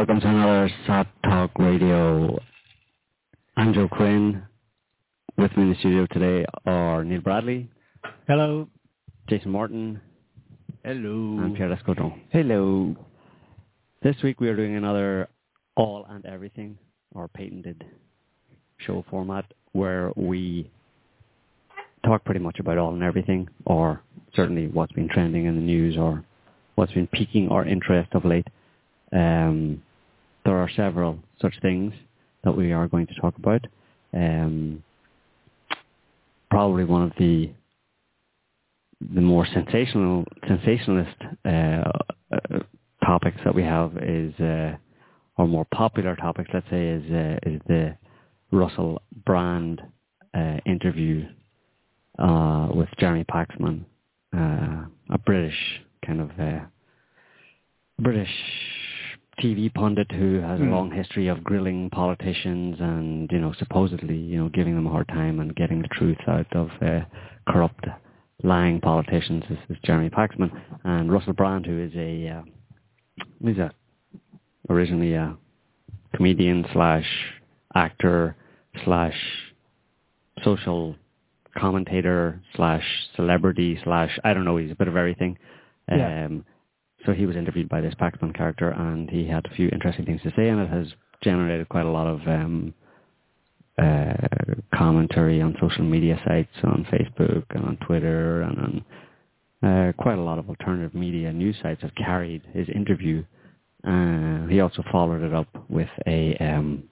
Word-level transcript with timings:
Welcome 0.00 0.20
to 0.20 0.28
another 0.28 0.70
SOTT 0.86 1.06
Talk 1.24 1.50
Radio. 1.58 2.38
I'm 3.54 3.74
Joe 3.74 3.86
Quinn. 3.86 4.42
With 5.36 5.54
me 5.58 5.64
in 5.64 5.68
the 5.68 5.76
studio 5.78 6.06
today 6.10 6.46
are 6.64 7.04
Niall 7.04 7.20
Bradley. 7.20 7.68
Hello. 8.26 8.66
Jason 9.28 9.50
Morton. 9.50 10.00
Hello. 10.82 11.44
And 11.44 11.54
Pierre 11.54 11.68
Lescaudron. 11.68 12.18
Hello. 12.30 12.96
This 14.02 14.16
week 14.22 14.40
we 14.40 14.48
are 14.48 14.56
doing 14.56 14.74
another 14.74 15.28
all 15.76 16.06
and 16.08 16.24
everything, 16.24 16.78
or 17.14 17.28
patented 17.28 17.84
show 18.78 19.04
format, 19.10 19.44
where 19.72 20.12
we 20.16 20.70
talk 22.06 22.24
pretty 22.24 22.40
much 22.40 22.58
about 22.58 22.78
all 22.78 22.94
and 22.94 23.02
everything, 23.02 23.50
or 23.66 24.00
certainly 24.34 24.66
what's 24.68 24.92
been 24.92 25.10
trending 25.10 25.44
in 25.44 25.56
the 25.56 25.60
news, 25.60 25.98
or 25.98 26.24
what's 26.76 26.92
been 26.92 27.06
piquing 27.08 27.50
our 27.50 27.66
interest 27.66 28.08
of 28.14 28.24
late. 28.24 28.48
Um, 29.12 29.82
there 30.44 30.56
are 30.56 30.70
several 30.76 31.18
such 31.40 31.54
things 31.60 31.92
that 32.44 32.52
we 32.52 32.72
are 32.72 32.88
going 32.88 33.06
to 33.06 33.14
talk 33.20 33.36
about. 33.36 33.66
Um, 34.12 34.82
probably 36.50 36.84
one 36.84 37.02
of 37.02 37.12
the 37.18 37.50
the 39.14 39.20
more 39.20 39.46
sensational 39.46 40.24
sensationalist 40.46 41.16
uh, 41.44 41.48
uh, 41.48 42.58
topics 43.04 43.38
that 43.44 43.54
we 43.54 43.62
have 43.62 43.96
is, 43.96 44.34
uh, 44.40 44.76
or 45.38 45.48
more 45.48 45.66
popular 45.72 46.14
topics, 46.16 46.50
let's 46.52 46.68
say, 46.68 46.88
is 46.88 47.10
uh, 47.10 47.38
is 47.44 47.60
the 47.66 47.96
Russell 48.52 49.00
Brand 49.24 49.80
uh, 50.34 50.56
interview 50.66 51.26
uh, 52.18 52.68
with 52.74 52.88
Jeremy 52.98 53.24
Paxman, 53.24 53.84
a 54.34 55.18
British 55.24 55.56
kind 56.04 56.20
of 56.20 56.30
British 57.98 58.30
TV 59.40 59.72
pundit 59.72 60.10
who 60.12 60.40
has 60.40 60.60
a 60.60 60.64
Mm. 60.64 60.70
long 60.70 60.90
history 60.90 61.28
of 61.28 61.42
grilling 61.42 61.88
politicians 61.90 62.76
and 62.80 63.30
you 63.32 63.38
know 63.38 63.52
supposedly 63.54 64.16
you 64.16 64.38
know 64.38 64.48
giving 64.50 64.74
them 64.74 64.86
a 64.86 64.90
hard 64.90 65.08
time 65.08 65.40
and 65.40 65.54
getting 65.56 65.80
the 65.82 65.88
truth 65.88 66.18
out 66.28 66.46
of 66.54 66.70
uh, 66.82 67.00
corrupt, 67.48 67.84
lying 68.42 68.80
politicians. 68.80 69.42
This 69.48 69.58
is 69.70 69.76
Jeremy 69.84 70.10
Paxman 70.10 70.50
and 70.84 71.10
Russell 71.10 71.32
Brand, 71.32 71.66
who 71.66 71.78
is 71.78 71.92
a 71.96 72.28
uh, 72.28 72.42
he's 73.44 73.58
a 73.58 73.70
originally 74.68 75.14
a 75.14 75.36
comedian 76.14 76.64
slash 76.72 77.06
actor 77.74 78.36
slash 78.84 79.16
social 80.44 80.94
commentator 81.56 82.40
slash 82.56 82.84
celebrity 83.16 83.78
slash 83.84 84.18
I 84.24 84.34
don't 84.34 84.44
know. 84.44 84.56
He's 84.56 84.70
a 84.70 84.76
bit 84.76 84.88
of 84.88 84.96
everything. 84.96 85.38
Yeah. 85.88 86.28
So 87.06 87.12
he 87.12 87.26
was 87.26 87.36
interviewed 87.36 87.68
by 87.68 87.80
this 87.80 87.94
Paxman 87.94 88.34
character, 88.36 88.70
and 88.70 89.08
he 89.08 89.26
had 89.26 89.46
a 89.46 89.54
few 89.54 89.68
interesting 89.70 90.04
things 90.04 90.20
to 90.22 90.30
say, 90.36 90.48
and 90.48 90.60
it 90.60 90.68
has 90.68 90.86
generated 91.22 91.68
quite 91.68 91.86
a 91.86 91.90
lot 91.90 92.06
of 92.06 92.20
um, 92.26 92.74
uh, 93.78 94.14
commentary 94.74 95.40
on 95.40 95.56
social 95.60 95.84
media 95.84 96.20
sites, 96.26 96.50
on 96.64 96.86
Facebook 96.92 97.44
and 97.50 97.64
on 97.64 97.76
Twitter, 97.86 98.42
and 98.42 98.58
on 98.58 98.84
uh, 99.62 99.92
quite 99.98 100.18
a 100.18 100.22
lot 100.22 100.38
of 100.38 100.48
alternative 100.48 100.94
media 100.94 101.32
news 101.32 101.56
sites 101.62 101.82
have 101.82 101.94
carried 101.94 102.42
his 102.52 102.68
interview. 102.74 103.24
Uh, 103.86 104.46
he 104.46 104.60
also 104.60 104.82
followed 104.92 105.22
it 105.22 105.34
up 105.34 105.48
with 105.70 105.88
a 106.06 106.36
um, 106.38 106.82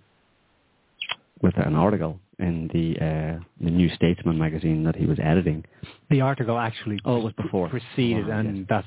with 1.42 1.54
an 1.58 1.74
article 1.74 2.18
in 2.38 2.68
the 2.72 2.96
uh, 3.04 3.40
the 3.62 3.70
New 3.70 3.88
Statesman 3.94 4.38
magazine 4.38 4.84
that 4.84 4.96
he 4.96 5.06
was 5.06 5.18
editing. 5.22 5.64
The 6.10 6.20
article 6.22 6.58
actually 6.58 6.98
Oh, 7.04 7.18
it 7.18 7.24
was 7.24 7.32
before. 7.34 7.68
preceded, 7.68 8.28
Oh, 8.28 8.32
and 8.32 8.58
yes. 8.58 8.66
that's 8.68 8.86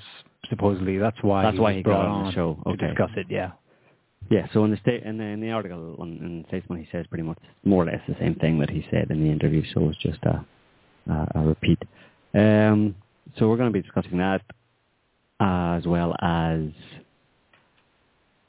supposedly 0.52 1.00
that's 1.00 1.18
why 1.24 1.42
That's 1.44 1.56
he 1.56 1.60
why 1.62 1.74
he 1.74 1.82
brought 1.82 2.04
got 2.04 2.12
on 2.12 2.26
the 2.28 2.32
show. 2.34 2.62
to 2.68 2.78
discuss 2.78 3.10
it. 3.18 3.26
Yeah. 3.30 3.52
Yeah, 4.30 4.48
so 4.54 4.64
in 4.64 4.72
the 4.72 4.78
state 4.78 5.02
in 5.04 5.18
the, 5.18 5.24
in 5.24 5.42
the 5.42 5.50
article 5.52 5.96
on 6.00 6.10
in 6.10 6.46
Statesman, 6.50 6.80
he 6.80 6.88
says 6.92 7.06
pretty 7.10 7.24
much 7.24 7.40
more 7.66 7.84
or 7.84 7.88
less 7.88 8.02
the 8.08 8.16
same 8.20 8.36
thing 8.36 8.60
that 8.60 8.70
he 8.70 8.86
said 8.92 9.10
in 9.10 9.24
the 9.24 9.30
interview. 9.32 9.64
So 9.74 9.90
it's 9.90 9.98
just 9.98 10.20
a 10.24 10.46
a, 11.10 11.28
a 11.36 11.42
repeat. 11.42 11.80
Um, 12.36 12.96
so 13.38 13.50
we're 13.50 13.58
going 13.58 13.74
to 13.74 13.74
be 13.74 13.82
discussing 13.82 14.20
that 14.20 14.42
as 15.40 15.86
well 15.88 16.16
as 16.22 16.60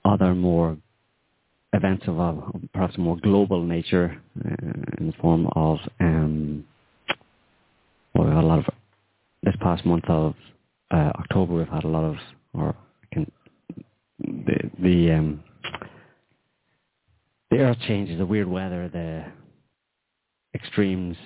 other 0.04 0.34
more 0.34 0.76
events 1.72 2.04
of 2.06 2.18
a 2.18 2.42
perhaps 2.74 2.96
a 2.96 3.00
more 3.00 3.16
global 3.16 3.62
nature 3.64 4.20
uh, 4.44 4.50
in 4.98 5.06
the 5.06 5.12
form 5.22 5.48
of 5.56 5.78
um, 6.00 6.64
well, 8.14 8.28
we 8.28 8.34
had 8.34 8.44
a 8.44 8.46
lot 8.46 8.58
of 8.58 8.66
this 9.42 9.54
past 9.60 9.84
month 9.86 10.04
of 10.08 10.34
uh, 10.92 11.12
October. 11.18 11.54
We've 11.54 11.68
had 11.68 11.84
a 11.84 11.88
lot 11.88 12.04
of 12.04 12.16
or 12.54 12.74
can 13.12 13.30
the 14.18 14.70
the 14.80 15.12
um, 15.12 15.42
the 17.50 17.58
earth 17.58 17.78
changes, 17.86 18.18
the 18.18 18.26
weird 18.26 18.48
weather, 18.48 18.88
the 18.88 19.24
extremes 20.54 21.16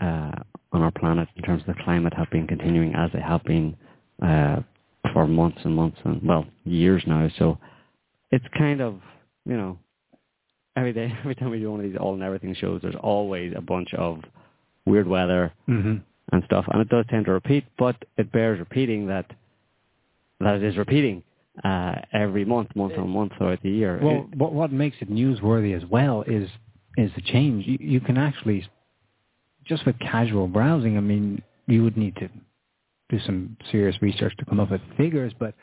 uh, 0.00 0.32
on 0.72 0.82
our 0.82 0.90
planet 0.92 1.28
in 1.36 1.42
terms 1.42 1.62
of 1.66 1.74
the 1.74 1.82
climate 1.84 2.12
have 2.16 2.30
been 2.30 2.46
continuing 2.46 2.94
as 2.94 3.10
they 3.12 3.20
have 3.20 3.44
been 3.44 3.76
uh, 4.22 4.60
for 5.12 5.26
months 5.26 5.58
and 5.64 5.74
months 5.74 5.98
and 6.04 6.20
well 6.26 6.46
years 6.64 7.02
now. 7.06 7.28
So 7.38 7.58
it's 8.30 8.44
kind 8.56 8.80
of 8.80 9.00
you 9.44 9.56
know 9.56 9.78
every 10.76 10.92
day, 10.92 11.12
every 11.20 11.34
time 11.34 11.50
we 11.50 11.58
do 11.58 11.70
one 11.70 11.80
of 11.80 11.86
these 11.86 11.98
all 11.98 12.14
and 12.14 12.22
everything 12.22 12.54
shows, 12.54 12.80
there's 12.82 12.96
always 13.00 13.52
a 13.56 13.60
bunch 13.60 13.92
of 13.94 14.20
weird 14.86 15.06
weather 15.06 15.52
Mm-hmm. 15.68 15.98
And 16.30 16.42
stuff, 16.44 16.64
and 16.68 16.80
it 16.80 16.88
does 16.88 17.04
tend 17.08 17.26
to 17.26 17.32
repeat, 17.32 17.64
but 17.78 17.96
it 18.16 18.30
bears 18.32 18.58
repeating 18.58 19.06
that 19.08 19.26
that 20.40 20.56
it 20.56 20.62
is 20.64 20.76
repeating 20.76 21.22
uh, 21.64 21.94
every 22.12 22.44
month, 22.44 22.74
month 22.74 22.94
on 22.98 23.08
month 23.10 23.32
throughout 23.36 23.62
the 23.62 23.70
year. 23.70 24.00
Well, 24.02 24.28
what 24.34 24.52
what 24.52 24.72
makes 24.72 24.96
it 25.00 25.10
newsworthy 25.10 25.76
as 25.76 25.88
well 25.88 26.22
is 26.26 26.48
is 26.96 27.10
the 27.16 27.22
change. 27.22 27.66
You, 27.66 27.78
you 27.80 28.00
can 28.00 28.16
actually 28.16 28.66
just 29.64 29.84
with 29.86 29.98
casual 29.98 30.48
browsing. 30.48 30.96
I 30.96 31.00
mean, 31.00 31.42
you 31.66 31.82
would 31.84 31.96
need 31.96 32.16
to 32.16 32.28
do 33.08 33.18
some 33.24 33.56
serious 33.70 34.00
research 34.00 34.34
to 34.38 34.44
come 34.44 34.60
up 34.60 34.70
with 34.70 34.80
figures, 34.96 35.32
but 35.38 35.54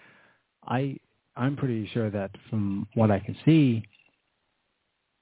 I 0.67 0.97
I'm 1.35 1.55
pretty 1.55 1.89
sure 1.93 2.09
that 2.09 2.31
from 2.49 2.87
what 2.93 3.11
I 3.11 3.19
can 3.19 3.35
see, 3.45 3.83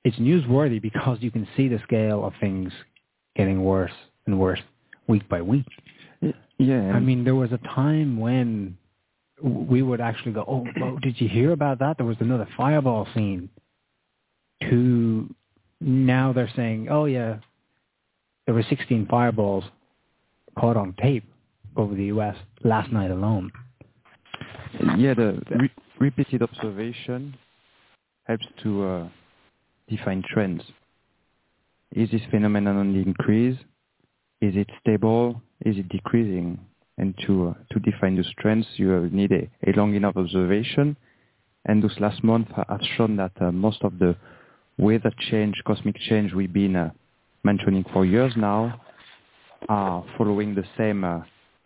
it's 0.04 0.18
newsworthy 0.18 0.82
because 0.82 1.20
you 1.22 1.32
can 1.32 1.48
see 1.56 1.68
the 1.68 1.80
scale 1.84 2.26
of 2.26 2.34
things 2.40 2.72
getting 3.36 3.64
worse 3.64 3.92
and 4.26 4.40
worse 4.40 4.60
week 5.08 5.28
by 5.30 5.42
week. 5.42 5.66
Yeah, 6.58 6.92
I 6.92 7.00
mean, 7.00 7.24
there 7.24 7.36
was 7.36 7.52
a 7.52 7.60
time 7.60 8.20
when 8.20 8.78
we 9.42 9.82
would 9.82 10.02
actually 10.02 10.32
go, 10.32 10.44
"Oh, 10.48 10.66
oh, 10.82 10.98
did 11.00 11.22
you 11.22 11.30
hear 11.30 11.52
about 11.52 11.80
that? 11.80 11.98
There 11.98 12.06
was 12.06 12.18
another 12.20 12.48
fireball 12.58 13.08
scene." 13.14 13.50
To 14.70 15.34
now, 15.80 16.34
they're 16.34 16.52
saying, 16.56 16.88
"Oh 16.90 17.06
yeah, 17.06 17.38
there 18.46 18.56
were 18.56 18.64
16 18.64 19.06
fireballs 19.08 19.66
caught 20.58 20.78
on 20.78 20.96
tape 21.00 21.26
over 21.76 21.94
the 21.94 22.06
U.S. 22.06 22.36
last 22.64 22.92
night 22.92 23.12
alone." 23.12 23.52
yeah, 24.98 25.14
the 25.14 25.42
re- 25.52 25.72
repeated 26.00 26.42
observation 26.42 27.36
helps 28.24 28.46
to 28.64 28.84
uh, 28.84 29.08
define 29.88 30.24
trends. 30.28 30.64
Is 31.94 32.10
this 32.12 32.22
phenomenon 32.30 32.78
on 32.78 32.94
the 32.94 33.00
increase? 33.00 33.58
Is 34.42 34.56
it 34.56 34.70
stable? 34.82 35.42
Is 35.66 35.78
it 35.78 35.90
decreasing? 35.90 36.60
And 37.00 37.14
to 37.26 37.50
uh, 37.50 37.54
to 37.74 37.80
define 37.80 38.16
the 38.16 38.24
trends, 38.40 38.66
you 38.76 39.10
need 39.12 39.32
a, 39.32 39.50
a 39.70 39.72
long 39.76 39.94
enough 39.96 40.18
observation. 40.18 40.98
And 41.66 41.84
those 41.84 41.96
last 42.00 42.24
months 42.24 42.52
have 42.56 42.82
shown 42.96 43.18
that 43.18 43.34
uh, 43.42 43.52
most 43.52 43.84
of 43.84 44.00
the 44.00 44.16
weather 44.78 45.12
change, 45.30 45.56
cosmic 45.66 45.96
change 46.10 46.34
we've 46.34 46.54
been 46.54 46.76
uh, 46.76 46.90
mentioning 47.44 47.86
for 47.94 48.06
years 48.06 48.34
now 48.36 48.82
are 49.70 50.04
following 50.18 50.56
the 50.56 50.64
same 50.78 51.04
uh, 51.04 51.20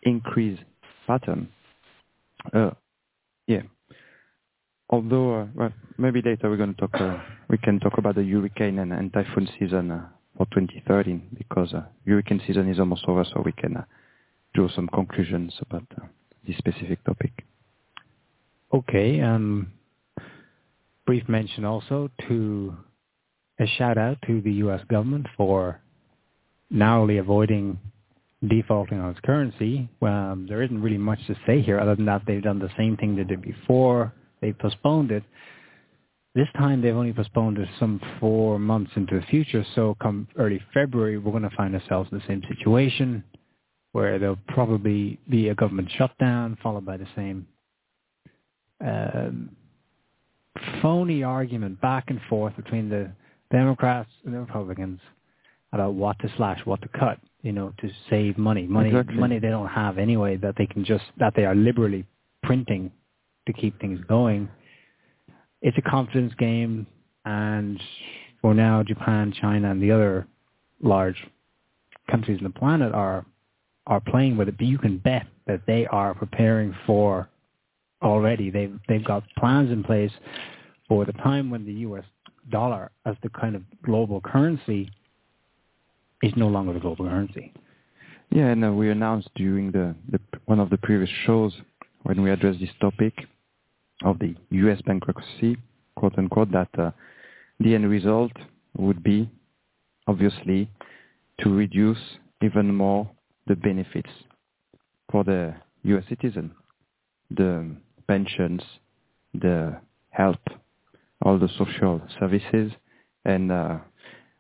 increase 0.04 0.60
pattern. 1.08 1.50
Uh, 2.54 2.72
yeah. 3.48 3.62
Although, 4.90 5.42
uh, 5.42 5.46
well, 5.56 5.74
maybe 5.98 6.22
later 6.22 6.50
we're 6.50 6.58
going 6.58 6.74
to 6.76 6.82
talk. 6.82 6.96
Uh, 6.96 7.18
we 7.50 7.58
can 7.58 7.80
talk 7.80 7.98
about 7.98 8.16
the 8.16 8.24
hurricane 8.24 8.80
and, 8.80 8.92
and 8.92 9.14
typhoon 9.14 9.48
season 9.60 9.92
uh, 9.92 10.06
for 10.42 10.60
2013 10.60 11.36
because 11.38 11.74
uh, 11.74 11.84
hurricane 12.06 12.42
season 12.48 12.68
is 12.70 12.80
almost 12.80 13.06
over, 13.08 13.24
so 13.24 13.42
we 13.46 13.52
can 13.52 13.78
uh, 13.78 13.84
draw 14.56 14.68
some 14.76 14.88
conclusions 14.88 15.54
about 15.62 15.84
uh, 16.02 16.06
this 16.48 16.58
specific 16.58 17.04
topic. 17.04 17.32
Okay. 18.74 19.22
Um, 19.22 19.72
brief 21.06 21.28
mention 21.30 21.66
also 21.66 22.10
to 22.28 22.76
a 23.60 23.68
shout 23.78 23.98
out 23.98 24.18
to 24.26 24.42
the 24.42 24.54
U.S. 24.66 24.82
government 24.90 25.28
for 25.38 25.80
narrowly 26.72 27.18
avoiding 27.18 27.78
defaulting 28.48 29.00
on 29.00 29.12
its 29.12 29.20
currency. 29.20 29.88
Um, 30.02 30.48
there 30.50 30.64
isn't 30.64 30.82
really 30.82 30.98
much 30.98 31.20
to 31.28 31.36
say 31.46 31.62
here 31.62 31.80
other 31.80 31.96
than 31.96 32.06
that 32.06 32.24
they've 32.26 32.42
done 32.42 32.58
the 32.58 32.72
same 32.76 32.98
thing 32.98 33.16
they 33.16 33.24
did 33.24 33.44
before. 33.44 34.12
They 34.42 34.54
postponed 34.54 35.12
it. 35.12 35.24
This 36.34 36.48
time 36.58 36.82
they've 36.82 36.96
only 36.96 37.12
postponed 37.12 37.58
it 37.58 37.68
some 37.78 38.00
four 38.20 38.58
months 38.58 38.92
into 38.96 39.20
the 39.20 39.26
future. 39.28 39.66
So 39.76 39.98
come 40.02 40.28
early 40.38 40.62
February, 40.74 41.18
we're 41.18 41.32
going 41.32 41.50
to 41.50 41.56
find 41.58 41.76
ourselves 41.76 42.10
in 42.12 42.20
the 42.20 42.24
same 42.28 42.42
situation 42.48 43.24
where 43.92 44.18
there'll 44.18 44.40
probably 44.48 45.20
be 45.30 45.50
a 45.50 45.56
government 45.56 45.90
shutdown 45.98 46.58
followed 46.64 46.86
by 46.86 46.96
the 46.96 47.08
same 47.16 47.46
um, 48.80 49.50
phony 50.82 51.24
argument 51.24 51.82
back 51.82 52.06
and 52.08 52.20
forth 52.30 52.56
between 52.56 52.90
the 52.90 53.12
Democrats 53.52 54.10
and 54.26 54.34
the 54.34 54.40
Republicans 54.40 55.00
about 55.74 55.94
what 55.94 56.18
to 56.20 56.32
slash, 56.38 56.60
what 56.66 56.82
to 56.82 56.88
cut, 56.98 57.20
you 57.42 57.52
know, 57.52 57.74
to 57.80 57.90
save 58.10 58.38
money. 58.38 58.64
Money 58.64 58.90
Exactly. 58.90 59.16
money 59.16 59.40
they 59.40 59.50
don't 59.50 59.68
have 59.68 59.98
anyway 59.98 60.38
that 60.38 60.56
they 60.58 60.66
can 60.66 60.84
just 60.84 61.04
that 61.18 61.34
they 61.36 61.46
are 61.46 61.56
liberally 61.56 62.06
printing 62.44 62.92
to 63.48 63.54
keep 63.54 63.80
things 63.80 64.00
going. 64.08 64.50
It's 65.62 65.78
a 65.78 65.82
confidence 65.82 66.34
game 66.38 66.88
and 67.26 67.82
for 68.42 68.54
now 68.54 68.84
Japan, 68.84 69.34
China 69.40 69.72
and 69.72 69.82
the 69.82 69.92
other 69.92 70.28
large 70.82 71.18
countries 72.10 72.40
on 72.40 72.44
the 72.44 72.60
planet 72.60 72.94
are 72.94 73.26
are 73.88 74.00
playing 74.00 74.38
with 74.38 74.48
it, 74.48 74.58
but 74.58 74.68
you 74.68 74.78
can 74.78 74.98
bet 75.00 75.26
that 75.48 75.62
they 75.66 75.88
are 75.88 76.14
preparing 76.14 76.76
for 76.86 77.30
already. 78.02 78.50
They've 78.50 78.78
they've 78.88 79.04
got 79.04 79.24
plans 79.38 79.72
in 79.72 79.84
place 79.84 80.12
for 80.88 81.06
the 81.06 81.14
time 81.14 81.50
when 81.50 81.66
the 81.66 81.74
U.S. 81.74 82.04
dollar 82.50 82.92
as 83.06 83.16
the 83.24 83.30
kind 83.30 83.56
of 83.56 83.64
global 83.84 84.22
currency 84.22 84.92
is 86.24 86.34
no 86.36 86.48
longer 86.48 86.74
the 86.74 86.80
global 86.80 87.06
currency. 87.06 87.54
Yeah, 88.30 88.48
and 88.48 88.64
uh, 88.64 88.72
we 88.72 88.90
announced 88.90 89.30
during 89.36 89.72
the, 89.72 89.96
the 90.10 90.20
one 90.46 90.60
of 90.60 90.70
the 90.70 90.78
previous 90.78 91.10
shows 91.26 91.54
when 92.04 92.22
we 92.22 92.32
addressed 92.32 92.60
this 92.60 92.70
topic 92.80 93.14
of 94.04 94.20
the 94.20 94.36
U.S. 94.50 94.82
bankruptcy, 94.86 95.58
quote 95.96 96.18
unquote, 96.18 96.52
that 96.52 96.70
uh, 96.78 96.92
the 97.60 97.76
end 97.76 97.90
result 97.90 98.32
would 98.78 99.04
be 99.04 99.30
obviously 100.08 100.70
to 101.40 101.50
reduce 101.50 102.00
even 102.42 102.74
more 102.74 103.10
the 103.48 103.56
benefits 103.56 104.10
for 105.12 105.24
the 105.24 105.54
U.S. 105.84 106.04
citizen, 106.10 106.52
the 107.30 107.70
pensions, 108.08 108.62
the 109.34 109.78
health, 110.10 110.38
all 111.24 111.38
the 111.38 111.50
social 111.58 112.02
services, 112.20 112.72
and 113.26 113.52
uh, 113.52 113.78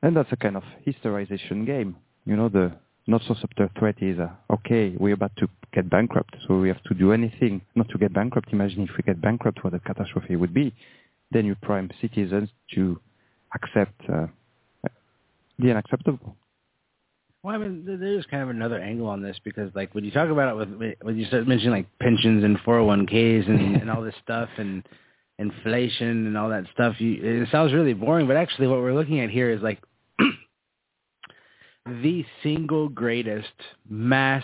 and 0.02 0.16
that's 0.16 0.31
a 0.31 0.36
kind 0.36 0.57
of 0.57 0.64
hysterization 0.86 1.66
game. 1.66 1.96
You 2.25 2.36
know, 2.36 2.50
the 2.50 2.74
not 3.12 3.22
so 3.28 3.36
subtle 3.36 3.69
threat 3.78 3.96
is, 4.02 4.18
okay, 4.50 4.96
we're 4.98 5.13
about 5.13 5.36
to 5.38 5.48
get 5.74 5.90
bankrupt, 5.90 6.36
so 6.48 6.58
we 6.58 6.69
have 6.69 6.81
to 6.84 6.94
do 6.94 7.12
anything 7.12 7.62
not 7.75 7.90
to 7.90 7.98
get 7.98 8.13
bankrupt. 8.13 8.52
Imagine 8.52 8.84
if 8.84 8.92
we 8.98 9.04
get 9.04 9.22
bankrupt, 9.22 9.63
what 9.63 9.74
a 9.74 9.80
catastrophe 9.80 10.36
would 10.36 10.54
be. 10.54 10.74
Then 11.31 11.46
you 11.46 11.56
prime 11.56 11.90
citizens 12.02 12.50
to 12.74 13.00
accept 13.54 14.02
uh, 14.10 14.28
the 15.60 15.72
unacceptable. 15.72 16.36
Well, 17.44 17.56
I 17.56 17.58
mean, 17.58 17.84
there's 17.86 18.25
kind 18.28 18.44
of 18.44 18.50
another 18.50 18.80
angle 18.80 19.08
on 19.08 19.22
this 19.22 19.38
because, 19.44 19.72
like, 19.74 19.94
when 19.96 20.04
you 20.06 20.12
talk 20.12 20.30
about 20.30 20.50
it 20.50 20.56
with 20.78 20.94
when 21.02 21.18
you 21.18 21.25
start 21.25 21.48
mentioning 21.48 21.72
like 21.72 21.88
pensions 22.00 22.44
and 22.44 22.57
401ks 22.60 23.50
and, 23.50 23.81
and 23.81 23.90
all 23.90 24.04
this 24.04 24.16
stuff 24.24 24.50
and 24.57 24.84
inflation 25.40 26.28
and 26.28 26.38
all 26.38 26.50
that 26.50 26.66
stuff, 26.74 26.96
you, 27.00 27.19
it 27.22 27.50
sounds 27.52 27.74
really 27.74 27.94
boring. 27.94 28.28
But 28.28 28.38
actually, 28.38 28.68
what 28.68 28.80
we're 28.80 28.94
looking 28.94 29.22
at 29.22 29.31
here 29.31 29.50
is 29.50 29.62
like 29.62 29.81
the 31.86 32.25
single 32.44 32.89
greatest 32.89 33.54
mass 33.89 34.44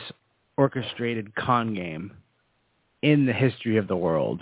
orchestrated 0.58 1.36
con 1.36 1.74
game 1.74 2.12
in 3.02 3.26
the 3.26 3.34
history 3.34 3.78
of 3.78 3.88
the 3.88 3.96
world 3.96 4.42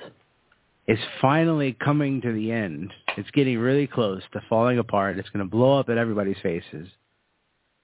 is 0.88 1.00
finally 1.19 1.74
coming 1.74 2.21
to 2.21 2.31
the 2.31 2.51
end. 2.51 2.94
It's 3.18 3.30
getting 3.31 3.57
really 3.57 3.88
close 3.88 4.21
to 4.33 4.42
falling 4.47 4.80
apart. 4.80 5.18
It's 5.18 5.30
going 5.30 5.45
to 5.45 5.50
blow 5.50 5.80
up 5.80 5.89
at 5.89 5.97
everybody's 5.97 6.38
faces 6.42 6.88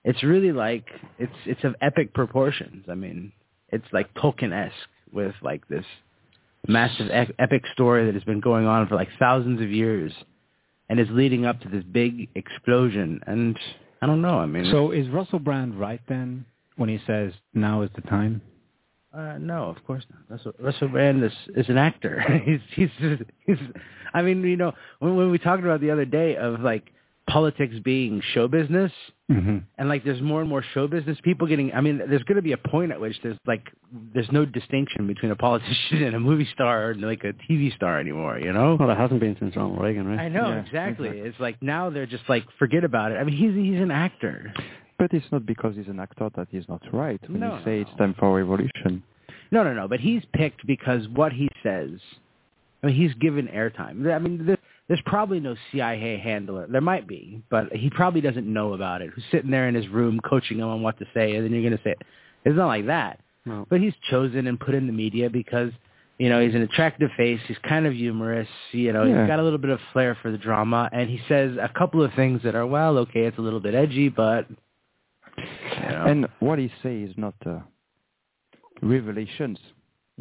it's 0.03 0.23
really 0.23 0.51
like 0.51 0.85
it's 1.19 1.33
it's 1.45 1.63
of 1.63 1.75
epic 1.81 2.13
proportions. 2.13 2.85
I 2.89 2.95
mean, 2.95 3.31
it's 3.69 3.85
like 3.91 4.13
Tolkien-esque 4.15 4.73
with 5.11 5.35
like 5.41 5.67
this 5.67 5.85
massive 6.67 7.09
ep- 7.11 7.35
epic 7.39 7.63
story 7.73 8.05
that 8.05 8.13
has 8.13 8.23
been 8.23 8.39
going 8.39 8.65
on 8.65 8.87
for 8.87 8.95
like 8.95 9.09
thousands 9.19 9.61
of 9.61 9.69
years, 9.69 10.11
and 10.89 10.99
is 10.99 11.07
leading 11.11 11.45
up 11.45 11.59
to 11.61 11.69
this 11.69 11.83
big 11.83 12.29
explosion. 12.35 13.21
And 13.27 13.59
I 14.01 14.07
don't 14.07 14.21
know. 14.21 14.39
I 14.39 14.45
mean, 14.45 14.69
So 14.71 14.91
is 14.91 15.07
Russell 15.09 15.39
Brand 15.39 15.79
right 15.79 16.01
then 16.09 16.45
when 16.77 16.89
he 16.89 16.99
says 17.05 17.33
now 17.53 17.83
is 17.83 17.89
the 17.95 18.01
time? 18.01 18.41
Uh, 19.13 19.37
no, 19.39 19.65
of 19.65 19.83
course 19.85 20.05
not. 20.09 20.21
Russell, 20.29 20.53
Russell 20.59 20.87
Brand 20.87 21.23
is, 21.23 21.33
is 21.55 21.67
an 21.69 21.77
actor. 21.77 22.21
he's, 22.45 22.61
he's, 22.75 23.19
he's, 23.45 23.57
I 24.13 24.21
mean, 24.21 24.41
you 24.43 24.57
know, 24.57 24.73
when, 24.99 25.15
when 25.15 25.29
we 25.29 25.37
talked 25.37 25.63
about 25.63 25.81
the 25.81 25.91
other 25.91 26.05
day 26.05 26.37
of 26.37 26.61
like 26.61 26.91
politics 27.27 27.75
being 27.83 28.21
show 28.33 28.47
business, 28.47 28.91
Mm-hmm. 29.31 29.59
and 29.77 29.87
like 29.87 30.03
there's 30.03 30.21
more 30.21 30.41
and 30.41 30.49
more 30.49 30.61
show 30.73 30.87
business 30.89 31.17
people 31.23 31.47
getting, 31.47 31.71
I 31.71 31.79
mean, 31.79 31.99
there's 31.99 32.23
going 32.23 32.35
to 32.35 32.41
be 32.41 32.51
a 32.51 32.57
point 32.57 32.91
at 32.91 32.99
which 32.99 33.15
there's 33.23 33.37
like, 33.47 33.63
there's 34.13 34.29
no 34.29 34.43
distinction 34.43 35.07
between 35.07 35.31
a 35.31 35.37
politician 35.37 36.03
and 36.07 36.15
a 36.17 36.19
movie 36.19 36.49
star 36.53 36.89
or 36.89 36.95
like 36.95 37.23
a 37.23 37.31
TV 37.49 37.73
star 37.73 37.97
anymore, 37.97 38.39
you 38.39 38.51
know? 38.51 38.75
Well, 38.77 38.89
it 38.89 38.97
hasn't 38.97 39.21
been 39.21 39.37
since 39.39 39.55
Ronald 39.55 39.79
Reagan, 39.79 40.05
right? 40.05 40.19
I 40.19 40.27
know, 40.27 40.49
Yeah, 40.49 40.59
exactly. 40.59 41.07
exactly. 41.07 41.29
It's 41.29 41.39
like 41.39 41.61
now 41.63 41.89
they're 41.89 42.05
just 42.05 42.25
like, 42.27 42.43
forget 42.59 42.83
about 42.83 43.13
it. 43.13 43.19
I 43.19 43.23
mean, 43.23 43.37
he's, 43.37 43.53
he's 43.55 43.79
an 43.81 43.89
actor. 43.91 44.53
But 44.99 45.13
it's 45.13 45.25
not 45.31 45.45
because 45.45 45.77
he's 45.77 45.87
an 45.87 46.01
actor 46.01 46.29
that 46.35 46.49
he's 46.51 46.67
not 46.67 46.81
right. 46.91 47.21
When 47.29 47.39
No, 47.39 47.55
you 47.59 47.63
say 47.63 47.75
no, 47.77 47.81
it's 47.87 47.97
time 47.97 48.13
for 48.19 48.37
a 48.37 48.43
revolution, 48.43 49.01
No, 49.49 49.63
no, 49.63 49.73
no. 49.73 49.87
But 49.87 50.01
he's 50.01 50.23
picked 50.33 50.67
because 50.67 51.07
what 51.07 51.31
he 51.31 51.47
says. 51.63 51.91
I 52.83 52.87
mean, 52.87 52.95
he's 52.97 53.13
given 53.13 53.47
airtime. 53.47 54.13
I 54.13 54.19
mean, 54.19 54.45
there, 54.45 54.57
there's 54.91 55.01
probably 55.05 55.39
no 55.39 55.55
CIA 55.71 56.17
handler. 56.17 56.67
There 56.67 56.81
might 56.81 57.07
be, 57.07 57.41
but 57.49 57.71
he 57.71 57.89
probably 57.89 58.19
doesn't 58.19 58.45
know 58.45 58.73
about 58.73 59.01
it. 59.01 59.09
Who's 59.15 59.23
sitting 59.31 59.49
there 59.49 59.69
in 59.69 59.73
his 59.73 59.87
room 59.87 60.19
coaching 60.19 60.57
him 60.57 60.67
on 60.67 60.81
what 60.81 60.99
to 60.99 61.05
say, 61.13 61.33
and 61.33 61.45
then 61.45 61.53
you're 61.53 61.61
going 61.61 61.77
to 61.77 61.81
say, 61.81 61.95
it's 62.43 62.57
not 62.57 62.67
like 62.67 62.87
that. 62.87 63.21
No. 63.45 63.65
But 63.69 63.79
he's 63.79 63.93
chosen 64.09 64.47
and 64.47 64.59
put 64.59 64.75
in 64.75 64.87
the 64.87 64.91
media 64.91 65.29
because, 65.29 65.71
you 66.17 66.27
know, 66.27 66.45
he's 66.45 66.55
an 66.55 66.63
attractive 66.63 67.09
face. 67.15 67.39
He's 67.47 67.57
kind 67.59 67.87
of 67.87 67.93
humorous. 67.93 68.49
You 68.73 68.91
know, 68.91 69.05
Yeah. 69.05 69.21
he's 69.21 69.27
got 69.29 69.39
a 69.39 69.43
little 69.43 69.59
bit 69.59 69.69
of 69.69 69.79
flair 69.93 70.17
for 70.21 70.29
the 70.29 70.37
drama, 70.37 70.89
and 70.91 71.09
he 71.09 71.21
says 71.29 71.55
a 71.55 71.69
couple 71.69 72.03
of 72.03 72.11
things 72.15 72.41
that 72.43 72.53
are, 72.53 72.67
well, 72.67 72.97
okay, 72.97 73.21
it's 73.21 73.37
a 73.37 73.41
little 73.41 73.61
bit 73.61 73.73
edgy, 73.73 74.09
but. 74.09 74.45
You 75.37 75.87
know. 75.87 76.03
and 76.05 76.27
what 76.39 76.59
he 76.59 76.69
says 76.83 77.11
is 77.11 77.15
not 77.15 77.35
uh, 77.45 77.59
revelations. 78.81 79.57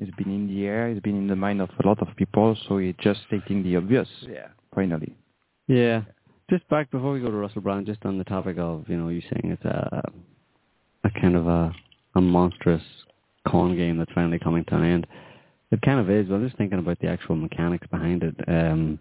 It's 0.01 0.15
been 0.17 0.31
in 0.35 0.47
the 0.49 0.67
air. 0.67 0.89
It's 0.89 1.01
been 1.01 1.17
in 1.17 1.27
the 1.29 1.37
mind 1.37 1.61
of 1.61 1.69
a 1.83 1.87
lot 1.87 2.01
of 2.01 2.09
people. 2.17 2.57
So 2.67 2.79
he's 2.79 2.95
just 3.01 3.21
stating 3.27 3.63
the 3.63 3.77
obvious. 3.77 4.09
yeah. 4.23 4.49
Finally, 4.75 5.15
Yeah. 5.67 6.03
Just 6.49 6.69
back 6.69 6.91
before 6.91 7.13
we 7.13 7.21
go 7.21 7.31
to 7.31 7.37
Russell 7.37 7.61
Brand, 7.61 7.87
just 7.87 8.05
on 8.05 8.19
the 8.19 8.25
topic 8.25 8.57
of 8.59 8.85
you 8.89 8.97
know 8.97 9.09
you 9.09 9.21
saying 9.21 9.53
it's 9.53 9.65
a 9.65 10.03
a 11.05 11.11
kind 11.21 11.37
of 11.37 11.47
a 11.47 11.73
a 12.17 12.21
monstrous 12.21 12.83
con 13.47 13.77
game 13.77 13.99
that's 13.99 14.11
finally 14.13 14.39
coming 14.39 14.65
to 14.65 14.77
an 14.77 14.85
end. 14.85 15.07
It 15.71 15.81
kind 15.83 16.01
of 16.01 16.11
is. 16.11 16.27
But 16.29 16.37
I'm 16.37 16.45
just 16.45 16.59
thinking 16.59 16.81
about 16.81 16.99
the 17.01 17.09
actual 17.09 17.37
mechanics 17.37 17.87
behind 17.89 18.25
it. 18.25 18.35
Um, 18.49 18.99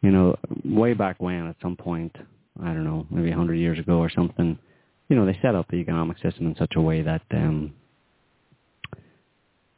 you 0.00 0.10
know, 0.10 0.36
way 0.64 0.94
back 0.94 1.16
when, 1.20 1.46
at 1.46 1.56
some 1.60 1.76
point, 1.76 2.14
I 2.62 2.68
don't 2.68 2.84
know, 2.84 3.06
maybe 3.10 3.30
hundred 3.30 3.56
years 3.56 3.78
ago 3.78 3.98
or 3.98 4.10
something, 4.10 4.58
you 5.08 5.16
know, 5.16 5.26
they 5.26 5.38
set 5.42 5.54
up 5.54 5.68
the 5.68 5.76
economic 5.76 6.16
system 6.18 6.46
in 6.46 6.56
such 6.56 6.72
a 6.76 6.80
way 6.80 7.02
that 7.02 7.22
um, 7.32 7.72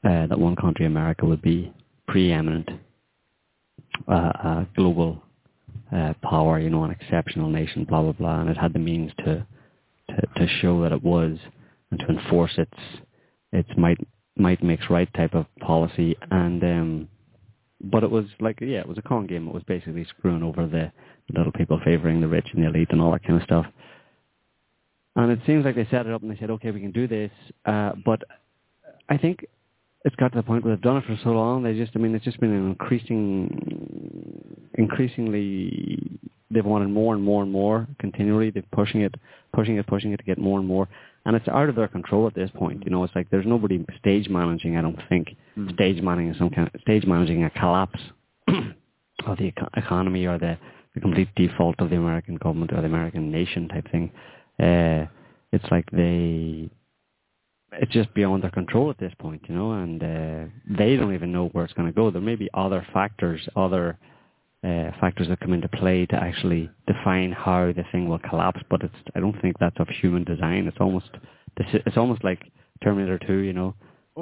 uh, 0.04 0.26
that 0.26 0.38
one 0.38 0.56
country, 0.56 0.86
America, 0.86 1.24
would 1.24 1.42
be 1.42 1.72
preeminent, 2.06 2.68
uh, 4.08 4.32
uh, 4.44 4.64
global 4.76 5.22
uh, 5.94 6.14
power, 6.22 6.58
you 6.58 6.70
know, 6.70 6.84
an 6.84 6.90
exceptional 6.90 7.48
nation, 7.48 7.84
blah 7.84 8.02
blah 8.02 8.12
blah, 8.12 8.40
and 8.40 8.50
it 8.50 8.56
had 8.56 8.72
the 8.72 8.78
means 8.78 9.12
to 9.18 9.46
to, 10.08 10.16
to 10.36 10.46
show 10.60 10.82
that 10.82 10.92
it 10.92 11.02
was 11.02 11.38
and 11.90 12.00
to 12.00 12.06
enforce 12.06 12.52
its 12.58 12.78
its 13.52 13.68
might 13.76 13.98
might 14.36 14.62
makes 14.62 14.90
right 14.90 15.12
type 15.14 15.34
of 15.34 15.46
policy, 15.60 16.16
and 16.30 16.62
um, 16.62 17.08
but 17.80 18.02
it 18.02 18.10
was 18.10 18.26
like 18.40 18.58
yeah, 18.60 18.80
it 18.80 18.88
was 18.88 18.98
a 18.98 19.02
con 19.02 19.26
game. 19.26 19.48
It 19.48 19.54
was 19.54 19.62
basically 19.64 20.04
screwing 20.04 20.42
over 20.42 20.66
the 20.66 20.92
little 21.36 21.52
people, 21.52 21.80
favoring 21.84 22.20
the 22.20 22.28
rich 22.28 22.46
and 22.52 22.62
the 22.62 22.68
elite, 22.68 22.88
and 22.90 23.00
all 23.00 23.12
that 23.12 23.24
kind 23.24 23.40
of 23.40 23.44
stuff. 23.44 23.66
And 25.16 25.30
it 25.30 25.40
seems 25.46 25.64
like 25.64 25.76
they 25.76 25.86
set 25.90 26.06
it 26.06 26.12
up 26.12 26.22
and 26.22 26.30
they 26.30 26.38
said, 26.40 26.50
okay, 26.50 26.72
we 26.72 26.80
can 26.80 26.90
do 26.90 27.06
this, 27.06 27.30
uh, 27.66 27.92
but 28.04 28.20
I 29.08 29.16
think 29.16 29.46
it's 30.04 30.16
got 30.16 30.32
to 30.32 30.36
the 30.38 30.42
point 30.42 30.64
where 30.64 30.74
they've 30.74 30.82
done 30.82 30.98
it 30.98 31.04
for 31.06 31.18
so 31.24 31.30
long. 31.30 31.62
They 31.62 31.74
just, 31.74 31.92
I 31.94 31.98
mean, 31.98 32.14
it's 32.14 32.24
just 32.24 32.38
been 32.40 32.52
an 32.52 32.68
increasing, 32.68 34.68
increasingly. 34.74 36.20
They've 36.50 36.64
wanted 36.64 36.90
more 36.90 37.14
and 37.14 37.22
more 37.22 37.42
and 37.42 37.50
more 37.50 37.88
continually. 37.98 38.50
They're 38.50 38.62
pushing 38.72 39.00
it, 39.00 39.14
pushing 39.52 39.78
it, 39.78 39.86
pushing 39.86 40.12
it 40.12 40.18
to 40.18 40.24
get 40.24 40.38
more 40.38 40.58
and 40.58 40.68
more, 40.68 40.88
and 41.24 41.34
it's 41.34 41.48
out 41.48 41.68
of 41.68 41.74
their 41.74 41.88
control 41.88 42.26
at 42.26 42.34
this 42.34 42.50
point. 42.54 42.84
You 42.84 42.90
know, 42.90 43.02
it's 43.02 43.14
like 43.16 43.28
there's 43.30 43.46
nobody 43.46 43.84
stage 43.98 44.28
managing. 44.28 44.76
I 44.76 44.82
don't 44.82 45.00
think 45.08 45.36
Mm. 45.56 45.72
stage 45.72 46.02
managing 46.02 46.34
some 46.36 46.50
kind 46.50 46.68
of 46.74 46.80
stage 46.80 47.06
managing 47.06 47.44
a 47.44 47.50
collapse 47.50 48.00
of 48.48 49.38
the 49.38 49.44
eco- 49.44 49.68
economy 49.76 50.26
or 50.26 50.36
the, 50.36 50.58
the 50.94 51.00
complete 51.00 51.28
default 51.36 51.76
of 51.78 51.90
the 51.90 51.96
American 51.96 52.34
government 52.34 52.72
or 52.72 52.80
the 52.80 52.88
American 52.88 53.30
nation 53.30 53.68
type 53.68 53.88
thing. 53.92 54.10
Uh, 54.58 55.06
it's 55.52 55.64
like 55.70 55.88
they 55.92 56.68
it's 57.80 57.92
just 57.92 58.12
beyond 58.14 58.42
their 58.42 58.50
control 58.50 58.90
at 58.90 58.98
this 58.98 59.12
point, 59.18 59.42
you 59.48 59.54
know, 59.54 59.72
and 59.72 60.02
uh, 60.02 60.50
they 60.78 60.96
don't 60.96 61.14
even 61.14 61.32
know 61.32 61.48
where 61.48 61.64
it's 61.64 61.74
going 61.74 61.88
to 61.88 61.94
go. 61.94 62.10
There 62.10 62.20
may 62.20 62.36
be 62.36 62.48
other 62.54 62.86
factors, 62.92 63.46
other 63.56 63.98
uh, 64.64 64.90
factors 65.00 65.28
that 65.28 65.40
come 65.40 65.52
into 65.52 65.68
play 65.68 66.06
to 66.06 66.16
actually 66.16 66.70
define 66.86 67.32
how 67.32 67.72
the 67.72 67.84
thing 67.92 68.08
will 68.08 68.18
collapse, 68.18 68.60
but 68.70 68.82
it's 68.82 68.94
I 69.14 69.20
don't 69.20 69.40
think 69.40 69.56
that's 69.58 69.78
of 69.78 69.88
human 69.88 70.24
design. 70.24 70.66
It's 70.66 70.78
almost 70.80 71.10
it's 71.56 71.96
almost 71.96 72.24
like 72.24 72.40
Terminator 72.82 73.18
2, 73.18 73.38
you 73.38 73.52
know. 73.52 73.74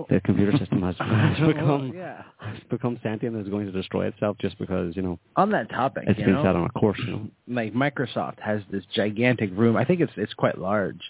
The 0.09 0.21
computer 0.25 0.57
system 0.57 0.83
has, 0.83 0.95
has 1.01 1.47
become 1.47 1.93
yeah. 1.95 2.23
has 2.39 2.59
become 2.71 2.99
sentient 3.03 3.37
and 3.37 3.45
is 3.45 3.51
going 3.51 3.67
to 3.67 3.73
destroy 3.73 4.07
itself 4.07 4.39
just 4.41 4.59
because 4.59 4.97
you 4.97 5.03
know 5.03 5.19
On 5.37 5.51
that 5.51 5.69
topic, 5.69 6.05
it's 6.07 6.19
you 6.19 6.25
been 6.25 6.35
know, 6.35 6.45
set 6.45 6.57
on 6.57 6.65
a 6.65 6.71
course. 6.71 6.99
You 7.07 7.13
know. 7.13 7.31
like 7.47 7.75
Microsoft 7.75 8.41
has 8.41 8.63
this 8.71 8.85
gigantic 8.95 9.51
room. 9.53 9.77
I 9.77 9.85
think 9.85 10.01
it's 10.01 10.13
it's 10.17 10.33
quite 10.33 10.57
large, 10.57 11.01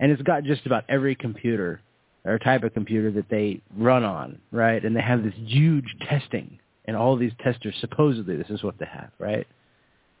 and 0.00 0.10
it's 0.12 0.22
got 0.22 0.44
just 0.44 0.66
about 0.66 0.84
every 0.88 1.14
computer 1.14 1.80
or 2.24 2.38
type 2.38 2.62
of 2.62 2.72
computer 2.72 3.10
that 3.12 3.28
they 3.28 3.60
run 3.76 4.02
on, 4.02 4.38
right? 4.50 4.82
And 4.84 4.96
they 4.96 5.02
have 5.02 5.22
this 5.22 5.34
huge 5.36 5.94
testing, 6.08 6.58
and 6.86 6.96
all 6.96 7.16
these 7.16 7.32
testers 7.42 7.74
supposedly 7.80 8.36
this 8.36 8.50
is 8.50 8.62
what 8.62 8.78
they 8.78 8.86
have, 8.86 9.10
right? 9.18 9.46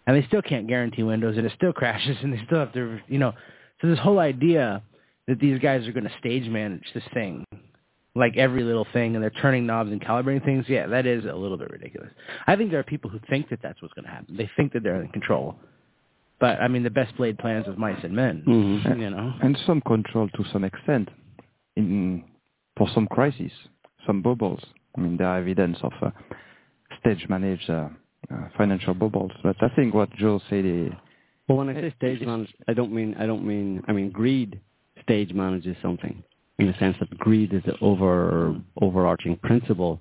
And 0.06 0.16
they 0.16 0.26
still 0.26 0.42
can't 0.42 0.66
guarantee 0.66 1.02
Windows, 1.02 1.36
and 1.36 1.46
it 1.46 1.52
still 1.56 1.72
crashes, 1.74 2.16
and 2.22 2.32
they 2.32 2.42
still 2.46 2.58
have 2.58 2.72
to, 2.74 2.98
you 3.08 3.18
know. 3.18 3.32
So 3.80 3.88
this 3.88 3.98
whole 3.98 4.18
idea 4.18 4.82
that 5.26 5.40
these 5.40 5.58
guys 5.58 5.86
are 5.86 5.92
going 5.92 6.04
to 6.04 6.12
stage 6.20 6.48
manage 6.48 6.84
this 6.94 7.04
thing 7.12 7.44
like 8.16 8.36
every 8.36 8.62
little 8.62 8.86
thing 8.92 9.14
and 9.14 9.22
they're 9.22 9.30
turning 9.30 9.66
knobs 9.66 9.90
and 9.90 10.00
calibrating 10.00 10.44
things, 10.44 10.64
yeah, 10.68 10.86
that 10.86 11.06
is 11.06 11.24
a 11.24 11.34
little 11.34 11.56
bit 11.56 11.70
ridiculous. 11.70 12.10
I 12.46 12.56
think 12.56 12.70
there 12.70 12.80
are 12.80 12.84
people 12.84 13.10
who 13.10 13.18
think 13.28 13.48
that 13.50 13.60
that's 13.62 13.80
what's 13.82 13.94
going 13.94 14.04
to 14.04 14.10
happen. 14.10 14.36
They 14.36 14.50
think 14.56 14.72
that 14.72 14.82
they're 14.82 15.02
in 15.02 15.08
control. 15.08 15.56
But 16.40 16.60
I 16.60 16.68
mean, 16.68 16.82
the 16.82 16.90
best 16.90 17.18
laid 17.18 17.38
plans 17.38 17.66
of 17.68 17.78
mice 17.78 18.02
and 18.02 18.12
men, 18.14 18.42
Mhm. 18.46 19.00
you 19.00 19.10
know. 19.10 19.32
and 19.40 19.56
some 19.66 19.80
control 19.82 20.28
to 20.30 20.44
some 20.52 20.64
extent 20.64 21.08
in 21.76 22.24
for 22.76 22.88
some 22.88 23.06
crises, 23.06 23.52
some 24.06 24.20
bubbles. 24.20 24.60
I 24.96 25.00
mean, 25.00 25.16
there 25.16 25.28
are 25.28 25.38
evidence 25.38 25.78
of 25.82 25.92
uh, 26.02 26.10
stage 27.00 27.28
managed 27.28 27.70
uh, 27.70 27.88
uh, 28.30 28.48
financial 28.56 28.94
bubbles. 28.94 29.32
But 29.42 29.56
I 29.62 29.68
think 29.76 29.94
what 29.94 30.10
Joe 30.14 30.40
said, 30.50 30.64
uh, 30.64 30.94
Well, 31.48 31.58
when 31.58 31.68
I 31.68 31.74
say 31.74 31.90
stage 31.96 32.16
it's- 32.22 32.26
manage, 32.26 32.52
I 32.68 32.74
don't 32.74 32.92
mean 32.92 33.14
I 33.18 33.26
don't 33.26 33.44
mean 33.46 33.82
I 33.88 33.92
mean 33.92 34.10
greed. 34.10 34.60
Stage 35.02 35.32
manages 35.34 35.76
something 35.82 36.22
in 36.58 36.66
the 36.66 36.74
sense 36.74 36.96
that 36.98 37.10
greed 37.18 37.52
is 37.52 37.62
the 37.64 37.78
over 37.80 38.54
overarching 38.80 39.36
principle 39.36 40.00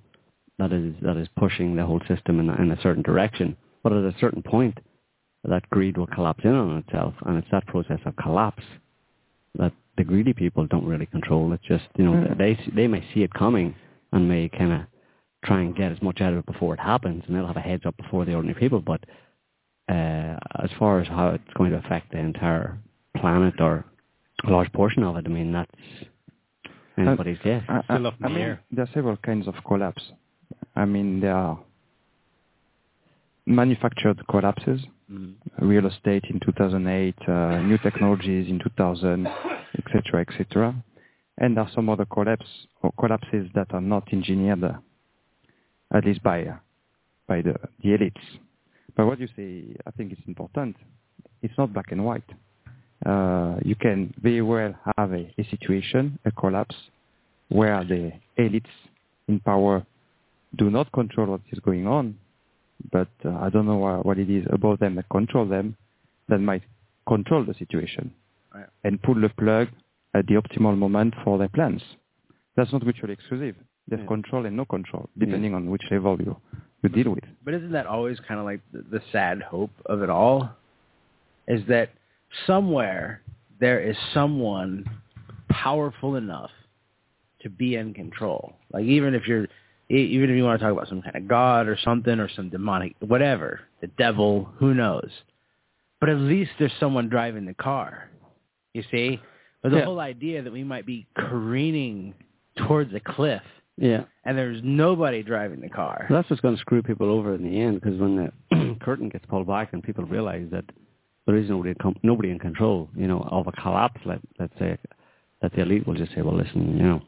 that 0.59 0.71
is 0.71 0.95
that 1.01 1.17
is 1.17 1.27
pushing 1.35 1.75
the 1.75 1.85
whole 1.85 1.99
system 2.07 2.39
in, 2.39 2.49
in 2.49 2.71
a 2.71 2.79
certain 2.81 3.03
direction. 3.03 3.55
But 3.83 3.91
at 3.93 4.03
a 4.03 4.15
certain 4.19 4.41
point, 4.41 4.79
that 5.45 5.69
greed 5.69 5.97
will 5.97 6.07
collapse 6.07 6.41
in 6.43 6.53
on 6.55 6.77
itself, 6.77 7.13
and 7.25 7.37
it's 7.37 7.47
that 7.51 7.65
process 7.67 7.99
of 8.05 8.15
collapse 8.15 8.63
that 9.55 9.73
the 9.97 10.03
greedy 10.03 10.33
people 10.33 10.65
don't 10.67 10.85
really 10.85 11.05
control. 11.05 11.51
It's 11.53 11.63
just 11.65 11.85
you 11.97 12.05
know 12.05 12.13
Mm. 12.13 12.37
they 12.37 12.53
they 12.73 12.87
may 12.87 13.03
see 13.13 13.23
it 13.23 13.33
coming 13.33 13.75
and 14.11 14.27
may 14.27 14.49
kind 14.49 14.71
of 14.73 14.81
try 15.45 15.59
and 15.61 15.75
get 15.75 15.91
as 15.91 16.01
much 16.01 16.21
out 16.21 16.33
of 16.33 16.39
it 16.39 16.45
before 16.45 16.73
it 16.73 16.79
happens, 16.79 17.23
and 17.27 17.35
they'll 17.35 17.47
have 17.47 17.57
a 17.57 17.61
heads 17.61 17.85
up 17.85 17.97
before 17.97 18.23
the 18.25 18.33
ordinary 18.33 18.59
people. 18.59 18.81
But 18.81 19.01
uh, 19.89 20.37
as 20.63 20.69
far 20.79 20.99
as 21.01 21.07
how 21.07 21.29
it's 21.29 21.53
going 21.55 21.71
to 21.71 21.77
affect 21.77 22.11
the 22.11 22.19
entire 22.19 22.77
planet 23.17 23.55
or 23.59 23.85
a 24.45 24.49
large 24.49 24.71
portion 24.71 25.03
of 25.03 25.17
it, 25.17 25.25
I 25.25 25.29
mean 25.29 25.51
that's 25.51 25.71
anybody's 26.97 27.37
guess. 27.43 27.63
I, 27.67 27.77
I, 27.79 27.81
Still 27.95 28.07
up 28.07 28.15
in 28.19 28.25
I 28.25 28.29
mean, 28.29 28.57
there 28.71 28.85
are 28.85 28.89
several 28.93 29.17
kinds 29.17 29.47
of 29.47 29.55
collapse. 29.65 30.03
I 30.75 30.85
mean, 30.85 31.19
there 31.19 31.35
are 31.35 31.59
manufactured 33.45 34.25
collapses. 34.29 34.81
Real 35.59 35.85
estate 35.87 36.23
in 36.29 36.39
2008, 36.39 37.15
uh, 37.27 37.61
new 37.61 37.77
technologies 37.79 38.47
in 38.49 38.59
2000, 38.59 39.27
etc., 39.77 40.25
etc. 40.27 40.75
And 41.37 41.57
there 41.57 41.63
are 41.63 41.71
some 41.73 41.89
other 41.89 42.05
collapse 42.05 42.45
or 42.81 42.91
collapses 42.99 43.49
that 43.55 43.67
are 43.73 43.81
not 43.81 44.11
engineered, 44.13 44.63
uh, 44.63 44.73
at 45.93 46.05
least 46.05 46.21
by 46.23 46.45
uh, 46.45 46.57
by 47.27 47.41
the, 47.41 47.55
the 47.81 47.89
elites. 47.89 48.21
But 48.95 49.07
what 49.07 49.19
you 49.19 49.27
say, 49.35 49.75
I 49.87 49.91
think 49.91 50.11
it's 50.11 50.21
important. 50.27 50.75
It's 51.41 51.53
not 51.57 51.73
black 51.73 51.91
and 51.91 52.05
white. 52.05 52.29
Uh, 53.05 53.55
you 53.63 53.75
can 53.75 54.13
very 54.21 54.41
well 54.41 54.73
have 54.97 55.11
a, 55.11 55.33
a 55.37 55.43
situation, 55.49 56.19
a 56.25 56.31
collapse, 56.31 56.75
where 57.49 57.83
the 57.83 58.11
elites 58.37 58.65
in 59.27 59.39
power 59.39 59.85
do 60.55 60.69
not 60.69 60.91
control 60.91 61.27
what 61.27 61.41
is 61.51 61.59
going 61.59 61.87
on, 61.87 62.17
but 62.91 63.09
uh, 63.25 63.29
I 63.39 63.49
don't 63.49 63.65
know 63.65 63.77
what, 63.77 64.05
what 64.05 64.19
it 64.19 64.29
is 64.29 64.45
about 64.51 64.79
them 64.79 64.95
that 64.95 65.09
control 65.09 65.45
them 65.47 65.75
that 66.29 66.39
might 66.39 66.63
control 67.07 67.43
the 67.45 67.53
situation 67.55 68.13
and 68.83 69.01
pull 69.01 69.15
the 69.15 69.29
plug 69.29 69.67
at 70.13 70.27
the 70.27 70.35
optimal 70.35 70.77
moment 70.77 71.13
for 71.23 71.37
their 71.37 71.49
plans. 71.49 71.81
That's 72.55 72.71
not 72.71 72.83
mutually 72.83 73.13
exclusive. 73.13 73.55
There's 73.87 74.01
Yeah. 74.01 74.07
control 74.07 74.45
and 74.45 74.55
no 74.55 74.65
control, 74.65 75.09
depending 75.17 75.53
on 75.53 75.69
which 75.69 75.83
level 75.91 76.21
you, 76.21 76.37
you 76.83 76.89
deal 76.89 77.11
with. 77.11 77.23
But 77.43 77.55
isn't 77.55 77.71
that 77.71 77.87
always 77.87 78.19
kind 78.27 78.39
of 78.39 78.45
like 78.45 78.61
the, 78.71 78.83
the 78.89 79.01
sad 79.11 79.41
hope 79.41 79.71
of 79.87 80.01
it 80.03 80.09
all? 80.09 80.51
Is 81.47 81.65
that 81.67 81.89
somewhere 82.47 83.21
there 83.59 83.79
is 83.81 83.97
someone 84.13 84.85
powerful 85.49 86.15
enough 86.15 86.51
to 87.41 87.49
be 87.49 87.75
in 87.75 87.93
control. 87.93 88.53
Like 88.71 88.85
even 88.85 89.13
if 89.13 89.27
you're, 89.27 89.47
even 89.89 90.29
if 90.29 90.35
you 90.35 90.43
want 90.43 90.59
to 90.59 90.65
talk 90.65 90.73
about 90.73 90.87
some 90.87 91.01
kind 91.01 91.15
of 91.15 91.27
god 91.27 91.67
or 91.67 91.77
something 91.83 92.19
or 92.19 92.29
some 92.29 92.49
demonic, 92.49 92.95
whatever, 92.99 93.61
the 93.81 93.87
devil, 93.87 94.49
who 94.57 94.73
knows? 94.73 95.09
But 95.99 96.09
at 96.09 96.17
least 96.17 96.51
there's 96.59 96.71
someone 96.79 97.09
driving 97.09 97.45
the 97.45 97.53
car. 97.53 98.09
You 98.73 98.83
see, 98.91 99.19
but 99.61 99.69
the 99.69 99.77
Yeah. 99.77 99.85
whole 99.85 99.99
idea 99.99 100.41
that 100.41 100.51
we 100.51 100.63
might 100.63 100.85
be 100.85 101.05
careening 101.15 102.13
towards 102.55 102.93
a 102.93 102.99
cliff 102.99 103.41
Yeah. 103.77 104.03
and 104.25 104.37
there's 104.37 104.61
nobody 104.63 105.23
driving 105.23 105.61
the 105.61 105.69
car. 105.69 106.07
That's 106.09 106.29
what's 106.29 106.41
going 106.41 106.55
to 106.55 106.61
screw 106.61 106.81
people 106.81 107.09
over 107.09 107.33
in 107.35 107.43
the 107.43 107.59
end 107.61 107.79
because 107.81 107.97
when 107.99 108.15
the 108.51 108.75
curtain 108.81 109.09
gets 109.09 109.25
pulled 109.27 109.47
back 109.47 109.73
and 109.73 109.81
people 109.83 110.03
realize 110.05 110.47
that 110.51 110.65
there 111.25 111.35
is 111.37 111.49
nobody 111.49 111.71
in 111.71 111.95
nobody 112.03 112.29
in 112.31 112.39
control, 112.39 112.89
you 112.95 113.07
know, 113.07 113.21
of 113.31 113.47
a 113.47 113.51
collapse, 113.53 114.01
let 114.05 114.19
let's 114.39 114.57
say, 114.59 114.77
that 115.41 115.53
the 115.53 115.61
elite 115.61 115.87
will 115.87 115.93
just 115.95 116.13
say, 116.13 116.21
well, 116.21 116.35
listen, 116.35 116.77
you 116.77 116.83
know, 116.83 117.01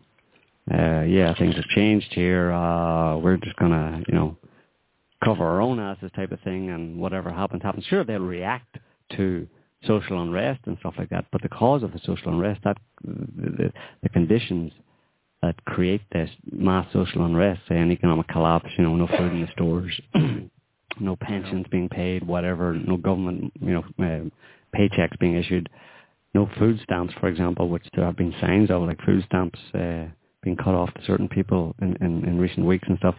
uh, 0.74 1.02
yeah, 1.02 1.34
things 1.38 1.56
have 1.56 1.66
changed 1.66 2.12
here. 2.12 2.52
Uh, 2.52 3.18
we're 3.18 3.38
just 3.38 3.56
gonna, 3.58 4.02
you 4.08 4.16
know, 4.16 4.38
cover 5.24 5.46
our 5.46 5.62
own 5.62 5.80
asses 5.80 6.12
type 6.16 6.32
of 6.32 6.40
thing, 6.42 6.70
and 6.70 6.98
whatever 6.98 7.32
happens, 7.32 7.62
happens. 7.62 7.86
Sure, 7.86 8.04
they'll 8.04 8.20
react 8.20 8.78
to 9.16 9.48
social 9.86 10.22
unrest 10.22 10.62
and 10.66 10.78
stuff 10.80 10.96
like 10.98 11.10
that, 11.10 11.26
but 11.32 11.42
the 11.42 11.50
cause 11.50 11.84
of 11.84 11.92
the 11.92 12.00
social 12.06 12.30
unrest, 12.34 12.62
that 12.64 12.78
the, 13.04 13.52
the, 13.52 13.74
the 14.04 14.10
conditions 14.10 14.72
that 15.42 15.64
create 15.66 16.02
this 16.12 16.30
mass 16.52 16.88
social 16.92 17.26
unrest, 17.26 17.62
say 17.70 17.78
an 17.78 17.92
economic 17.92 18.28
collapse, 18.28 18.70
you 18.78 18.84
know, 18.84 18.96
no 18.96 19.08
food 19.08 19.32
in 19.32 19.42
the 19.42 19.52
stores, 19.52 20.02
no 21.00 21.16
pensions 21.18 21.68
being 21.70 21.90
paid, 21.90 22.26
whatever, 22.26 22.74
no 22.74 22.98
government, 22.98 23.52
you 23.62 23.74
know, 23.74 23.84
uh, 24.00 24.76
paychecks 24.76 25.20
being 25.20 25.36
issued, 25.36 25.70
no 26.34 26.50
food 26.58 26.80
stamps, 26.84 27.14
for 27.20 27.28
example, 27.28 27.70
which 27.70 27.86
there 27.94 28.06
have 28.06 28.18
been 28.18 28.34
signs 28.42 28.72
of, 28.72 28.82
like 28.82 29.00
food 29.06 29.24
stamps 29.28 29.60
uh, 29.76 30.06
being 30.46 30.56
cut 30.56 30.74
off 30.76 30.94
to 30.94 31.02
certain 31.06 31.28
people 31.28 31.76
in, 31.82 31.98
in, 32.00 32.24
in 32.24 32.38
recent 32.40 32.66
weeks 32.66 32.88
and 32.88 32.98
stuff. 33.00 33.16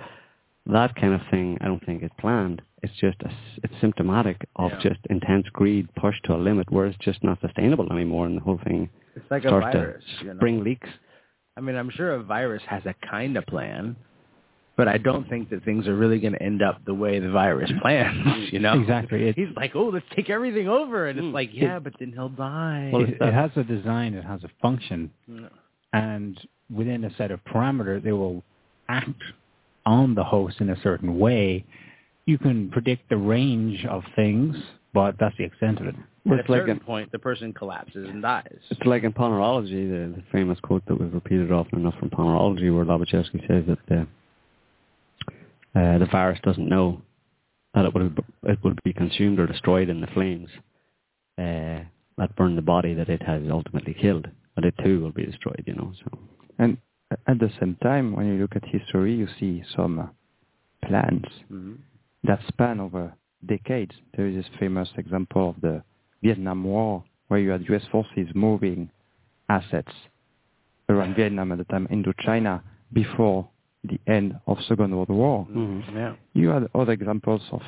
That 0.67 0.97
kind 0.97 1.13
of 1.13 1.21
thing, 1.31 1.59
I 1.61 1.67
don't 1.67 1.85
think 1.85 2.03
is 2.03 2.11
planned. 2.19 2.63
It's 2.83 2.95
just 3.01 3.19
a, 3.23 3.29
s- 3.29 3.59
it's 3.63 3.75
symptomatic 3.81 4.49
of 4.57 4.71
Yeah. 4.73 4.79
just 4.91 5.01
intense 5.11 5.47
greed 5.53 5.89
pushed 5.97 6.25
to 6.25 6.35
a 6.35 6.39
limit 6.49 6.71
where 6.73 6.87
it's 6.87 6.99
just 6.99 7.23
not 7.23 7.39
sustainable 7.41 7.93
anymore, 7.93 8.27
and 8.27 8.37
the 8.39 8.41
whole 8.41 8.59
thing 8.65 8.89
It's 9.15 9.31
like 9.31 9.45
a 9.45 9.49
starts 9.49 9.77
virus. 9.77 10.05
to 10.21 10.25
you 10.25 10.33
know? 10.33 10.39
spring 10.39 10.65
leaks. 10.65 10.89
I 11.57 11.61
mean, 11.61 11.77
I'm 11.77 11.91
sure 11.91 12.13
a 12.15 12.23
virus 12.23 12.63
has 12.67 12.83
a 12.87 12.95
kind 13.09 13.37
of 13.37 13.47
plan, 13.47 13.97
but 14.77 14.89
I 14.89 14.99
don't 14.99 15.29
think 15.29 15.51
that 15.51 15.65
things 15.65 15.87
are 15.89 15.95
really 15.95 16.19
going 16.19 16.35
to 16.35 16.43
end 16.43 16.63
up 16.63 16.85
the 16.85 16.93
way 16.95 17.19
the 17.21 17.31
virus 17.31 17.71
plans. 17.81 18.53
You 18.53 18.59
know, 18.59 18.75
Exactly. 18.81 19.29
It- 19.29 19.37
He's 19.37 19.55
like, 19.57 19.75
oh, 19.77 19.89
let's 19.89 20.05
take 20.17 20.29
everything 20.31 20.69
over, 20.69 21.07
and 21.09 21.19
it's 21.19 21.25
Mm. 21.27 21.33
like, 21.33 21.51
yeah, 21.53 21.79
but 21.79 21.95
then 22.01 22.13
he'll 22.13 22.29
die. 22.29 22.91
Well, 22.93 23.03
it, 23.05 23.17
it 23.21 23.35
has 23.35 23.51
a 23.57 23.63
design, 23.65 24.15
it 24.15 24.25
has 24.25 24.43
a 24.45 24.51
function, 24.61 25.11
Yeah. 25.29 25.49
and 25.93 26.37
within 26.75 27.05
a 27.05 27.15
set 27.17 27.31
of 27.31 27.41
parameters, 27.45 28.03
they 28.03 28.13
will 28.13 28.43
act 28.89 29.23
on 29.85 30.15
the 30.15 30.25
host 30.25 30.61
in 30.61 30.71
a 30.71 30.81
certain 30.83 31.19
way. 31.19 31.65
You 32.27 32.39
can 32.39 32.71
predict 32.71 33.09
the 33.09 33.17
range 33.17 33.85
of 33.87 34.03
things, 34.17 34.57
but 34.93 35.17
that's 35.21 35.37
the 35.39 35.45
extent 35.45 35.81
of 35.81 35.87
it. 35.87 35.95
Well, 36.25 36.35
At 36.35 36.41
it's 36.41 36.49
a 36.49 36.53
like 36.53 36.61
certain 36.63 36.79
in, 36.79 36.81
point, 36.81 37.13
the 37.13 37.21
person 37.21 37.53
collapses 37.53 38.09
and 38.09 38.21
dies. 38.21 38.59
it's 38.71 38.81
like 38.85 39.05
in 39.05 39.13
Ponerology, 39.13 39.89
the, 39.89 40.17
the 40.17 40.23
famous 40.33 40.59
quote 40.61 40.85
that 40.87 40.99
we've 41.01 41.15
repeated 41.15 41.53
often 41.53 41.79
enough 41.81 41.95
from 42.01 42.11
Ponerology, 42.11 42.75
where 42.75 42.85
Lobaczewski 42.85 43.47
says 43.47 43.65
that 43.69 43.79
the 43.89 44.07
uh, 45.81 45.99
the 45.99 46.07
virus 46.07 46.41
doesn't 46.43 46.69
know 46.69 47.03
that 47.75 47.85
it 47.85 47.95
would 47.95 48.19
it 48.45 48.59
will 48.65 48.75
be 48.83 48.93
consumed 48.93 49.39
or 49.39 49.47
destroyed 49.47 49.89
in 49.89 50.01
the 50.01 50.07
flames 50.09 50.49
uh, 51.39 51.85
that 52.19 52.35
burn 52.37 52.57
the 52.57 52.63
body 52.63 52.95
that 52.95 53.09
it 53.09 53.23
has 53.23 53.43
ultimately 53.51 53.95
killed, 53.95 54.27
but 54.55 54.65
it 54.65 54.75
too 54.83 55.01
will 55.01 55.13
be 55.13 55.27
destroyed. 55.27 55.63
You 55.67 55.75
know, 55.75 55.93
so 56.03 56.19
And 56.59 56.79
at 57.27 57.39
the 57.39 57.51
same 57.61 57.77
time, 57.83 58.15
when 58.15 58.27
you 58.27 58.41
look 58.41 58.57
at 58.57 58.65
history, 58.65 59.15
you 59.15 59.29
see 59.39 59.63
some 59.75 60.11
plans 60.85 61.25
Mm-hmm. 61.53 61.75
that 62.25 62.41
span 62.49 62.81
over 62.81 63.13
decades. 63.45 63.95
There 64.17 64.27
is 64.27 64.37
this 64.37 64.47
famous 64.59 64.89
example 64.97 65.51
of 65.51 65.61
the 65.61 65.83
Vietnam 66.23 66.65
War, 66.65 67.05
where 67.29 67.41
you 67.41 67.51
had 67.51 67.65
U.S. 67.69 67.83
forces 67.91 68.29
moving 68.35 68.91
assets 69.49 69.93
around 70.89 71.15
Vietnam 71.17 71.53
at 71.53 71.59
the 71.59 71.65
time, 71.65 71.87
Indochina, 71.91 72.63
before 72.93 73.49
the 73.85 73.99
end 74.07 74.35
of 74.47 74.59
Second 74.69 74.95
World 74.97 75.09
War. 75.09 75.47
Mm-hmm. 75.51 75.97
Yeah. 75.97 76.15
You 76.35 76.49
had 76.49 76.69
other 76.75 76.93
examples 76.93 77.43
of 77.53 77.61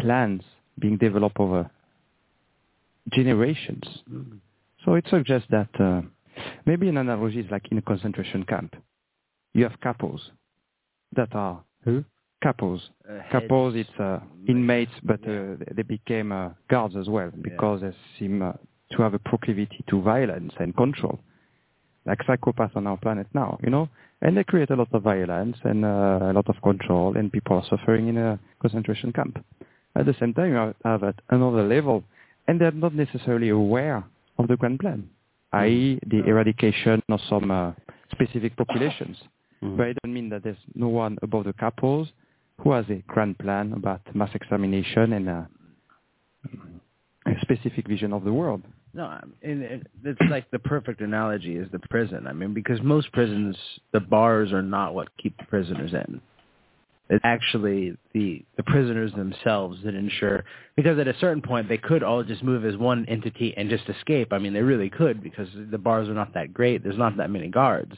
plans 0.00 0.42
being 0.78 0.96
developed 0.98 1.38
over 1.38 1.70
generations. 3.12 3.84
Mm-hmm. 4.10 4.36
So 4.84 4.94
it 4.94 5.04
suggests 5.08 5.48
that 5.50 5.68
uh, 5.78 6.02
maybe 6.66 6.88
an 6.88 6.96
analogy 6.96 7.40
is 7.40 7.50
like 7.50 7.66
in 7.70 7.78
a 7.78 7.82
concentration 7.82 8.44
camp. 8.44 8.74
You 9.54 9.64
have 9.64 9.78
couples 9.80 10.30
that 11.14 11.34
are 11.34 11.62
who? 11.84 12.04
Couples. 12.42 12.90
Uh, 13.08 13.20
Capos, 13.32 13.74
heads. 13.76 13.88
it's 13.88 14.00
uh, 14.00 14.18
inmates, 14.48 14.92
but 15.04 15.20
Yeah. 15.24 15.54
uh, 15.60 15.64
they 15.76 15.82
became 15.82 16.32
uh, 16.32 16.50
guards 16.68 16.96
as 16.96 17.08
well 17.08 17.30
because 17.40 17.82
they 17.82 17.92
seem 18.18 18.42
uh, 18.42 18.52
to 18.92 19.02
have 19.02 19.14
a 19.14 19.18
proclivity 19.20 19.84
to 19.88 20.00
violence 20.02 20.52
and 20.58 20.76
control, 20.76 21.20
like 22.04 22.18
psychopaths 22.26 22.74
on 22.76 22.86
our 22.86 22.96
planet 22.96 23.26
now, 23.32 23.58
you 23.62 23.70
know. 23.70 23.88
And 24.22 24.36
they 24.36 24.44
create 24.44 24.70
a 24.70 24.76
lot 24.76 24.88
of 24.92 25.02
violence 25.02 25.56
and 25.64 25.84
uh, 25.84 26.18
a 26.22 26.32
lot 26.32 26.48
of 26.48 26.60
control, 26.62 27.16
and 27.16 27.30
people 27.32 27.56
are 27.58 27.64
suffering 27.68 28.08
in 28.08 28.16
a 28.18 28.38
concentration 28.60 29.12
camp. 29.12 29.44
At 29.94 30.06
the 30.06 30.14
same 30.18 30.32
time, 30.34 30.50
you 30.50 30.54
have- 30.56 30.74
have 30.84 31.02
at 31.04 31.16
another 31.30 31.62
level, 31.62 32.02
and 32.48 32.60
they're 32.60 32.72
not 32.72 32.94
necessarily 32.94 33.50
aware 33.50 34.02
of 34.38 34.48
the 34.48 34.56
grand 34.56 34.80
plan, 34.80 35.08
i.e., 35.52 35.98
the 36.06 36.24
eradication 36.26 37.02
of 37.10 37.20
some 37.28 37.50
uh, 37.50 37.72
specific 38.10 38.56
populations. 38.56 39.16
Mhm. 39.62 39.76
But 39.76 39.88
it 39.88 39.96
doesn't 40.02 40.14
mean 40.14 40.28
that 40.30 40.42
there's 40.42 40.56
no 40.74 40.88
one 40.88 41.18
above 41.22 41.44
the 41.44 41.52
capos 41.52 42.08
who 42.60 42.72
has 42.72 42.84
a 42.90 43.02
grand 43.06 43.38
plan 43.38 43.72
about 43.72 44.00
mass 44.14 44.30
extermination 44.34 45.12
and 45.12 45.28
uh, 45.28 45.42
a 47.26 47.34
specific 47.42 47.86
vision 47.86 48.12
of 48.12 48.24
the 48.24 48.32
world. 48.32 48.62
No, 48.94 49.18
and 49.42 49.62
it, 49.62 49.86
it's 50.04 50.20
like 50.28 50.50
the 50.50 50.58
perfect 50.58 51.00
analogy 51.00 51.56
is 51.56 51.68
the 51.72 51.78
prison. 51.78 52.26
I 52.26 52.32
mean, 52.34 52.52
because 52.52 52.80
most 52.82 53.10
prisons, 53.12 53.56
the 53.92 54.00
bars 54.00 54.52
are 54.52 54.62
not 54.62 54.94
what 54.94 55.08
keep 55.16 55.36
the 55.38 55.44
prisoners 55.44 55.94
in. 55.94 56.20
It's 57.12 57.20
actually 57.24 57.94
the 58.14 58.42
the 58.56 58.62
prisoners 58.62 59.12
themselves 59.12 59.78
that 59.84 59.94
ensure. 59.94 60.44
Because 60.76 60.98
at 60.98 61.06
a 61.06 61.18
certain 61.18 61.42
point, 61.42 61.68
they 61.68 61.76
could 61.76 62.02
all 62.02 62.24
just 62.24 62.42
move 62.42 62.64
as 62.64 62.74
one 62.78 63.04
entity 63.06 63.52
and 63.54 63.68
just 63.68 63.86
escape. 63.86 64.32
I 64.32 64.38
mean, 64.38 64.54
they 64.54 64.62
really 64.62 64.88
could 64.88 65.22
because 65.22 65.48
the 65.70 65.76
bars 65.76 66.08
are 66.08 66.14
not 66.14 66.32
that 66.32 66.54
great. 66.54 66.82
There's 66.82 66.96
not 66.96 67.18
that 67.18 67.28
many 67.28 67.48
guards, 67.48 67.92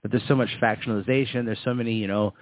but 0.00 0.12
there's 0.12 0.22
so 0.28 0.36
much 0.36 0.50
factionalization. 0.62 1.44
There's 1.44 1.58
so 1.64 1.74
many, 1.74 1.94
you 1.94 2.06
know, 2.06 2.34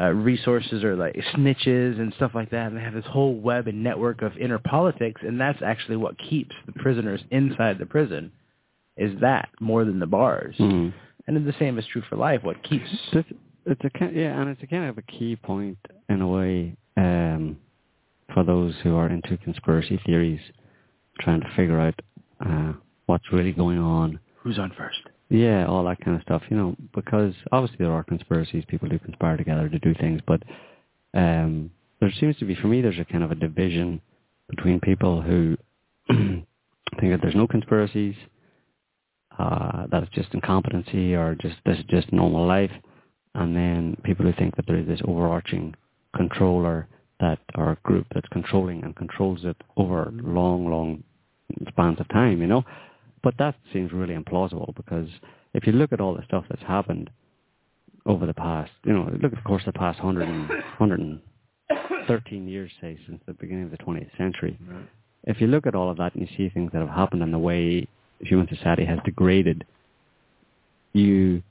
uh, 0.00 0.10
resources 0.10 0.84
or 0.84 0.94
like 0.94 1.16
snitches 1.34 1.98
and 1.98 2.14
stuff 2.14 2.36
like 2.36 2.50
that, 2.50 2.68
and 2.68 2.76
they 2.76 2.80
have 2.80 2.94
this 2.94 3.04
whole 3.06 3.34
web 3.34 3.66
and 3.66 3.82
network 3.82 4.22
of 4.22 4.38
inner 4.38 4.60
politics, 4.60 5.20
and 5.24 5.40
that's 5.40 5.60
actually 5.60 5.96
what 5.96 6.16
keeps 6.18 6.54
the 6.66 6.72
prisoners 6.74 7.20
inside 7.32 7.80
the 7.80 7.86
prison, 7.86 8.30
is 8.96 9.18
that 9.20 9.48
more 9.58 9.84
than 9.84 9.98
the 9.98 10.06
bars. 10.06 10.56
Mhm. 10.56 10.92
And 11.26 11.44
the 11.44 11.52
same 11.54 11.78
is 11.78 11.86
true 11.88 12.02
for 12.02 12.14
life. 12.14 12.44
What 12.44 12.62
keeps 12.62 12.88
it's, 13.68 13.84
a 13.84 13.90
yeah, 14.12 14.40
and 14.40 14.50
it's 14.50 14.62
a 14.62 14.66
kind 14.66 14.88
of 14.88 14.98
a 14.98 15.02
key 15.02 15.36
point 15.36 15.78
in 16.08 16.20
a 16.20 16.26
way 16.26 16.74
um, 16.96 17.56
for 18.32 18.44
those 18.44 18.74
who 18.82 18.96
are 18.96 19.08
into 19.08 19.36
conspiracy 19.38 20.00
theories, 20.04 20.40
trying 21.20 21.40
to 21.40 21.50
figure 21.56 21.78
out 21.78 21.94
uh, 22.44 22.72
what's 23.06 23.32
really 23.32 23.52
going 23.52 23.78
on. 23.78 24.18
who's 24.36 24.58
on 24.58 24.72
first? 24.76 25.00
Yeah, 25.30 25.66
all 25.66 25.84
that 25.84 26.00
kind 26.00 26.16
of 26.16 26.22
stuff. 26.22 26.42
You 26.50 26.56
know, 26.56 26.76
because 26.94 27.34
obviously 27.52 27.84
there 27.84 27.92
are 27.92 28.02
conspiracies. 28.02 28.64
People 28.66 28.88
do 28.88 28.98
conspire 28.98 29.36
together 29.36 29.68
to 29.68 29.78
do 29.78 29.94
things, 29.94 30.20
but 30.26 30.42
um, 31.14 31.70
there 32.00 32.12
seems 32.18 32.36
to 32.38 32.44
be, 32.44 32.54
for 32.54 32.68
me, 32.68 32.80
there's 32.80 32.98
a 32.98 33.04
kind 33.04 33.24
of 33.24 33.30
a 33.30 33.34
division 33.34 34.00
between 34.48 34.80
people 34.80 35.20
who 35.20 35.56
think 36.08 36.46
that 37.00 37.20
there's 37.20 37.34
no 37.34 37.46
conspiracies, 37.46 38.14
uh, 39.38 39.86
that 39.90 40.02
it's 40.02 40.12
just 40.12 40.32
incompetency 40.32 41.14
or 41.14 41.36
just 41.40 41.56
this 41.66 41.78
is 41.78 41.84
just 41.88 42.12
normal 42.12 42.46
life, 42.46 42.70
and 43.38 43.54
then 43.54 43.96
people 44.04 44.26
who 44.26 44.32
think 44.32 44.56
that 44.56 44.66
there 44.66 44.78
is 44.78 44.86
this 44.86 45.00
overarching 45.06 45.74
controller 46.16 46.88
that 47.20 47.38
or 47.54 47.78
group 47.84 48.06
that's 48.12 48.28
controlling 48.28 48.82
and 48.82 48.96
controls 48.96 49.40
it 49.44 49.56
over 49.76 50.10
long, 50.12 50.68
long 50.68 51.04
spans 51.68 52.00
of 52.00 52.08
time, 52.08 52.40
you 52.40 52.48
know. 52.48 52.64
But 53.22 53.34
that 53.38 53.54
seems 53.72 53.92
really 53.92 54.14
implausible 54.14 54.74
because 54.74 55.08
if 55.54 55.66
you 55.66 55.72
look 55.72 55.92
at 55.92 56.00
all 56.00 56.14
the 56.14 56.24
stuff 56.24 56.44
that's 56.48 56.62
happened 56.62 57.10
over 58.06 58.26
the 58.26 58.34
past, 58.34 58.72
you 58.84 58.92
know, 58.92 59.08
look 59.20 59.32
at, 59.32 59.38
of 59.38 59.44
course, 59.44 59.62
the 59.66 59.72
past 59.72 60.02
100 60.02 60.28
and, 60.28 60.48
113 60.78 62.48
years, 62.48 62.70
say, 62.80 62.98
since 63.06 63.20
the 63.26 63.34
beginning 63.34 63.64
of 63.64 63.70
the 63.70 63.78
20th 63.78 64.16
century. 64.16 64.58
If 65.24 65.40
you 65.40 65.46
look 65.46 65.66
at 65.66 65.74
all 65.74 65.90
of 65.90 65.96
that 65.98 66.14
and 66.14 66.28
you 66.28 66.36
see 66.36 66.48
things 66.48 66.70
that 66.72 66.80
have 66.80 66.88
happened 66.88 67.22
and 67.22 67.32
the 67.32 67.38
way 67.38 67.86
human 68.20 68.48
society 68.48 68.84
has 68.84 68.98
degraded, 69.04 69.64
you 70.92 71.42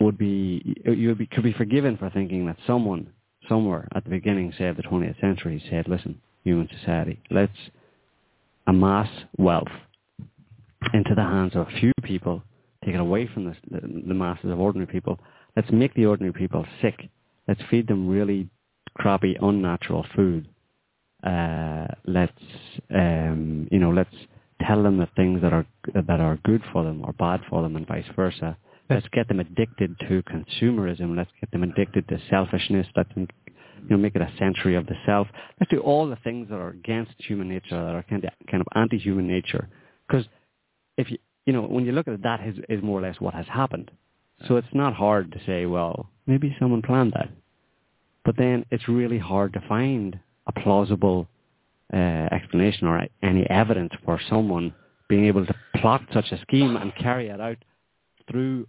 would 0.00 0.18
be 0.18 0.76
you 0.84 1.08
would 1.08 1.18
be 1.18 1.26
could 1.26 1.44
be 1.44 1.52
forgiven 1.52 1.96
for 1.96 2.10
thinking 2.10 2.46
that 2.46 2.56
someone 2.66 3.12
somewhere 3.48 3.88
at 3.94 4.04
the 4.04 4.10
beginning, 4.10 4.52
say 4.56 4.66
of 4.66 4.76
the 4.76 4.82
20th 4.82 5.20
century, 5.20 5.62
said, 5.70 5.88
"Listen, 5.88 6.20
human 6.44 6.68
society, 6.78 7.20
let's 7.30 7.52
amass 8.66 9.08
wealth 9.36 9.68
into 10.94 11.14
the 11.14 11.22
hands 11.22 11.54
of 11.54 11.68
a 11.68 11.80
few 11.80 11.92
people, 12.02 12.42
take 12.84 12.94
it 12.94 13.00
away 13.00 13.28
from 13.32 13.44
the, 13.44 13.56
the, 13.70 14.14
masses 14.14 14.50
of 14.50 14.58
ordinary 14.58 14.90
people. 14.90 15.18
Let's 15.56 15.70
make 15.70 15.94
the 15.94 16.06
ordinary 16.06 16.32
people 16.32 16.64
sick. 16.80 17.08
Let's 17.46 17.60
feed 17.70 17.88
them 17.88 18.08
really 18.08 18.48
crappy, 18.94 19.36
unnatural 19.40 20.06
food. 20.14 20.48
Uh, 21.22 21.86
let's 22.06 22.32
um, 22.94 23.68
you 23.70 23.78
know, 23.78 23.90
let's 23.90 24.14
tell 24.66 24.82
them 24.82 24.96
the 24.98 25.08
things 25.16 25.42
that 25.42 25.52
are 25.52 25.66
that 25.94 26.20
are 26.20 26.38
good 26.44 26.62
for 26.72 26.82
them 26.82 27.02
or 27.04 27.12
bad 27.12 27.40
for 27.50 27.62
them, 27.62 27.76
and 27.76 27.86
vice 27.86 28.06
versa. 28.16 28.56
Let's 28.90 29.06
get 29.12 29.28
them 29.28 29.38
addicted 29.38 29.96
to 30.00 30.22
consumerism. 30.24 31.16
Let's 31.16 31.30
get 31.40 31.50
them 31.52 31.62
addicted 31.62 32.08
to 32.08 32.18
selfishness. 32.28 32.88
Let 32.96 33.08
them, 33.14 33.28
you 33.46 33.90
know, 33.90 33.96
make 33.96 34.16
it 34.16 34.20
a 34.20 34.32
century 34.36 34.74
of 34.74 34.86
the 34.86 34.96
self. 35.06 35.28
Let's 35.60 35.70
do 35.70 35.78
all 35.78 36.08
the 36.08 36.16
things 36.16 36.48
that 36.50 36.56
are 36.56 36.70
against 36.70 37.12
human 37.18 37.48
nature, 37.48 37.70
that 37.70 37.94
are 37.94 38.04
kind 38.10 38.24
of 38.24 38.30
kind 38.50 38.60
of 38.60 38.66
anti-human 38.74 39.28
nature. 39.28 39.68
Because 40.08 40.26
if 40.96 41.08
you 41.08 41.18
you 41.46 41.52
know 41.52 41.62
when 41.62 41.86
you 41.86 41.92
look 41.92 42.08
at 42.08 42.14
it, 42.14 42.22
that 42.24 42.44
is, 42.44 42.56
is 42.68 42.82
more 42.82 42.98
or 42.98 43.02
less 43.02 43.20
what 43.20 43.32
has 43.32 43.46
happened. 43.46 43.92
So 44.48 44.56
it's 44.56 44.66
not 44.72 44.94
hard 44.94 45.30
to 45.32 45.40
say, 45.46 45.66
well, 45.66 46.10
maybe 46.26 46.56
someone 46.58 46.82
planned 46.82 47.12
that. 47.12 47.28
But 48.24 48.36
then 48.36 48.66
it's 48.70 48.88
really 48.88 49.18
hard 49.18 49.52
to 49.52 49.62
find 49.68 50.18
a 50.46 50.52
plausible 50.52 51.28
uh, 51.92 51.96
explanation 51.96 52.88
or 52.88 53.06
any 53.22 53.48
evidence 53.48 53.92
for 54.04 54.20
someone 54.28 54.74
being 55.08 55.26
able 55.26 55.46
to 55.46 55.54
plot 55.76 56.02
such 56.12 56.32
a 56.32 56.40
scheme 56.40 56.76
and 56.76 56.94
carry 56.96 57.28
it 57.28 57.40
out 57.40 57.58
through 58.30 58.66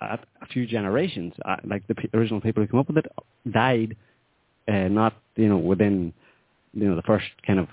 a, 0.00 0.18
a 0.42 0.46
few 0.46 0.66
generations. 0.66 1.32
Uh, 1.44 1.56
like 1.64 1.86
the 1.88 1.94
p- 1.94 2.08
original 2.14 2.40
people 2.40 2.62
who 2.62 2.68
came 2.68 2.80
up 2.80 2.88
with 2.88 2.98
it 2.98 3.06
died, 3.50 3.96
uh, 4.68 4.88
not 4.88 5.14
you 5.36 5.48
know 5.48 5.58
within 5.58 6.12
you 6.74 6.88
know 6.88 6.96
the 6.96 7.02
first 7.02 7.26
kind 7.46 7.58
of 7.58 7.68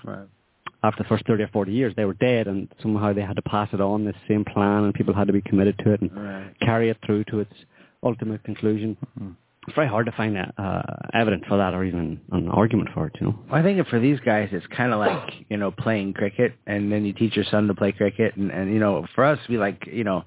after 0.82 1.02
the 1.02 1.08
first 1.08 1.26
30 1.26 1.42
or 1.42 1.48
40 1.48 1.72
years, 1.72 1.92
they 1.96 2.04
were 2.04 2.14
dead, 2.14 2.46
and 2.46 2.68
somehow 2.80 3.12
they 3.12 3.20
had 3.22 3.36
to 3.36 3.42
pass 3.42 3.68
it 3.72 3.80
on, 3.80 4.04
this 4.04 4.14
same 4.28 4.44
plan, 4.44 4.84
and 4.84 4.94
people 4.94 5.12
had 5.14 5.26
to 5.26 5.32
be 5.32 5.40
committed 5.40 5.76
to 5.80 5.92
it 5.92 6.00
and 6.00 6.10
Right. 6.14 6.54
carry 6.60 6.88
it 6.88 6.98
through 7.04 7.24
to 7.24 7.40
its 7.40 7.52
ultimate 8.04 8.44
conclusion. 8.44 8.96
It's 9.66 9.74
very 9.74 9.88
hard 9.88 10.06
to 10.06 10.12
find 10.12 10.38
uh, 10.38 10.46
uh, 10.56 10.82
evidence 11.14 11.44
for 11.48 11.58
that 11.58 11.74
or 11.74 11.84
even 11.84 12.20
an 12.32 12.48
argument 12.48 12.90
for 12.94 13.08
it, 13.08 13.12
you 13.20 13.26
know. 13.26 13.38
Well, 13.50 13.60
I 13.60 13.62
think 13.62 13.84
for 13.88 13.98
these 13.98 14.18
guys, 14.20 14.48
it's 14.52 14.66
kind 14.68 14.92
of 14.92 14.98
like 15.00 15.34
you 15.50 15.56
know 15.56 15.70
playing 15.72 16.14
cricket, 16.14 16.54
and 16.66 16.90
then 16.90 17.04
you 17.04 17.12
teach 17.12 17.34
your 17.36 17.44
son 17.44 17.66
to 17.66 17.74
play 17.74 17.92
cricket, 17.92 18.36
and 18.36 18.50
and 18.50 18.72
you 18.72 18.78
know 18.78 19.06
for 19.14 19.24
us, 19.24 19.38
we 19.48 19.58
like 19.58 19.86
you 19.86 20.04
know 20.04 20.24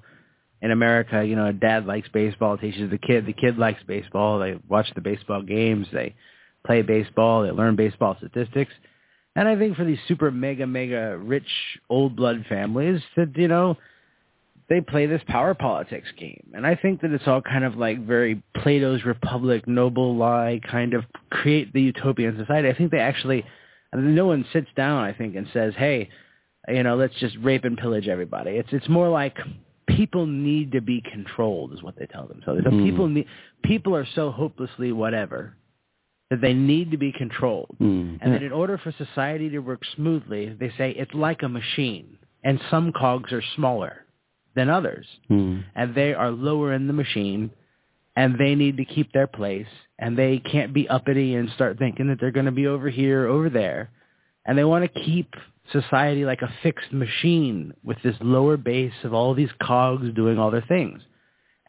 in 0.62 0.70
America, 0.70 1.24
you 1.24 1.36
know, 1.36 1.46
a 1.46 1.52
dad 1.52 1.86
likes 1.86 2.08
baseball, 2.08 2.56
teaches 2.56 2.90
the 2.90 2.98
kid, 2.98 3.26
the 3.26 3.32
kid 3.32 3.58
likes 3.58 3.82
baseball, 3.86 4.38
they 4.38 4.58
watch 4.68 4.86
the 4.94 5.00
baseball 5.00 5.42
games, 5.42 5.86
they 5.92 6.14
play 6.64 6.82
baseball, 6.82 7.42
they 7.42 7.50
learn 7.50 7.76
baseball 7.76 8.16
statistics, 8.16 8.72
and 9.34 9.48
I 9.48 9.56
think 9.56 9.76
for 9.76 9.84
these 9.84 9.98
super 10.08 10.30
mega 10.30 10.66
mega 10.66 11.18
rich 11.18 11.48
old 11.90 12.16
blood 12.16 12.44
families, 12.48 13.02
that 13.16 13.36
you 13.36 13.48
know 13.48 13.76
they 14.68 14.80
play 14.80 15.06
this 15.06 15.22
power 15.26 15.54
politics 15.54 16.08
game. 16.18 16.52
And 16.54 16.66
I 16.66 16.76
think 16.76 17.02
that 17.02 17.12
it's 17.12 17.26
all 17.26 17.42
kind 17.42 17.64
of 17.64 17.76
like 17.76 18.06
very 18.06 18.42
Plato's 18.56 19.04
Republic, 19.04 19.66
noble 19.66 20.16
lie, 20.16 20.60
kind 20.70 20.94
of 20.94 21.04
create 21.30 21.72
the 21.72 21.82
utopian 21.82 22.38
society. 22.38 22.68
I 22.68 22.74
think 22.74 22.90
they 22.90 22.98
actually, 22.98 23.44
no 23.94 24.26
one 24.26 24.46
sits 24.52 24.68
down, 24.76 25.04
I 25.04 25.12
think, 25.12 25.34
and 25.34 25.46
says, 25.52 25.74
hey, 25.76 26.08
you 26.68 26.82
know, 26.84 26.96
let's 26.96 27.14
just 27.20 27.36
rape 27.42 27.64
and 27.64 27.76
pillage 27.76 28.08
everybody. 28.08 28.52
It's 28.52 28.68
it's 28.72 28.88
more 28.88 29.08
like 29.08 29.36
people 29.86 30.26
need 30.26 30.72
to 30.72 30.80
be 30.80 31.00
controlled 31.00 31.72
is 31.72 31.82
what 31.82 31.96
they 31.96 32.06
tell 32.06 32.26
themselves. 32.26 32.62
So 32.64 32.70
Mm. 32.70 32.84
people 32.84 33.08
need 33.08 33.26
people 33.62 33.94
are 33.94 34.06
so 34.06 34.30
hopelessly 34.30 34.92
whatever 34.92 35.54
that 36.30 36.40
they 36.40 36.54
need 36.54 36.90
to 36.90 36.96
be 36.96 37.12
controlled. 37.12 37.76
Mm. 37.80 38.18
And 38.20 38.32
that 38.32 38.42
in 38.42 38.52
order 38.52 38.78
for 38.78 38.90
society 38.92 39.50
to 39.50 39.58
work 39.58 39.84
smoothly, 39.94 40.48
they 40.58 40.70
say 40.78 40.92
it's 40.92 41.12
like 41.14 41.42
a 41.42 41.48
machine, 41.48 42.16
and 42.42 42.60
some 42.70 42.92
cogs 42.92 43.32
are 43.32 43.42
smaller 43.54 44.06
than 44.54 44.68
others, 44.70 45.06
Mm. 45.30 45.64
and 45.74 45.94
they 45.94 46.14
are 46.14 46.30
lower 46.30 46.72
in 46.72 46.86
the 46.86 46.92
machine, 46.92 47.50
and 48.16 48.38
they 48.38 48.54
need 48.54 48.76
to 48.76 48.84
keep 48.84 49.12
their 49.12 49.26
place, 49.26 49.68
and 49.98 50.16
they 50.16 50.38
can't 50.38 50.72
be 50.72 50.88
uppity 50.88 51.34
and 51.34 51.48
start 51.50 51.78
thinking 51.78 52.08
that 52.08 52.18
they're 52.20 52.30
going 52.30 52.46
to 52.46 52.52
be 52.52 52.66
over 52.66 52.88
here, 52.88 53.26
over 53.26 53.48
there, 53.48 53.90
and 54.46 54.56
they 54.56 54.64
want 54.64 54.84
to 54.84 55.00
keep 55.00 55.34
society 55.72 56.24
like 56.24 56.42
a 56.42 56.52
fixed 56.62 56.92
machine 56.92 57.72
with 57.82 57.96
this 58.02 58.16
lower 58.20 58.56
base 58.56 58.92
of 59.04 59.12
all 59.14 59.34
these 59.34 59.50
cogs 59.62 60.08
doing 60.14 60.38
all 60.38 60.50
their 60.50 60.64
things. 60.68 61.00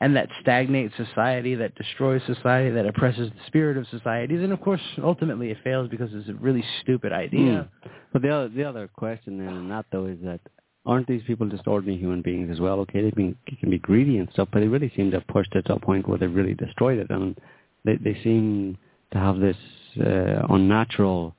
And 0.02 0.18
that 0.18 0.28
stagnates 0.42 0.94
society, 0.98 1.56
that 1.56 1.76
destroys 1.76 2.22
society, 2.26 2.72
that 2.72 2.86
oppresses 2.86 3.30
the 3.30 3.48
spirit 3.48 3.78
of 3.78 3.88
societies, 3.88 4.42
and 4.42 4.52
of 4.52 4.60
course, 4.60 4.82
ultimately, 5.02 5.50
it 5.50 5.58
fails 5.63 5.88
because 5.88 6.10
it's 6.13 6.28
a 6.28 6.34
really 6.34 6.63
stupid 6.82 7.13
idea. 7.13 7.70
But 8.12 8.22
the 8.22 8.30
other, 8.30 8.50
the 8.50 8.63
other 8.66 8.89
question 8.89 9.38
then 9.38 9.56
in 9.56 9.70
that 9.70 9.86
though 9.92 10.08
is 10.08 10.18
that 10.24 10.42
aren't 10.86 11.08
these 11.08 11.22
people 11.26 11.48
just 11.48 11.68
ordinary 11.68 11.98
human 11.98 12.22
beings 12.22 12.50
as 12.52 12.60
well? 12.60 12.80
Okay, 12.82 13.02
they 13.02 13.12
can, 13.12 13.38
can 13.60 13.70
be 13.70 13.80
greedy 13.80 14.18
and 14.18 14.28
stuff, 14.34 14.50
but 14.52 14.60
they 14.60 14.68
really 14.68 14.92
seem 14.96 15.10
to 15.12 15.20
have 15.20 15.28
pushed 15.28 15.56
it 15.56 15.66
to 15.68 15.76
a 15.76 15.80
point 15.80 16.08
where 16.08 16.18
they've 16.18 16.34
really 16.34 16.54
destroyed 16.54 17.00
it, 17.00 17.10
and 17.10 17.39
they 17.86 17.96
they 17.96 18.20
seem 18.24 18.78
to 19.12 19.20
have 19.20 19.39
this 19.39 19.58
uh, 20.06 20.46
unnatural 20.50 21.36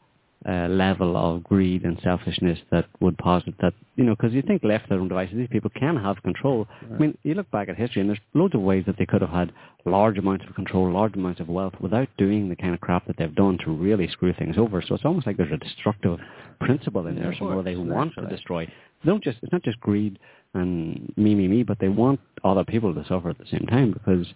uh, 0.46 0.68
level 0.68 1.16
of 1.16 1.42
greed 1.42 1.84
and 1.84 1.98
selfishness 2.02 2.58
that 2.70 2.84
would 3.00 3.16
posit 3.16 3.54
that 3.60 3.72
you 3.96 4.04
know 4.04 4.14
because 4.14 4.32
you 4.34 4.42
think 4.42 4.62
left 4.62 4.84
to 4.84 4.90
their 4.90 5.00
own 5.00 5.08
devices, 5.08 5.36
these 5.36 5.48
people 5.50 5.70
can 5.70 5.96
have 5.96 6.22
control. 6.22 6.66
I 6.82 6.98
mean, 6.98 7.16
you 7.22 7.34
look 7.34 7.50
back 7.50 7.68
at 7.68 7.76
history, 7.76 8.00
and 8.00 8.10
there's 8.10 8.20
loads 8.34 8.54
of 8.54 8.60
ways 8.60 8.84
that 8.86 8.96
they 8.98 9.06
could 9.06 9.22
have 9.22 9.30
had 9.30 9.52
large 9.86 10.18
amounts 10.18 10.44
of 10.48 10.54
control, 10.54 10.90
large 10.90 11.14
amounts 11.14 11.40
of 11.40 11.48
wealth, 11.48 11.74
without 11.80 12.08
doing 12.18 12.48
the 12.48 12.56
kind 12.56 12.74
of 12.74 12.80
crap 12.80 13.06
that 13.06 13.16
they've 13.16 13.34
done 13.34 13.58
to 13.64 13.70
really 13.70 14.06
screw 14.08 14.34
things 14.34 14.58
over. 14.58 14.82
So 14.82 14.94
it's 14.94 15.04
almost 15.04 15.26
like 15.26 15.36
there's 15.36 15.52
a 15.52 15.56
destructive 15.56 16.18
principle 16.60 17.06
in 17.06 17.16
Yeah, 17.16 17.24
there 17.24 17.36
somewhere 17.38 17.62
they 17.62 17.76
want 17.76 18.12
to 18.16 18.26
destroy. 18.26 18.66
They 18.66 19.10
don't 19.10 19.24
just 19.24 19.38
it's 19.42 19.52
not 19.52 19.62
just 19.62 19.80
greed 19.80 20.18
and 20.52 21.12
me 21.16 21.34
me 21.34 21.48
me, 21.48 21.62
but 21.62 21.78
they 21.78 21.88
want 21.88 22.20
other 22.44 22.64
people 22.64 22.94
to 22.94 23.04
suffer 23.08 23.30
at 23.30 23.38
the 23.38 23.46
same 23.50 23.66
time 23.66 23.92
because 23.92 24.26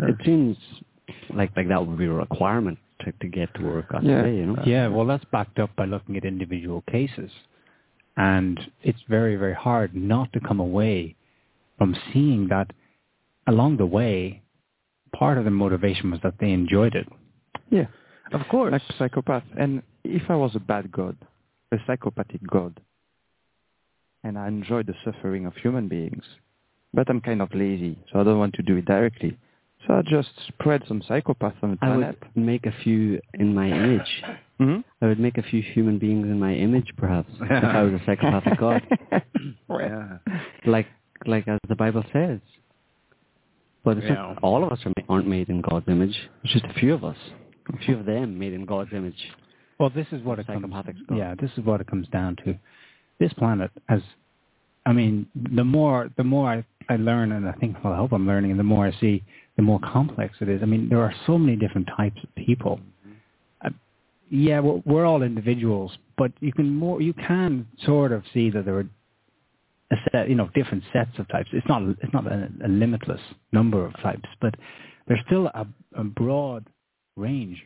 it 0.00 0.16
seems 0.24 0.56
like 1.34 1.52
like 1.56 1.68
that 1.68 1.86
would 1.86 1.98
be 1.98 2.06
a 2.06 2.12
requirement 2.12 2.78
to, 3.04 3.12
to 3.12 3.28
get 3.28 3.52
to 3.54 3.62
where 3.62 3.78
it 3.80 3.86
Yeah. 4.02 4.22
today. 4.22 4.36
You 4.36 4.46
know. 4.46 4.62
Yeah, 4.66 4.88
well, 4.88 5.06
that's 5.06 5.24
backed 5.32 5.58
up 5.58 5.74
by 5.76 5.84
looking 5.84 6.16
at 6.16 6.24
individual 6.24 6.82
cases. 6.90 7.30
And 8.16 8.60
it's 8.82 9.00
very, 9.08 9.36
very 9.36 9.54
hard 9.54 9.94
not 9.94 10.32
to 10.34 10.40
come 10.40 10.60
away 10.60 11.16
from 11.78 11.96
seeing 12.12 12.48
that 12.48 12.72
along 13.46 13.76
the 13.78 13.86
way, 13.86 14.42
part 15.12 15.38
of 15.38 15.44
the 15.44 15.50
motivation 15.50 16.10
was 16.10 16.20
that 16.22 16.34
they 16.38 16.50
enjoyed 16.50 16.94
it. 16.94 17.08
Yeah. 17.70 17.86
Of 18.32 18.42
course. 18.48 18.72
Like 18.72 18.82
psychopath. 18.98 19.42
And 19.58 19.82
if 20.04 20.22
I 20.28 20.36
was 20.36 20.54
a 20.54 20.60
bad 20.60 20.90
god, 20.92 21.16
a 21.72 21.76
psychopathic 21.86 22.46
god, 22.46 22.80
and 24.22 24.38
I 24.38 24.48
enjoy 24.48 24.82
the 24.84 24.94
suffering 25.04 25.44
of 25.46 25.54
human 25.56 25.88
beings, 25.88 26.24
but 26.94 27.10
I'm 27.10 27.20
kind 27.20 27.42
of 27.42 27.52
lazy, 27.54 27.98
so 28.10 28.20
I 28.20 28.24
don't 28.24 28.38
want 28.38 28.54
to 28.54 28.62
do 28.62 28.76
it 28.76 28.84
directly. 28.86 29.36
So 29.86 29.94
I 29.94 30.02
just 30.02 30.30
spread 30.48 30.82
some 30.88 31.02
psychopaths 31.02 31.62
on 31.62 31.72
the 31.72 31.78
I 31.82 31.86
planet. 31.86 32.18
would 32.34 32.42
make 32.44 32.64
a 32.66 32.72
few 32.82 33.20
in 33.34 33.54
my 33.54 33.68
image. 33.68 34.22
hmm 34.58 34.78
I 35.02 35.06
would 35.06 35.20
make 35.20 35.36
a 35.36 35.42
few 35.42 35.60
human 35.62 35.98
beings 35.98 36.24
in 36.26 36.38
my 36.40 36.54
image, 36.54 36.90
perhaps, 36.96 37.28
if 37.40 37.64
I 37.64 37.82
was 37.82 37.92
a 37.92 38.00
psychopathic 38.06 38.58
god, 38.58 38.82
yeah. 39.70 40.18
like 40.64 40.86
like 41.26 41.46
as 41.48 41.58
the 41.68 41.74
Bible 41.76 42.02
says. 42.12 42.40
But 43.84 43.98
it's 43.98 44.06
Yeah. 44.06 44.14
not, 44.14 44.38
all 44.42 44.64
of 44.64 44.72
us 44.72 44.78
are, 44.86 44.92
aren't 45.08 45.28
made 45.28 45.48
in 45.50 45.60
God's 45.60 45.86
image. 45.88 46.16
It's 46.42 46.52
just 46.54 46.64
a 46.64 46.72
few 46.74 46.94
of 46.94 47.04
us, 47.04 47.16
a 47.72 47.76
few 47.84 47.98
of 47.98 48.06
them 48.06 48.38
made 48.38 48.54
in 48.54 48.64
God's 48.64 48.92
image. 48.94 49.18
Well, 49.78 49.90
this 49.90 50.06
is 50.12 50.22
what 50.22 50.38
it 50.38 50.46
comes. 50.46 50.62
Psychopathic 50.62 50.96
skull. 51.04 51.18
Yeah, 51.18 51.34
this 51.38 51.50
is 51.58 51.64
what 51.64 51.80
it 51.82 51.86
comes 51.86 52.08
down 52.08 52.36
to. 52.44 52.56
This 53.18 53.32
planet 53.34 53.70
has, 53.88 54.00
I 54.86 54.92
mean, 54.94 55.26
the 55.34 55.64
more 55.64 56.08
the 56.16 56.24
more 56.24 56.48
I, 56.50 56.64
I 56.92 56.96
learn, 56.96 57.32
and 57.32 57.46
I 57.48 57.52
think 57.52 57.76
well, 57.84 57.92
I 57.92 57.96
hope 57.96 58.12
I'm 58.12 58.26
learning, 58.26 58.50
and 58.52 58.58
the 58.60 58.64
more 58.64 58.86
I 58.86 58.92
see, 59.00 59.22
the 59.56 59.62
more 59.62 59.80
complex 59.80 60.36
it 60.40 60.48
is. 60.48 60.62
I 60.62 60.66
mean, 60.66 60.88
there 60.88 61.00
are 61.00 61.14
so 61.26 61.38
many 61.38 61.56
different 61.56 61.88
types 61.96 62.18
of 62.22 62.34
people. 62.34 62.80
Uh, 63.64 63.70
yeah, 64.30 64.60
we're, 64.60 64.82
we're 64.84 65.04
all 65.04 65.22
individuals, 65.22 65.96
but 66.16 66.32
you 66.40 66.52
can 66.52 66.74
more 66.74 67.00
you 67.00 67.12
can 67.12 67.66
sort 67.84 68.12
of 68.12 68.22
see 68.32 68.50
that 68.50 68.64
there 68.64 68.76
are 68.76 68.88
a 69.92 69.96
set, 70.10 70.28
you 70.28 70.34
know, 70.34 70.48
different 70.54 70.82
sets 70.92 71.18
of 71.18 71.28
types. 71.28 71.48
It's 71.52 71.68
not 71.68 71.82
it's 71.82 72.12
not 72.12 72.26
a, 72.26 72.48
a 72.64 72.68
limitless 72.68 73.20
number 73.52 73.84
of 73.84 73.92
types, 74.02 74.28
but 74.40 74.54
there's 75.06 75.20
still 75.26 75.46
a, 75.48 75.66
a 75.94 76.04
broad 76.04 76.66
range. 77.16 77.62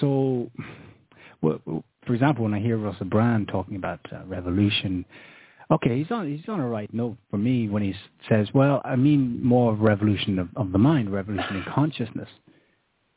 So, 0.00 0.50
well, 1.40 1.60
well, 1.64 1.84
for 2.06 2.14
example, 2.14 2.44
when 2.44 2.54
I 2.54 2.60
hear 2.60 2.76
Russell 2.76 3.06
Brand 3.06 3.48
talking 3.48 3.76
about 3.76 4.00
uh, 4.12 4.24
revolution, 4.26 5.04
okay, 5.70 5.98
he's 5.98 6.10
on 6.10 6.28
he's 6.28 6.48
on 6.48 6.60
a 6.60 6.68
right 6.68 6.92
note 6.92 7.16
for 7.30 7.38
me 7.38 7.68
when 7.68 7.82
he 7.82 7.94
says, 8.28 8.48
"Well, 8.54 8.80
I 8.84 8.96
mean 8.96 9.42
more 9.42 9.72
of 9.72 9.80
revolution 9.80 10.38
of, 10.38 10.48
of 10.56 10.72
the 10.72 10.78
mind, 10.78 11.12
revolution 11.12 11.56
in 11.56 11.64
consciousness, 11.64 12.28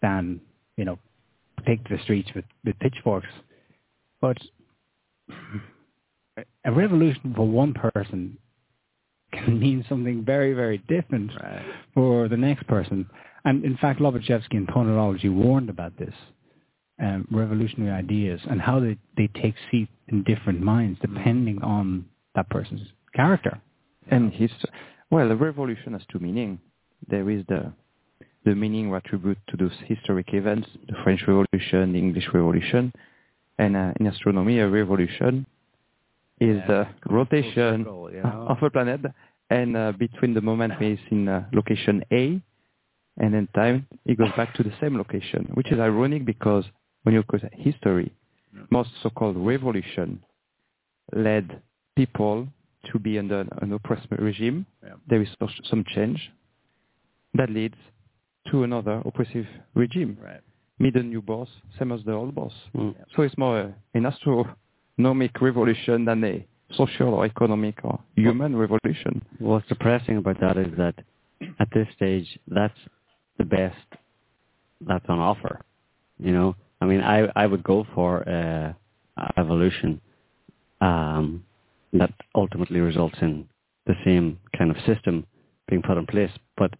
than 0.01 0.41
you 0.77 0.85
know, 0.85 0.97
take 1.67 1.83
to 1.85 1.97
the 1.97 2.03
streets 2.03 2.29
with, 2.35 2.45
with 2.65 2.77
pitchforks." 2.79 3.27
But 4.21 4.37
a 6.65 6.71
revolution 6.71 7.33
for 7.35 7.47
one 7.47 7.73
person 7.73 8.37
can 9.31 9.59
mean 9.59 9.85
something 9.87 10.23
very, 10.25 10.53
very 10.53 10.79
different 10.87 11.31
Right. 11.41 11.65
for 11.93 12.27
the 12.27 12.37
next 12.37 12.65
person. 12.67 13.07
And 13.45 13.63
in 13.63 13.77
fact, 13.77 13.99
Lobaczewski 13.99 14.53
in 14.53 14.67
Ponerology 14.67 15.33
warned 15.33 15.69
about 15.69 15.97
this, 15.97 16.13
um, 16.99 17.27
revolutionary 17.31 17.91
ideas 17.91 18.41
and 18.49 18.59
how 18.59 18.79
they, 18.79 18.97
they 19.17 19.27
take 19.41 19.55
seat 19.71 19.87
in 20.09 20.23
different 20.23 20.61
minds 20.61 20.99
depending 21.01 21.61
on 21.61 22.05
that 22.35 22.49
person's 22.49 22.87
character. 23.15 23.59
And 24.11 24.31
his, 24.33 24.51
well, 25.11 25.31
a 25.31 25.35
revolution 25.35 25.93
has 25.93 26.01
two 26.11 26.19
meanings. 26.19 26.59
There 27.07 27.29
is 27.29 27.45
the 27.47 27.73
the 28.45 28.55
meaning 28.55 28.89
we 28.89 28.97
attribute 28.97 29.37
to 29.49 29.57
those 29.57 29.73
historic 29.85 30.33
events, 30.33 30.67
the 30.87 30.95
French 31.03 31.21
Revolution, 31.27 31.91
the 31.91 31.99
English 31.99 32.27
Revolution, 32.33 32.91
and 33.57 33.75
uh, 33.75 33.93
in 33.99 34.07
astronomy, 34.07 34.59
a 34.59 34.67
revolution 34.69 35.45
is 36.39 36.57
Yeah, 36.57 36.67
the 36.67 36.87
rotation 37.11 37.83
circle, 37.83 38.09
you 38.11 38.21
know? 38.23 38.47
of 38.49 38.57
a 38.63 38.69
planet, 38.69 39.01
and 39.49 39.75
uh, 39.75 39.91
between 39.99 40.33
the 40.33 40.41
moment 40.41 40.73
it's 40.79 41.01
in 41.11 41.27
uh, 41.27 41.45
location 41.51 42.03
A, 42.11 42.41
and 43.17 43.33
then 43.33 43.47
time 43.53 43.85
it 44.05 44.17
goes 44.17 44.31
back 44.37 44.53
to 44.55 44.63
the 44.63 44.71
same 44.81 44.97
location, 44.97 45.49
which 45.55 45.71
is 45.71 45.79
ironic 45.79 46.25
because 46.25 46.63
when 47.03 47.13
you 47.13 47.23
look 47.29 47.43
at 47.43 47.53
history, 47.53 48.11
most 48.71 48.89
so-called 49.03 49.35
revolution 49.37 50.23
led 51.13 51.61
people 52.01 52.47
to 52.89 52.97
be 52.97 53.19
under 53.19 53.39
an 53.61 53.73
oppressive 53.73 54.11
regime. 54.29 54.65
Yeah. 54.83 54.93
There 55.09 55.21
is 55.21 55.29
some 55.71 55.83
change 55.95 56.19
that 57.33 57.49
leads 57.49 57.79
to 58.49 58.63
another 58.63 58.95
oppressive 59.05 59.47
regime. 59.75 60.17
Right. 60.23 60.41
Meet 60.83 60.95
a 60.95 61.03
new 61.03 61.21
boss, 61.21 61.49
same 61.77 61.91
as 61.91 62.01
the 62.05 62.13
old 62.13 62.33
boss. 62.33 62.53
Mm. 62.73 62.95
So 63.13 63.23
it's 63.23 63.37
more 63.37 63.59
uh, 63.59 63.71
an 63.97 64.05
astronomic 64.05 65.33
revolution 65.41 66.05
than 66.05 66.23
a 66.23 66.35
social 66.79 67.09
or 67.15 67.25
economic 67.25 67.75
or 67.83 67.99
human 68.15 68.55
revolution. 68.55 69.13
What's 69.39 69.67
depressing 69.67 70.15
about 70.17 70.39
that 70.39 70.57
is 70.57 70.71
that 70.77 70.95
at 71.59 71.67
this 71.73 71.87
stage, 71.97 72.29
that's 72.47 72.81
the 73.37 73.43
best 73.43 73.87
that's 74.87 75.07
on 75.09 75.19
offer. 75.19 75.59
You 76.17 76.31
know, 76.31 76.55
I 76.79 76.85
mean, 76.85 77.01
I 77.01 77.17
I 77.35 77.45
would 77.45 77.63
go 77.63 77.85
for 77.93 78.09
uh, 78.37 78.71
evolution 79.37 79.99
um, 80.81 81.43
that 81.93 82.11
ultimately 82.35 82.79
results 82.79 83.15
in 83.21 83.47
the 83.85 83.95
same 84.05 84.39
kind 84.57 84.71
of 84.71 84.77
system 84.85 85.25
being 85.67 85.81
put 85.81 85.97
in 85.97 86.05
place, 86.05 86.31
but 86.57 86.71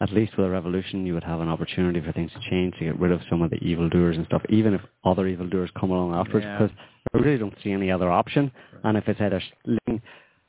at 0.00 0.12
least 0.12 0.36
with 0.36 0.46
a 0.46 0.50
revolution, 0.50 1.06
you 1.06 1.14
would 1.14 1.24
have 1.24 1.40
an 1.40 1.48
opportunity 1.48 2.00
for 2.00 2.12
things 2.12 2.30
to 2.32 2.50
change, 2.50 2.74
to 2.78 2.84
get 2.84 2.98
rid 3.00 3.12
of 3.12 3.20
some 3.30 3.40
of 3.42 3.50
the 3.50 3.56
evildoers 3.56 4.16
and 4.16 4.26
stuff, 4.26 4.42
even 4.50 4.74
if 4.74 4.80
other 5.04 5.26
evildoers 5.26 5.70
come 5.78 5.90
along 5.90 6.14
afterwards, 6.14 6.44
Yeah. 6.44 6.58
because 6.58 6.76
I 7.14 7.18
really 7.18 7.38
don't 7.38 7.54
see 7.62 7.72
any 7.72 7.90
other 7.90 8.10
option. 8.10 8.50
And 8.84 8.98
if 8.98 9.08
it's 9.08 9.20
either 9.20 9.40
living, 9.64 10.02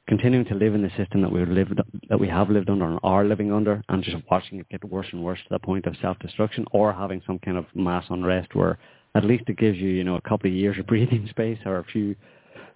continuing 0.07 0.45
to 0.45 0.55
live 0.55 0.75
in 0.75 0.81
the 0.81 0.89
system 0.97 1.21
that 1.21 1.31
we've 1.31 1.47
lived, 1.47 1.79
that 2.09 2.19
we 2.19 2.27
have 2.27 2.49
lived 2.49 2.69
under 2.69 2.85
and 2.85 2.99
are 3.03 3.23
living 3.23 3.51
under, 3.53 3.81
and 3.89 4.03
just 4.03 4.17
watching 4.29 4.59
it 4.59 4.69
get 4.69 4.83
worse 4.83 5.07
and 5.13 5.23
worse 5.23 5.39
to 5.39 5.49
the 5.49 5.59
point 5.59 5.85
of 5.85 5.95
self-destruction, 6.01 6.65
or 6.71 6.91
having 6.91 7.21
some 7.25 7.39
kind 7.39 7.57
of 7.57 7.65
mass 7.73 8.05
unrest 8.09 8.53
where 8.53 8.77
at 9.15 9.23
least 9.23 9.43
it 9.47 9.57
gives 9.57 9.77
you, 9.77 9.89
you 9.89 10.03
know, 10.03 10.15
a 10.15 10.21
couple 10.21 10.49
of 10.49 10.55
years 10.55 10.77
of 10.77 10.87
breathing 10.91 11.25
space 11.29 11.59
or 11.65 11.77
a 11.79 11.83
few 11.85 12.15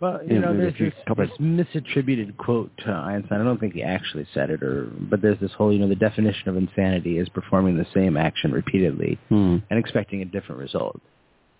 Well, 0.01 0.19
you 0.27 0.39
know, 0.39 0.57
there's 0.57 0.73
this, 0.79 0.93
this 1.15 1.29
misattributed 1.39 2.35
quote 2.37 2.71
to 2.79 2.89
Einstein. 2.89 3.39
I 3.39 3.43
don't 3.43 3.59
think 3.59 3.75
he 3.75 3.83
actually 3.83 4.25
said 4.33 4.49
it, 4.49 4.63
or 4.63 4.85
but 4.99 5.21
there's 5.21 5.39
this 5.39 5.51
whole, 5.51 5.71
you 5.71 5.77
know, 5.77 5.87
the 5.87 5.95
definition 5.95 6.49
of 6.49 6.57
insanity 6.57 7.19
is 7.19 7.29
performing 7.29 7.77
the 7.77 7.85
same 7.93 8.17
action 8.17 8.51
repeatedly 8.51 9.19
Hmm. 9.29 9.57
and 9.69 9.77
expecting 9.79 10.23
a 10.23 10.25
different 10.25 10.59
result. 10.59 10.99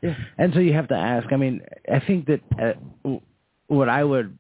Yeah. 0.02 0.16
And 0.40 0.52
so 0.56 0.60
you 0.60 0.74
have 0.74 0.88
to 0.88 0.96
ask. 0.96 1.32
I 1.32 1.36
mean, 1.38 1.62
I 1.92 2.00
think 2.00 2.26
that 2.26 2.42
uh, 2.60 3.18
what 3.68 3.90
I 3.90 4.04
would 4.04 4.36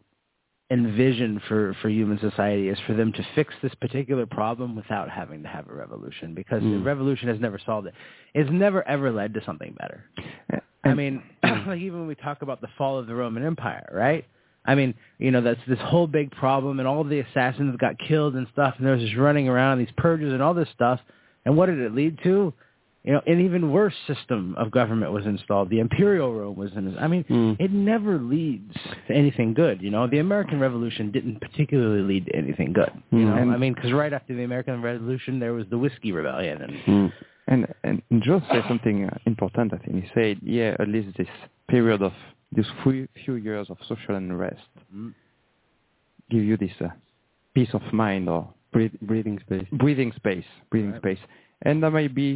envision 0.71 1.39
for 1.47 1.75
for 1.81 1.89
human 1.89 2.17
society 2.19 2.69
is 2.69 2.79
for 2.87 2.93
them 2.93 3.11
to 3.11 3.23
fix 3.35 3.53
this 3.61 3.75
particular 3.75 4.25
problem 4.25 4.75
without 4.75 5.09
having 5.11 5.43
to 5.43 5.47
have 5.49 5.69
a 5.69 5.73
revolution 5.73 6.33
because 6.33 6.63
Mm. 6.63 6.79
the 6.79 6.83
revolution 6.83 7.27
has 7.27 7.39
never 7.39 7.59
solved 7.59 7.85
it. 7.87 7.93
It's 8.33 8.49
never 8.49 8.81
ever 8.87 9.11
led 9.11 9.33
to 9.35 9.43
something 9.45 9.75
better. 9.79 10.05
I 10.83 10.93
mean, 10.93 11.21
like 11.67 11.79
even 11.79 11.99
when 11.99 12.07
we 12.07 12.15
talk 12.15 12.41
about 12.41 12.61
the 12.61 12.67
fall 12.77 12.97
of 12.97 13.07
the 13.07 13.15
Roman 13.15 13.43
Empire, 13.45 13.87
right? 13.91 14.25
I 14.65 14.75
mean, 14.75 14.93
you 15.17 15.31
know, 15.31 15.41
that's 15.41 15.59
this 15.67 15.79
whole 15.79 16.05
big 16.07 16.29
problem, 16.31 16.79
and 16.79 16.87
all 16.87 17.03
the 17.03 17.19
assassins 17.19 17.75
got 17.77 17.95
killed 18.07 18.35
and 18.35 18.45
stuff, 18.53 18.75
and 18.77 18.85
there's 18.85 19.01
was 19.01 19.09
just 19.09 19.19
running 19.19 19.49
around 19.49 19.79
these 19.79 19.91
purges 19.97 20.33
and 20.33 20.41
all 20.41 20.53
this 20.53 20.69
stuff. 20.73 20.99
And 21.45 21.57
what 21.57 21.65
did 21.65 21.79
it 21.79 21.95
lead 21.95 22.19
to? 22.23 22.53
You 23.03 23.13
know, 23.13 23.21
an 23.25 23.41
even 23.43 23.71
worse 23.71 23.95
system 24.05 24.53
of 24.59 24.69
government 24.69 25.11
was 25.11 25.25
installed. 25.25 25.71
The 25.71 25.79
imperial 25.79 26.31
Rome 26.35 26.55
was 26.55 26.69
in. 26.75 26.95
I 26.99 27.07
mean, 27.07 27.23
Mm. 27.23 27.59
it 27.59 27.71
never 27.71 28.19
leads 28.19 28.75
to 29.07 29.13
anything 29.15 29.55
good. 29.55 29.81
You 29.81 29.89
know, 29.89 30.05
the 30.05 30.19
American 30.19 30.59
Revolution 30.59 31.09
didn't 31.09 31.41
particularly 31.41 32.03
lead 32.03 32.27
to 32.27 32.35
anything 32.35 32.73
good. 32.73 32.91
You 33.09 33.17
Mm. 33.17 33.25
know, 33.25 33.33
And- 33.37 33.51
I 33.53 33.57
mean, 33.57 33.73
because 33.73 33.91
right 33.91 34.13
after 34.13 34.35
the 34.35 34.43
American 34.43 34.83
Revolution, 34.83 35.39
there 35.39 35.53
was 35.53 35.67
the 35.69 35.79
Whiskey 35.79 36.11
Rebellion, 36.11 36.61
and 36.61 36.73
Mm. 36.85 37.13
And 37.51 37.67
and 37.83 38.01
Joe 38.25 38.41
said 38.51 38.63
something 38.67 38.97
uh, 39.05 39.17
important. 39.25 39.73
I 39.73 39.77
think 39.83 40.03
he 40.03 40.09
said, 40.15 40.39
yeah, 40.41 40.75
at 40.79 40.87
least 40.87 41.17
this 41.17 41.27
period 41.67 42.01
of 42.01 42.13
these 42.55 42.69
few, 42.83 43.07
few 43.25 43.35
years 43.35 43.67
of 43.69 43.77
social 43.87 44.15
unrest 44.15 44.67
Mm. 44.95 45.13
give 46.29 46.43
you 46.49 46.57
this 46.57 46.75
uh, 46.81 46.89
peace 47.53 47.73
of 47.73 47.81
mind 47.93 48.29
or 48.29 48.41
Breathe, 48.73 48.93
breathing 49.01 49.37
space. 49.45 49.67
breathing 49.83 50.11
space, 50.21 50.45
breathing 50.71 50.91
Right. 50.93 51.01
space, 51.01 51.19
and 51.63 51.83
that 51.83 51.91
might 51.91 52.13
be 52.15 52.31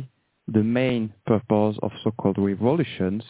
the 0.58 0.64
main 0.82 1.02
purpose 1.26 1.76
of 1.82 1.92
so-called 2.04 2.38
revolutions 2.38 3.24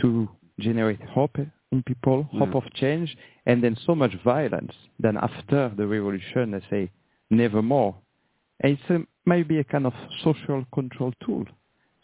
to 0.00 0.28
generate 0.60 1.00
hope 1.16 1.36
in 1.72 1.82
people, 1.90 2.22
hope 2.40 2.50
Yeah. 2.54 2.58
of 2.62 2.66
change, 2.74 3.08
and 3.46 3.56
then 3.62 3.74
so 3.86 3.92
much 4.02 4.14
violence. 4.22 4.74
Then 5.04 5.16
after 5.28 5.60
the 5.78 5.86
revolution, 5.96 6.52
they 6.52 6.62
say 6.70 6.90
never 7.30 7.60
more. 7.60 7.92
And 8.60 8.70
it's 8.78 8.90
a, 8.90 8.98
might 9.28 9.46
be 9.46 9.58
a 9.58 9.64
kind 9.64 9.86
of 9.86 9.94
social 10.24 10.64
control 10.72 11.12
tool 11.24 11.44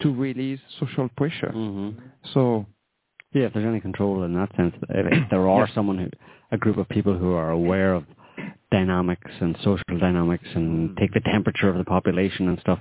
to 0.02 0.14
release 0.14 0.60
social 0.80 1.08
pressure. 1.16 1.52
hmm 1.52 1.90
So 2.34 2.66
Yeah, 3.32 3.46
if 3.46 3.52
there's 3.54 3.66
any 3.74 3.80
control 3.80 4.22
in 4.26 4.34
that 4.34 4.50
sense, 4.56 4.74
if, 5.00 5.06
if 5.18 5.24
there 5.32 5.48
are 5.48 5.68
someone 5.74 5.98
who, 5.98 6.08
a 6.52 6.58
group 6.64 6.78
of 6.78 6.88
people 6.96 7.14
who 7.16 7.32
are 7.32 7.50
aware 7.50 7.94
of 7.94 8.04
dynamics 8.70 9.30
and 9.40 9.56
social 9.68 9.98
dynamics 9.98 10.48
and 10.54 10.96
take 11.00 11.12
the 11.14 11.24
temperature 11.34 11.68
of 11.68 11.76
the 11.78 11.84
population 11.84 12.48
and 12.50 12.58
stuff, 12.60 12.80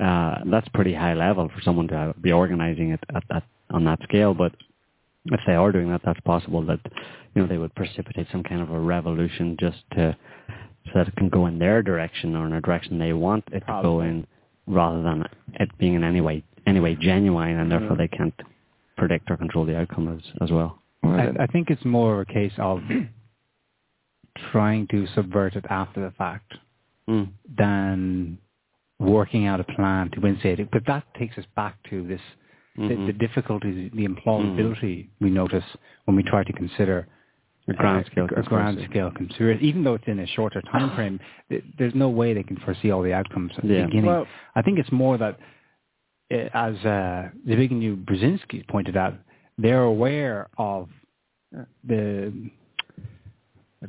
uh, 0.00 0.36
that's 0.52 0.68
pretty 0.78 0.94
high 0.94 1.14
level 1.14 1.48
for 1.54 1.60
someone 1.62 1.88
to 1.88 2.14
be 2.20 2.32
organizing 2.32 2.90
it 2.90 3.00
at 3.14 3.24
that 3.30 3.44
on 3.70 3.84
that 3.84 3.98
scale. 4.02 4.34
But 4.34 4.52
if 5.26 5.40
they 5.46 5.54
are 5.54 5.72
doing 5.72 5.88
that, 5.90 6.02
that's 6.04 6.20
possible 6.20 6.62
that 6.66 6.80
you 7.34 7.42
know 7.42 7.48
they 7.48 7.58
would 7.58 7.74
precipitate 7.74 8.26
some 8.30 8.42
kind 8.42 8.60
of 8.60 8.70
a 8.70 8.80
revolution 8.96 9.56
just 9.58 9.78
to 9.92 10.16
so 10.88 10.98
that 11.00 11.08
it 11.08 11.16
can 11.16 11.28
go 11.28 11.46
in 11.46 11.58
their 11.58 11.82
direction 11.82 12.34
or 12.36 12.46
in 12.46 12.52
a 12.54 12.60
direction 12.60 12.98
they 12.98 13.12
want 13.12 13.44
it 13.52 13.60
to 13.60 13.80
go 13.82 14.00
in, 14.00 14.26
rather 14.66 15.02
than 15.02 15.24
it 15.60 15.68
being 15.78 15.94
in 15.94 16.04
any 16.04 16.20
way 16.20 16.42
any 16.66 16.80
way 16.80 16.94
genuine, 17.00 17.58
and 17.58 17.70
therefore 17.70 17.96
they 17.96 18.08
can't 18.08 18.34
predict 18.96 19.30
or 19.30 19.36
control 19.36 19.64
the 19.64 19.76
outcome 19.76 20.08
as 20.08 20.22
as 20.42 20.50
well. 20.50 20.78
well, 21.02 21.14
I, 21.14 21.44
I 21.44 21.46
think 21.46 21.70
it's 21.70 21.84
more 21.84 22.14
of 22.20 22.28
a 22.28 22.32
case 22.32 22.52
of 22.58 22.80
trying 24.52 24.86
to 24.88 25.06
subvert 25.14 25.56
it 25.56 25.64
after 25.70 26.00
the 26.02 26.10
fact 26.12 26.52
Mm. 27.08 27.28
than 27.56 28.38
working 28.98 29.46
out 29.46 29.60
a 29.60 29.64
plan 29.64 30.10
to 30.10 30.26
instate 30.26 30.60
it. 30.60 30.68
But 30.70 30.82
that 30.88 31.04
takes 31.18 31.38
us 31.38 31.46
back 31.56 31.76
to 31.88 32.06
this 32.06 32.20
the, 32.76 32.82
Mhm. 32.82 33.06
the 33.06 33.12
difficulties, 33.14 33.90
the 33.94 34.06
implausibility 34.06 35.08
we 35.18 35.30
notice 35.30 35.64
when 36.04 36.16
we 36.16 36.22
try 36.22 36.44
to 36.44 36.52
consider 36.52 37.08
A 37.68 37.74
grand 37.74 38.04
uh, 38.06 38.10
scale 38.10 38.28
a 38.36 38.42
grand 38.42 38.78
scale 38.90 39.10
conspiracy. 39.10 39.66
Even 39.66 39.84
though 39.84 39.94
it's 39.94 40.04
in 40.06 40.20
a 40.20 40.26
shorter 40.28 40.62
time 40.72 40.94
frame, 40.96 41.20
th- 41.50 41.62
there's 41.78 41.94
no 41.94 42.08
way 42.08 42.32
they 42.34 42.42
can 42.42 42.56
foresee 42.58 42.90
all 42.90 43.02
the 43.02 43.12
outcomes 43.12 43.52
at 43.58 43.64
Yeah. 43.64 43.80
the 43.80 43.86
beginning. 43.86 44.06
Well- 44.06 44.26
I 44.54 44.62
think 44.62 44.78
it's 44.78 44.90
more 44.92 45.18
that, 45.18 45.38
uh, 46.32 46.36
as 46.54 46.74
uh, 46.84 47.28
Zbigniew 47.46 48.04
Brzezinski 48.04 48.66
pointed 48.68 48.96
out, 48.96 49.14
they're 49.58 49.82
aware 49.82 50.48
of 50.56 50.88
the. 51.84 52.32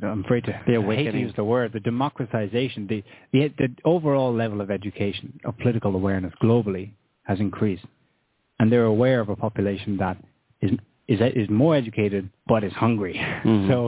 I'm 0.02 0.24
afraid 0.24 0.44
to 0.44 0.60
The 0.68 0.76
I 0.76 0.94
hate 0.96 1.10
to 1.10 1.18
use 1.18 1.32
the 1.34 1.42
word, 1.44 1.72
the 1.72 1.80
democratization, 1.80 2.86
the, 2.86 3.02
the 3.32 3.52
the 3.58 3.68
overall 3.84 4.32
level 4.32 4.60
of 4.60 4.70
education 4.70 5.40
of 5.44 5.58
political 5.58 5.94
awareness 5.96 6.32
globally 6.42 6.92
has 7.24 7.40
increased, 7.40 7.84
and 8.60 8.70
they're 8.70 8.84
aware 8.84 9.20
of 9.20 9.28
a 9.30 9.36
population 9.36 9.96
that 9.96 10.16
is 10.60 10.70
is 11.12 11.20
is 11.42 11.48
more 11.62 11.74
educated 11.82 12.24
but 12.50 12.60
is 12.68 12.72
hungry. 12.84 13.14
Mhm. 13.44 13.68
So, 13.70 13.78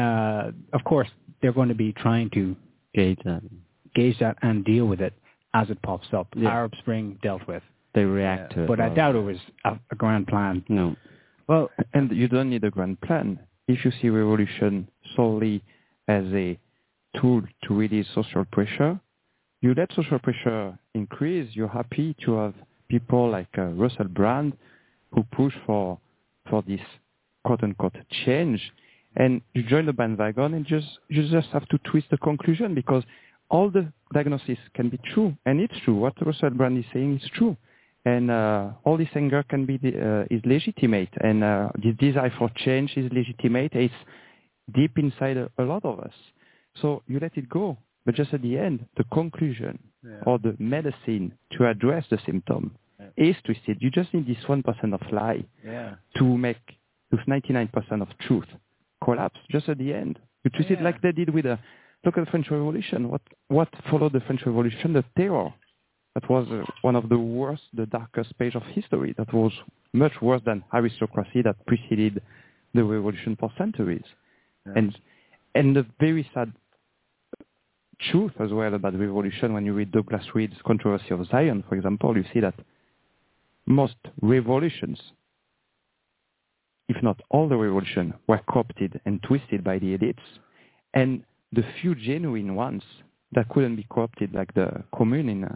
uh, 0.00 0.50
of 0.76 0.82
course, 0.84 1.08
they're 1.40 1.52
going 1.60 1.68
to 1.76 1.80
be 1.86 1.90
trying 2.04 2.28
to 2.38 2.42
Gauge 2.94 3.18
that. 3.24 3.42
gauge 3.94 4.18
that 4.24 4.36
and 4.42 4.64
deal 4.64 4.86
with 4.92 5.00
it 5.08 5.14
as 5.60 5.66
it 5.70 5.80
pops 5.82 6.08
up. 6.18 6.26
Yeah. 6.36 6.50
Arab 6.50 6.72
Spring 6.82 7.18
dealt 7.22 7.44
with, 7.52 7.62
They 7.94 8.04
react 8.04 8.44
Yeah. 8.52 8.56
to 8.56 8.62
it. 8.64 8.68
but 8.70 8.78
I 8.80 8.88
doubt 9.00 9.14
it 9.20 9.24
was 9.32 9.40
a, 9.64 9.72
a 9.94 9.96
grand 10.02 10.26
plan. 10.32 10.54
No. 10.68 10.86
Well, 11.48 11.70
and 11.94 12.04
you 12.20 12.28
don't 12.28 12.50
need 12.50 12.64
a 12.64 12.70
grand 12.70 13.00
plan. 13.06 13.38
If 13.66 13.78
you 13.84 13.90
see 13.98 14.08
revolution 14.10 14.72
solely 15.16 15.56
as 16.06 16.24
a 16.44 16.58
tool 17.18 17.42
to 17.64 17.74
release 17.74 18.06
social 18.14 18.44
pressure, 18.56 18.92
you 19.62 19.74
let 19.74 19.88
social 19.94 20.18
pressure 20.26 20.78
increase. 20.94 21.46
You're 21.56 21.74
happy 21.82 22.14
to 22.24 22.30
have 22.42 22.54
people 22.88 23.22
like 23.30 23.48
uh, 23.58 23.66
Russell 23.82 24.08
Brand 24.20 24.52
who 25.12 25.22
push 25.40 25.54
for 25.66 25.98
for 26.50 26.62
this 26.62 26.80
quote 27.44 27.62
unquote 27.62 27.96
change, 28.24 28.60
and 29.16 29.40
you 29.54 29.62
join 29.62 29.86
the 29.86 29.92
bandwagon 29.92 30.54
and 30.54 30.66
just 30.66 30.86
you 31.08 31.28
just 31.28 31.48
have 31.48 31.66
to 31.68 31.78
twist 31.90 32.06
the 32.10 32.18
conclusion 32.18 32.74
because 32.74 33.04
all 33.50 33.70
the 33.70 33.90
diagnosis 34.12 34.58
can 34.74 34.88
be 34.90 34.98
true, 35.14 35.34
and 35.46 35.60
it's 35.60 35.74
true. 35.84 35.94
What 35.94 36.14
Russell 36.24 36.50
Brand 36.50 36.78
is 36.78 36.84
saying 36.92 37.20
is 37.22 37.30
true 37.34 37.56
and 38.04 38.30
uh, 38.30 38.70
all 38.84 38.96
this 38.96 39.08
anger 39.14 39.42
can 39.42 39.66
be 39.66 39.74
uh, 39.76 40.24
is 40.30 40.40
legitimate, 40.44 41.10
and 41.20 41.42
uh, 41.44 41.68
this 41.82 41.94
desire 41.98 42.32
for 42.38 42.48
change 42.56 42.92
is 42.96 43.10
legitimate. 43.12 43.72
It's 43.74 43.92
deep 44.74 44.96
inside 44.98 45.36
a, 45.36 45.50
a 45.58 45.64
lot 45.64 45.84
of 45.84 46.00
us. 46.00 46.12
So 46.80 47.02
you 47.08 47.18
let 47.20 47.36
it 47.36 47.48
go, 47.48 47.76
but 48.06 48.14
just 48.14 48.32
at 48.32 48.42
the 48.42 48.56
end, 48.58 48.86
the 48.96 49.04
conclusion 49.12 49.78
Yeah. 50.04 50.22
or 50.28 50.38
the 50.38 50.54
medicine 50.58 51.32
to 51.54 51.66
address 51.68 52.04
the 52.08 52.18
symptom 52.24 52.62
is 53.18 53.36
twisted. 53.44 53.78
You 53.80 53.90
just 53.90 54.12
need 54.14 54.26
this 54.26 54.48
one 54.48 54.62
percent 54.62 54.94
of 54.94 55.00
lie 55.12 55.44
yeah. 55.64 55.96
to 56.16 56.24
make 56.24 56.56
this 57.10 57.20
ninety 57.26 57.52
nine 57.52 57.68
percent 57.68 58.02
of 58.02 58.08
truth 58.26 58.46
collapse 59.04 59.38
just 59.50 59.68
at 59.68 59.78
the 59.78 59.92
end. 59.92 60.18
You 60.44 60.50
twist 60.50 60.70
it 60.70 60.82
like 60.82 61.00
they 61.02 61.12
did 61.12 61.30
with 61.30 61.44
the 61.44 61.58
look 62.04 62.16
at 62.16 62.24
the 62.24 62.30
French 62.30 62.50
Revolution. 62.50 63.08
What 63.08 63.22
what 63.48 63.68
followed 63.90 64.12
the 64.12 64.20
French 64.20 64.42
Revolution? 64.46 64.92
The 64.92 65.04
terror. 65.16 65.52
That 66.14 66.28
was 66.28 66.48
uh, 66.50 66.64
one 66.82 66.96
of 66.96 67.08
the 67.08 67.18
worst, 67.18 67.62
the 67.74 67.86
darkest 67.86 68.36
page 68.38 68.56
of 68.56 68.62
history. 68.74 69.14
That 69.18 69.32
was 69.32 69.52
much 69.92 70.12
worse 70.20 70.42
than 70.44 70.64
aristocracy 70.74 71.42
that 71.42 71.64
preceded 71.66 72.20
the 72.74 72.82
revolution 72.82 73.36
for 73.38 73.52
centuries. 73.56 74.04
Yeah. 74.66 74.72
And 74.76 74.98
and 75.54 75.76
the 75.76 75.86
very 76.00 76.28
sad 76.34 76.52
truth 78.10 78.32
as 78.40 78.50
well 78.52 78.74
about 78.74 78.92
the 78.92 78.98
revolution, 78.98 79.52
when 79.52 79.64
you 79.64 79.74
read 79.74 79.92
Douglas 79.92 80.24
Reed's 80.34 80.56
Controversy 80.64 81.10
of 81.10 81.26
Zion, 81.26 81.64
for 81.68 81.74
example, 81.74 82.16
you 82.16 82.24
see 82.32 82.40
that 82.40 82.54
most 83.68 83.96
revolutions, 84.22 84.98
if 86.88 87.02
not 87.02 87.20
all 87.30 87.48
the 87.48 87.56
revolution, 87.56 88.14
were 88.26 88.40
co-opted 88.50 89.00
and 89.04 89.22
twisted 89.22 89.62
by 89.62 89.78
the 89.78 89.96
elites. 89.96 90.26
And 90.94 91.22
the 91.52 91.62
few 91.80 91.94
genuine 91.94 92.54
ones 92.54 92.82
that 93.32 93.48
couldn't 93.50 93.76
be 93.76 93.86
co-opted, 93.90 94.34
like 94.34 94.52
the 94.54 94.82
Commune 94.96 95.28
in 95.28 95.44
uh, 95.44 95.48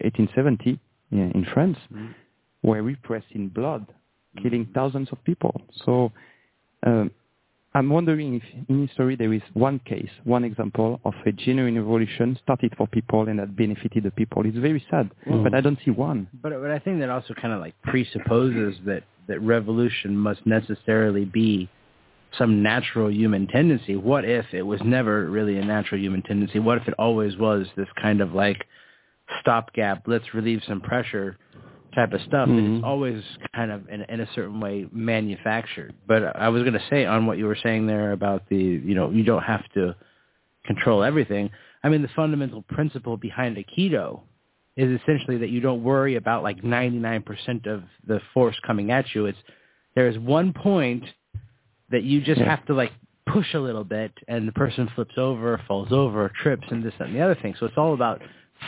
1870 0.00 0.78
in, 1.12 1.30
in 1.30 1.44
France, 1.54 1.78
Mhm. 1.92 2.14
were 2.62 2.82
repressed 2.82 3.30
in 3.30 3.48
blood, 3.48 3.86
killing 4.42 4.66
thousands 4.74 5.12
of 5.12 5.22
people. 5.24 5.62
So 5.84 6.10
um, 6.82 7.10
I'm 7.76 7.90
wondering 7.90 8.34
if 8.34 8.68
in 8.68 8.86
history 8.86 9.16
there 9.16 9.32
is 9.32 9.42
one 9.52 9.80
case, 9.80 10.10
one 10.22 10.44
example 10.44 11.00
of 11.04 11.14
a 11.26 11.32
genuine 11.32 11.76
revolution 11.76 12.38
started 12.40 12.72
for 12.76 12.86
people 12.86 13.28
and 13.28 13.40
that 13.40 13.56
benefited 13.56 14.04
the 14.04 14.12
people. 14.12 14.46
It's 14.46 14.56
very 14.56 14.84
sad, 14.90 15.10
hmm. 15.24 15.42
but 15.42 15.54
I 15.54 15.60
don't 15.60 15.78
see 15.84 15.90
one. 15.90 16.28
But 16.40 16.52
but 16.60 16.70
I 16.70 16.78
think 16.78 17.00
that 17.00 17.10
also 17.10 17.34
kind 17.34 17.52
of 17.52 17.60
like 17.60 17.74
presupposes 17.82 18.76
that 18.86 19.02
that 19.26 19.40
revolution 19.40 20.16
must 20.16 20.46
necessarily 20.46 21.24
be 21.24 21.68
some 22.38 22.62
natural 22.62 23.10
human 23.10 23.48
tendency. 23.48 23.96
What 23.96 24.24
if 24.24 24.46
it 24.52 24.62
was 24.62 24.80
never 24.84 25.28
really 25.28 25.58
a 25.58 25.64
natural 25.64 26.00
human 26.00 26.22
tendency? 26.22 26.60
What 26.60 26.78
if 26.78 26.86
it 26.86 26.94
always 26.96 27.36
was 27.36 27.66
this 27.76 27.88
kind 28.00 28.20
of 28.20 28.34
like 28.34 28.64
stopgap, 29.40 30.04
let's 30.06 30.32
relieve 30.32 30.62
some 30.66 30.80
pressure 30.80 31.36
type 31.94 32.12
of 32.12 32.20
stuff 32.22 32.48
Mhm. 32.48 32.78
is 32.78 32.84
always 32.84 33.22
kind 33.54 33.70
of 33.70 33.88
in, 33.88 34.02
in 34.02 34.20
a 34.20 34.26
certain 34.34 34.60
way 34.60 34.86
manufactured. 34.92 35.94
But 36.06 36.36
I 36.36 36.48
was 36.48 36.62
going 36.62 36.74
to 36.74 36.82
say 36.90 37.04
on 37.06 37.26
what 37.26 37.38
you 37.38 37.46
were 37.46 37.56
saying 37.56 37.86
there 37.86 38.12
about 38.12 38.48
the, 38.48 38.56
you 38.56 38.94
know, 38.94 39.10
you 39.10 39.24
don't 39.24 39.42
have 39.42 39.62
to 39.74 39.94
control 40.66 41.02
everything. 41.02 41.50
I 41.82 41.88
mean, 41.88 42.02
the 42.02 42.08
fundamental 42.16 42.62
principle 42.62 43.16
behind 43.16 43.56
Aikido 43.56 44.20
is 44.76 45.00
essentially 45.00 45.36
that 45.38 45.50
you 45.50 45.60
don't 45.60 45.82
worry 45.84 46.16
about 46.16 46.42
like 46.42 46.62
99% 46.62 47.66
of 47.66 47.84
the 48.06 48.20
force 48.32 48.56
coming 48.66 48.90
at 48.90 49.14
you. 49.14 49.26
It's 49.26 49.38
there 49.94 50.08
is 50.08 50.18
one 50.18 50.52
point 50.52 51.04
that 51.90 52.02
you 52.02 52.20
just 52.20 52.40
have 52.40 52.64
to 52.66 52.74
like 52.74 52.92
push 53.26 53.54
a 53.54 53.58
little 53.58 53.84
bit 53.84 54.12
and 54.28 54.48
the 54.48 54.52
person 54.52 54.88
flips 54.94 55.14
over, 55.16 55.60
falls 55.68 55.92
over, 55.92 56.30
trips 56.42 56.66
and 56.70 56.82
this 56.82 56.92
that, 56.98 57.08
and 57.08 57.16
the 57.16 57.20
other 57.20 57.36
thing. 57.36 57.54
So 57.60 57.66
it's 57.66 57.76
all 57.78 57.94
about 57.94 58.20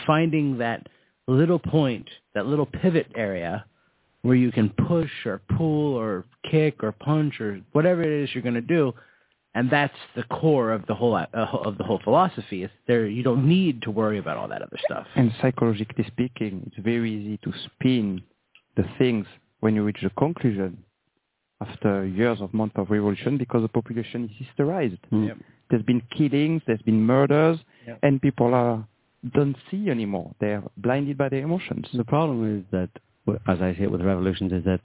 finding 0.05 0.57
that 0.59 0.87
little 1.27 1.59
point, 1.59 2.07
that 2.33 2.45
little 2.45 2.65
pivot 2.65 3.07
area 3.15 3.65
where 4.21 4.35
you 4.35 4.51
can 4.51 4.69
push 4.87 5.11
or 5.25 5.41
pull 5.57 5.93
or 5.95 6.25
kick 6.51 6.83
or 6.83 6.91
punch 6.91 7.39
or 7.39 7.61
whatever 7.73 8.01
it 8.01 8.23
is 8.23 8.29
you're 8.33 8.43
going 8.43 8.55
to 8.55 8.61
do. 8.61 8.93
And 9.55 9.69
that's 9.69 9.93
the 10.15 10.23
core 10.23 10.71
of 10.71 10.85
the 10.87 10.93
whole 10.93 11.15
uh, 11.15 11.25
of 11.33 11.77
the 11.77 11.83
whole 11.83 11.99
philosophy. 12.03 12.63
Is 12.63 12.69
there 12.87 13.07
you 13.07 13.23
don't 13.23 13.47
need 13.47 13.81
to 13.83 13.91
worry 13.91 14.19
about 14.19 14.37
all 14.37 14.47
that 14.49 14.61
other 14.61 14.77
stuff. 14.85 15.07
And 15.15 15.31
psychologically 15.41 16.05
speaking, 16.07 16.63
it's 16.67 16.83
very 16.83 17.11
easy 17.11 17.37
to 17.43 17.51
spin 17.65 18.21
the 18.75 18.85
things 18.99 19.25
when 19.61 19.73
you 19.73 19.83
reach 19.83 19.97
the 20.03 20.11
conclusion 20.11 20.77
after 21.59 22.05
years 22.05 22.39
of 22.39 22.53
months 22.53 22.75
of 22.77 22.91
revolution 22.91 23.37
because 23.37 23.63
the 23.63 23.67
population 23.67 24.25
is 24.25 24.47
hysterized. 24.47 24.99
Mm. 25.11 25.27
Yep. 25.29 25.37
There's 25.71 25.83
been 25.83 26.01
killings, 26.15 26.61
there's 26.67 26.81
been 26.83 27.01
murders, 27.01 27.57
Yep. 27.87 27.99
and 28.03 28.21
people 28.21 28.53
are 28.53 28.85
don't 29.33 29.55
see 29.69 29.89
anymore. 29.89 30.33
They're 30.39 30.63
blinded 30.77 31.17
by 31.17 31.29
their 31.29 31.41
emotions. 31.41 31.87
The 31.93 32.03
problem 32.03 32.59
is 32.59 32.63
that, 32.71 32.89
as 33.47 33.61
I 33.61 33.75
see 33.75 33.83
it 33.83 33.91
with 33.91 34.01
revolutions, 34.01 34.51
is 34.51 34.63
that 34.65 34.81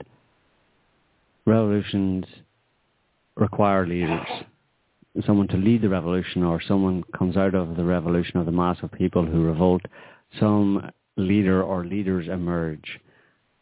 revolutions 1.45 2.25
require 3.35 3.85
leaders. 3.85 4.27
Someone 5.25 5.47
to 5.49 5.57
lead 5.57 5.81
the 5.81 5.89
revolution 5.89 6.43
or 6.43 6.61
someone 6.61 7.03
comes 7.17 7.37
out 7.37 7.53
of 7.53 7.77
the 7.77 7.83
revolution 7.83 8.37
of 8.37 8.45
the 8.45 8.51
mass 8.51 8.77
of 8.81 8.91
people 8.91 9.25
who 9.25 9.43
revolt. 9.43 9.81
Some 10.39 10.89
leader 11.17 11.61
or 11.61 11.85
leaders 11.85 12.27
emerge. 12.27 12.99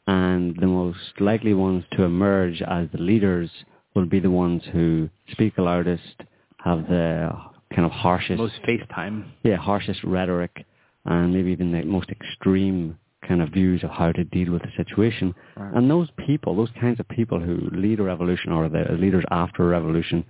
And 0.07 0.55
the 0.59 0.67
most 0.67 1.19
likely 1.19 1.53
ones 1.53 1.83
to 1.93 2.03
emerge 2.03 2.61
as 2.61 2.87
the 2.91 3.01
leaders 3.01 3.49
will 3.93 4.05
be 4.05 4.19
the 4.19 4.31
ones 4.31 4.63
who 4.71 5.09
speak 5.31 5.57
loudest, 5.57 6.23
have 6.63 6.87
the 6.87 7.31
kind 7.73 7.85
of 7.85 7.91
harshest 7.91 8.37
Most 8.37 8.59
FaceTime. 8.67 9.25
yeah, 9.43 9.55
harshest 9.55 10.03
rhetoric 10.03 10.65
and 11.05 11.33
maybe 11.33 11.51
even 11.51 11.71
the 11.71 11.83
most 11.83 12.09
extreme 12.09 12.97
kind 13.27 13.41
of 13.41 13.49
views 13.49 13.83
of 13.83 13.89
how 13.89 14.11
to 14.11 14.23
deal 14.25 14.51
with 14.51 14.61
the 14.63 14.71
situation. 14.77 15.33
Right. 15.55 15.73
And 15.75 15.89
those 15.89 16.09
people, 16.25 16.55
those 16.55 16.71
kinds 16.79 16.99
of 16.99 17.07
people 17.09 17.39
who 17.39 17.69
lead 17.71 17.99
a 17.99 18.03
revolution 18.03 18.51
or 18.51 18.67
the 18.69 18.85
leaders 18.99 19.23
after 19.31 19.63
a 19.63 19.67
revolution, 19.67 20.25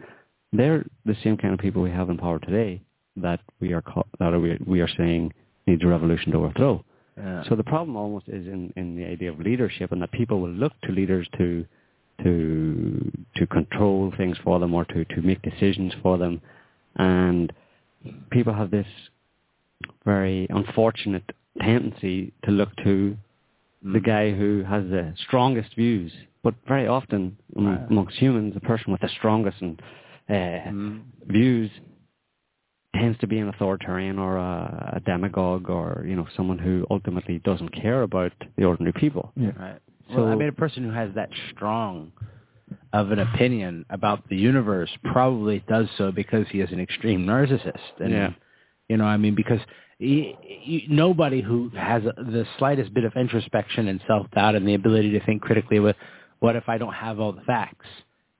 they're 0.53 0.85
the 1.05 1.15
same 1.23 1.37
kind 1.37 1.53
of 1.53 1.59
people 1.59 1.81
we 1.81 1.91
have 1.91 2.09
in 2.09 2.17
power 2.17 2.39
today 2.39 2.81
that 3.17 3.39
we 3.59 3.73
are 3.73 3.83
that 4.19 4.39
we, 4.39 4.57
we 4.65 4.81
are 4.81 4.89
saying 4.97 5.33
needs 5.67 5.83
a 5.83 5.87
revolution 5.87 6.31
to 6.31 6.37
overthrow. 6.39 6.83
Yeah. 7.17 7.43
So 7.49 7.55
the 7.55 7.63
problem 7.63 7.95
almost 7.95 8.27
is 8.27 8.47
in, 8.47 8.73
in 8.75 8.95
the 8.95 9.05
idea 9.05 9.31
of 9.31 9.39
leadership 9.39 9.91
and 9.91 10.01
that 10.01 10.11
people 10.11 10.39
will 10.39 10.51
look 10.51 10.73
to 10.83 10.91
leaders 10.91 11.27
to 11.37 11.65
to 12.23 13.11
to 13.35 13.47
control 13.47 14.13
things 14.17 14.37
for 14.43 14.59
them 14.59 14.73
or 14.73 14.85
to, 14.85 15.05
to 15.05 15.21
make 15.21 15.41
decisions 15.41 15.93
for 16.01 16.17
them. 16.17 16.41
And 16.95 17.51
people 18.31 18.53
have 18.53 18.71
this 18.71 18.87
very 20.05 20.47
unfortunate 20.49 21.23
tendency 21.59 22.33
to 22.45 22.51
look 22.51 22.69
to 22.83 23.17
the 23.83 23.99
Mm. 23.99 24.03
guy 24.05 24.31
who 24.31 24.63
has 24.63 24.83
the 24.89 25.13
strongest 25.17 25.73
views. 25.75 26.13
But 26.43 26.53
very 26.67 26.87
often 26.87 27.37
am- 27.57 27.65
Right. 27.67 27.89
amongst 27.89 28.17
humans, 28.17 28.53
the 28.53 28.59
person 28.59 28.91
with 28.91 29.01
the 29.01 29.09
strongest 29.09 29.61
and, 29.61 29.81
uh, 30.29 30.33
Mm. 30.69 31.01
views 31.27 31.71
tends 32.95 33.17
to 33.19 33.27
be 33.27 33.39
an 33.39 33.47
authoritarian 33.47 34.19
or 34.19 34.37
a, 34.37 34.93
a 34.97 34.99
demagogue 34.99 35.69
or 35.69 36.03
you 36.05 36.15
know 36.15 36.27
someone 36.35 36.59
who 36.59 36.85
ultimately 36.91 37.39
doesn't 37.39 37.69
care 37.69 38.01
about 38.03 38.33
the 38.57 38.65
ordinary 38.65 38.93
people. 38.93 39.31
Yeah. 39.35 39.51
Right. 39.57 39.79
Well, 40.13 40.27
I 40.27 40.35
mean, 40.35 40.49
a 40.49 40.51
person 40.51 40.83
who 40.83 40.91
has 40.91 41.13
that 41.13 41.29
strong 41.51 42.11
of 42.93 43.11
an 43.11 43.19
opinion 43.19 43.85
about 43.89 44.27
the 44.29 44.35
universe 44.37 44.89
probably 45.11 45.63
does 45.67 45.87
so 45.97 46.11
because 46.11 46.45
he 46.49 46.61
is 46.61 46.71
an 46.71 46.79
extreme 46.79 47.25
narcissist. 47.25 47.79
And, 47.99 48.11
Yeah. 48.11 48.29
You 48.89 48.97
know, 48.97 49.05
I 49.05 49.15
mean, 49.15 49.35
because 49.35 49.59
he, 49.99 50.35
he, 50.41 50.85
nobody 50.89 51.41
who 51.41 51.69
has 51.77 52.03
the 52.03 52.45
slightest 52.57 52.93
bit 52.93 53.05
of 53.05 53.13
introspection 53.15 53.87
and 53.87 54.01
self-doubt 54.05 54.55
and 54.55 54.67
the 54.67 54.73
ability 54.73 55.11
to 55.11 55.25
think 55.25 55.41
critically 55.41 55.79
with, 55.79 55.95
what 56.39 56.57
if 56.57 56.67
I 56.67 56.77
don't 56.77 56.93
have 56.93 57.19
all 57.19 57.31
the 57.31 57.41
facts? 57.41 57.85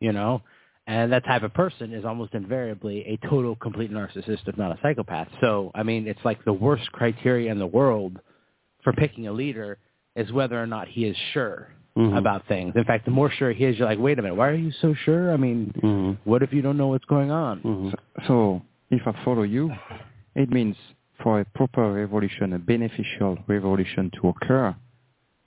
You 0.02 0.12
know? 0.12 0.42
And 0.88 1.14
that 1.14 1.24
type 1.24 1.44
of 1.44 1.54
person 1.54 1.94
is 1.94 2.04
almost 2.04 2.34
invariably 2.34 3.06
a 3.08 3.28
total, 3.30 3.56
complete 3.56 3.92
narcissist, 3.94 4.48
if 4.48 4.58
not 4.58 4.72
a 4.72 4.80
psychopath. 4.82 5.30
So, 5.40 5.72
I 5.74 5.84
mean, 5.84 6.08
it's 6.08 6.20
like 6.26 6.44
the 6.44 6.52
worst 6.52 6.92
criteria 6.92 7.50
in 7.50 7.60
the 7.60 7.68
world 7.68 8.20
for 8.84 8.92
picking 8.92 9.28
a 9.28 9.32
leader 9.32 9.78
is 10.16 10.32
whether 10.34 10.62
or 10.62 10.68
not 10.68 10.90
he 10.90 11.06
is 11.06 11.16
sure 11.34 11.70
Mhm. 11.98 12.18
about 12.18 12.46
things. 12.48 12.74
In 12.76 12.84
fact, 12.86 13.04
the 13.06 13.12
more 13.12 13.30
sure 13.30 13.52
he 13.52 13.66
is, 13.66 13.78
you're 13.78 13.88
like, 13.88 14.00
wait 14.00 14.18
a 14.18 14.22
minute, 14.22 14.36
why 14.36 14.48
are 14.48 14.54
you 14.56 14.72
so 14.72 14.94
sure? 14.94 15.34
I 15.34 15.38
mean, 15.38 15.74
Mhm. 15.76 16.18
what 16.24 16.42
if 16.42 16.54
you 16.54 16.62
don't 16.62 16.78
know 16.78 16.88
what's 16.88 17.06
going 17.06 17.32
on? 17.32 17.60
Mhm. 17.60 17.92
So, 17.92 17.98
so 18.28 18.62
if 18.92 19.06
I 19.08 19.12
follow 19.26 19.44
you, 19.44 19.72
it 20.36 20.50
means 20.50 20.78
for 21.22 21.42
a 21.42 21.46
proper 21.46 21.92
revolution, 21.92 22.54
a 22.54 22.60
beneficial 22.60 23.38
revolution 23.48 24.10
to 24.12 24.30
occur, 24.30 24.74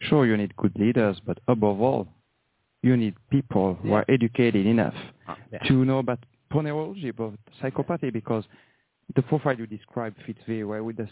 sure 0.00 0.26
you 0.26 0.37
need 0.37 0.54
good 0.57 0.78
leaders, 0.78 1.18
but 1.20 1.38
above 1.48 1.80
all, 1.80 2.09
you 2.83 2.94
need 2.96 3.14
people 3.30 3.74
who 3.83 3.94
are 3.94 4.04
educated 4.09 4.66
enough 4.66 4.94
Yeah. 5.50 5.61
to 5.61 5.85
know 5.87 5.98
about 5.98 6.18
ponerology, 6.50 7.09
about 7.09 7.38
psychopathy, 7.61 8.12
because 8.12 8.46
the 9.14 9.22
profile 9.22 9.54
you 9.59 9.66
described 9.66 10.16
fits 10.26 10.42
very 10.44 10.64
well 10.64 10.85
with 10.85 10.96
the 10.98 11.09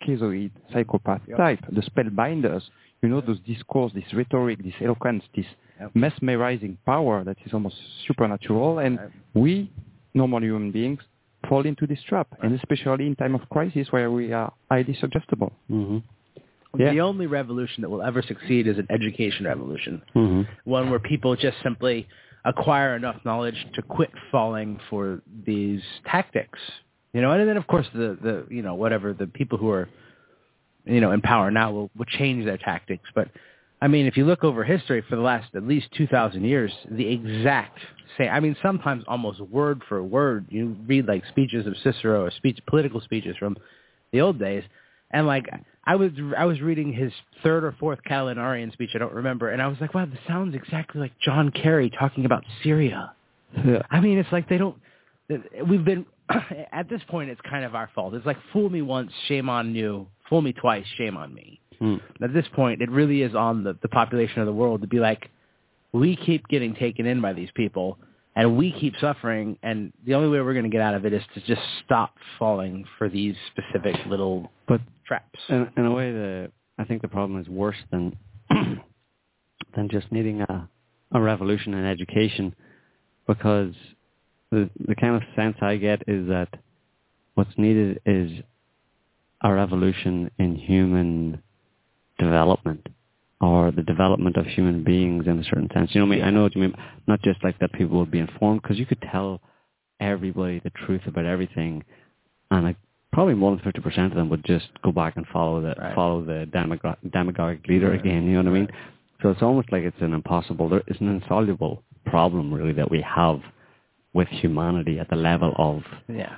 schizoid 0.00 0.50
psychopath 0.72 1.22
Yep. 1.28 1.36
type, 1.38 1.60
the 1.70 1.82
spellbinders. 1.82 2.68
You 3.02 3.08
know, 3.08 3.20
this 3.20 3.38
discourse, 3.40 3.92
this 3.92 4.04
rhetoric, 4.14 4.62
this 4.62 4.74
eloquence, 4.80 5.24
this 5.34 5.46
Yep. 5.80 5.90
mesmerizing 5.96 6.78
power 6.86 7.24
that 7.24 7.36
is 7.44 7.52
almost 7.52 7.76
supernatural. 8.06 8.78
And 8.78 8.98
Right. 8.98 9.10
we, 9.34 9.70
normal 10.14 10.40
human 10.44 10.70
beings, 10.70 11.00
fall 11.48 11.66
into 11.66 11.88
this 11.88 12.00
trap, 12.04 12.28
and 12.42 12.54
especially 12.54 13.08
in 13.08 13.16
time 13.16 13.34
of 13.34 13.48
crisis 13.48 13.90
where 13.90 14.10
we 14.12 14.32
are 14.32 14.52
highly 14.70 14.94
suggestible. 14.94 15.52
Mhm. 15.68 16.02
Yeah. 16.78 16.92
The 16.92 17.00
only 17.00 17.26
revolution 17.26 17.82
that 17.82 17.90
will 17.90 18.02
ever 18.02 18.22
succeed 18.22 18.68
is 18.68 18.78
an 18.78 18.86
education 18.90 19.46
revolution, 19.46 20.02
Mhm. 20.14 20.46
one 20.64 20.88
where 20.90 21.00
people 21.00 21.34
just 21.34 21.58
simply 21.62 22.06
acquire 22.44 22.94
enough 22.94 23.24
knowledge 23.24 23.66
to 23.72 23.82
quit 23.82 24.10
falling 24.30 24.78
for 24.88 25.20
these 25.44 25.82
tactics. 26.04 26.60
You 27.12 27.20
know, 27.20 27.32
and 27.32 27.46
then 27.48 27.56
of 27.56 27.66
course 27.66 27.88
the 27.90 28.16
the 28.26 28.46
you 28.48 28.62
know 28.62 28.74
whatever 28.74 29.12
the 29.12 29.26
people 29.26 29.58
who 29.58 29.68
are 29.70 29.88
you 30.84 31.00
know 31.00 31.12
in 31.12 31.20
power 31.20 31.50
now 31.50 31.72
will 31.72 31.90
will 31.96 32.06
change 32.06 32.44
their 32.44 32.58
tactics, 32.58 33.08
but 33.14 33.28
I 33.82 33.88
mean, 33.88 34.06
if 34.06 34.16
you 34.16 34.24
look 34.24 34.44
over 34.44 34.62
history 34.62 35.02
for 35.08 35.16
the 35.16 35.22
last 35.22 35.56
at 35.56 35.66
least 35.66 35.88
2,000 35.96 36.44
years, 36.44 36.70
the 36.88 37.08
exact 37.08 37.80
same, 38.16 38.30
I 38.30 38.38
mean, 38.38 38.54
sometimes 38.62 39.02
almost 39.08 39.40
word 39.40 39.82
for 39.88 40.00
word, 40.04 40.46
you 40.50 40.76
read 40.86 41.08
like 41.08 41.24
speeches 41.28 41.66
of 41.66 41.74
Cicero 41.82 42.24
or 42.24 42.30
speech, 42.30 42.60
political 42.68 43.00
speeches 43.00 43.36
from 43.36 43.56
the 44.12 44.20
old 44.20 44.38
days, 44.38 44.62
and 45.10 45.26
like 45.26 45.46
I 45.84 45.96
was 45.96 46.12
I 46.38 46.44
was 46.44 46.60
reading 46.60 46.92
his 46.92 47.12
third 47.42 47.64
or 47.64 47.74
fourth 47.80 47.98
Catilinarian 48.08 48.72
speech, 48.72 48.90
I 48.94 48.98
don't 48.98 49.14
remember, 49.14 49.50
and 49.50 49.60
I 49.60 49.66
was 49.66 49.78
like, 49.80 49.94
wow, 49.94 50.06
this 50.06 50.20
sounds 50.28 50.54
exactly 50.54 51.00
like 51.00 51.18
John 51.18 51.50
Kerry 51.50 51.90
talking 51.90 52.24
about 52.24 52.44
Syria. 52.62 53.12
Yeah. 53.66 53.82
I 53.90 54.00
mean, 54.00 54.16
it's 54.16 54.30
like 54.30 54.48
they 54.48 54.58
don't. 54.58 54.76
We've 55.68 55.84
been 55.84 56.06
at 56.72 56.88
this 56.88 57.00
point. 57.08 57.30
It's 57.30 57.40
kind 57.40 57.64
of 57.64 57.74
our 57.74 57.90
fault. 57.96 58.14
It's 58.14 58.26
like 58.26 58.38
fool 58.52 58.70
me 58.70 58.80
once, 58.80 59.10
shame 59.26 59.48
on 59.48 59.74
you. 59.74 60.06
Fool 60.32 60.40
me 60.40 60.54
twice, 60.54 60.86
shame 60.96 61.18
on 61.18 61.34
me. 61.34 61.60
Mm. 61.78 62.00
At 62.22 62.32
this 62.32 62.46
point, 62.54 62.80
it 62.80 62.90
really 62.90 63.20
is 63.20 63.34
on 63.34 63.64
the, 63.64 63.76
the 63.82 63.88
population 63.88 64.40
of 64.40 64.46
the 64.46 64.52
world 64.54 64.80
to 64.80 64.86
be 64.86 64.98
like, 64.98 65.28
we 65.92 66.16
keep 66.16 66.48
getting 66.48 66.74
taken 66.74 67.04
in 67.04 67.20
by 67.20 67.34
these 67.34 67.50
people, 67.54 67.98
and 68.34 68.56
we 68.56 68.72
keep 68.72 68.94
suffering, 68.98 69.58
and 69.62 69.92
the 70.06 70.14
only 70.14 70.30
way 70.30 70.40
we're 70.40 70.54
going 70.54 70.64
to 70.64 70.70
get 70.70 70.80
out 70.80 70.94
of 70.94 71.04
it 71.04 71.12
is 71.12 71.22
to 71.34 71.40
just 71.42 71.60
stop 71.84 72.14
falling 72.38 72.86
for 72.96 73.10
these 73.10 73.34
specific 73.50 73.94
little 74.06 74.50
But 74.66 74.80
traps. 75.06 75.38
in, 75.50 75.68
in 75.76 75.84
a 75.84 75.92
way, 75.92 76.10
the 76.12 76.50
I 76.78 76.84
think 76.84 77.02
the 77.02 77.08
problem 77.08 77.38
is 77.38 77.46
worse 77.50 77.76
than 77.90 78.16
than 79.76 79.90
just 79.90 80.10
needing 80.10 80.40
a 80.40 80.66
a 81.12 81.20
revolution 81.20 81.74
in 81.74 81.84
education, 81.84 82.54
because 83.26 83.74
the 84.50 84.70
the 84.88 84.94
kind 84.94 85.14
of 85.14 85.22
sense 85.36 85.58
I 85.60 85.76
get 85.76 86.04
is 86.08 86.26
that 86.28 86.48
what's 87.34 87.52
needed 87.58 88.00
is 88.06 88.32
a 89.42 89.48
evolution 89.58 90.30
in 90.38 90.56
human 90.56 91.42
development 92.18 92.86
or 93.40 93.72
the 93.72 93.82
development 93.82 94.36
of 94.36 94.46
human 94.46 94.84
beings 94.84 95.26
in 95.26 95.38
a 95.40 95.44
certain 95.44 95.68
sense. 95.74 95.90
You 95.94 96.00
know 96.00 96.06
what 96.06 96.12
I 96.14 96.16
mean? 96.16 96.24
I 96.24 96.30
know 96.30 96.42
what 96.42 96.54
you 96.54 96.60
mean. 96.62 96.74
Not 97.08 97.20
just 97.22 97.42
like 97.42 97.58
that 97.58 97.72
people 97.72 97.98
would 97.98 98.10
be 98.10 98.20
informed, 98.20 98.62
because 98.62 98.78
you 98.78 98.86
could 98.86 99.02
tell 99.10 99.40
everybody 100.00 100.60
the 100.60 100.70
truth 100.70 101.02
about 101.06 101.26
everything, 101.26 101.82
and 102.50 102.64
like 102.64 102.76
probably 103.12 103.34
more 103.34 103.50
than 103.54 103.64
fifty 103.64 103.80
percent 103.80 104.12
of 104.12 104.16
them 104.16 104.28
would 104.30 104.44
just 104.44 104.68
go 104.84 104.92
back 104.92 105.16
and 105.16 105.26
follow 105.32 105.60
the 105.60 105.74
Right. 105.78 105.94
follow 105.94 106.24
the 106.24 106.46
demagogue, 106.52 106.98
demagogic 107.12 107.66
leader 107.68 107.90
Right. 107.90 108.00
again. 108.00 108.24
You 108.26 108.34
know 108.42 108.50
what 108.50 108.56
I 108.56 108.60
mean? 108.60 108.68
So 109.22 109.30
it's 109.30 109.42
almost 109.42 109.70
like 109.72 109.82
it's 109.82 110.00
an 110.00 110.14
impossible. 110.14 110.68
There, 110.68 110.82
it's 110.86 111.00
an 111.00 111.08
insoluble 111.08 111.82
problem 112.06 112.52
really 112.54 112.72
that 112.72 112.90
we 112.90 113.00
have 113.02 113.40
with 114.12 114.28
humanity 114.28 114.98
at 114.98 115.08
the 115.08 115.16
level 115.16 115.52
of 115.56 115.82
Yeah. 116.08 116.36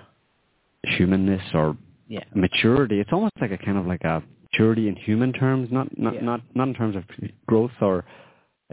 humanness 0.84 1.42
or 1.54 1.76
Yeah. 2.08 2.24
maturity. 2.34 3.00
It's 3.00 3.12
almost 3.12 3.32
like 3.40 3.50
a 3.52 3.58
kind 3.58 3.78
of 3.78 3.86
like 3.86 4.04
a 4.04 4.22
maturity 4.52 4.88
in 4.88 4.96
human 4.96 5.32
terms, 5.32 5.68
not 5.72 5.96
not 5.98 6.14
Yeah. 6.14 6.20
not 6.22 6.40
not 6.54 6.68
in 6.68 6.74
terms 6.74 6.96
of 6.96 7.04
growth 7.46 7.72
or 7.80 8.04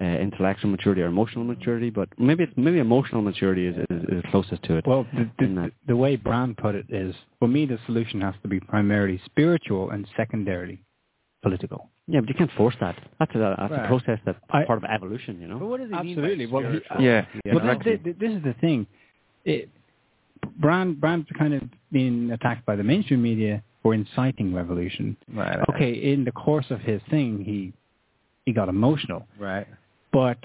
uh, 0.01 0.05
intellectual 0.05 0.69
maturity 0.71 1.01
or 1.01 1.07
emotional 1.07 1.43
maturity, 1.43 1.89
but 1.89 2.07
maybe 2.17 2.43
it's, 2.45 2.53
maybe 2.55 2.79
emotional 2.79 3.21
maturity 3.21 3.67
is, 3.67 3.75
is, 3.89 4.03
is 4.09 4.23
closest 4.31 4.63
to 4.63 4.77
it. 4.77 4.87
Well, 4.87 5.05
the, 5.13 5.29
the, 5.37 5.71
the 5.85 5.95
way 5.95 6.15
Brand 6.15 6.55
put 6.57 6.75
it 6.75 6.85
is, 6.89 7.13
for 7.39 7.47
me, 7.49 7.65
the 7.65 7.77
solution 7.85 8.21
has 8.21 8.33
to 8.41 8.47
be 8.47 8.59
primarily 8.61 9.19
spiritual 9.25 9.91
and 9.91 10.07
secondarily 10.15 10.81
political. 11.43 11.89
Yeah, 12.07 12.21
but 12.21 12.29
you 12.29 12.35
can't 12.35 12.51
force 12.53 12.75
that. 12.79 12.95
That's 13.19 13.35
a, 13.35 13.55
that's 13.59 13.71
Right. 13.71 13.83
a 13.85 13.87
process 13.87 14.19
that's 14.25 14.39
I- 14.49 14.63
part 14.63 14.77
of 14.77 14.85
evolution, 14.89 15.39
you 15.41 15.47
know. 15.47 15.59
But 15.59 15.65
what 15.67 15.79
does 15.81 15.89
it 15.89 15.93
Absolutely. 15.93 16.35
mean 16.37 16.49
by 16.49 16.53
Well, 16.61 16.71
he- 16.71 16.79
spiritual? 16.85 17.01
Yeah, 17.05 17.25
You 17.45 17.53
But 17.53 17.65
know? 17.65 17.79
thi- 17.83 17.97
thi- 17.97 18.11
this 18.13 18.31
is 18.31 18.43
the 18.43 18.53
thing. 18.61 18.87
It, 19.45 19.69
Brand, 20.57 20.99
Brand's 20.99 21.27
kind 21.37 21.53
of 21.53 21.63
been 21.91 22.31
attacked 22.31 22.65
by 22.65 22.75
the 22.75 22.83
mainstream 22.83 23.21
media 23.21 23.63
for 23.81 23.93
inciting 23.93 24.53
revolution. 24.53 25.17
Right, 25.33 25.57
right. 25.57 25.69
Okay, 25.75 25.91
in 25.91 26.23
the 26.23 26.31
course 26.31 26.67
of 26.69 26.79
his 26.81 27.01
thing, 27.09 27.43
he 27.43 27.73
he 28.45 28.53
got 28.53 28.69
emotional. 28.69 29.27
Right. 29.39 29.67
But 30.11 30.37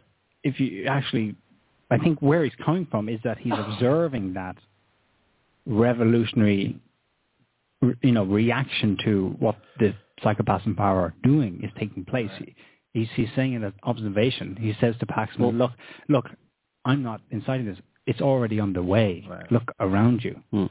if 0.43 0.61
you 0.61 0.87
actually, 0.87 1.35
I 1.91 1.99
think 1.99 2.21
where 2.21 2.45
he's 2.45 2.55
coming 2.65 2.87
from 2.91 3.09
is 3.09 3.21
that 3.25 3.39
he's 3.39 3.53
observing 3.57 4.35
that 4.35 4.57
revolutionary, 5.67 6.79
you 8.03 8.13
know, 8.13 8.25
reaction 8.25 8.97
to 9.05 9.35
what 9.39 9.57
the 9.79 9.95
psychopaths 10.23 10.67
in 10.67 10.75
power 10.75 11.01
are 11.01 11.15
doing 11.23 11.61
is 11.63 11.71
taking 11.79 12.05
place. 12.05 12.31
He, 12.39 12.55
he's, 12.93 13.09
he's 13.15 13.29
saying 13.37 13.55
in 13.55 13.65
an 13.65 13.75
observation, 13.83 14.57
he 14.59 14.75
says 14.81 14.95
to 15.01 15.07
Paxman, 15.07 15.59
look, 15.59 15.73
look, 16.09 16.27
I'm 16.85 17.03
not 17.03 17.21
inciting 17.31 17.67
this. 17.67 17.79
It's 18.07 18.21
already 18.21 18.61
underway. 18.61 19.27
Right. 19.29 19.51
Look 19.51 19.73
around 19.81 20.23
you. 20.25 20.41
Hmm. 20.51 20.67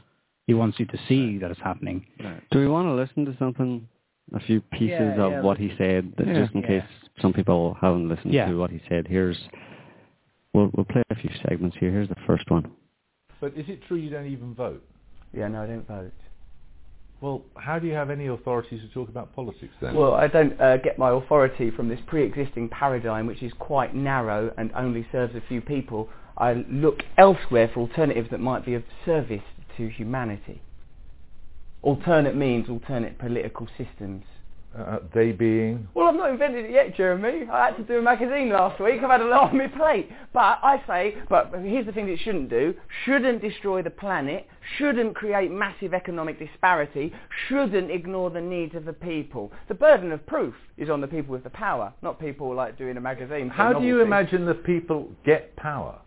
He 0.46 0.54
wants 0.54 0.78
you 0.78 0.86
to 0.86 0.98
see 1.08 1.38
that 1.38 1.50
it's 1.50 1.60
happening. 1.60 2.06
Do 2.50 2.58
we 2.58 2.68
want 2.68 2.86
to 2.86 2.92
listen 2.94 3.24
to 3.26 3.36
something, 3.38 3.86
a 4.32 4.40
few 4.40 4.60
pieces 4.60 5.14
Yeah, 5.16 5.24
of 5.24 5.32
yeah, 5.32 5.40
what 5.42 5.58
he 5.58 5.72
said, 5.76 6.12
that 6.16 6.26
Yeah. 6.26 6.40
just 6.42 6.54
in 6.54 6.62
Yeah. 6.62 6.66
case 6.68 6.84
some 7.20 7.32
people 7.32 7.74
haven't 7.80 8.08
listened 8.08 8.32
Yeah. 8.32 8.46
to 8.46 8.56
what 8.56 8.70
he 8.70 8.80
said? 8.88 9.06
Here's, 9.08 9.48
we'll 10.54 10.70
we'll 10.74 10.84
play 10.84 11.02
a 11.10 11.14
few 11.16 11.30
segments 11.48 11.76
here. 11.76 11.90
Here's 11.90 12.08
the 12.08 12.14
first 12.26 12.48
one. 12.50 12.70
But 13.40 13.54
is 13.54 13.68
it 13.68 13.82
true 13.82 13.96
you 13.98 14.08
don't 14.08 14.26
even 14.26 14.54
vote? 14.54 14.82
Yeah, 15.32 15.48
no, 15.48 15.62
I 15.62 15.66
don't 15.66 15.86
vote. 15.86 16.12
Well, 17.20 17.42
how 17.56 17.78
do 17.78 17.86
you 17.86 17.94
have 17.94 18.10
any 18.10 18.26
authority 18.26 18.78
to 18.78 18.88
talk 18.88 19.08
about 19.08 19.34
politics 19.34 19.74
then? 19.80 19.94
Well, 19.94 20.14
I 20.14 20.26
don't 20.26 20.58
uh, 20.60 20.76
get 20.76 20.98
my 20.98 21.10
authority 21.10 21.70
from 21.70 21.88
this 21.88 21.98
pre-existing 22.06 22.68
paradigm, 22.68 23.26
which 23.26 23.42
is 23.42 23.52
quite 23.54 23.94
narrow 23.94 24.52
and 24.58 24.70
only 24.74 25.06
serves 25.10 25.34
a 25.34 25.40
few 25.48 25.60
people. 25.60 26.08
I 26.38 26.64
look 26.70 27.02
elsewhere 27.16 27.70
for 27.72 27.80
alternatives 27.80 28.28
that 28.30 28.40
might 28.40 28.64
be 28.64 28.74
of 28.74 28.82
service 29.04 29.42
to 29.76 29.88
humanity. 29.88 30.60
Alternate 31.82 32.36
means 32.36 32.68
alternate 32.68 33.18
political 33.18 33.66
systems. 33.78 34.24
uh, 34.76 34.98
they 35.14 35.32
being 35.32 35.88
Well, 35.94 36.08
I've 36.08 36.14
not 36.16 36.28
invented 36.28 36.66
it 36.66 36.70
yet, 36.70 36.94
Jeremy. 36.94 37.48
I 37.50 37.66
had 37.66 37.76
to 37.78 37.82
do 37.82 37.98
a 37.98 38.02
magazine 38.02 38.50
last 38.50 38.78
week. 38.78 39.02
I've 39.02 39.10
had 39.10 39.22
a 39.22 39.26
lot 39.26 39.50
on 39.50 39.56
my 39.56 39.68
plate. 39.68 40.10
But 40.34 40.58
I 40.62 40.82
say, 40.86 41.16
but 41.30 41.50
here's 41.62 41.86
the 41.86 41.92
thing 41.92 42.06
that 42.06 42.12
it 42.12 42.20
shouldn't 42.22 42.50
do. 42.50 42.74
Shouldn't 43.06 43.40
destroy 43.40 43.80
the 43.82 43.90
planet. 43.90 44.46
Shouldn't 44.76 45.14
create 45.14 45.50
massive 45.50 45.94
economic 45.94 46.38
disparity. 46.38 47.14
Shouldn't 47.48 47.90
ignore 47.90 48.28
the 48.30 48.40
needs 48.40 48.74
of 48.74 48.84
the 48.84 48.92
people. 48.92 49.50
The 49.68 49.74
burden 49.74 50.12
of 50.12 50.26
proof 50.26 50.54
is 50.76 50.90
on 50.90 51.00
the 51.00 51.06
people 51.06 51.32
with 51.32 51.44
the 51.44 51.50
power, 51.50 51.94
not 52.02 52.20
people 52.20 52.54
like 52.54 52.76
doing 52.76 52.98
a 52.98 53.00
magazine. 53.00 53.48
How 53.48 53.72
do 53.72 53.86
you 53.86 54.02
imagine 54.02 54.44
the 54.44 54.54
people 54.54 55.08
get 55.24 55.56
power? 55.56 55.98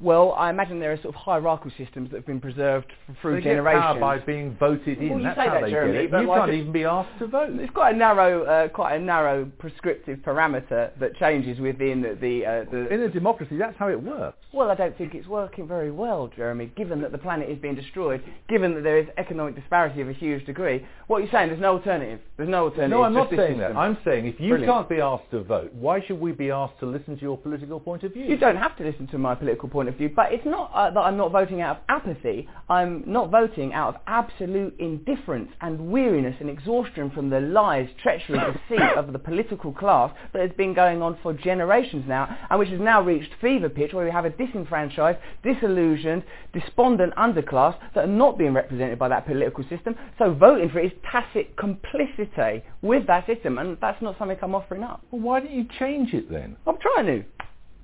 Well, 0.00 0.32
I 0.38 0.50
imagine 0.50 0.78
there 0.78 0.92
are 0.92 0.96
sort 1.02 1.08
of 1.08 1.14
hierarchical 1.16 1.72
systems 1.76 2.10
that 2.10 2.18
have 2.18 2.26
been 2.26 2.40
preserved 2.40 2.86
f- 3.08 3.16
through 3.20 3.36
they 3.36 3.40
generations. 3.42 3.82
get 3.82 4.00
power 4.00 4.00
by 4.00 4.18
being 4.24 4.56
voted 4.56 4.98
in. 4.98 5.08
Well, 5.10 5.18
you 5.18 5.24
That's 5.24 5.36
say 5.38 5.46
how 5.48 5.54
that, 5.54 5.62
they 5.64 5.70
Jeremy, 5.70 5.92
get 5.94 6.04
it. 6.04 6.10
but 6.12 6.20
You 6.20 6.28
like 6.28 6.40
can't 6.40 6.52
even 6.52 6.72
be 6.72 6.84
asked 6.84 7.18
to 7.18 7.26
vote. 7.26 7.50
It's 7.54 7.72
quite 7.72 7.96
a 7.96 7.98
narrow, 7.98 8.44
uh, 8.44 8.68
quite 8.68 8.94
a 8.94 9.00
narrow 9.00 9.50
prescriptive 9.58 10.20
parameter 10.20 10.96
that 11.00 11.16
changes 11.16 11.58
within 11.58 12.02
the 12.02 12.14
the, 12.14 12.46
uh, 12.46 12.64
the 12.70 12.94
In 12.94 13.00
a 13.02 13.08
democracy, 13.08 13.56
that's 13.56 13.76
how 13.76 13.88
it 13.88 14.00
works. 14.00 14.36
Well, 14.52 14.70
I 14.70 14.76
don't 14.76 14.96
think 14.96 15.14
it's 15.16 15.26
working 15.26 15.66
very 15.66 15.90
well, 15.90 16.30
Jeremy, 16.34 16.70
given 16.76 17.00
that 17.02 17.10
the 17.10 17.18
planet 17.18 17.50
is 17.50 17.58
being 17.58 17.74
destroyed, 17.74 18.22
given 18.48 18.74
that 18.76 18.82
there 18.84 18.98
is 18.98 19.08
economic 19.18 19.56
disparity 19.56 20.00
of 20.00 20.08
a 20.08 20.12
huge 20.12 20.46
degree. 20.46 20.86
What 21.08 21.18
are 21.18 21.24
you 21.24 21.28
saying? 21.32 21.48
There's 21.48 21.60
no 21.60 21.72
alternative. 21.72 22.20
There's 22.36 22.48
no 22.48 22.64
alternative. 22.66 22.90
No, 22.90 23.02
I'm 23.02 23.14
not 23.14 23.30
this 23.30 23.38
saying 23.40 23.58
that. 23.58 23.76
I'm 23.76 23.98
saying 24.04 24.26
if 24.26 24.38
you 24.38 24.50
Brilliant. 24.50 24.72
can't 24.72 24.88
be 24.88 25.00
asked 25.00 25.30
to 25.32 25.42
vote, 25.42 25.74
why 25.74 26.00
should 26.06 26.20
we 26.20 26.30
be 26.30 26.50
asked 26.52 26.78
to 26.80 26.86
listen 26.86 27.16
to 27.16 27.22
your 27.22 27.36
political 27.36 27.80
point 27.80 28.04
of 28.04 28.12
view? 28.12 28.24
You 28.24 28.36
don't 28.36 28.56
have 28.56 28.76
to 28.76 28.84
listen 28.84 29.08
to 29.08 29.18
my 29.18 29.34
political 29.34 29.68
point 29.68 29.87
of 29.88 29.96
view, 29.96 30.10
but 30.14 30.32
it's 30.32 30.44
not 30.46 30.70
uh, 30.74 30.90
that 30.90 31.00
I'm 31.00 31.16
not 31.16 31.32
voting 31.32 31.60
out 31.60 31.78
of 31.78 31.82
apathy. 31.88 32.48
I'm 32.68 33.02
not 33.06 33.30
voting 33.30 33.72
out 33.72 33.94
of 33.94 34.00
absolute 34.06 34.74
indifference 34.78 35.50
and 35.60 35.90
weariness 35.90 36.36
and 36.40 36.50
exhaustion 36.50 37.10
from 37.10 37.30
the 37.30 37.40
lies, 37.40 37.88
treachery, 38.02 38.38
deceit 38.38 38.96
of 38.96 39.12
the 39.12 39.18
political 39.18 39.72
class 39.72 40.14
that 40.32 40.42
has 40.42 40.50
been 40.56 40.74
going 40.74 41.02
on 41.02 41.18
for 41.22 41.32
generations 41.32 42.04
now, 42.06 42.36
and 42.50 42.58
which 42.58 42.68
has 42.68 42.80
now 42.80 43.02
reached 43.02 43.30
fever 43.40 43.68
pitch 43.68 43.92
where 43.92 44.04
we 44.04 44.10
have 44.10 44.24
a 44.24 44.30
disenfranchised, 44.30 45.18
disillusioned, 45.42 46.22
despondent 46.52 47.14
underclass 47.16 47.76
that 47.94 48.04
are 48.04 48.06
not 48.06 48.38
being 48.38 48.54
represented 48.54 48.98
by 48.98 49.08
that 49.08 49.26
political 49.26 49.64
system. 49.68 49.94
So 50.18 50.32
voting 50.32 50.68
for 50.70 50.80
it 50.80 50.92
is 50.92 50.98
tacit 51.10 51.56
complicity 51.56 52.62
with 52.82 53.06
that 53.06 53.26
system, 53.26 53.58
and 53.58 53.76
that's 53.80 54.00
not 54.02 54.16
something 54.18 54.36
I'm 54.42 54.54
offering 54.54 54.82
up. 54.82 55.02
Well, 55.10 55.22
why 55.22 55.40
don't 55.40 55.52
you 55.52 55.66
change 55.78 56.12
it 56.14 56.30
then? 56.30 56.56
I'm 56.66 56.78
trying 56.78 57.06
to. 57.06 57.24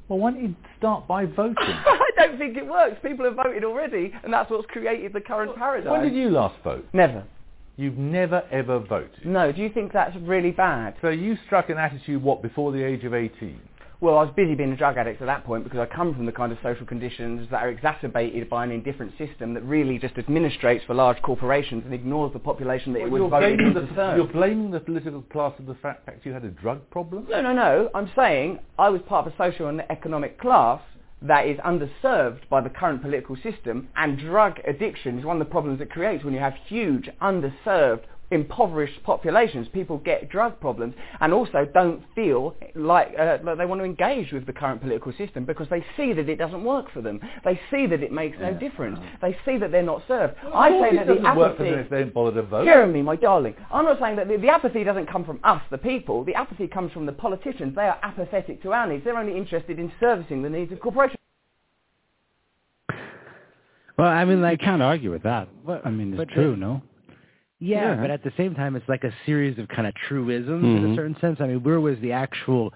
Well, 0.09 0.19
why 0.19 0.33
don't 0.33 0.43
you 0.43 0.55
start 0.79 1.09
by 1.09 1.25
voting? 1.25 1.55
I 1.59 2.11
don't 2.17 2.39
think 2.39 2.57
it 2.57 2.67
works. 2.67 2.97
People 3.03 3.25
have 3.25 3.37
voted 3.37 3.65
already, 3.65 4.13
and 4.23 4.33
that's 4.33 4.51
what's 4.51 4.67
created 4.67 5.13
the 5.13 5.21
current 5.21 5.57
paradigm. 5.57 5.93
when 5.93 6.03
did 6.03 6.15
you 6.15 6.31
last 6.31 6.57
vote? 6.63 6.87
Never. 6.93 7.25
You've 7.77 7.99
never 7.99 8.43
ever 8.53 8.79
voted. 8.79 9.25
No. 9.25 9.51
Do 9.51 9.61
you 9.61 9.69
think 9.69 9.93
that's 9.93 10.17
really 10.21 10.53
bad? 10.53 10.95
So 11.03 11.09
you 11.09 11.37
struck 11.47 11.71
an 11.71 11.79
attitude, 11.79 12.23
what, 12.23 12.43
before 12.43 12.71
the 12.71 12.85
age 12.85 13.05
of 13.05 13.15
18? 13.15 13.59
Well, 14.05 14.19
I 14.19 14.25
was 14.25 14.35
busy 14.37 14.55
being 14.55 14.71
a 14.71 14.77
drug 14.77 14.99
addict 14.99 15.23
at 15.23 15.27
that 15.29 15.47
point 15.47 15.65
because 15.65 15.79
I 15.81 15.87
come 15.87 16.13
from 16.15 16.27
the 16.27 16.33
kind 16.33 16.53
of 16.53 16.59
social 16.63 16.85
conditions 16.85 17.49
that 17.51 17.63
are 17.63 17.71
exacerbated 17.71 18.51
by 18.51 18.63
an 18.63 18.71
indifferent 18.71 19.13
system 19.17 19.55
that 19.55 19.63
really 19.63 19.99
just 19.99 20.17
administrates 20.17 20.85
for 20.85 20.93
large 20.93 21.23
corporations 21.23 21.85
and 21.87 21.95
ignores 21.95 22.31
the 22.35 22.39
population 22.39 22.93
that 22.93 22.99
it 22.99 23.11
Well, 23.11 23.13
was 23.13 23.21
you're, 23.21 23.31
voted 23.31 23.57
blaming 23.57 23.67
in 23.69 23.73
the, 23.75 23.81
to 23.89 23.95
serve. 23.97 24.17
you're 24.19 24.27
blaming 24.27 24.71
the 24.73 24.81
political 24.81 25.23
class 25.23 25.55
of 25.59 25.65
the 25.65 25.75
fact 25.77 26.05
that 26.05 26.19
you 26.23 26.35
had 26.35 26.45
a 26.45 26.51
drug 26.51 26.83
problem? 26.91 27.27
No, 27.31 27.41
no, 27.41 27.55
no. 27.55 27.89
I'm 27.95 28.11
saying 28.15 28.59
I 28.79 28.91
was 28.91 29.01
part 29.09 29.27
of 29.27 29.33
a 29.33 29.37
social 29.39 29.69
and 29.69 29.81
economic 29.89 30.39
class 30.39 30.83
that 31.23 31.47
is 31.47 31.57
underserved 31.61 32.47
by 32.51 32.61
the 32.61 32.69
current 32.69 33.01
political 33.01 33.37
system, 33.37 33.89
and 33.97 34.19
drug 34.19 34.59
addiction 34.69 35.19
is 35.19 35.25
one 35.25 35.41
of 35.41 35.47
the 35.47 35.51
problems 35.51 35.81
it 35.81 35.89
creates 35.89 36.23
when 36.25 36.35
you 36.35 36.41
have 36.41 36.53
huge, 36.67 37.09
underserved, 37.23 38.03
impoverished 38.31 39.03
populations. 39.05 39.69
People 39.73 39.99
get 39.99 40.29
drug 40.29 40.59
problems 40.61 40.95
and 41.21 41.33
also 41.33 41.67
don't 41.73 42.03
feel 42.15 42.55
like, 42.75 43.15
uh, 43.19 43.39
like 43.45 43.59
they 43.59 43.67
want 43.67 43.81
to 43.81 43.85
engage 43.85 44.33
with 44.33 44.47
the 44.47 44.53
current 44.53 44.81
political 44.81 45.13
system 45.13 45.45
because 45.45 45.69
they 45.71 45.85
see 45.97 46.13
that 46.13 46.29
it 46.29 46.37
doesn't 46.37 46.65
work 46.65 46.91
for 46.93 47.01
them. 47.01 47.21
They 47.45 47.61
see 47.71 47.87
that 47.87 48.03
it 48.03 48.13
makes 48.13 48.39
no 48.41 48.55
difference. 48.55 48.99
They 49.21 49.37
see 49.45 49.59
that 49.59 49.71
they're 49.71 49.83
not 49.83 50.03
served. 50.09 50.35
I 50.53 50.71
say 50.71 50.97
that 50.97 51.07
the 51.07 51.15
doesn't 51.15 51.37
work 51.37 51.57
for 51.57 51.63
apathy... 51.65 51.71
them 51.71 51.81
if 51.81 51.91
they 51.91 52.01
don't 52.01 52.15
bother 52.15 52.43
to 52.43 52.43
vote. 52.43 52.65
Jeremy, 52.65 53.03
my 53.03 53.17
darling, 53.17 53.55
I'm 53.71 53.85
not 53.85 53.99
saying 54.01 54.17
that 54.17 54.29
the, 54.29 54.37
the 54.37 54.49
apathy 54.49 54.85
doesn't 54.85 55.07
come 55.07 55.25
from 55.25 55.41
us, 55.45 55.63
the 55.71 55.79
people. 55.79 56.25
The 56.25 56.35
apathy 56.35 56.67
comes 56.67 56.93
from 56.93 57.07
the 57.07 57.13
politicians. 57.13 57.75
They 57.75 57.83
are 57.83 57.99
apathetic 58.03 58.63
to 58.63 58.73
our 58.73 58.87
needs. 58.87 59.05
They're 59.05 59.19
only 59.19 59.37
interested 59.37 59.79
in 59.79 59.93
servicing 60.01 60.43
the 60.43 60.51
needs 60.51 60.73
of 60.73 60.81
corporations. 60.81 61.19
Well, 63.97 64.09
I 64.09 64.25
mean, 64.25 64.43
like, 64.43 64.61
you 64.61 64.67
can't 64.67 64.83
argue 64.83 65.11
with 65.13 65.23
that. 65.23 65.49
But- 65.65 65.87
I 65.87 65.91
mean, 65.91 66.15
it's 66.15 66.19
but 66.19 66.29
true, 66.29 66.53
the- 66.53 66.57
no? 66.57 66.83
Yeah, 67.61 67.95
Yeah. 67.95 68.01
but 68.01 68.11
at 68.11 68.23
the 68.23 68.33
same 68.37 68.55
time, 68.55 68.77
it's 68.77 68.89
like 68.89 69.05
a 69.05 69.13
series 69.27 69.59
of 69.59 69.69
kind 69.69 69.87
of 69.87 69.95
truisms 70.09 70.65
in 70.65 70.85
a 70.85 70.89
Mhm. 70.89 70.97
certain 70.97 71.17
sense. 71.21 71.41
I 71.41 71.47
mean, 71.47 71.63
where 71.63 71.81
was 71.81 71.99
the 72.01 72.13
actual? 72.13 72.73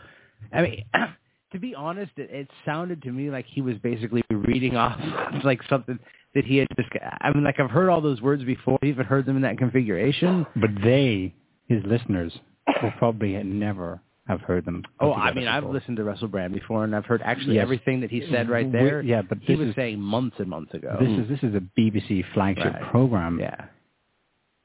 I 0.53 0.63
mean, 0.63 0.85
to 1.53 1.59
be 1.59 1.75
honest, 1.75 2.13
it, 2.17 2.31
it 2.31 2.51
sounded 2.65 3.03
to 3.03 3.13
me 3.13 3.31
like 3.31 3.47
he 3.47 3.61
was 3.61 3.77
basically 3.79 4.23
reading 4.31 4.77
off 4.77 4.99
like 5.45 5.63
something 5.65 5.99
that 6.35 6.45
he 6.45 6.59
had 6.59 6.69
just. 6.77 6.89
I 7.21 7.33
mean, 7.33 7.45
like 7.45 7.59
I've 7.61 7.71
heard 7.71 7.89
all 7.89 8.01
those 8.01 8.21
words 8.21 8.45
before. 8.45 8.79
I've 8.83 8.89
even 8.89 9.07
heard 9.07 9.27
them 9.27 9.37
in 9.37 9.43
that 9.43 9.59
configuration. 9.59 10.47
But 10.57 10.71
they, 10.83 11.35
his 11.69 11.83
listeners, 11.85 12.39
will 12.83 12.93
probably 12.99 13.33
never 13.43 14.01
have 14.29 14.43
heard 14.43 14.67
them. 14.67 14.85
Oh, 15.01 15.15
I 15.15 15.33
mean, 15.33 15.49
I've 15.49 15.65
listened 15.65 15.97
to 15.97 16.05
Russell 16.05 16.29
Brand 16.29 16.53
before, 16.53 16.85
and 16.85 16.95
I've 16.95 17.07
heard 17.07 17.23
actually 17.25 17.55
Yes. 17.55 17.63
everything 17.63 18.01
that 18.01 18.11
he 18.11 18.21
said 18.31 18.51
right 18.51 18.67
We- 18.67 18.73
there. 18.73 19.01
yeah, 19.01 19.23
but 19.23 19.39
he 19.41 19.55
was 19.57 19.69
is- 19.71 19.75
saying 19.75 19.99
months 20.01 20.39
and 20.39 20.49
months 20.51 20.75
ago. 20.75 20.97
This 21.01 21.09
is 21.09 21.29
this 21.29 21.43
is 21.43 21.55
a 21.55 21.61
BBC 21.61 22.23
flagship 22.35 22.75
Right. 22.75 22.83
program 22.83 23.41
yeah. 23.41 23.65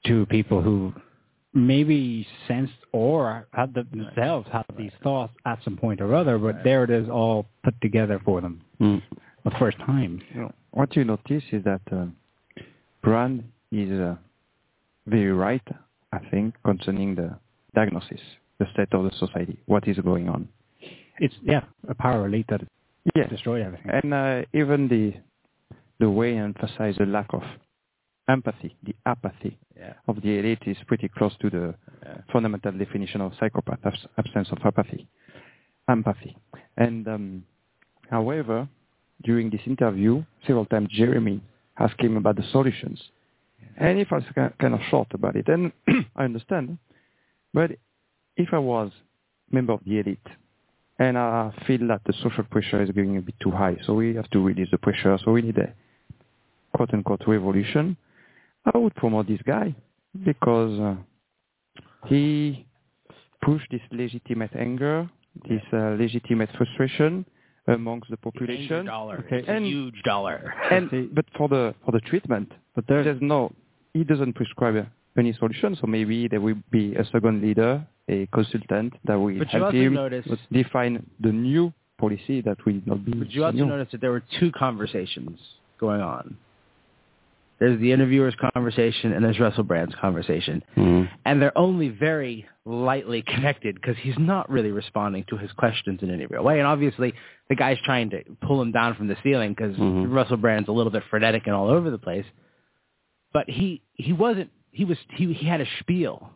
To 0.06 0.26
people 0.28 0.62
who 0.62 0.93
maybe 1.54 2.26
sensed 2.47 2.74
or 2.91 3.47
had 3.54 3.74
the, 3.74 3.84
themselves 3.91 4.47
had 4.51 4.66
these 4.78 4.91
thoughts 5.04 5.34
at 5.45 5.60
some 5.64 5.78
point 5.78 6.01
or 6.01 6.14
other, 6.16 6.38
but 6.38 6.64
there 6.64 6.84
it 6.84 6.89
is 6.89 7.08
all 7.10 7.45
put 7.64 7.80
together 7.82 8.20
for 8.26 8.41
them 8.41 8.62
Mm. 8.82 9.01
the 9.43 9.51
first 9.60 9.78
time. 9.80 10.22
You 10.34 10.41
know, 10.41 10.51
what 10.72 10.95
you 10.95 11.04
notice 11.06 11.43
is 11.51 11.64
that 11.64 11.82
um, 11.91 12.16
Brand 13.01 13.43
is 13.72 13.91
uh, 13.91 14.16
very 15.06 15.32
right, 15.32 15.62
I 16.12 16.20
think, 16.32 16.56
concerning 16.66 17.16
the 17.16 17.38
diagnosis, 17.76 18.20
the 18.60 18.66
state 18.74 18.89
of 18.93 19.04
the 19.04 19.12
society, 19.18 19.58
what 19.68 19.88
is 19.88 19.97
going 19.99 20.28
on. 20.30 20.47
It's 21.20 21.36
yeah, 21.43 21.64
a 21.88 21.93
power 21.95 22.26
elite 22.28 22.47
that 22.49 22.62
Yes, 23.16 23.30
destroyed 23.30 23.62
everything. 23.62 23.91
and 23.91 24.14
uh, 24.14 24.41
even 24.54 24.88
the 24.88 25.14
the 25.99 26.10
way 26.10 26.32
he 26.34 26.38
emphasized 26.38 26.99
the 26.99 27.06
lack 27.06 27.28
of 27.34 27.43
empathy, 28.28 28.76
the 28.84 28.96
apathy 29.06 29.58
Yeah. 29.78 29.94
of 30.08 30.22
the 30.22 30.38
elite 30.40 30.64
is 30.68 30.78
pretty 30.88 31.08
close 31.10 31.36
to 31.38 31.50
the 31.50 31.76
Yeah. 32.06 32.22
fundamental 32.32 32.72
definition 32.72 33.22
of 33.22 33.34
psychopath, 33.36 33.86
abs- 33.86 34.08
absence 34.18 34.52
of 34.52 34.60
apathy. 34.66 35.08
empathy. 35.90 36.38
And 36.78 37.06
um, 37.10 37.44
however, 38.10 38.68
during 39.24 39.50
this 39.50 39.60
interview, 39.68 40.24
several 40.48 40.66
times 40.66 40.88
Jeremy 40.90 41.42
asked 41.78 42.00
him 42.00 42.16
about 42.16 42.38
the 42.38 42.44
solutions. 42.44 43.02
And 43.76 43.98
he 43.98 44.06
felt 44.06 44.24
ki- 44.34 44.56
kind 44.60 44.74
of 44.74 44.82
short 44.90 45.08
about 45.14 45.36
it. 45.36 45.50
And 45.50 45.74
I 46.16 46.24
understand. 46.24 46.78
But 47.54 47.72
if 48.38 48.54
I 48.54 48.60
was 48.60 48.92
member 49.52 49.74
of 49.74 49.82
the 49.86 50.00
elite 50.00 50.28
and 51.00 51.18
I 51.18 51.52
feel 51.68 51.86
that 51.88 52.02
the 52.06 52.14
social 52.14 52.46
pressure 52.46 52.82
is 52.82 52.90
going 52.92 53.18
a 53.18 53.22
bit 53.22 53.36
too 53.42 53.52
high, 53.52 53.76
so 53.86 53.94
we 53.94 54.16
have 54.16 54.30
to 54.30 54.40
release 54.40 54.70
the 54.72 54.78
pressure, 54.78 55.18
so 55.26 55.32
we 55.34 55.42
need 55.42 55.58
a 55.58 55.74
quote-unquote 56.76 57.24
revolution, 57.28 57.98
I 58.74 58.78
would 58.78 58.95
promote 58.95 59.28
this 59.28 59.41
guy 59.45 59.76
because 60.24 60.80
uh, 60.80 60.95
he 62.07 62.66
pushed 63.41 63.70
this 63.72 63.82
legitimate 63.91 64.51
anger, 64.57 65.09
this 65.49 65.61
uh, 65.74 65.95
legitimate 65.99 66.49
frustration 66.57 67.26
amongst 67.68 68.09
the 68.09 68.18
The 68.18 68.28
anger 68.28 68.32
population. 68.39 68.86
dollar. 68.86 69.18
Okay. 69.26 69.39
It's 69.39 69.49
a 69.49 69.59
huge 69.59 70.01
dollar. 70.03 70.53
And 70.72 70.89
but 71.16 71.26
for 71.38 71.47
the 71.49 71.74
for 71.86 71.91
the 71.91 71.99
treatment, 72.01 72.51
But 72.76 72.86
there's 72.88 73.05
there's 73.05 73.22
no 73.22 73.51
he 73.93 74.03
doesn't 74.03 74.34
prescribe 74.34 74.86
any 75.18 75.34
solution. 75.34 75.76
So 75.80 75.88
maybe 75.88 76.28
there 76.28 76.41
will 76.41 76.57
be 76.72 76.95
a 76.95 77.05
second 77.05 77.41
leader, 77.41 77.86
a 78.09 78.28
consultant 78.34 78.93
that 79.05 79.16
will 79.20 79.38
But 79.39 79.47
help 79.49 79.74
him 79.74 79.93
notice- 79.93 80.28
define 80.51 81.05
the 81.20 81.32
new 81.32 81.72
policy 81.99 82.41
that 82.41 82.57
will 82.66 82.82
not 82.86 83.05
be. 83.05 83.14
But 83.14 83.30
you 83.32 83.41
so 83.41 83.45
also 83.45 83.57
new. 83.57 83.66
notice 83.66 83.89
that 83.91 84.01
there 84.01 84.11
were 84.11 84.24
two 84.39 84.51
conversations 84.51 85.38
going 85.80 86.01
on. 86.01 86.36
There's 87.64 87.80
the 87.80 87.93
interviewer's 87.93 88.36
conversation 88.53 89.14
and 89.14 89.24
there's 89.24 89.39
Russell 89.39 89.64
Brand's 89.64 89.95
conversation. 89.95 90.61
Mhm. 90.76 91.07
And 91.24 91.41
they're 91.41 91.57
only 91.57 91.88
very 91.88 92.45
lightly 92.66 93.22
connected 93.22 93.76
because 93.76 93.95
he's 94.01 94.20
not 94.20 94.49
really 94.49 94.74
responding 94.74 95.24
to 95.30 95.38
his 95.38 95.49
questions 95.53 96.03
in 96.03 96.09
any 96.11 96.26
real 96.26 96.43
way. 96.43 96.59
And 96.59 96.68
obviously, 96.68 97.14
the 97.47 97.55
guy's 97.55 97.78
trying 97.86 98.09
to 98.09 98.22
pull 98.41 98.61
him 98.61 98.74
down 98.74 98.95
from 98.95 99.07
the 99.07 99.16
ceiling 99.24 99.53
because 99.53 99.78
Mhm. 99.78 100.14
Russell 100.14 100.36
Brand's 100.36 100.68
a 100.68 100.74
little 100.74 100.91
bit 100.91 101.03
frenetic 101.05 101.43
and 101.47 101.55
all 101.55 101.70
over 101.70 101.89
the 101.89 101.97
place. 101.97 102.26
But 103.32 103.49
he 103.49 103.82
he 103.93 104.11
wasn't. 104.11 104.49
He 104.72 104.84
was 104.84 104.97
he 105.11 105.32
he 105.32 105.47
had 105.47 105.61
a 105.61 105.66
spiel. 105.80 106.32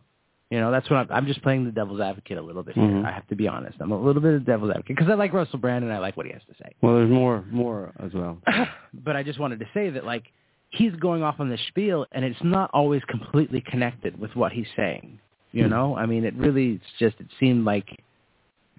You 0.50 0.62
know, 0.62 0.72
that's 0.72 0.90
what 0.90 0.96
I'm, 0.96 1.08
I'm 1.12 1.26
just 1.28 1.42
playing 1.42 1.66
the 1.66 1.74
devil's 1.74 2.00
advocate 2.00 2.38
a 2.38 2.42
little 2.42 2.64
bit 2.64 2.76
here. 2.76 2.86
Mhm. 2.86 3.04
I 3.06 3.12
have 3.12 3.28
to 3.28 3.36
be 3.36 3.50
honest. 3.50 3.82
I'm 3.82 3.92
a 3.92 4.00
little 4.02 4.22
bit 4.22 4.34
of 4.34 4.46
devil's 4.46 4.70
advocate 4.72 4.96
because 4.96 5.12
I 5.12 5.16
like 5.16 5.34
Russell 5.34 5.60
Brand 5.60 5.84
and 5.84 5.94
I 5.94 5.98
like 5.98 6.16
what 6.16 6.26
he 6.26 6.32
has 6.32 6.46
to 6.46 6.54
say. 6.54 6.72
Well, 6.82 6.96
there's 6.96 7.10
more, 7.12 7.44
more 7.52 7.92
as 8.00 8.14
well. 8.14 8.38
but 8.94 9.18
I 9.18 9.24
just 9.24 9.40
wanted 9.40 9.60
to 9.60 9.68
say 9.74 9.90
that 9.90 10.06
like 10.06 10.32
he's 10.70 10.94
going 10.96 11.24
off 11.24 11.36
on 11.40 11.50
this 11.50 11.62
spiel 11.68 12.06
and 12.12 12.26
it's 12.26 12.40
not 12.44 12.70
always 12.74 13.02
completely 13.08 13.62
connected 13.62 14.20
with 14.20 14.36
what 14.36 14.52
he's 14.52 14.68
saying. 14.76 15.20
You 15.52 15.64
Hmm. 15.66 15.70
know? 15.70 15.96
I 15.98 16.06
mean 16.06 16.26
it 16.26 16.34
really 16.36 16.74
it's 16.74 16.92
just 17.00 17.20
it 17.20 17.28
seemed 17.40 17.66
like 17.66 17.88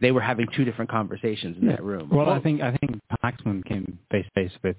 they 0.01 0.13
were 0.13 0.21
having 0.21 0.47
two 0.55 0.65
different 0.65 0.91
conversations 0.91 1.57
in 1.61 1.67
that 1.67 1.83
room. 1.83 2.09
Well, 2.11 2.29
I 2.31 2.41
think 2.41 2.61
I 2.63 2.77
think 2.77 3.01
Paxman 3.25 3.65
came 3.65 3.99
face 4.11 4.27
to 4.27 4.31
face 4.43 4.53
with 4.63 4.77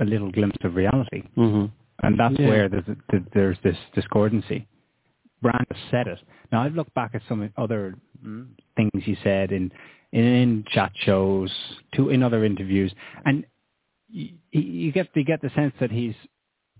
a 0.00 0.04
little 0.04 0.30
glimpse 0.30 0.58
of 0.64 0.74
reality, 0.74 1.22
hmm 1.34 1.66
and 2.02 2.18
that's 2.18 2.38
Yeah. 2.38 2.48
where 2.48 2.68
there's, 2.68 2.84
there's 3.32 3.58
this 3.62 3.76
discordancy. 3.94 4.66
Brand 5.40 5.64
has 5.70 5.80
said 5.90 6.06
it. 6.08 6.18
Now 6.50 6.62
I've 6.62 6.74
looked 6.74 6.92
back 6.94 7.12
at 7.14 7.22
some 7.28 7.48
other 7.56 7.94
Mm. 8.24 8.48
things 8.76 9.04
he 9.04 9.14
said 9.22 9.52
in 9.52 9.70
in, 10.12 10.24
in 10.24 10.64
chat 10.70 10.92
shows, 10.96 11.52
to 11.92 12.10
in 12.10 12.22
other 12.22 12.44
interviews, 12.44 12.94
and 13.26 13.44
you, 14.14 14.28
you 14.52 14.92
get 14.92 15.08
you 15.14 15.24
get 15.24 15.42
the 15.42 15.50
sense 15.54 15.74
that 15.80 15.90
he's 15.90 16.14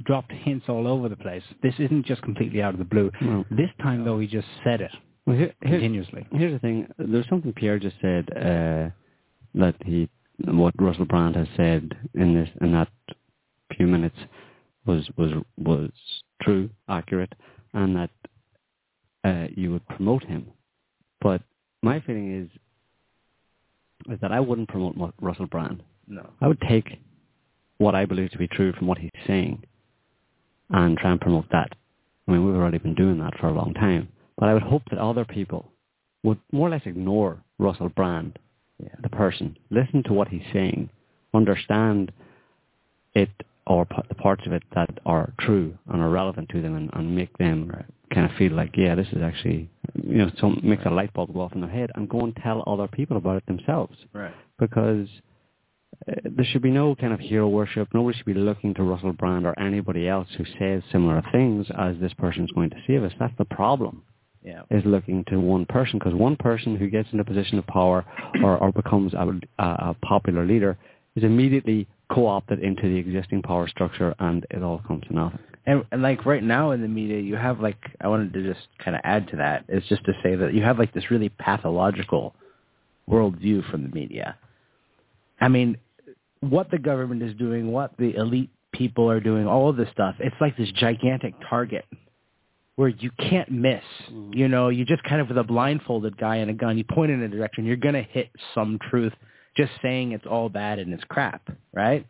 dropped 0.04 0.32
hints 0.32 0.66
all 0.68 0.86
over 0.86 1.08
the 1.08 1.16
place. 1.16 1.42
This 1.62 1.74
isn't 1.78 2.06
just 2.06 2.22
completely 2.22 2.62
out 2.62 2.74
of 2.74 2.78
the 2.78 2.84
blue. 2.84 3.10
No. 3.20 3.44
This 3.50 3.70
time 3.82 4.04
though, 4.04 4.18
he 4.18 4.26
just 4.26 4.46
said 4.64 4.80
it 4.80 4.90
Well, 5.26 5.36
here, 5.36 5.52
here, 5.62 5.70
continuously. 5.72 6.26
here's 6.32 6.52
the 6.52 6.58
thing. 6.58 6.88
There's 6.98 7.28
something 7.28 7.52
Pierre 7.52 7.78
just 7.78 7.96
said 8.00 8.28
uh, 8.36 8.90
that 9.56 9.74
he, 9.84 10.08
what 10.44 10.74
Russell 10.80 11.04
Brand 11.06 11.36
has 11.36 11.48
said 11.56 11.96
in 12.14 12.34
this 12.34 12.48
in 12.60 12.72
that 12.72 12.88
few 13.76 13.86
minutes 13.86 14.16
was 14.86 15.08
was 15.16 15.32
was 15.58 15.90
true, 16.42 16.70
accurate, 16.88 17.32
and 17.72 17.96
that 17.96 18.10
uh, 19.24 19.46
you 19.56 19.72
would 19.72 19.86
promote 19.88 20.22
him. 20.24 20.46
But 21.20 21.42
my 21.82 22.00
feeling 22.00 22.42
is 22.42 22.50
is 24.12 24.20
that 24.20 24.32
I 24.32 24.40
wouldn't 24.40 24.68
promote 24.68 25.14
Russell 25.20 25.46
Brand. 25.46 25.82
No. 26.06 26.28
I 26.42 26.48
would 26.48 26.60
take 26.68 26.98
what 27.84 27.94
I 27.94 28.04
believe 28.06 28.30
to 28.32 28.38
be 28.38 28.48
true 28.48 28.72
from 28.72 28.86
what 28.88 28.98
he's 28.98 29.10
saying 29.26 29.62
and 30.70 30.96
try 30.96 31.10
and 31.12 31.20
promote 31.20 31.48
that. 31.52 31.70
I 32.26 32.32
mean, 32.32 32.44
we've 32.44 32.56
already 32.56 32.78
been 32.78 32.94
doing 32.94 33.18
that 33.18 33.38
for 33.38 33.48
a 33.48 33.52
long 33.60 33.74
time. 33.74 34.08
But 34.38 34.48
I 34.48 34.54
would 34.54 34.62
hope 34.62 34.82
that 34.90 34.98
other 34.98 35.24
people 35.24 35.62
would 36.22 36.38
more 36.50 36.68
or 36.68 36.70
less 36.70 36.86
ignore 36.86 37.32
Russell 37.58 37.90
Brand, 37.90 38.38
Yeah. 38.82 38.88
the 39.02 39.10
person, 39.10 39.56
listen 39.70 40.02
to 40.04 40.12
what 40.14 40.28
he's 40.28 40.46
saying, 40.52 40.88
understand 41.34 42.10
it 43.14 43.30
or 43.66 43.86
the 44.08 44.14
parts 44.14 44.44
of 44.46 44.52
it 44.52 44.62
that 44.74 44.90
are 45.06 45.32
true 45.38 45.68
and 45.88 46.02
are 46.02 46.10
relevant 46.10 46.48
to 46.50 46.60
them 46.60 46.74
and, 46.76 46.90
and 46.94 47.14
make 47.14 47.36
them 47.38 47.58
kind 48.12 48.26
of 48.28 48.32
feel 48.36 48.52
like, 48.52 48.72
yeah, 48.76 48.94
this 48.94 49.06
is 49.12 49.22
actually, 49.22 49.68
you 50.02 50.18
know, 50.18 50.30
some 50.40 50.60
makes 50.62 50.84
a 50.86 50.90
light 50.90 51.12
bulb 51.14 51.32
go 51.32 51.40
off 51.42 51.52
in 51.54 51.60
their 51.60 51.70
head 51.80 51.90
and 51.94 52.08
go 52.08 52.20
and 52.20 52.34
tell 52.36 52.64
other 52.66 52.88
people 52.88 53.16
about 53.16 53.36
it 53.36 53.46
themselves 53.46 53.96
Right. 54.12 54.34
because 54.58 55.08
there 56.06 56.44
should 56.46 56.62
be 56.62 56.70
no 56.70 56.94
kind 56.94 57.12
of 57.12 57.20
hero 57.20 57.48
worship. 57.48 57.88
Nobody 57.94 58.16
should 58.16 58.26
be 58.26 58.34
looking 58.34 58.74
to 58.74 58.82
Russell 58.82 59.12
Brand 59.12 59.46
or 59.46 59.58
anybody 59.58 60.08
else 60.08 60.28
who 60.36 60.44
says 60.58 60.82
similar 60.92 61.22
things 61.32 61.66
as 61.78 61.96
this 62.00 62.12
person's 62.14 62.50
going 62.52 62.70
to 62.70 62.76
save 62.86 63.02
us. 63.04 63.12
That's 63.18 63.36
the 63.38 63.44
problem, 63.44 64.02
Yeah. 64.42 64.62
is 64.70 64.84
looking 64.84 65.24
to 65.28 65.38
one 65.38 65.66
person 65.66 65.98
because 65.98 66.14
one 66.14 66.36
person 66.36 66.76
who 66.76 66.88
gets 66.88 67.08
in 67.12 67.20
a 67.20 67.24
position 67.24 67.58
of 67.58 67.66
power 67.66 68.04
or, 68.42 68.58
or 68.58 68.72
becomes 68.72 69.14
a, 69.14 69.40
a, 69.58 69.64
a 69.64 69.96
popular 70.02 70.44
leader 70.44 70.76
is 71.16 71.24
immediately 71.24 71.86
co-opted 72.10 72.58
into 72.60 72.82
the 72.82 72.96
existing 72.96 73.42
power 73.42 73.66
structure 73.68 74.14
and 74.18 74.46
it 74.50 74.62
all 74.62 74.80
comes 74.86 75.02
to 75.08 75.14
nothing. 75.14 75.38
And, 75.66 75.84
and 75.92 76.02
like 76.02 76.26
right 76.26 76.42
now 76.42 76.72
in 76.72 76.82
the 76.82 76.88
media, 76.88 77.20
you 77.20 77.36
have 77.36 77.60
like 77.60 77.78
I 78.00 78.08
wanted 78.08 78.34
to 78.34 78.42
just 78.42 78.66
kind 78.84 78.94
of 78.94 79.00
add 79.04 79.28
to 79.28 79.36
that 79.36 79.64
is 79.68 79.82
just 79.88 80.04
to 80.04 80.12
say 80.22 80.34
that 80.34 80.52
you 80.52 80.62
have 80.62 80.78
like 80.78 80.92
this 80.92 81.10
really 81.10 81.30
pathological 81.30 82.34
worldview 83.08 83.68
from 83.70 83.84
the 83.84 83.88
media. 83.88 84.36
I 85.40 85.48
mean, 85.48 85.78
what 86.50 86.70
the 86.70 86.78
government 86.78 87.22
is 87.22 87.34
doing, 87.36 87.72
what 87.72 87.92
the 87.98 88.14
elite 88.16 88.50
people 88.72 89.10
are 89.10 89.20
doing, 89.20 89.46
all 89.46 89.68
of 89.68 89.76
this 89.76 89.88
stuff, 89.92 90.16
it's 90.18 90.36
like 90.40 90.56
this 90.56 90.70
gigantic 90.72 91.34
target 91.48 91.84
where 92.76 92.88
you 92.88 93.10
can't 93.18 93.50
miss. 93.50 93.82
Mm-hmm. 94.10 94.34
You 94.34 94.48
know, 94.48 94.68
you 94.68 94.84
just 94.84 95.02
kind 95.04 95.20
of 95.20 95.28
with 95.28 95.38
a 95.38 95.44
blindfolded 95.44 96.16
guy 96.16 96.36
and 96.36 96.50
a 96.50 96.54
gun, 96.54 96.76
you 96.76 96.84
point 96.84 97.12
in 97.12 97.22
a 97.22 97.28
direction, 97.28 97.64
you're 97.64 97.76
going 97.76 97.94
to 97.94 98.02
hit 98.02 98.30
some 98.54 98.78
truth 98.90 99.12
just 99.56 99.70
saying 99.82 100.12
it's 100.12 100.26
all 100.26 100.48
bad 100.48 100.78
and 100.80 100.92
it's 100.92 101.04
crap, 101.04 101.48
right? 101.72 102.04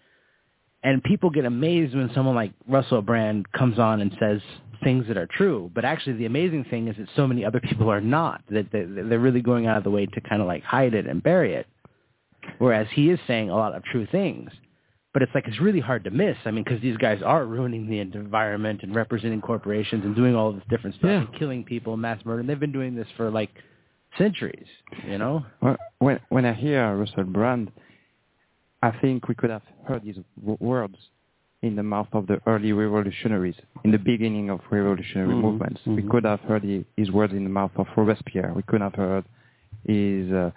And 0.82 1.02
people 1.02 1.30
get 1.30 1.44
amazed 1.44 1.94
when 1.94 2.10
someone 2.14 2.34
like 2.34 2.52
Russell 2.68 3.02
Brand 3.02 3.50
comes 3.52 3.78
on 3.78 4.00
and 4.00 4.14
says 4.18 4.40
things 4.82 5.06
that 5.08 5.16
are 5.16 5.28
true. 5.36 5.70
But 5.74 5.84
actually, 5.84 6.16
the 6.16 6.26
amazing 6.26 6.64
thing 6.64 6.88
is 6.88 6.96
that 6.96 7.08
so 7.16 7.26
many 7.26 7.44
other 7.44 7.60
people 7.60 7.90
are 7.90 8.00
not. 8.00 8.42
That 8.50 8.70
they- 8.70 8.84
they're 8.84 9.18
really 9.18 9.40
going 9.40 9.66
out 9.66 9.78
of 9.78 9.84
the 9.84 9.90
way 9.90 10.06
to 10.06 10.20
kind 10.20 10.42
of 10.42 10.48
like 10.48 10.62
hide 10.62 10.94
it 10.94 11.06
and 11.06 11.22
bury 11.22 11.54
it. 11.54 11.66
Whereas 12.58 12.86
he 12.92 13.10
is 13.10 13.18
saying 13.26 13.50
a 13.50 13.56
lot 13.56 13.74
of 13.74 13.82
true 13.84 14.06
things. 14.10 14.50
But 15.12 15.22
it's 15.22 15.32
like 15.34 15.46
it's 15.46 15.60
really 15.60 15.78
hard 15.80 16.02
to 16.04 16.10
miss. 16.10 16.36
I 16.44 16.50
mean, 16.50 16.64
because 16.64 16.80
these 16.82 16.96
guys 16.96 17.22
are 17.22 17.44
ruining 17.46 17.88
the 17.88 18.00
environment 18.00 18.80
and 18.82 18.94
representing 18.96 19.40
corporations 19.40 20.04
and 20.04 20.14
doing 20.16 20.34
all 20.34 20.52
this 20.52 20.64
different 20.68 20.96
stuff 20.96 21.08
Yeah. 21.08 21.20
and 21.20 21.32
killing 21.34 21.62
people, 21.62 21.96
mass 21.96 22.24
murder. 22.24 22.40
And 22.40 22.48
they've 22.48 22.58
been 22.58 22.72
doing 22.72 22.96
this 22.96 23.06
for 23.16 23.30
like 23.30 23.50
centuries. 24.18 24.66
You 25.06 25.18
know? 25.18 25.44
When 25.98 26.18
when 26.30 26.44
I 26.44 26.52
hear 26.52 26.96
Russell 26.96 27.24
Brand, 27.24 27.70
I 28.82 28.90
think 29.00 29.28
we 29.28 29.34
could 29.34 29.50
have 29.50 29.62
heard 29.86 30.02
his 30.02 30.18
words 30.42 30.96
in 31.62 31.76
the 31.76 31.82
mouth 31.82 32.08
of 32.12 32.26
the 32.26 32.40
early 32.46 32.72
revolutionaries, 32.72 33.54
in 33.84 33.90
the 33.90 33.98
beginning 33.98 34.50
of 34.50 34.60
revolutionary 34.70 35.32
Mhm, 35.34 35.40
movements. 35.40 35.80
We 35.86 36.02
mhm. 36.02 36.10
could 36.10 36.24
have 36.24 36.40
heard 36.40 36.62
his 36.96 37.10
words 37.10 37.32
in 37.32 37.44
the 37.44 37.50
mouth 37.50 37.70
of 37.76 37.86
Robespierre. 37.96 38.52
We 38.52 38.62
could 38.64 38.82
have 38.82 38.94
heard 38.94 39.24
his 39.86 40.30
uh, 40.30 40.50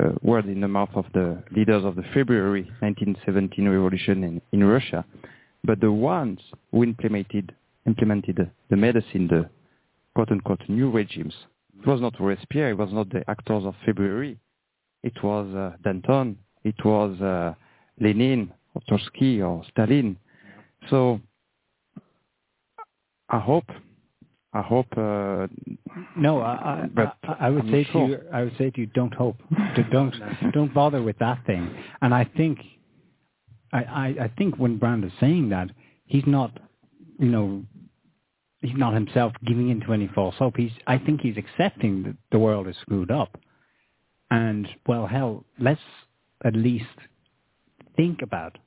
uh, 0.00 0.10
words 0.22 0.48
in 0.48 0.60
the 0.60 0.68
mouth 0.68 0.90
of 0.94 1.06
the 1.14 1.42
leaders 1.54 1.84
of 1.84 1.96
the 1.96 2.04
February 2.14 2.62
1917 2.80 3.68
revolution 3.68 4.24
in, 4.24 4.42
in 4.52 4.64
Russia. 4.64 5.04
But 5.64 5.80
the 5.80 5.92
ones 5.92 6.40
who 6.70 6.84
implemented 6.84 7.54
implemented 7.86 8.50
the 8.70 8.76
medicine, 8.76 9.28
the 9.28 9.48
quote-unquote 10.14 10.60
new 10.68 10.90
regimes, 10.90 11.34
it 11.80 11.86
was 11.86 12.00
not 12.00 12.20
Robespierre, 12.20 12.70
it 12.70 12.78
was 12.78 12.92
not 12.92 13.08
the 13.10 13.22
actors 13.28 13.64
of 13.64 13.74
February. 13.86 14.38
It 15.02 15.22
was 15.22 15.46
uh, 15.54 15.76
Danton, 15.82 16.36
it 16.64 16.84
was 16.84 17.20
uh, 17.20 17.54
Lenin, 18.00 18.52
or 18.74 18.82
Trotsky, 18.88 19.40
or 19.40 19.64
Stalin. 19.70 20.16
So 20.90 21.20
I 23.28 23.38
hope, 23.38 23.66
I 24.58 24.62
hope. 24.62 24.86
Uh, 24.96 25.46
No, 26.16 26.32
I, 26.40 26.54
I, 26.72 26.88
But 26.98 27.16
I, 27.24 27.46
I 27.46 27.50
would 27.50 27.64
I'm 27.66 27.70
say 27.74 27.84
sure. 27.92 28.06
to 28.06 28.12
you, 28.12 28.18
I 28.32 28.40
would 28.44 28.56
say 28.58 28.70
to 28.70 28.80
you, 28.80 28.86
don't 29.00 29.14
hope, 29.14 29.36
don't, 29.92 30.14
don't 30.52 30.74
bother 30.74 31.02
with 31.08 31.18
that 31.18 31.38
thing. 31.46 31.64
And 32.02 32.10
I 32.14 32.24
think, 32.38 32.58
I, 33.72 33.78
I, 34.02 34.06
I 34.26 34.32
think 34.38 34.56
when 34.56 34.78
Brand 34.78 35.04
is 35.04 35.12
saying 35.20 35.50
that, 35.50 35.68
he's 36.06 36.26
not, 36.26 36.52
you 37.18 37.30
know, 37.34 37.62
he's 38.60 38.76
not 38.76 38.94
himself 38.94 39.32
giving 39.46 39.68
into 39.70 39.92
any 39.92 40.08
false 40.14 40.34
hope. 40.42 40.56
He's, 40.56 40.72
I 40.86 40.98
think 40.98 41.20
he's 41.20 41.36
accepting 41.44 42.02
that 42.04 42.16
the 42.32 42.38
world 42.38 42.66
is 42.68 42.76
screwed 42.82 43.10
up, 43.10 43.38
And 44.30 44.68
well, 44.86 45.06
hell, 45.06 45.44
let's 45.58 45.80
at 46.44 46.54
least 46.54 46.84
think 47.96 48.22
about 48.22 48.58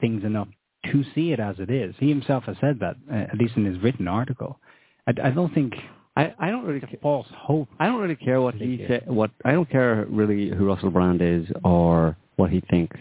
things 0.00 0.24
enough 0.24 0.48
to 0.92 1.04
see 1.14 1.32
it 1.32 1.40
as 1.40 1.56
it 1.58 1.70
is. 1.70 1.94
He 1.98 2.08
himself 2.08 2.44
has 2.44 2.56
said 2.60 2.78
that, 2.80 2.96
uh, 3.10 3.14
at 3.32 3.38
least 3.38 3.56
in 3.56 3.64
his 3.64 3.78
written 3.82 4.08
article. 4.08 4.60
I, 5.06 5.28
I 5.28 5.30
don't 5.30 5.52
think 5.54 5.74
I, 6.16 6.34
I 6.38 6.50
don't 6.50 6.64
really 6.64 6.82
false 7.02 7.26
hope. 7.30 7.68
I 7.78 7.86
don't 7.86 8.00
really 8.00 8.16
care 8.16 8.40
what 8.40 8.54
he 8.54 8.84
said. 8.88 9.04
What 9.06 9.30
I 9.44 9.52
don't 9.52 9.68
care 9.68 10.06
really 10.08 10.50
who 10.50 10.66
Russell 10.66 10.90
Brand 10.90 11.20
is 11.20 11.46
or 11.64 12.16
what 12.36 12.50
he 12.50 12.62
thinks. 12.70 12.96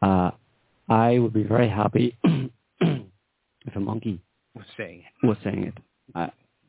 Uh, 0.00 0.30
I 0.88 1.18
would 1.18 1.32
be 1.32 1.42
very 1.42 1.68
happy 1.68 2.16
if 2.80 3.74
a 3.74 3.80
monkey 3.80 4.20
Was 4.54 4.64
saying 4.76 5.02
it. 5.22 5.26
was 5.26 5.36
saying 5.42 5.64
it. 5.64 5.74
Uh, 6.14 6.28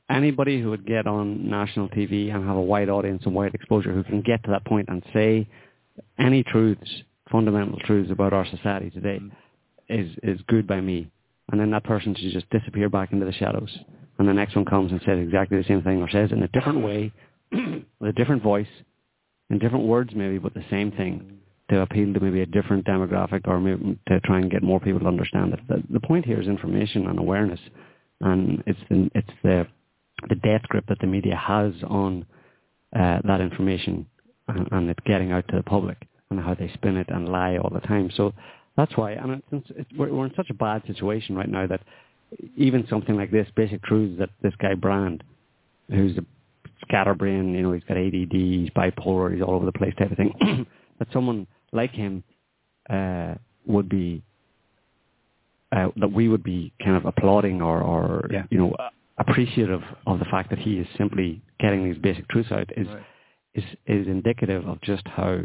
anybody 0.09 0.59
who 0.59 0.71
would 0.71 0.85
get 0.85 1.05
on 1.05 1.47
national 1.47 1.89
TV 1.89 2.33
and 2.33 2.47
have 2.47 2.57
a 2.57 2.61
wide 2.61 2.89
audience 2.89 3.21
and 3.25 3.35
wide 3.35 3.53
exposure 3.53 3.93
who 3.93 4.03
can 4.03 4.21
get 4.21 4.43
to 4.43 4.49
that 4.51 4.65
point 4.65 4.89
and 4.89 5.03
say 5.13 5.47
any 6.17 6.41
truths, 6.43 6.89
fundamental 7.31 7.77
truths 7.79 8.09
about 8.09 8.33
our 8.33 8.47
society 8.47 8.89
today 8.89 9.19
is, 9.89 10.09
is 10.23 10.39
good 10.47 10.65
by 10.65 10.81
me. 10.81 11.11
And 11.51 11.61
then 11.61 11.69
that 11.71 11.83
person 11.83 12.15
should 12.15 12.31
just 12.31 12.49
disappear 12.49 12.89
back 12.89 13.11
into 13.11 13.25
the 13.25 13.33
shadows. 13.33 13.69
And 14.19 14.27
the 14.27 14.33
next 14.33 14.55
one 14.55 14.65
comes 14.65 14.91
and 14.91 15.01
says 15.05 15.19
exactly 15.19 15.57
the 15.57 15.67
same 15.67 15.83
thing 15.83 16.01
or 16.01 16.09
says 16.09 16.31
it 16.31 16.37
in 16.37 16.43
a 16.43 16.47
different 16.49 16.83
way, 16.83 17.11
with 17.51 18.09
a 18.09 18.13
different 18.13 18.41
voice, 18.41 18.67
in 19.49 19.59
different 19.59 19.85
words 19.85 20.11
maybe, 20.15 20.37
but 20.37 20.53
the 20.53 20.65
same 20.69 20.91
thing 20.91 21.39
to 21.69 21.81
appeal 21.81 22.13
to 22.13 22.19
maybe 22.19 22.41
a 22.41 22.45
different 22.45 22.85
demographic 22.85 23.41
or 23.47 23.59
maybe 23.59 23.99
to 24.07 24.19
try 24.21 24.39
and 24.39 24.49
get 24.49 24.63
more 24.63 24.79
people 24.79 25.01
to 25.01 25.07
understand 25.07 25.53
it. 25.53 25.59
The, 25.67 25.83
the 25.91 25.99
point 25.99 26.25
here 26.25 26.41
is 26.41 26.47
information 26.47 27.07
and 27.07 27.19
awareness, 27.19 27.59
and 28.21 28.63
it's 28.65 28.79
the, 28.89 29.09
it's 29.13 29.29
the 29.43 29.67
the 30.29 30.35
death 30.35 30.63
grip 30.63 30.85
that 30.87 30.99
the 30.99 31.07
media 31.07 31.35
has 31.35 31.73
on 31.87 32.25
uh, 32.95 33.19
that 33.23 33.41
information 33.41 34.05
and, 34.47 34.67
and 34.71 34.89
it 34.89 34.97
getting 35.05 35.31
out 35.31 35.47
to 35.49 35.57
the 35.57 35.63
public 35.63 36.07
and 36.29 36.39
how 36.39 36.55
they 36.55 36.71
spin 36.73 36.97
it 36.97 37.07
and 37.09 37.29
lie 37.29 37.57
all 37.57 37.69
the 37.69 37.81
time. 37.81 38.09
So 38.15 38.33
that's 38.75 38.95
why, 38.97 39.11
and 39.11 39.41
it's, 39.51 39.67
it's, 39.75 39.89
we're, 39.97 40.11
we're 40.13 40.25
in 40.25 40.33
such 40.35 40.49
a 40.49 40.55
bad 40.55 40.83
situation 40.87 41.35
right 41.35 41.49
now 41.49 41.67
that 41.67 41.81
even 42.55 42.85
something 42.89 43.15
like 43.15 43.31
this, 43.31 43.47
basic 43.55 43.83
truths 43.83 44.17
that 44.19 44.29
this 44.41 44.53
guy 44.59 44.73
Brand, 44.75 45.23
who's 45.89 46.17
a 46.17 46.25
scatterbrain, 46.81 47.53
you 47.53 47.61
know, 47.63 47.71
he's 47.73 47.83
got 47.83 47.97
ADD, 47.97 48.31
he's 48.31 48.69
bipolar, 48.71 49.33
he's 49.33 49.41
all 49.41 49.55
over 49.55 49.65
the 49.65 49.71
place 49.71 49.93
type 49.97 50.11
of 50.11 50.17
thing, 50.17 50.33
that 50.99 51.07
someone 51.11 51.47
like 51.71 51.91
him 51.91 52.23
uh, 52.89 53.35
would 53.65 53.89
be, 53.89 54.21
uh, 55.71 55.89
that 55.97 56.11
we 56.11 56.27
would 56.27 56.43
be 56.43 56.71
kind 56.83 56.95
of 56.95 57.05
applauding 57.05 57.61
or, 57.61 57.81
or 57.81 58.27
Yeah. 58.31 58.43
you 58.49 58.57
know, 58.57 58.75
appreciative 59.17 59.81
of 60.05 60.19
the 60.19 60.25
fact 60.25 60.49
that 60.51 60.59
he 60.59 60.77
is 60.77 60.87
simply 60.97 61.41
getting 61.59 61.83
these 61.83 61.97
basic 61.97 62.27
truths 62.29 62.51
out 62.51 62.69
is 62.77 62.87
Right. 62.87 63.03
is 63.55 63.63
is 63.87 64.07
indicative 64.07 64.67
of 64.67 64.79
just 64.81 65.07
how 65.07 65.41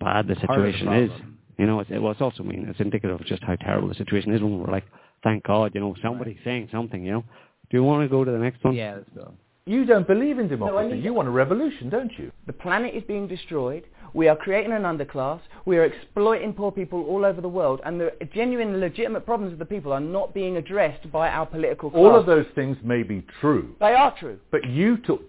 bad 0.00 0.26
the 0.28 0.34
situation 0.36 0.92
is. 0.92 1.10
You 1.58 1.66
know, 1.66 1.80
it's, 1.80 1.90
it, 1.90 1.98
well, 2.02 2.12
it's 2.12 2.20
also 2.20 2.42
mean 2.42 2.66
it's 2.68 2.80
indicative 2.80 3.18
of 3.18 3.26
just 3.26 3.42
how 3.42 3.56
terrible 3.56 3.88
the 3.88 3.94
situation 3.94 4.34
is 4.34 4.42
when 4.42 4.58
we're 4.58 4.70
like, 4.70 4.84
thank 5.26 5.42
God, 5.42 5.72
you 5.74 5.80
know, 5.80 5.94
somebody's 6.02 6.38
saying 6.44 6.68
something. 6.70 7.04
You 7.04 7.12
know, 7.12 7.24
do 7.70 7.76
you 7.76 7.82
want 7.82 8.04
to 8.04 8.08
go 8.08 8.24
to 8.24 8.30
the 8.30 8.38
next 8.38 8.62
one? 8.62 8.74
Yeah, 8.74 8.94
let's 8.96 9.10
go. 9.14 9.32
You 9.68 9.84
don't 9.84 10.06
believe 10.06 10.38
in 10.38 10.46
No, 10.46 10.54
I 10.54 10.56
democracy. 10.56 10.94
need- 10.94 11.04
you 11.04 11.12
want 11.12 11.26
a 11.26 11.32
revolution, 11.32 11.88
don't 11.90 12.12
you? 12.16 12.30
The 12.46 12.52
planet 12.52 12.94
is 12.94 13.02
being 13.02 13.26
destroyed. 13.26 13.82
We 14.14 14.28
are 14.28 14.36
creating 14.36 14.72
an 14.72 14.82
underclass. 14.82 15.40
We 15.64 15.76
are 15.78 15.84
exploiting 15.84 16.52
poor 16.54 16.70
people 16.70 17.04
all 17.06 17.24
over 17.24 17.40
the 17.40 17.48
world. 17.48 17.80
And 17.84 18.00
the 18.00 18.12
genuine, 18.32 18.78
legitimate 18.78 19.26
problems 19.26 19.52
of 19.52 19.58
the 19.58 19.64
people 19.64 19.92
are 19.92 19.98
not 20.00 20.32
being 20.32 20.56
addressed 20.56 21.10
by 21.10 21.28
our 21.28 21.44
political 21.46 21.90
class. 21.90 21.98
All 21.98 22.14
of 22.14 22.26
those 22.26 22.46
things 22.54 22.76
may 22.84 23.02
be 23.02 23.22
true, 23.40 23.74
They 23.80 23.94
are 23.94 24.14
true. 24.16 24.38
but 24.52 24.64
you 24.68 24.98
took. 24.98 25.22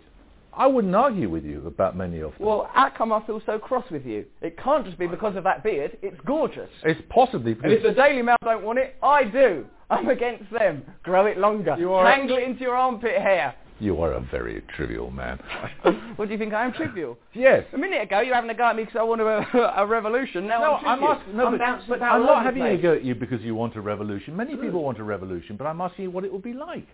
I 0.57 0.65
wouldn't 0.65 0.95
argue 0.95 1.29
with 1.29 1.45
you 1.45 1.65
about 1.67 1.95
many 1.95 2.19
of 2.19 2.31
them. 2.37 2.47
Well, 2.47 2.69
how 2.73 2.89
come 2.89 3.13
I 3.13 3.23
feel 3.27 3.39
so 3.45 3.59
cross 3.59 3.85
with 3.91 4.05
you? 4.05 4.25
It 4.41 4.57
can't 4.57 4.83
just 4.85 4.97
be 4.97 5.05
because 5.05 5.35
of 5.35 5.43
that 5.43 5.63
beard. 5.63 5.97
It's 6.01 6.19
gorgeous. 6.25 6.69
it's 6.83 6.99
possibly 7.09 7.55
And 7.63 7.71
if 7.71 7.83
the 7.83 7.91
Daily 7.93 8.23
Mail 8.23 8.35
don't 8.43 8.63
want 8.63 8.79
it, 8.79 8.95
I 9.03 9.23
do. 9.23 9.65
I'm 9.89 10.09
against 10.09 10.51
them. 10.51 10.83
Grow 11.03 11.27
it 11.27 11.37
longer. 11.37 11.75
You 11.77 11.93
are- 11.93 12.03
Tangle 12.03 12.37
it 12.37 12.43
into 12.43 12.61
your 12.61 12.75
armpit 12.75 13.21
hair. 13.21 13.53
you 13.79 14.01
are 14.01 14.13
a 14.13 14.19
very 14.31 14.63
trivial 14.75 15.11
man. 15.11 15.39
what 16.15 16.25
do 16.27 16.31
you 16.33 16.39
think 16.39 16.53
I 16.55 16.65
am 16.65 16.73
trivial? 16.73 17.17
yes. 17.33 17.63
A 17.73 17.77
minute 17.77 18.01
ago 18.01 18.21
you 18.21 18.29
were 18.29 18.35
having 18.35 18.49
a 18.49 18.55
go 18.55 18.65
at 18.65 18.75
me 18.75 18.83
because 18.83 18.97
I 18.99 19.03
want 19.03 19.21
a, 19.21 19.57
a 19.81 19.85
revolution. 19.85 20.47
Now 20.47 20.59
No, 20.59 20.73
I'm 20.77 21.03
I'm 21.03 21.03
asking. 21.03 21.37
No, 21.37 21.45
I'm 21.45 21.51
but, 21.53 21.59
bouncing 21.59 21.85
but 21.89 21.97
about 21.99 22.15
I'm 22.15 22.21
all 22.21 22.27
not 22.27 22.47
over 22.47 22.51
the 22.55 22.61
having 22.61 22.79
a 22.79 22.81
go 22.81 22.93
at 22.95 23.03
you 23.05 23.13
because 23.13 23.41
you 23.41 23.53
want 23.53 23.75
a 23.75 23.81
revolution. 23.81 24.35
Many 24.35 24.55
people 24.55 24.83
want 24.83 24.97
a 24.97 25.03
revolution, 25.03 25.55
but 25.55 25.65
I'm 25.67 25.79
asking 25.81 26.03
you 26.05 26.11
what 26.11 26.25
it 26.25 26.31
will 26.31 26.39
be 26.39 26.53
like. 26.53 26.87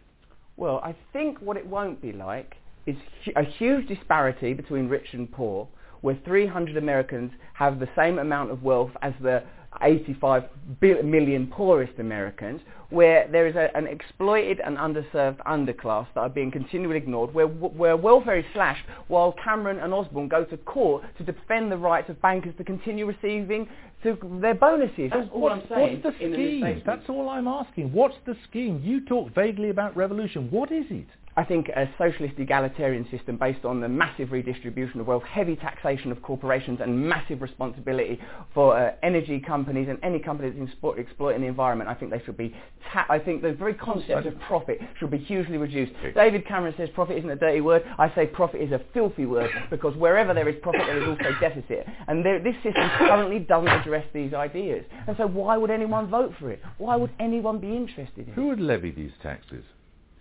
Well, 0.58 0.82
I 0.84 0.94
think 1.14 1.40
what 1.40 1.56
it 1.56 1.66
won't 1.66 2.02
be 2.02 2.12
like 2.12 2.56
is 2.86 2.96
hu- 3.26 3.32
a 3.36 3.44
huge 3.44 3.88
disparity 3.88 4.54
between 4.54 4.88
rich 4.90 5.08
and 5.14 5.32
poor, 5.32 5.68
where 6.02 6.18
300 6.26 6.78
Americans 6.78 7.32
have 7.54 7.80
the 7.80 7.88
same 7.96 8.20
amount 8.20 8.52
of 8.52 8.64
wealth 8.64 8.92
as 9.02 9.14
the 9.22 9.44
85 9.82 10.44
bil- 10.80 11.04
million 11.04 11.48
poorest 11.48 11.94
Americans, 12.00 12.62
where 12.90 13.28
there 13.32 13.48
is 13.48 13.56
a, 13.56 13.76
an 13.76 13.88
exploited 13.88 14.60
and 14.60 14.78
underserved 14.78 15.38
underclass 15.46 16.06
that 16.14 16.22
are 16.22 16.30
being 16.30 16.52
continually 16.52 16.98
ignored, 16.98 17.34
where, 17.34 17.48
where 17.48 17.98
welfare 17.98 18.38
is 18.38 18.46
slashed 18.54 18.86
while 19.08 19.34
Cameron 19.44 19.80
and 19.80 19.94
Osborne 19.94 20.28
go 20.28 20.44
to 20.46 20.58
court 20.58 21.04
to 21.18 21.24
defend 21.24 21.72
the 21.72 21.78
rights 21.78 22.10
of 22.10 22.22
bankers 22.22 22.54
to 22.58 22.64
continue 22.64 23.06
receiving 23.06 23.68
to 24.04 24.18
their 24.42 24.54
bonuses. 24.54 25.10
That's 25.12 25.30
all 25.34 25.42
what's, 25.42 25.62
I'm 25.64 25.70
saying. 25.70 26.02
what's 26.04 26.18
the 26.20 26.26
scheme? 26.26 26.34
statement. 26.34 26.86
That's 26.86 27.10
all 27.10 27.30
I'm 27.30 27.48
asking. 27.48 27.92
What's 27.94 28.18
the 28.26 28.36
scheme? 28.50 28.82
You 28.84 29.06
talk 29.06 29.34
vaguely 29.34 29.70
about 29.70 29.96
revolution. 29.96 30.50
What 30.52 30.72
is 30.72 30.86
it? 30.90 31.08
I 31.36 31.44
think 31.44 31.70
a 31.70 31.90
socialist 31.98 32.36
egalitarian 32.38 33.08
system 33.10 33.38
based 33.38 33.66
on 33.66 33.82
the 33.82 33.90
massive 33.90 34.32
redistribution 34.32 35.00
of 35.00 35.08
wealth, 35.08 35.24
heavy 35.24 35.56
taxation 35.56 36.12
of 36.12 36.22
corporations 36.22 36.80
and 36.80 37.10
massive 37.10 37.42
responsibility 37.42 38.20
for 38.54 38.78
uh, 38.78 38.92
energy 39.02 39.40
companies 39.40 39.88
and 39.90 39.98
any 40.04 40.20
company 40.20 40.52
that's 40.52 40.72
expo- 40.72 40.98
exploiting 41.00 41.42
the 41.42 41.48
environment, 41.48 41.90
I 41.90 41.96
think 41.96 42.12
they 42.12 42.22
should 42.24 42.38
be, 42.38 42.56
ta- 42.92 43.08
I 43.10 43.18
think 43.18 43.42
the 43.42 43.54
very 43.54 43.74
concept 43.74 44.28
of 44.28 44.40
profit 44.42 44.80
should 45.00 45.10
be 45.10 45.18
hugely 45.18 45.58
reduced. 45.58 45.94
David 46.14 46.46
Cameron 46.48 46.76
says 46.78 46.90
profit 46.94 47.18
isn't 47.18 47.30
a 47.30 47.36
dirty 47.36 47.62
word. 47.62 47.84
I 47.98 48.14
say 48.14 48.28
profit 48.28 48.62
is 48.62 48.72
a 48.72 48.82
filthy 48.94 49.26
word 49.26 49.50
because 49.72 49.96
wherever 49.96 50.36
there 50.36 50.48
is 50.48 50.56
profit 50.62 50.82
there 50.86 51.02
is 51.02 51.08
also 51.08 51.32
deficit. 51.40 51.88
And 52.08 52.24
there, 52.24 52.40
this 52.44 52.56
system 52.62 52.88
currently 53.00 53.40
doesn't 53.40 53.70
address 53.70 54.06
these 54.14 54.34
ideas. 54.36 54.86
And 55.08 55.18
so 55.18 55.28
why 55.28 55.58
would 55.58 55.72
anyone 55.72 56.10
vote 56.10 56.34
for 56.40 56.52
it? 56.52 56.62
Why 56.78 56.96
would 56.96 57.12
anyone 57.20 57.58
be 57.60 57.76
interested 57.76 58.28
in 58.28 58.34
it? 58.34 58.36
Who 58.36 58.48
would 58.48 58.60
levy 58.60 58.92
these 58.92 59.12
taxes? 59.24 59.64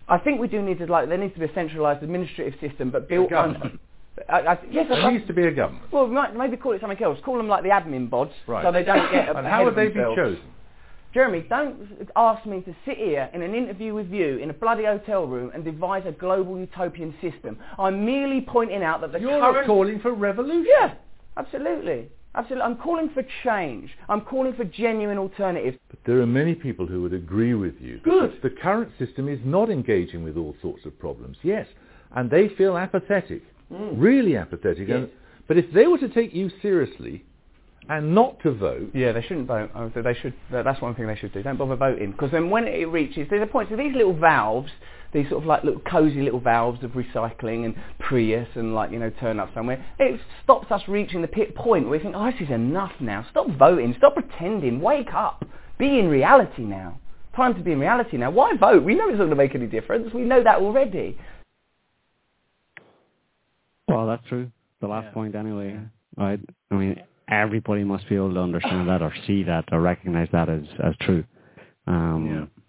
I 0.09 0.19
think 0.19 0.41
we 0.41 0.49
do 0.49 0.61
need 0.63 0.79
to 0.79 0.87
like 0.87 1.09
there 1.09 1.19
needs 1.19 1.35
to 1.35 1.41
be 1.41 1.47
a 1.47 1.55
centralised 1.55 2.03
administrative 2.03 2.59
system, 2.61 2.91
but 2.91 3.09
built 3.09 3.33
on. 3.33 3.79
I, 4.29 4.41
I, 4.41 4.59
yes, 4.71 4.87
I, 4.91 4.97
There 4.97 5.13
needs 5.13 5.27
to 5.27 5.33
be 5.33 5.47
a 5.47 5.51
government. 5.53 5.91
well, 5.91 6.07
might, 6.07 6.37
maybe 6.37 6.57
call 6.59 6.73
it 6.73 6.81
something 6.83 7.03
else. 7.03 7.19
Call 7.25 7.39
them 7.39 7.49
like 7.49 7.63
the 7.63 7.71
admin 7.71 8.11
bods, 8.11 8.33
Right. 8.47 8.63
so 8.63 8.71
they 8.71 8.83
don't 8.85 9.11
get. 9.11 9.29
And 9.37 9.47
how 9.47 9.65
would 9.65 9.75
they 9.75 9.89
be 9.89 9.95
chosen? 9.95 10.39
Jeremy, 11.15 11.45
don't 11.49 11.77
ask 12.17 12.45
me 12.47 12.61
to 12.63 12.75
sit 12.87 12.97
here 12.97 13.29
in 13.35 13.43
an 13.43 13.55
interview 13.55 13.93
with 13.95 14.11
you 14.11 14.39
in 14.39 14.49
a 14.51 14.53
bloody 14.55 14.85
hotel 14.85 15.27
room 15.27 15.51
and 15.55 15.63
devise 15.65 16.05
a 16.07 16.13
global 16.13 16.59
utopian 16.59 17.15
system. 17.21 17.59
I'm 17.79 18.05
merely 18.07 18.41
pointing 18.41 18.83
out 18.83 19.01
that 19.03 19.13
the 19.13 19.21
You're 19.21 19.39
current. 19.41 19.67
calling 19.67 20.01
for 20.01 20.13
revolution. 20.15 20.67
yeah, 20.81 20.95
absolutely, 21.37 22.09
absolutely. 22.35 22.65
I'm 22.65 22.77
calling 22.77 23.11
for 23.15 23.23
change. 23.45 23.91
I'm 24.09 24.23
calling 24.23 24.55
for 24.55 24.65
genuine 24.65 25.19
alternatives. 25.19 25.79
But 25.89 25.99
there 26.07 26.21
are 26.21 26.27
many 26.27 26.55
people 26.55 26.87
who 26.87 27.03
would 27.03 27.13
agree 27.13 27.55
with 27.55 27.75
you. 27.81 28.01
Good. 28.03 28.39
The 28.43 28.51
current 28.51 28.91
system 28.99 29.29
is 29.29 29.41
not 29.45 29.71
engaging 29.71 30.23
with 30.25 30.37
all 30.37 30.55
sorts 30.61 30.85
of 30.87 30.99
problems. 30.99 31.37
Yes. 31.43 31.67
And 32.15 32.31
they 32.31 32.49
feel 32.49 32.77
apathetic. 32.77 33.43
Mm. 33.73 33.95
Really 33.97 34.37
apathetic. 34.37 34.89
Yes. 34.89 34.97
And, 34.97 35.09
but 35.49 35.57
if 35.59 35.73
they 35.73 35.87
were 35.87 35.99
to 35.99 36.09
take 36.09 36.35
you 36.35 36.51
seriously 36.61 37.25
and 37.89 38.15
not 38.15 38.39
to 38.41 38.53
vote, 38.53 38.91
Yeah, 38.95 39.13
they 39.13 39.23
shouldn't 39.23 39.47
vote. 39.49 39.71
They 39.95 40.15
should. 40.15 40.35
That's 40.51 40.81
one 40.81 40.95
thing 40.95 41.07
they 41.07 41.17
should 41.17 41.33
do. 41.33 41.43
Don't 41.43 41.57
bother 41.57 41.77
voting 41.77 42.13
because 42.13 42.31
then 42.31 42.49
when 42.51 42.65
it 42.69 42.89
reaches, 42.89 43.27
there's 43.29 43.43
a 43.43 43.47
point. 43.47 43.69
So 43.71 43.77
these 43.77 43.95
little 43.95 44.15
valves, 44.15 44.71
these 45.13 45.29
sort 45.29 45.43
of 45.43 45.47
like 45.47 45.63
little 45.65 45.81
cosy 45.81 46.23
little 46.23 46.41
valves 46.41 46.83
of 46.83 46.93
recycling 46.93 47.65
and 47.67 47.75
Prius 47.99 48.49
and 48.55 48.75
like 48.75 48.91
you 48.91 48.99
know 48.99 49.11
turn 49.21 49.39
up 49.39 49.53
somewhere. 49.55 49.85
It 49.99 50.21
stops 50.43 50.71
us 50.71 50.83
reaching 50.89 51.23
the 51.23 51.29
pit 51.29 51.55
point 51.55 51.85
where 51.85 51.93
we 51.93 51.99
think, 51.99 52.15
oh, 52.17 52.31
this 52.31 52.41
is 52.41 52.51
enough 52.51 52.93
now. 53.01 53.27
Stop 53.31 53.49
voting. 53.59 53.95
Stop 53.99 54.15
pretending. 54.15 54.81
Wake 54.81 55.13
up. 55.13 55.45
Be 55.79 55.99
in 55.99 56.09
reality 56.09 56.63
now. 56.63 56.99
Time 57.37 57.55
to 57.55 57.61
be 57.61 57.73
in 57.73 57.81
reality 57.81 58.17
now. 58.17 58.31
Why 58.31 58.55
vote? 58.57 58.85
We 58.85 58.95
know 58.95 59.09
it's 59.09 59.13
not 59.19 59.25
going 59.25 59.31
to 59.31 59.37
make 59.37 59.55
any 59.55 59.67
difference. 59.67 60.13
We 60.13 60.23
know 60.23 60.43
that 60.43 60.59
already. 60.59 61.19
Well, 63.89 64.07
that's 64.07 64.27
true. 64.29 64.51
The 64.81 64.89
last 64.89 65.07
Yeah. 65.07 65.11
point, 65.13 65.35
anyway. 65.35 65.79
Right? 66.17 66.41
I 66.71 66.75
mean, 66.75 67.03
everybody 67.29 67.85
must 67.85 68.09
be 68.09 68.17
able 68.17 68.35
to 68.35 68.41
understand 68.41 68.89
that, 68.89 69.03
or 69.03 69.13
see 69.27 69.43
that, 69.45 69.65
or 69.73 69.81
recognize 69.81 70.29
that 70.33 70.49
as 70.49 70.65
as 70.83 70.95
true. 71.01 71.25
Um, 71.87 72.27
Yeah. 72.27 72.62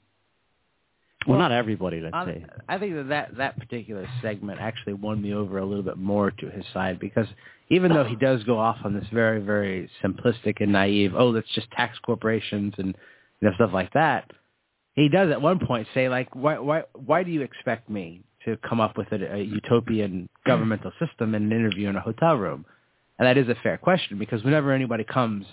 Well, 1.25 1.37
Well, 1.37 1.49
not 1.49 1.51
everybody, 1.55 1.99
let's 2.01 2.15
Um, 2.15 2.27
say. 2.27 2.45
I 2.67 2.77
think 2.77 2.95
that, 2.95 3.07
that 3.09 3.37
that 3.37 3.59
particular 3.59 4.07
segment 4.21 4.59
actually 4.59 4.93
won 4.93 5.21
me 5.21 5.33
over 5.33 5.57
a 5.57 5.65
little 5.65 5.83
bit 5.83 5.97
more 5.97 6.31
to 6.31 6.49
his 6.49 6.65
side 6.73 6.99
because 6.99 7.27
even 7.69 7.93
though 7.93 8.03
he 8.03 8.15
does 8.15 8.43
go 8.43 8.57
off 8.59 8.77
on 8.83 8.93
this 8.93 9.07
very 9.11 9.41
very 9.41 9.89
simplistic 10.03 10.61
and 10.61 10.71
naive, 10.71 11.13
oh, 11.15 11.29
let's 11.29 11.47
just 11.55 11.69
tax 11.71 11.97
corporations 11.99 12.73
and 12.77 12.95
you 13.41 13.49
know 13.49 13.55
stuff 13.55 13.71
like 13.73 13.91
that, 13.93 14.31
he 14.93 15.09
does 15.09 15.31
at 15.31 15.41
one 15.41 15.59
point 15.59 15.87
say 15.93 16.09
like, 16.09 16.33
why 16.35 16.57
why 16.59 16.83
why 16.93 17.23
do 17.23 17.31
you 17.31 17.41
expect 17.41 17.89
me 17.89 18.21
to 18.45 18.57
come 18.57 18.81
up 18.81 18.97
with 18.97 19.11
a, 19.11 19.35
a 19.35 19.41
utopian 19.41 20.27
governmental 20.45 20.91
system 20.99 21.33
in 21.35 21.43
an 21.43 21.51
interview 21.51 21.89
in 21.89 21.95
a 21.95 22.01
hotel 22.01 22.35
room? 22.35 22.65
And 23.19 23.27
that 23.27 23.37
is 23.37 23.47
a 23.47 23.55
fair 23.63 23.77
question 23.77 24.17
because 24.17 24.43
whenever 24.43 24.71
anybody 24.71 25.03
comes 25.03 25.45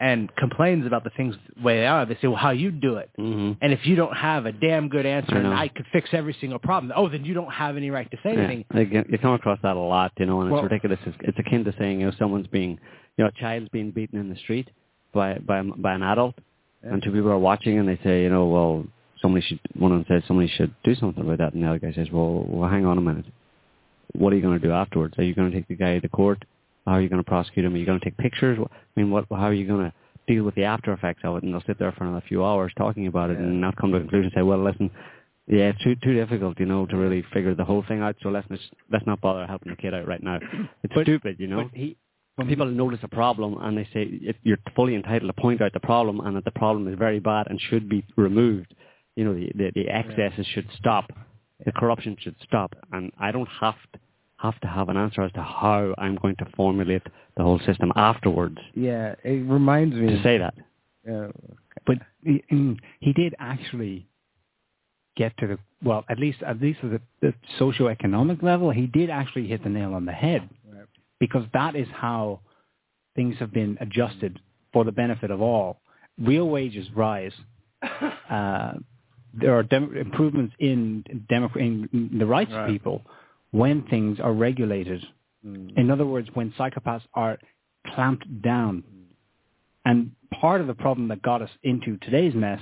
and 0.00 0.34
complains 0.36 0.86
about 0.86 1.02
the 1.02 1.10
things 1.10 1.34
the 1.56 1.62
way 1.62 1.78
they 1.78 1.86
are, 1.86 2.06
they 2.06 2.14
say, 2.22 2.28
well, 2.28 2.36
how 2.36 2.50
you 2.50 2.70
do 2.70 2.96
it? 2.96 3.10
hmm 3.16 3.52
And 3.60 3.72
if 3.72 3.84
you 3.84 3.96
don't 3.96 4.16
have 4.16 4.46
a 4.46 4.52
damn 4.52 4.88
good 4.88 5.06
answer 5.06 5.34
I 5.34 5.38
and. 5.38 5.48
I 5.48 5.68
could 5.68 5.86
fix 5.92 6.10
every 6.12 6.36
single 6.40 6.58
problem, 6.60 6.92
oh, 6.94 7.08
then 7.08 7.24
you 7.24 7.34
don't 7.34 7.50
have 7.52 7.76
any 7.76 7.90
right 7.90 8.08
to 8.10 8.16
say 8.22 8.30
anything. 8.30 8.64
Yeah, 8.72 8.80
you 8.82 9.04
you 9.10 9.18
come 9.18 9.34
across 9.34 9.58
that 9.62 9.76
a 9.76 9.80
lot, 9.80 10.12
you 10.18 10.26
know, 10.26 10.40
and 10.42 10.50
Well- 10.50 10.60
it's 10.64 10.70
ridiculous. 10.70 11.00
It's, 11.04 11.16
it's 11.22 11.38
akin 11.38 11.64
to 11.64 11.74
saying, 11.78 12.00
you 12.00 12.06
know, 12.06 12.12
someone's 12.18 12.46
being, 12.46 12.78
you 13.16 13.24
know, 13.24 13.28
a 13.28 13.40
child's 13.40 13.68
being 13.70 13.90
beaten 13.90 14.18
in 14.20 14.28
the 14.28 14.36
street 14.36 14.68
by 15.12 15.34
by 15.38 15.62
by 15.62 15.94
an 15.94 16.02
adult, 16.02 16.36
Yeah. 16.84 16.92
and 16.92 17.02
two 17.02 17.10
people 17.10 17.30
are 17.30 17.38
watching, 17.38 17.78
and 17.78 17.88
they 17.88 17.98
say, 18.04 18.22
you 18.22 18.30
know, 18.30 18.46
well, 18.46 18.86
somebody 19.20 19.44
should. 19.46 19.58
One 19.74 19.90
of 19.90 19.98
them 19.98 20.06
says 20.08 20.22
somebody 20.28 20.48
should 20.56 20.72
do 20.84 20.94
something 20.94 21.24
about 21.24 21.38
that, 21.38 21.54
and 21.54 21.62
the 21.64 21.68
other 21.68 21.80
guy 21.80 21.92
says, 21.92 22.08
well, 22.12 22.44
well, 22.48 22.68
hang 22.70 22.86
on 22.86 22.98
a 22.98 23.00
minute. 23.00 23.24
What 24.12 24.32
are 24.32 24.36
you 24.36 24.42
going 24.42 24.60
to 24.60 24.64
do 24.66 24.72
afterwards? 24.72 25.14
Are 25.18 25.24
you 25.24 25.34
going 25.34 25.50
to 25.50 25.56
take 25.56 25.66
the 25.68 25.74
guy 25.74 25.98
to 25.98 26.08
court? 26.08 26.44
How 26.88 26.94
are 26.94 27.00
you 27.02 27.08
going 27.10 27.22
to 27.22 27.28
prosecute 27.28 27.66
him? 27.66 27.74
Are 27.74 27.76
you 27.76 27.84
going 27.84 27.98
to 28.00 28.04
take 28.04 28.16
pictures? 28.16 28.58
I 28.60 29.00
mean, 29.00 29.10
what? 29.10 29.26
How 29.30 29.44
are 29.48 29.52
you 29.52 29.66
going 29.66 29.84
to 29.90 29.92
deal 30.26 30.44
with 30.44 30.54
the 30.54 30.64
after 30.64 30.92
effects 30.94 31.20
of 31.24 31.36
it? 31.36 31.42
And 31.42 31.52
they'll 31.52 31.62
sit 31.66 31.78
there 31.78 31.92
for 31.92 32.04
another 32.04 32.24
few 32.26 32.44
hours 32.44 32.72
talking 32.78 33.06
about 33.06 33.28
it, 33.30 33.34
Yeah. 33.38 33.44
and 33.44 33.60
not 33.60 33.76
come 33.76 33.90
to 33.90 33.98
a 33.98 34.00
conclusion. 34.00 34.32
Say, 34.34 34.40
well, 34.42 34.62
listen, 34.64 34.90
yeah, 35.46 35.68
it's 35.70 35.82
too 35.84 35.96
too 35.96 36.14
difficult, 36.14 36.58
you 36.58 36.66
know, 36.66 36.86
to 36.86 36.96
really 36.96 37.22
figure 37.34 37.54
the 37.54 37.64
whole 37.64 37.82
thing 37.86 38.00
out. 38.00 38.16
So 38.22 38.30
let's 38.30 38.48
let's 38.90 39.06
not 39.06 39.20
bother 39.20 39.46
helping 39.46 39.70
the 39.70 39.76
kid 39.76 39.92
out 39.92 40.06
right 40.08 40.22
now. 40.22 40.38
It's 40.82 40.94
But- 40.94 41.04
stupid, 41.04 41.36
you 41.38 41.46
know. 41.46 41.68
He, 41.74 41.96
when 42.36 42.46
people 42.48 42.66
notice 42.66 43.00
a 43.02 43.08
problem 43.08 43.58
and 43.60 43.76
they 43.76 43.84
say 43.92 44.04
it, 44.30 44.36
you're 44.44 44.58
fully 44.76 44.94
entitled 44.94 45.34
to 45.34 45.42
point 45.42 45.60
out 45.60 45.72
the 45.72 45.80
problem 45.80 46.20
and 46.20 46.36
that 46.36 46.44
the 46.44 46.52
problem 46.52 46.86
is 46.86 46.96
very 46.96 47.18
bad 47.18 47.48
and 47.50 47.60
should 47.60 47.88
be 47.88 48.04
removed, 48.16 48.72
you 49.16 49.24
know, 49.24 49.34
the 49.34 49.50
the, 49.56 49.72
the 49.74 49.88
excesses 49.90 50.46
should 50.54 50.68
stop, 50.78 51.10
the 51.66 51.72
corruption 51.72 52.16
should 52.20 52.36
stop, 52.44 52.72
and 52.92 53.10
I 53.18 53.32
don't 53.32 53.48
have 53.60 53.74
to 53.92 53.98
have 54.38 54.58
to 54.60 54.66
have 54.68 54.88
an 54.88 54.96
answer 54.96 55.22
as 55.22 55.32
to 55.32 55.42
how 55.42 55.94
I'm 55.98 56.16
going 56.16 56.36
to 56.36 56.46
formulate 56.56 57.02
the 57.36 57.42
whole 57.42 57.58
system 57.66 57.92
afterwards 57.96 58.58
Yeah, 58.74 59.14
it 59.24 59.42
reminds 59.48 59.94
me. 59.96 60.06
to 60.16 60.22
say 60.22 60.38
that. 60.38 60.54
uh, 61.12 61.28
but 61.86 61.98
he, 62.24 62.42
he 63.00 63.12
did 63.12 63.34
actually 63.38 64.06
get 65.16 65.36
to 65.38 65.46
the 65.48 65.58
well, 65.82 66.04
at 66.08 66.18
least 66.18 66.42
at 66.42 66.60
least 66.60 66.80
at 66.82 66.90
the, 66.90 67.00
the 67.20 67.34
socioeconomic 67.60 68.42
level, 68.42 68.70
he 68.70 68.86
did 68.86 69.10
actually 69.10 69.46
hit 69.46 69.62
the 69.62 69.68
nail 69.68 69.94
on 69.94 70.04
the 70.04 70.12
head, 70.12 70.48
Right. 70.72 70.86
because 71.20 71.44
that 71.52 71.76
is 71.76 71.86
how 71.92 72.40
things 73.14 73.36
have 73.38 73.52
been 73.52 73.78
adjusted 73.80 74.40
for 74.72 74.84
the 74.84 74.90
benefit 74.92 75.30
of 75.30 75.40
all. 75.40 75.80
Real 76.20 76.48
wages 76.48 76.86
rise. 76.94 77.32
Uh, 78.30 78.74
there 79.32 79.56
are 79.56 79.62
dem- 79.62 79.96
improvements 79.96 80.54
in, 80.58 81.02
democ- 81.30 81.56
in 81.56 82.10
the 82.18 82.26
rights 82.26 82.50
Right. 82.52 82.64
of 82.64 82.68
people 82.68 83.02
when 83.50 83.82
things 83.82 84.18
are 84.20 84.32
regulated. 84.32 85.04
In 85.44 85.90
other 85.90 86.04
words, 86.04 86.28
when 86.34 86.52
psychopaths 86.52 87.02
are 87.14 87.38
clamped 87.94 88.42
down. 88.42 88.82
And 89.84 90.10
part 90.40 90.60
of 90.60 90.66
the 90.66 90.74
problem 90.74 91.08
that 91.08 91.22
got 91.22 91.40
us 91.40 91.50
into 91.62 91.96
today's 91.98 92.34
mess 92.34 92.60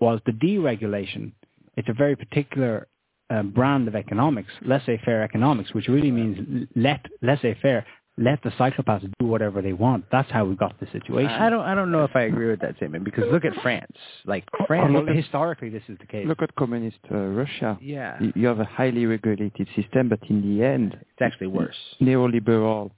was 0.00 0.20
the 0.26 0.32
deregulation. 0.32 1.32
It's 1.76 1.88
a 1.88 1.92
very 1.92 2.16
particular 2.16 2.88
uh, 3.30 3.42
brand 3.42 3.88
of 3.88 3.94
economics, 3.94 4.50
laissez-faire 4.62 5.22
economics, 5.22 5.72
which 5.74 5.88
really 5.88 6.10
means 6.10 6.68
let 6.74 7.04
laissez-faire, 7.22 7.86
let 8.16 8.40
the 8.44 8.50
psychopaths 8.50 9.10
do 9.18 9.26
whatever 9.26 9.60
they 9.60 9.72
want. 9.72 10.04
That's 10.12 10.30
how 10.30 10.44
we 10.44 10.54
got 10.54 10.78
the 10.78 10.86
situation. 10.92 11.30
I 11.32 11.50
don't. 11.50 11.64
I 11.64 11.74
don't 11.74 11.90
know 11.90 12.04
if 12.04 12.14
I 12.14 12.22
agree 12.22 12.48
with 12.48 12.60
that 12.60 12.76
statement 12.76 13.04
because 13.04 13.24
look 13.32 13.44
at 13.44 13.54
France. 13.62 13.90
Like 14.24 14.44
France. 14.68 14.92
Well, 14.94 15.06
historically, 15.06 15.68
this 15.68 15.82
is 15.88 15.98
the 15.98 16.06
case. 16.06 16.26
Look 16.26 16.40
at 16.40 16.54
communist 16.54 16.98
uh, 17.10 17.16
Russia. 17.16 17.76
yeah, 17.82 18.18
You 18.36 18.46
have 18.46 18.60
a 18.60 18.64
highly 18.64 19.04
regulated 19.06 19.66
system, 19.74 20.08
but 20.08 20.20
in 20.28 20.42
the 20.42 20.64
end, 20.64 20.96
it's 21.00 21.22
actually 21.22 21.48
worse. 21.48 21.74
neoliberal 22.00 22.90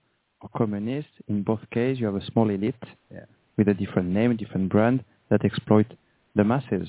or 0.42 0.50
communist, 0.54 1.08
in 1.28 1.42
both 1.42 1.60
cases, 1.70 1.98
you 1.98 2.04
have 2.06 2.16
a 2.16 2.26
small 2.26 2.50
elite 2.50 2.74
Yeah. 3.10 3.20
with 3.56 3.68
a 3.68 3.74
different 3.74 4.08
name, 4.10 4.32
a 4.32 4.34
different 4.34 4.68
brand 4.70 5.02
that 5.30 5.44
exploit 5.46 5.86
the 6.34 6.44
masses. 6.44 6.88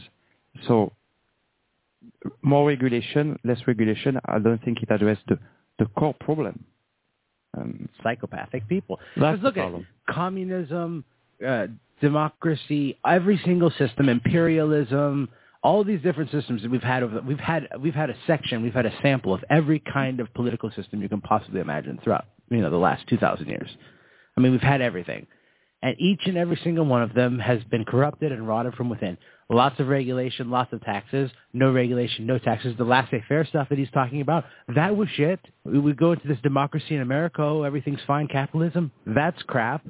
So 0.68 0.92
more 2.42 2.68
regulation, 2.68 3.40
less 3.46 3.60
regulation, 3.68 4.20
I 4.26 4.40
don't 4.40 4.62
think 4.64 4.82
it 4.84 4.92
addresses 4.92 5.24
the, 5.30 5.40
the 5.80 5.86
core 5.98 6.16
problem. 6.20 6.66
Um, 7.58 7.90
Psychopathic 8.04 8.68
people. 8.68 9.00
That's 9.16 9.40
Because 9.40 9.44
look 9.44 9.56
the 9.56 9.62
at 9.62 10.14
communism, 10.14 11.04
uh, 11.46 11.68
democracy, 12.02 12.98
every 13.06 13.40
single 13.44 13.72
system, 13.72 14.10
imperialism, 14.10 15.30
all 15.64 15.84
these 15.84 16.02
different 16.02 16.32
systems 16.32 16.62
that 16.62 16.72
we've 16.72 16.82
had 16.82 17.04
over. 17.04 17.22
We've 17.22 17.40
had 17.40 17.68
we've 17.82 17.94
had 17.94 18.10
a 18.10 18.16
section, 18.26 18.62
we've 18.62 18.74
had 18.74 18.86
a 18.86 18.94
sample 19.02 19.34
of 19.34 19.44
every 19.50 19.80
kind 19.80 20.20
of 20.20 20.34
political 20.34 20.72
system 20.72 21.02
you 21.02 21.10
can 21.10 21.22
possibly 21.22 21.62
imagine 21.62 22.00
throughout 22.04 22.26
you 22.50 22.62
know 22.62 22.70
the 22.70 22.78
last 22.78 23.08
two 23.08 23.18
thousand 23.18 23.48
years. 23.48 23.70
I 24.36 24.42
mean, 24.42 24.52
we've 24.52 24.62
had 24.62 24.82
everything, 24.82 25.28
and 25.82 25.96
each 26.00 26.22
and 26.26 26.38
every 26.38 26.60
single 26.64 26.86
one 26.86 27.02
of 27.02 27.14
them 27.14 27.40
has 27.40 27.64
been 27.66 27.86
corrupted 27.86 28.32
and 28.32 28.48
rotted 28.48 28.76
from 28.76 28.90
within. 28.90 29.18
Lots 29.50 29.80
of 29.80 29.88
regulation, 29.88 30.50
lots 30.52 30.74
of 30.74 30.82
taxes, 30.82 31.32
no 31.54 31.72
regulation, 31.72 32.26
no 32.26 32.38
taxes. 32.38 32.76
The 32.78 32.84
laissez-faire 32.84 33.46
stuff 33.46 33.70
that 33.70 33.78
he's 33.78 33.90
talking 33.92 34.20
about, 34.20 34.44
that 34.76 34.98
was 34.98 35.08
shit. 35.16 35.40
We 35.64 35.80
would 35.80 35.96
go 35.96 36.12
into 36.12 36.28
this 36.28 36.38
democracy 36.44 36.96
in 36.96 37.02
America, 37.02 37.42
oh, 37.42 37.64
everything's 37.64 38.02
fine, 38.06 38.28
capitalism, 38.28 38.92
that's 39.06 39.42
crap. 39.44 39.86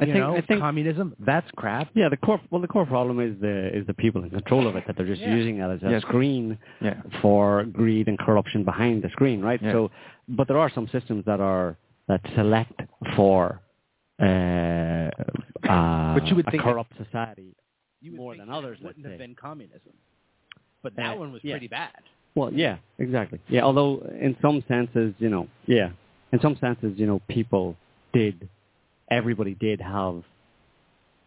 I 0.00 0.06
you 0.06 0.12
think- 0.14 0.24
know, 0.24 0.34
I 0.36 0.40
think- 0.40 0.60
communism, 0.60 1.14
that's 1.20 1.48
crap. 1.56 1.90
Yeah, 1.94 2.08
the 2.08 2.16
core 2.16 2.40
well 2.50 2.62
the 2.62 2.66
core 2.66 2.86
problem 2.86 3.20
is 3.20 3.38
the 3.40 3.76
is 3.76 3.86
the 3.86 3.92
people 3.94 4.24
in 4.24 4.30
control 4.30 4.66
of 4.66 4.74
it 4.76 4.84
that 4.86 4.96
they're 4.96 5.06
just 5.06 5.20
Yeah. 5.20 5.34
using 5.34 5.58
it 5.58 5.68
as 5.70 5.82
a 5.82 5.90
Yes. 5.90 6.02
screen 6.02 6.58
yeah. 6.80 6.94
for 7.20 7.64
greed 7.64 8.08
and 8.08 8.18
corruption 8.18 8.64
behind 8.64 9.02
the 9.02 9.10
screen, 9.10 9.42
right? 9.42 9.60
Yeah. 9.62 9.72
So, 9.72 9.90
but 10.26 10.48
there 10.48 10.58
are 10.58 10.70
some 10.70 10.88
systems 10.88 11.24
that 11.26 11.40
are 11.40 11.76
that 12.08 12.20
select 12.34 12.80
for 13.14 13.60
uh, 14.20 14.24
uh, 15.68 16.14
But 16.14 16.26
you 16.28 16.36
would 16.36 16.48
a 16.48 16.50
think- 16.50 16.62
corrupt 16.62 16.92
society. 16.96 17.54
You 18.02 18.12
More 18.16 18.36
than 18.36 18.48
that 18.48 18.52
others, 18.54 18.78
wouldn't 18.82 18.98
let's 19.04 19.12
have 19.12 19.20
say. 19.20 19.26
been 19.26 19.34
communism. 19.34 19.92
But 20.82 20.96
that 20.96 21.14
Uh, 21.14 21.20
one 21.20 21.32
was 21.32 21.40
yeah. 21.44 21.52
pretty 21.54 21.68
bad. 21.68 21.92
Well, 22.34 22.52
yeah, 22.52 22.78
exactly. 22.98 23.38
Yeah, 23.48 23.62
although 23.62 23.98
in 24.20 24.36
some 24.42 24.64
senses, 24.66 25.14
you 25.18 25.28
know, 25.28 25.46
yeah, 25.66 25.90
in 26.32 26.40
some 26.40 26.56
senses, 26.60 26.94
you 26.96 27.06
know, 27.06 27.20
people 27.28 27.76
did, 28.12 28.48
everybody 29.10 29.54
did 29.54 29.80
have 29.80 30.16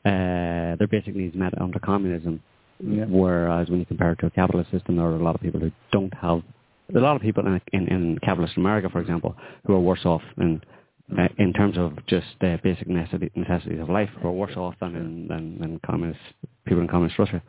uh, 0.05 0.75
their 0.77 0.87
basic 0.89 1.15
needs 1.15 1.35
met 1.35 1.59
under 1.61 1.79
communism. 1.79 2.41
Yeah. 2.79 3.05
Whereas 3.07 3.69
when 3.69 3.79
you 3.79 3.85
compare 3.85 4.11
it 4.11 4.19
to 4.19 4.25
a 4.27 4.31
capitalist 4.31 4.69
system, 4.71 4.97
there 4.97 5.05
are 5.05 5.15
a 5.15 5.23
lot 5.23 5.35
of 5.35 5.41
people 5.41 5.59
who 5.59 5.71
don't 5.91 6.13
have. 6.15 6.41
A 6.95 6.99
lot 6.99 7.15
of 7.15 7.21
people 7.21 7.45
in, 7.47 7.59
in, 7.73 7.87
in 7.87 8.19
capitalist 8.19 8.57
America, 8.57 8.89
for 8.89 8.99
example, 8.99 9.35
who 9.65 9.73
are 9.73 9.79
worse 9.79 10.05
off 10.05 10.21
in 10.37 10.61
uh, 11.17 11.27
in 11.37 11.53
terms 11.53 11.77
of 11.77 11.93
just 12.07 12.25
uh, 12.41 12.57
basic 12.63 12.87
necessity, 12.87 13.31
necessities 13.35 13.79
of 13.79 13.89
life, 13.89 14.09
who 14.21 14.27
are 14.27 14.31
worse 14.31 14.55
off 14.57 14.75
than 14.79 14.95
in 14.95 15.27
than, 15.27 15.57
than 15.59 15.79
communist 15.85 16.19
people 16.65 16.81
in 16.81 16.87
communist 16.87 17.17
Russia. 17.19 17.41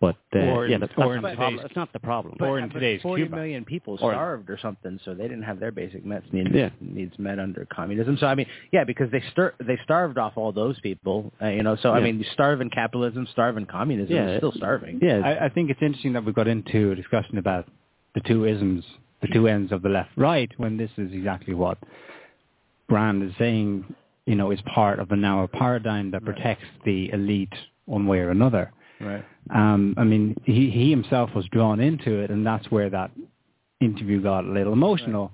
But 0.00 0.16
uh, 0.34 0.38
in- 0.38 0.70
yeah, 0.70 0.78
that's, 0.78 0.92
that's 0.96 0.98
not 0.98 1.22
the 1.22 1.36
problem. 1.36 1.52
today's- 1.56 1.64
It's 1.66 1.76
not 1.76 1.92
the 1.92 1.98
problem. 2.00 2.36
Or 2.40 2.58
in 2.58 2.70
today's 2.70 3.02
40 3.02 3.24
Cuba. 3.24 3.36
million 3.36 3.66
people 3.66 3.98
starved 3.98 4.48
or 4.48 4.58
something, 4.58 4.98
so 5.04 5.12
they 5.12 5.24
didn't 5.24 5.42
have 5.42 5.60
their 5.60 5.72
basic 5.72 6.06
needs 6.06 6.24
needs, 6.32 6.48
Yeah. 6.54 6.70
needs 6.80 7.18
met 7.18 7.38
under 7.38 7.66
communism. 7.70 8.16
So 8.18 8.26
I 8.26 8.34
mean, 8.34 8.46
yeah, 8.72 8.84
because 8.84 9.10
they 9.10 9.22
stir- 9.32 9.52
they 9.60 9.76
starved 9.84 10.16
off 10.16 10.34
all 10.36 10.52
those 10.52 10.80
people, 10.80 11.32
uh, 11.42 11.48
you 11.48 11.62
know. 11.62 11.76
So 11.76 11.92
I 11.92 12.00
mean, 12.00 12.18
you 12.18 12.24
starve 12.32 12.62
in 12.62 12.70
capitalism, 12.70 13.26
starve 13.32 13.58
in 13.58 13.66
communism, 13.66 14.14
Yeah. 14.16 14.38
still 14.38 14.52
starving. 14.52 15.00
Yeah, 15.02 15.20
I, 15.22 15.46
I 15.46 15.48
think 15.50 15.68
it's 15.70 15.82
interesting 15.82 16.14
that 16.14 16.24
we 16.24 16.32
got 16.32 16.48
into 16.48 16.92
a 16.92 16.94
discussion 16.94 17.36
about 17.36 17.66
the 18.14 18.20
two 18.20 18.46
isms, 18.46 18.84
the 19.20 19.28
two 19.28 19.48
ends 19.54 19.70
of 19.70 19.82
the 19.82 19.90
left-right, 19.90 20.50
when 20.56 20.78
this 20.78 20.90
is 20.96 21.12
exactly 21.12 21.52
what 21.52 21.76
Brand 22.90 23.22
is 23.22 23.32
saying, 23.38 23.84
you 24.26 24.34
know, 24.34 24.50
is 24.50 24.60
part 24.74 24.98
of 24.98 25.10
a 25.12 25.16
narrow 25.16 25.46
paradigm 25.46 26.10
that 26.10 26.24
protects 26.24 26.66
the 26.84 27.10
elite 27.12 27.54
one 27.86 28.06
way 28.06 28.18
or 28.18 28.30
another. 28.30 28.70
Right. 29.00 29.24
Um, 29.54 29.94
I 29.96 30.04
mean, 30.04 30.36
he, 30.44 30.68
he 30.70 30.90
himself 30.90 31.30
was 31.34 31.46
drawn 31.46 31.80
into 31.80 32.18
it, 32.18 32.30
and 32.30 32.44
that's 32.44 32.70
where 32.70 32.90
that 32.90 33.12
interview 33.80 34.20
got 34.22 34.44
a 34.44 34.48
little 34.50 34.74
emotional. 34.74 35.32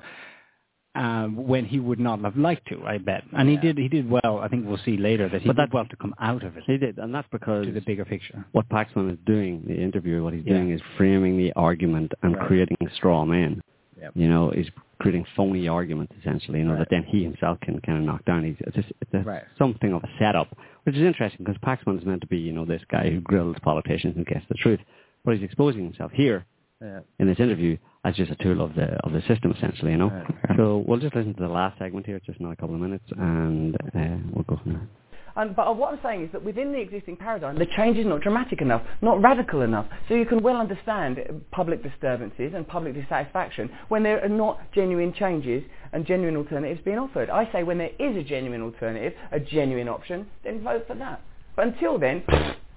Um, 0.94 1.36
when 1.46 1.66
he 1.66 1.78
would 1.78 2.00
not 2.00 2.20
have 2.20 2.38
liked 2.38 2.68
to, 2.68 2.82
I 2.86 2.96
bet, 2.96 3.22
and 3.36 3.50
he 3.50 3.58
did. 3.58 3.76
He 3.76 3.86
did 3.86 4.08
well. 4.08 4.38
I 4.38 4.48
think 4.48 4.64
we'll 4.66 4.78
see 4.82 4.96
later 4.96 5.28
that 5.28 5.42
he 5.42 5.46
But 5.48 5.56
did 5.56 5.72
well 5.74 5.84
to 5.84 5.96
come 5.96 6.14
out 6.20 6.42
of 6.42 6.56
it 6.56 6.62
he 6.66 6.78
did, 6.78 6.96
and 6.96 7.14
that's 7.14 7.28
because 7.30 7.66
to 7.66 7.72
the 7.72 7.82
bigger 7.82 8.06
picture. 8.06 8.46
what 8.52 8.66
Paxman 8.70 9.12
is 9.12 9.18
doing, 9.26 9.62
the 9.66 9.74
interviewer, 9.74 10.22
what 10.22 10.32
he's 10.32 10.44
Yeah. 10.46 10.54
doing 10.54 10.70
is 10.70 10.80
framing 10.96 11.36
the 11.36 11.52
argument 11.52 12.12
and 12.22 12.34
Right. 12.34 12.46
creating 12.46 12.78
straw 12.94 13.26
men. 13.26 13.60
Yep. 14.00 14.12
You 14.14 14.28
know, 14.28 14.50
he's 14.56 14.70
creating 15.06 15.26
phony 15.36 15.68
arguments 15.68 16.12
essentially, 16.20 16.58
you 16.58 16.64
know, 16.64 16.72
Right. 16.72 16.80
that 16.80 16.88
then 16.90 17.04
he 17.04 17.22
himself 17.22 17.58
can 17.60 17.80
kind 17.80 17.98
of 17.98 18.04
knock 18.04 18.24
down. 18.24 18.44
He's 18.44 18.56
it's, 18.60 18.74
just, 18.76 18.88
it's 19.00 19.14
a, 19.14 19.20
Right. 19.20 19.42
something 19.58 19.92
of 19.92 20.02
a 20.02 20.08
setup, 20.18 20.48
which 20.84 20.96
is 20.96 21.02
interesting 21.02 21.44
because 21.44 21.58
Paxman 21.58 21.98
is 21.98 22.04
meant 22.04 22.20
to 22.22 22.26
be, 22.26 22.38
you 22.38 22.52
know, 22.52 22.64
this 22.64 22.82
guy 22.90 23.10
who 23.10 23.20
grills 23.20 23.56
politicians 23.62 24.14
and 24.16 24.26
gets 24.26 24.44
the 24.48 24.54
truth, 24.54 24.80
but 25.24 25.34
he's 25.34 25.44
exposing 25.44 25.84
himself 25.84 26.10
here 26.12 26.44
Yeah. 26.82 27.00
in 27.20 27.26
this 27.26 27.38
interview 27.40 27.76
as 28.04 28.14
just 28.16 28.30
a 28.30 28.36
tool 28.36 28.60
of 28.60 28.74
the 28.74 28.88
of 29.04 29.12
the 29.12 29.22
system 29.22 29.50
essentially, 29.52 29.92
you 29.92 29.98
know. 29.98 30.08
Right. 30.08 30.56
So 30.56 30.84
we'll 30.86 30.98
just 31.00 31.14
listen 31.14 31.34
to 31.34 31.42
the 31.42 31.48
last 31.48 31.78
segment 31.78 32.06
here, 32.06 32.16
it's 32.16 32.26
just 32.26 32.38
another 32.40 32.56
couple 32.56 32.74
of 32.74 32.80
minutes, 32.80 33.04
and 33.16 33.74
uh, 33.94 34.16
we'll 34.32 34.44
go 34.44 34.56
from 34.62 34.72
there. 34.74 34.88
And, 35.36 35.54
but 35.54 35.76
what 35.76 35.92
I'm 35.92 36.00
saying 36.02 36.24
is 36.24 36.32
that 36.32 36.42
within 36.42 36.72
the 36.72 36.78
existing 36.78 37.16
paradigm, 37.16 37.58
the 37.58 37.66
change 37.76 37.98
is 37.98 38.06
not 38.06 38.22
dramatic 38.22 38.62
enough, 38.62 38.82
not 39.02 39.20
radical 39.22 39.60
enough. 39.60 39.86
So 40.08 40.14
you 40.14 40.24
can 40.24 40.42
well 40.42 40.56
understand 40.56 41.20
public 41.50 41.82
disturbances 41.82 42.52
and 42.54 42.66
public 42.66 42.94
dissatisfaction 42.94 43.70
when 43.88 44.02
there 44.02 44.24
are 44.24 44.30
not 44.30 44.72
genuine 44.72 45.12
changes 45.12 45.62
and 45.92 46.06
genuine 46.06 46.36
alternatives 46.36 46.80
being 46.84 46.98
offered. 46.98 47.28
I 47.28 47.50
say 47.52 47.62
when 47.62 47.76
there 47.76 47.90
is 47.98 48.16
a 48.16 48.22
genuine 48.22 48.62
alternative, 48.62 49.12
a 49.30 49.38
genuine 49.38 49.88
option, 49.88 50.26
then 50.42 50.62
vote 50.64 50.86
for 50.86 50.94
that. 50.94 51.20
But 51.54 51.68
until 51.68 51.98
then, 51.98 52.22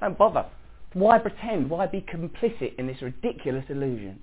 don't 0.01 0.17
bother. 0.17 0.45
Why 0.93 1.19
pretend? 1.19 1.69
Why 1.69 1.85
be 1.87 2.01
complicit 2.01 2.75
in 2.77 2.87
this 2.87 3.01
ridiculous 3.01 3.65
illusion? 3.69 4.19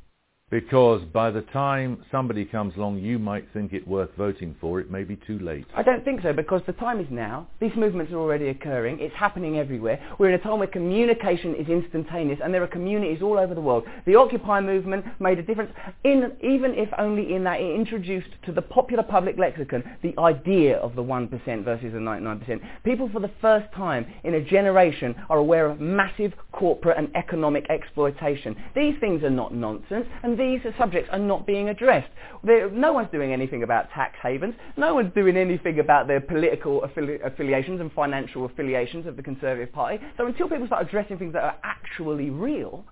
Because 0.49 1.03
by 1.13 1.33
the 1.33 1.41
time 1.43 2.05
somebody 2.13 2.45
comes 2.45 2.77
along 2.77 2.99
you 2.99 3.19
might 3.19 3.53
think 3.53 3.73
it 3.73 3.85
worth 3.85 4.11
voting 4.17 4.55
for, 4.61 4.79
it 4.79 4.89
may 4.89 5.03
be 5.03 5.17
too 5.27 5.41
late. 5.41 5.67
I 5.75 5.83
don't 5.83 6.05
think 6.05 6.23
so 6.23 6.33
because 6.33 6.63
the 6.69 6.73
time 6.75 7.01
is 7.01 7.09
now. 7.11 7.49
These 7.59 7.75
movements 7.75 8.13
are 8.13 8.19
already 8.19 8.51
occurring. 8.51 9.01
It's 9.01 9.15
happening 9.17 9.59
everywhere. 9.59 10.01
We're 10.21 10.29
in 10.29 10.39
a 10.39 10.39
time 10.45 10.61
where 10.61 10.69
communication 10.69 11.57
is 11.57 11.67
instantaneous 11.67 12.39
and 12.41 12.55
there 12.55 12.63
are 12.63 12.69
communities 12.69 13.23
all 13.23 13.41
over 13.41 13.57
the 13.57 13.61
world. 13.61 13.87
The 14.07 14.15
Occupy 14.15 14.61
movement 14.61 15.05
made 15.19 15.41
a 15.41 15.43
difference, 15.43 15.73
in, 16.05 16.31
even 16.41 16.75
if 16.77 16.91
only 16.97 17.35
in 17.35 17.43
that 17.43 17.61
it 17.61 17.75
introduced 17.75 18.31
to 18.45 18.53
the 18.53 18.63
popular 18.63 19.03
public 19.03 19.39
lexicon 19.39 19.83
the 20.05 20.15
idea 20.17 20.77
of 20.77 20.95
the 20.95 21.03
1% 21.03 21.29
versus 21.65 21.93
the 21.93 21.99
99%. 21.99 22.61
People 22.85 23.11
for 23.13 23.19
the 23.19 23.33
first 23.41 23.67
time 23.75 24.07
in 24.23 24.35
a 24.35 24.45
generation 24.45 25.13
are 25.29 25.39
aware 25.39 25.69
of 25.69 25.81
massive 25.81 26.33
corporate 26.53 26.99
and 26.99 27.11
economic 27.17 27.69
exploitation. 27.69 28.55
These 28.77 28.95
things 29.01 29.25
are 29.25 29.31
not 29.31 29.53
nonsense 29.53 30.07
and 30.23 30.36
these 30.37 30.61
subjects 30.79 31.09
are 31.13 31.19
not 31.19 31.47
being 31.47 31.69
addressed. 31.69 32.11
There, 32.45 32.71
no 32.71 32.93
one's 32.93 33.11
doing 33.11 33.33
anything 33.33 33.63
about 33.63 33.91
tax 33.91 34.17
havens. 34.23 34.55
No 34.77 34.95
one's 34.95 35.13
doing 35.15 35.37
anything 35.37 35.79
about 35.79 36.07
their 36.07 36.21
political 36.21 36.83
affili- 36.83 37.25
affiliations 37.25 37.81
and 37.81 37.93
financial 37.93 38.45
affiliations 38.45 39.07
of 39.07 39.17
the 39.17 39.23
Conservative 39.23 39.73
Party. 39.73 40.05
So 40.17 40.27
until 40.27 40.49
people 40.49 40.67
start 40.67 40.87
addressing 40.87 41.19
things 41.19 41.33
that 41.33 41.45
are 41.45 41.57
actually 41.63 42.31
real, 42.31 42.85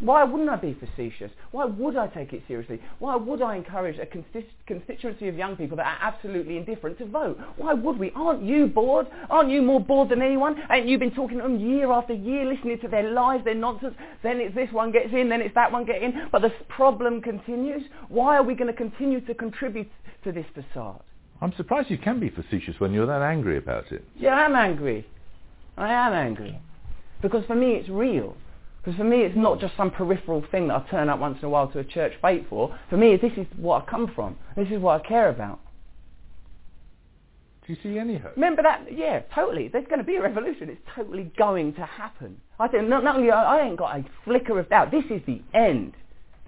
why 0.00 0.22
wouldn't 0.22 0.48
I 0.48 0.56
be 0.56 0.74
facetious? 0.74 1.32
Why 1.50 1.64
would 1.64 1.96
I 1.96 2.06
take 2.06 2.32
it 2.32 2.42
seriously? 2.46 2.80
Why 3.00 3.16
would 3.16 3.42
I 3.42 3.56
encourage 3.56 3.98
a 3.98 4.06
consist- 4.06 4.54
constituency 4.66 5.28
of 5.28 5.36
young 5.36 5.56
people 5.56 5.76
that 5.78 5.86
are 5.86 5.98
absolutely 6.00 6.56
indifferent 6.56 6.98
to 6.98 7.06
vote? 7.06 7.38
Why 7.56 7.74
would 7.74 7.98
we? 7.98 8.12
Aren't 8.14 8.42
you 8.44 8.66
bored? 8.68 9.08
Aren't 9.28 9.50
you 9.50 9.60
more 9.60 9.80
bored 9.80 10.10
than 10.10 10.22
anyone? 10.22 10.62
Ain't 10.70 10.86
you 10.86 10.98
been 10.98 11.10
talking 11.10 11.38
to 11.38 11.42
them 11.42 11.58
year 11.58 11.90
after 11.90 12.12
year, 12.12 12.44
listening 12.44 12.78
to 12.80 12.88
their 12.88 13.10
lies, 13.10 13.42
their 13.44 13.54
nonsense? 13.54 13.94
Then 14.22 14.40
it's 14.40 14.54
this 14.54 14.70
one 14.72 14.92
gets 14.92 15.12
in, 15.12 15.28
then 15.28 15.40
it's 15.40 15.54
that 15.56 15.72
one 15.72 15.84
gets 15.84 16.02
in. 16.02 16.28
But 16.30 16.42
the 16.42 16.52
problem 16.68 17.20
continues. 17.20 17.82
Why 18.08 18.36
are 18.36 18.44
we 18.44 18.54
going 18.54 18.72
to 18.72 18.76
continue 18.76 19.20
to 19.22 19.34
contribute 19.34 19.90
to 20.24 20.30
this 20.30 20.46
facade? 20.54 21.02
I'm 21.40 21.52
surprised 21.56 21.90
you 21.90 21.98
can 21.98 22.20
be 22.20 22.30
facetious 22.30 22.76
when 22.78 22.92
you're 22.92 23.06
that 23.06 23.22
angry 23.22 23.58
about 23.58 23.90
it. 23.92 24.04
Yeah, 24.16 24.34
I'm 24.34 24.54
angry. 24.54 25.06
I 25.76 25.92
am 25.92 26.12
angry. 26.12 26.60
Because 27.22 27.44
for 27.46 27.54
me 27.54 27.72
it's 27.72 27.88
real. 27.88 28.36
Because 28.78 28.96
for 28.96 29.04
me, 29.04 29.22
it's 29.22 29.36
not 29.36 29.60
just 29.60 29.76
some 29.76 29.90
peripheral 29.90 30.44
thing 30.50 30.68
that 30.68 30.74
I 30.86 30.90
turn 30.90 31.08
up 31.08 31.18
once 31.18 31.38
in 31.40 31.46
a 31.46 31.50
while 31.50 31.68
to 31.68 31.80
a 31.80 31.84
church 31.84 32.12
fete 32.22 32.46
for. 32.48 32.78
For 32.88 32.96
me, 32.96 33.16
this 33.16 33.32
is 33.36 33.46
what 33.56 33.82
I 33.82 33.90
come 33.90 34.10
from. 34.14 34.36
This 34.56 34.68
is 34.70 34.78
what 34.80 35.04
I 35.04 35.06
care 35.06 35.28
about. 35.28 35.60
Do 37.66 37.74
you 37.74 37.78
see 37.82 37.98
any 37.98 38.16
hope? 38.16 38.34
Remember 38.34 38.62
that? 38.62 38.86
Yeah, 38.90 39.20
totally. 39.34 39.68
There's 39.68 39.86
going 39.88 39.98
to 39.98 40.04
be 40.04 40.16
a 40.16 40.22
revolution. 40.22 40.70
It's 40.70 40.80
totally 40.96 41.30
going 41.36 41.74
to 41.74 41.84
happen. 41.84 42.40
I 42.58 42.66
think 42.66 42.88
not, 42.88 43.04
not 43.04 43.16
only 43.16 43.30
I, 43.30 43.58
I 43.58 43.66
ain't 43.66 43.76
got 43.76 43.94
a 43.94 44.04
flicker 44.24 44.58
of 44.58 44.70
doubt. 44.70 44.90
This 44.90 45.04
is 45.10 45.20
the 45.26 45.42
end. 45.52 45.92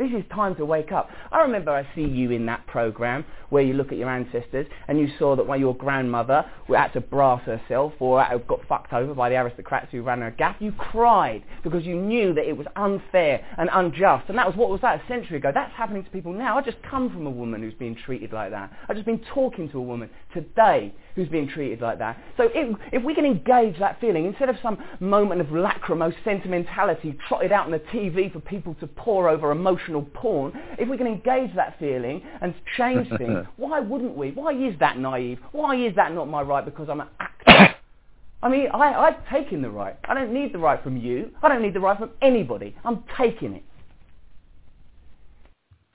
This 0.00 0.12
is 0.12 0.24
time 0.34 0.56
to 0.56 0.64
wake 0.64 0.92
up. 0.92 1.10
I 1.30 1.42
remember 1.42 1.70
I 1.70 1.86
see 1.94 2.00
you 2.00 2.30
in 2.30 2.46
that 2.46 2.66
program 2.66 3.22
where 3.50 3.62
you 3.62 3.74
look 3.74 3.92
at 3.92 3.98
your 3.98 4.08
ancestors 4.08 4.66
and 4.88 4.98
you 4.98 5.08
saw 5.18 5.36
that 5.36 5.46
when 5.46 5.60
your 5.60 5.76
grandmother 5.76 6.42
had 6.68 6.94
to 6.94 7.02
brass 7.02 7.42
herself 7.42 7.92
or 7.98 8.24
got 8.48 8.60
fucked 8.66 8.94
over 8.94 9.12
by 9.12 9.28
the 9.28 9.36
aristocrats 9.36 9.88
who 9.92 10.00
ran 10.00 10.22
her 10.22 10.30
gaff, 10.30 10.56
you 10.58 10.72
cried 10.72 11.42
because 11.62 11.84
you 11.84 11.96
knew 11.96 12.32
that 12.32 12.48
it 12.48 12.56
was 12.56 12.66
unfair 12.76 13.44
and 13.58 13.68
unjust. 13.74 14.24
And 14.30 14.38
that 14.38 14.46
was 14.46 14.56
what 14.56 14.70
was 14.70 14.80
that 14.80 15.04
a 15.04 15.06
century 15.06 15.36
ago. 15.36 15.50
That's 15.52 15.74
happening 15.74 16.02
to 16.02 16.08
people 16.08 16.32
now. 16.32 16.56
I 16.56 16.62
just 16.62 16.82
come 16.82 17.10
from 17.10 17.26
a 17.26 17.30
woman 17.30 17.60
who's 17.60 17.74
being 17.74 17.94
treated 17.94 18.32
like 18.32 18.52
that. 18.52 18.72
I've 18.88 18.96
just 18.96 19.04
been 19.04 19.22
talking 19.34 19.70
to 19.72 19.76
a 19.76 19.82
woman 19.82 20.08
today 20.32 20.94
who's 21.20 21.28
being 21.28 21.46
treated 21.48 21.80
like 21.82 21.98
that. 21.98 22.16
So 22.38 22.48
if, 22.54 22.76
if 22.92 23.02
we 23.04 23.14
can 23.14 23.26
engage 23.26 23.78
that 23.78 24.00
feeling, 24.00 24.24
instead 24.24 24.48
of 24.48 24.56
some 24.62 24.78
moment 25.00 25.42
of 25.42 25.48
lachrymose 25.48 26.14
sentimentality 26.24 27.16
trotted 27.28 27.52
out 27.52 27.66
on 27.66 27.72
the 27.72 27.78
TV 27.78 28.32
for 28.32 28.40
people 28.40 28.74
to 28.80 28.86
pore 28.86 29.28
over 29.28 29.50
emotional 29.50 30.02
porn, 30.14 30.52
if 30.78 30.88
we 30.88 30.96
can 30.96 31.06
engage 31.06 31.54
that 31.56 31.78
feeling 31.78 32.22
and 32.40 32.54
change 32.78 33.06
things, 33.18 33.44
why 33.56 33.80
wouldn't 33.80 34.16
we? 34.16 34.30
Why 34.30 34.52
is 34.54 34.74
that 34.80 34.98
naive? 34.98 35.38
Why 35.52 35.76
is 35.76 35.94
that 35.96 36.14
not 36.14 36.26
my 36.28 36.40
right 36.40 36.64
because 36.64 36.88
I'm 36.88 37.00
an 37.02 37.08
actor? 37.20 37.74
I 38.42 38.48
mean, 38.48 38.68
I, 38.72 38.94
I've 38.94 39.28
taken 39.28 39.60
the 39.60 39.68
right. 39.68 39.96
I 40.04 40.14
don't 40.14 40.32
need 40.32 40.54
the 40.54 40.58
right 40.58 40.82
from 40.82 40.96
you. 40.96 41.30
I 41.42 41.48
don't 41.50 41.60
need 41.60 41.74
the 41.74 41.80
right 41.80 41.98
from 41.98 42.10
anybody. 42.22 42.74
I'm 42.86 43.04
taking 43.18 43.52
it. 43.56 43.64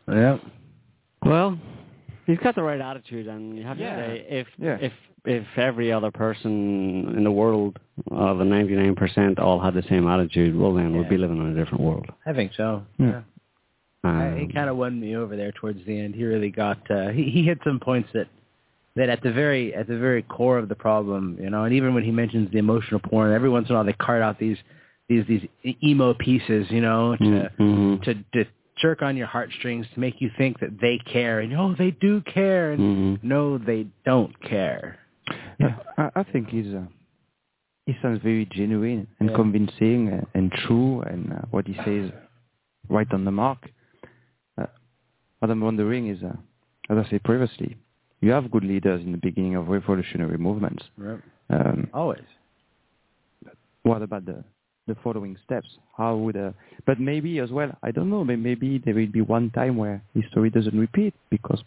Yeah. 0.07 0.37
Well, 1.23 1.57
he's 2.27 2.37
got 2.37 2.53
the 2.53 2.61
right 2.61 2.79
attitude, 2.79 3.25
and 3.27 3.57
you 3.57 3.63
have 3.63 3.79
Yeah. 3.79 3.95
to 3.95 4.01
say 4.07 4.25
if 4.29 4.47
Yeah. 4.59 4.77
if 4.79 4.93
if 5.25 5.45
every 5.57 5.91
other 5.91 6.11
person 6.11 7.13
in 7.17 7.23
the 7.23 7.31
world 7.31 7.79
of 8.11 8.37
the 8.37 8.45
ninety 8.45 8.75
nine 8.75 8.95
percent 8.95 9.39
all 9.39 9.59
had 9.59 9.73
the 9.73 9.83
same 9.89 10.07
attitude, 10.07 10.55
well 10.57 10.73
then 10.73 10.95
we'd 10.97 11.09
be 11.09 11.17
living 11.17 11.37
in 11.37 11.47
a 11.51 11.55
different 11.55 11.83
world. 11.83 12.05
I 12.25 12.33
think 12.33 12.51
so. 12.55 12.83
Yeah. 12.97 13.21
Uh, 14.03 14.35
he 14.35 14.43
Um, 14.43 14.51
kind 14.53 14.69
of 14.69 14.77
won 14.77 14.99
me 14.99 15.15
over 15.15 15.35
there 15.35 15.51
towards 15.51 15.83
the 15.85 15.99
end. 15.99 16.13
He 16.15 16.23
really 16.25 16.51
got 16.51 16.79
uh, 16.91 17.09
he 17.09 17.23
he 17.29 17.43
hit 17.43 17.59
some 17.63 17.79
points 17.79 18.09
that 18.13 18.27
that 18.95 19.09
at 19.09 19.21
the 19.23 19.31
very 19.31 19.73
at 19.73 19.87
the 19.87 19.97
very 19.97 20.21
core 20.21 20.57
of 20.57 20.69
the 20.69 20.75
problem, 20.75 21.37
you 21.41 21.49
know, 21.49 21.63
and 21.63 21.73
even 21.73 21.93
when 21.93 22.03
he 22.03 22.11
mentions 22.11 22.51
the 22.51 22.59
emotional 22.59 22.99
porn, 22.99 23.33
every 23.33 23.49
once 23.49 23.67
in 23.67 23.75
a 23.75 23.77
while 23.77 23.85
they 23.85 23.93
cart 23.93 24.21
out 24.21 24.37
these 24.39 24.57
these 25.09 25.25
these 25.27 25.45
emo 25.83 26.13
pieces, 26.13 26.67
you 26.69 26.81
know, 26.81 27.15
to 27.17 27.49
mhm. 27.59 28.03
to 28.03 28.13
to 28.33 28.45
jerk 28.77 29.01
on 29.01 29.15
your 29.17 29.27
heartstrings 29.27 29.85
to 29.93 29.99
make 29.99 30.19
you 30.19 30.29
think 30.37 30.59
that 30.59 30.79
they 30.81 30.99
care 31.11 31.39
and 31.39 31.53
oh 31.57 31.73
they 31.77 31.91
do 31.91 32.21
care 32.21 32.73
and 32.73 32.81
Mhm. 32.81 33.23
no 33.23 33.57
they 33.57 33.87
don't 34.05 34.39
care. 34.41 34.97
Yeah, 35.59 35.77
I, 35.97 36.09
I 36.17 36.23
think 36.23 36.49
he's 36.49 36.73
uh, 36.73 36.83
he 37.85 37.95
sounds 38.01 38.21
very 38.21 38.45
genuine 38.51 39.07
and 39.19 39.29
Yeah. 39.29 39.35
convincing 39.35 40.09
and, 40.09 40.25
and 40.33 40.51
true, 40.51 41.01
and 41.01 41.33
uh, 41.33 41.41
what 41.51 41.67
he 41.67 41.75
says 41.85 42.11
right 42.89 43.07
on 43.11 43.25
the 43.25 43.31
mark. 43.31 43.59
Uh, 44.57 44.65
what 45.39 45.51
I'm 45.51 45.61
wondering 45.61 46.07
is, 46.07 46.21
uh, 46.23 46.33
as 46.89 47.05
I 47.05 47.09
said 47.09 47.23
previously, 47.23 47.77
you 48.21 48.31
have 48.31 48.49
good 48.51 48.63
leaders 48.63 49.01
in 49.01 49.11
the 49.11 49.17
beginning 49.17 49.55
of 49.55 49.67
revolutionary 49.67 50.37
movements. 50.37 50.83
Right. 50.97 51.19
Um, 51.49 51.89
Always. 51.93 52.23
what 53.83 54.01
about 54.01 54.25
the 54.25 54.43
the 54.87 54.95
following 55.03 55.35
steps? 55.43 55.67
How 55.97 56.15
would 56.15 56.37
uh, 56.37 56.51
but 56.85 56.99
maybe 56.99 57.39
as 57.39 57.49
well, 57.51 57.71
I 57.81 57.91
don't 57.91 58.09
know, 58.09 58.23
may- 58.23 58.35
maybe 58.35 58.77
there 58.83 58.93
will 58.93 59.07
be 59.07 59.21
one 59.21 59.49
time 59.51 59.77
where 59.77 60.01
history 60.13 60.49
doesn't 60.51 60.77
repeat 60.79 61.13
because 61.31 61.63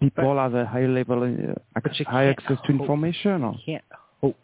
people 0.00 0.36
have 0.36 0.54
a 0.54 0.64
high 0.66 0.86
level, 0.86 1.22
uh, 1.22 1.80
high 2.06 2.26
access 2.26 2.58
to 2.66 2.72
information 2.72 3.42
or 3.42 3.54
You 3.54 3.74
can't 3.74 3.84
hope 4.20 4.36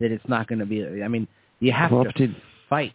that 0.00 0.10
it's 0.10 0.28
not 0.28 0.48
going 0.48 0.58
to 0.58 0.66
be. 0.66 1.02
I 1.02 1.08
mean, 1.08 1.26
you 1.60 1.72
have 1.72 1.90
corrupted. 1.90 2.34
to 2.34 2.40
fight 2.68 2.92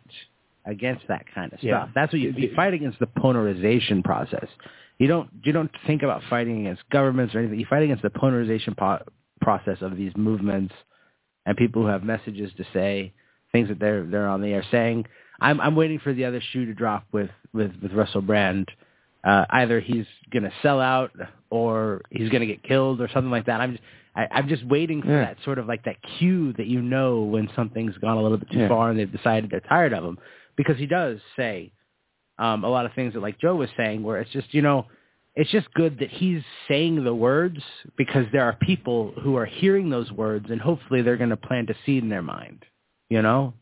against 0.65 1.07
that 1.07 1.25
kind 1.34 1.53
of 1.53 1.59
stuff. 1.59 1.67
Yeah. 1.67 1.88
That's 1.95 2.11
what 2.11 2.19
you, 2.19 2.32
you 2.36 2.51
fight 2.55 2.73
against 2.73 2.99
the 2.99 3.07
ponerization 3.07 4.03
process. 4.03 4.47
You 4.97 5.07
don't 5.07 5.30
you 5.43 5.51
don't 5.51 5.71
think 5.86 6.03
about 6.03 6.21
fighting 6.30 6.61
against 6.61 6.84
governments 6.89 7.36
or 7.36 7.39
anything. 7.39 7.59
You 7.59 7.67
fight 7.69 7.84
against 7.84 8.03
the 8.03 8.09
ponerization 8.09 8.75
po- 8.75 9.03
process 9.41 9.78
of 9.82 9.95
these 9.95 10.11
movements 10.15 10.73
and 11.45 11.55
people 11.55 11.84
who 11.84 11.88
have 11.88 12.03
messages 12.03 12.51
to 12.57 12.65
say, 12.73 13.13
things 13.51 13.69
that 13.69 13.80
they're 13.80 14.03
they're 14.05 14.28
on 14.28 14.41
the 14.41 14.49
air 14.49 14.65
saying. 14.71 15.05
I'm 15.39 15.61
I'm 15.61 15.75
waiting 15.75 15.99
for 15.99 16.13
the 16.13 16.25
other 16.25 16.41
shoe 16.51 16.65
to 16.65 16.73
drop 16.73 17.05
with 17.11 17.30
with 17.53 17.71
with 17.82 17.93
Russell 17.93 18.21
Brand. 18.21 18.67
Uh, 19.24 19.45
either 19.49 19.80
he's 19.80 20.05
going 20.32 20.43
to 20.43 20.51
sell 20.61 20.80
out 20.80 21.11
or 21.49 22.01
he's 22.11 22.30
going 22.30 22.41
to 22.41 22.47
get 22.47 22.63
killed 22.63 23.01
or 23.01 23.09
something 23.13 23.32
like 23.32 23.45
that. 23.47 23.59
I'm 23.61 23.72
just 23.74 23.84
I, 24.15 24.28
I'm 24.32 24.47
just 24.47 24.65
waiting 24.65 25.01
for 25.01 25.09
Yeah. 25.11 25.26
that 25.26 25.38
sort 25.43 25.59
of 25.59 25.68
like 25.68 25.84
that 25.86 25.97
cue 26.18 26.53
that 26.53 26.68
you 26.68 26.82
know 26.82 27.22
when 27.24 27.49
something's 27.55 27.97
gone 27.97 28.18
a 28.18 28.22
little 28.22 28.38
bit 28.38 28.49
too 28.51 28.59
Yeah. 28.59 28.68
far 28.70 28.89
and 28.89 28.97
they've 28.99 29.11
decided 29.11 29.49
they're 29.49 29.59
tired 29.61 29.93
of 29.93 30.03
him 30.03 30.18
because 30.55 30.78
he 30.78 30.86
does 30.86 31.20
say 31.36 31.72
um, 32.39 32.63
a 32.63 32.70
lot 32.70 32.86
of 32.86 32.93
things 32.93 33.13
that 33.13 33.22
like 33.22 33.39
Joe 33.39 33.55
was 33.55 33.70
saying 33.76 34.03
where 34.03 34.20
it's 34.22 34.32
just 34.32 34.53
you 34.53 34.61
know 34.61 34.86
it's 35.36 35.51
just 35.51 35.72
good 35.74 35.99
that 35.99 36.09
he's 36.09 36.41
saying 36.68 37.03
the 37.03 37.13
words 37.13 37.59
because 37.95 38.26
there 38.32 38.43
are 38.43 38.53
people 38.53 39.13
who 39.22 39.36
are 39.36 39.45
hearing 39.45 39.89
those 39.89 40.11
words 40.11 40.47
and 40.49 40.59
hopefully 40.59 41.01
they're 41.03 41.18
going 41.18 41.30
to 41.30 41.38
plant 41.38 41.70
a 41.70 41.76
seed 41.86 42.01
in 42.01 42.09
their 42.09 42.24
mind, 42.24 42.65
you 43.09 43.22
know? 43.22 43.53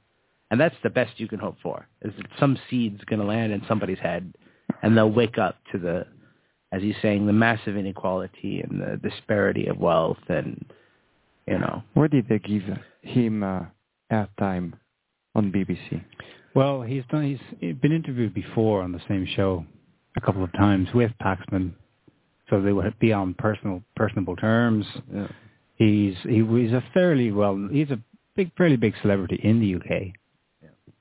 And 0.52 0.58
that's 0.62 0.76
the 0.84 0.90
best 0.90 1.20
you 1.20 1.28
can 1.28 1.40
hope 1.40 1.58
for, 1.62 1.86
is 2.02 2.14
that 2.18 2.28
some 2.40 2.58
seed's 2.70 3.04
going 3.04 3.20
to 3.20 3.26
land 3.26 3.52
in 3.52 3.62
somebody's 3.68 4.00
head 4.00 4.34
and 4.86 4.96
they'll 4.96 5.12
wake 5.12 5.40
up 5.40 5.58
to 5.72 5.80
the, 5.80 6.06
as 6.72 6.84
he's 6.84 6.96
saying, 7.02 7.26
the 7.26 7.34
massive 7.34 7.76
inequality 7.76 8.62
and 8.62 8.80
the 8.80 8.98
disparity 8.98 9.66
of 9.66 9.80
wealth 9.80 10.20
and, 10.30 10.64
you 11.48 11.58
know. 11.58 11.82
Where 11.96 12.08
did 12.08 12.30
they 12.30 12.38
give 12.38 12.62
him 13.02 13.42
uh, 13.42 13.62
airtime 14.12 14.74
on 15.34 15.52
BBC? 15.52 16.04
Well, 16.54 16.84
he's 16.84 17.04
done. 17.10 17.24
He's 17.24 17.58
he's 17.60 17.76
been 17.76 17.92
interviewed 17.92 18.36
before 18.36 18.84
on 18.84 18.92
the 18.92 19.02
same 19.10 19.28
show 19.36 19.66
a 20.16 20.22
couple 20.22 20.44
of 20.44 20.54
times 20.54 20.88
with 20.94 21.12
Paxman, 21.20 21.74
so 22.50 22.62
they 22.62 22.72
would 22.72 22.98
be 23.00 23.12
on 23.12 23.34
personal, 23.34 23.82
personable 23.96 24.36
terms. 24.36 24.86
Yeah. 25.14 25.28
He's 25.76 26.16
he, 26.24 26.46
he's 26.46 26.72
a 26.72 26.84
fairly 26.94 27.32
well. 27.32 27.68
He's 27.72 27.90
a 27.90 28.00
big, 28.36 28.56
fairly 28.56 28.78
big 28.78 28.94
celebrity 29.02 29.40
in 29.44 29.60
the 29.60 29.76
UK. 29.76 30.14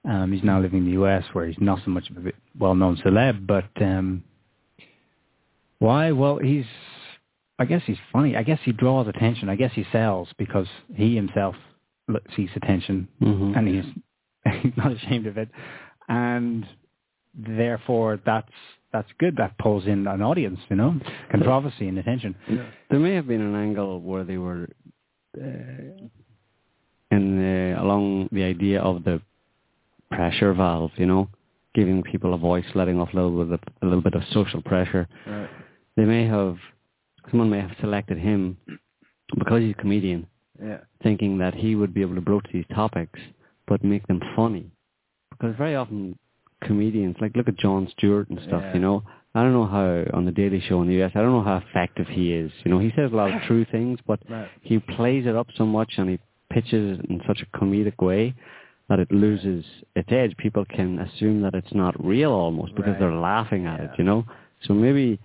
Um, 0.06 0.32
he's 0.32 0.44
now 0.44 0.60
living 0.60 0.80
in 0.80 0.84
the 0.86 1.02
US, 1.02 1.24
where 1.32 1.46
he's 1.46 1.56
not 1.60 1.78
so 1.84 1.90
much 1.90 2.10
of 2.10 2.26
a 2.26 2.32
well-known 2.58 2.96
celeb. 2.98 3.46
But 3.46 3.70
um, 3.82 4.22
why? 5.78 6.12
Well, 6.12 6.38
he's. 6.38 6.64
I 7.58 7.64
guess 7.66 7.82
he's 7.86 7.98
funny. 8.12 8.36
I 8.36 8.42
guess 8.42 8.58
he 8.64 8.72
draws 8.72 9.06
attention. 9.06 9.48
I 9.48 9.54
guess 9.54 9.70
he 9.74 9.84
sells 9.92 10.28
because 10.38 10.66
he 10.94 11.14
himself 11.14 11.54
seeks 12.36 12.52
attention, 12.56 13.08
Mhm. 13.22 13.56
and 13.56 13.68
he's 13.68 13.84
he's 14.62 14.76
not 14.76 14.92
ashamed 14.92 15.26
of 15.26 15.38
it, 15.38 15.48
and 16.08 16.66
therefore 17.34 18.20
that's 18.26 18.50
that's 18.92 19.08
good. 19.18 19.36
That 19.36 19.56
pulls 19.58 19.86
in 19.86 20.06
an 20.06 20.20
audience, 20.20 20.58
you 20.68 20.76
know, 20.76 20.98
controversy 21.30 21.88
and 21.88 21.98
attention. 21.98 22.34
There 22.90 22.98
may 23.00 23.14
have 23.14 23.26
been 23.28 23.40
an 23.40 23.54
angle 23.54 24.00
where 24.00 24.24
they 24.24 24.36
were 24.38 24.68
uh, 25.40 26.06
in 27.10 27.38
the, 27.38 27.76
along 27.80 28.28
the 28.32 28.42
idea 28.44 28.80
of 28.80 29.04
the 29.04 29.20
pressure 30.14 30.52
valve, 30.54 30.90
you 30.96 31.06
know, 31.06 31.28
giving 31.74 32.02
people 32.02 32.34
a 32.34 32.38
voice, 32.38 32.64
letting 32.74 33.00
off 33.00 33.12
a 33.12 33.16
little 33.16 33.44
bit 33.44 33.54
of, 33.54 33.60
a 33.82 33.86
little 33.86 34.02
bit 34.02 34.14
of 34.14 34.22
social 34.32 34.62
pressure. 34.62 35.08
Right. 35.26 35.48
They 35.96 36.04
may 36.04 36.26
have 36.26 36.56
someone 37.30 37.50
may 37.50 37.60
have 37.60 37.72
selected 37.80 38.18
him 38.18 38.56
because 39.38 39.60
he's 39.62 39.72
a 39.78 39.80
comedian, 39.80 40.26
Yeah. 40.62 40.80
thinking 41.02 41.38
that 41.38 41.54
he 41.54 41.74
would 41.74 41.94
be 41.94 42.02
able 42.02 42.14
to 42.16 42.20
broach 42.20 42.46
these 42.52 42.66
topics 42.74 43.18
but 43.66 43.82
make 43.82 44.06
them 44.06 44.20
funny. 44.36 44.70
Because 45.30 45.56
very 45.56 45.74
often 45.74 46.18
comedians, 46.62 47.16
like 47.20 47.34
look 47.34 47.48
at 47.48 47.56
Jon 47.56 47.88
Stewart 47.88 48.28
and 48.28 48.38
stuff, 48.40 48.62
Yeah. 48.62 48.74
you 48.74 48.80
know. 48.80 49.02
I 49.34 49.42
don't 49.42 49.52
know 49.52 49.66
how 49.66 50.04
on 50.12 50.26
the 50.26 50.32
Daily 50.32 50.60
Show 50.60 50.80
in 50.82 50.88
the 50.88 50.94
US, 51.02 51.12
I 51.16 51.20
don't 51.22 51.32
know 51.32 51.42
how 51.42 51.56
effective 51.56 52.06
he 52.08 52.32
is. 52.34 52.52
You 52.64 52.70
know, 52.70 52.78
he 52.78 52.92
says 52.94 53.10
a 53.12 53.16
lot 53.16 53.34
of 53.34 53.42
true 53.42 53.64
things, 53.64 53.98
but 54.06 54.20
Right. 54.28 54.48
he 54.62 54.78
plays 54.78 55.26
it 55.26 55.34
up 55.34 55.48
so 55.56 55.66
much 55.66 55.98
and 55.98 56.08
he 56.08 56.18
pitches 56.50 56.98
it 57.00 57.06
in 57.06 57.20
such 57.26 57.42
a 57.42 57.46
comedic 57.46 58.00
way 58.00 58.34
that 58.88 58.98
it 58.98 59.10
loses 59.10 59.64
its 59.96 60.10
edge. 60.12 60.36
People 60.36 60.64
can 60.66 60.98
assume 60.98 61.40
that 61.42 61.54
it's 61.54 61.72
not 61.74 61.94
real 62.04 62.32
almost 62.32 62.74
because 62.74 62.92
Right. 62.92 63.00
they're 63.00 63.12
laughing 63.14 63.66
at 63.66 63.80
Yeah. 63.80 63.86
it, 63.92 63.98
you 63.98 64.04
know. 64.04 64.24
So 64.62 64.74
maybe 64.74 65.18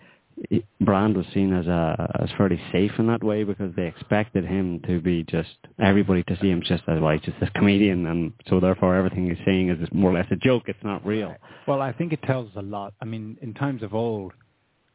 Brand 0.79 1.17
was 1.17 1.27
seen 1.33 1.51
as 1.53 1.67
a 1.67 2.09
as 2.21 2.31
fairly 2.37 2.59
safe 2.71 2.97
in 2.97 3.07
that 3.07 3.21
way 3.23 3.43
because 3.43 3.73
they 3.75 3.87
expected 3.87 4.45
him 4.45 4.79
to 4.87 5.01
be 5.01 5.23
just 5.23 5.57
everybody 5.79 6.23
to 6.23 6.35
see 6.37 6.49
him 6.49 6.61
just 6.61 6.83
as 6.87 6.99
well, 7.01 7.11
he's 7.11 7.21
just 7.21 7.39
this 7.41 7.49
comedian, 7.55 8.05
and 8.05 8.31
so 8.47 8.59
therefore 8.61 8.95
everything 8.95 9.29
he's 9.29 9.43
saying 9.45 9.69
is 9.69 9.91
more 9.91 10.11
or 10.11 10.13
less 10.13 10.27
a 10.31 10.37
joke. 10.37 10.63
It's 10.69 10.83
not 10.83 11.05
real. 11.05 11.35
Well, 11.67 11.81
I 11.81 11.91
think 11.91 12.13
it 12.13 12.21
tells 12.23 12.55
a 12.55 12.61
lot. 12.61 12.93
I 13.01 13.05
mean, 13.05 13.37
in 13.41 13.53
times 13.53 13.83
of 13.83 13.93
old, 13.93 14.31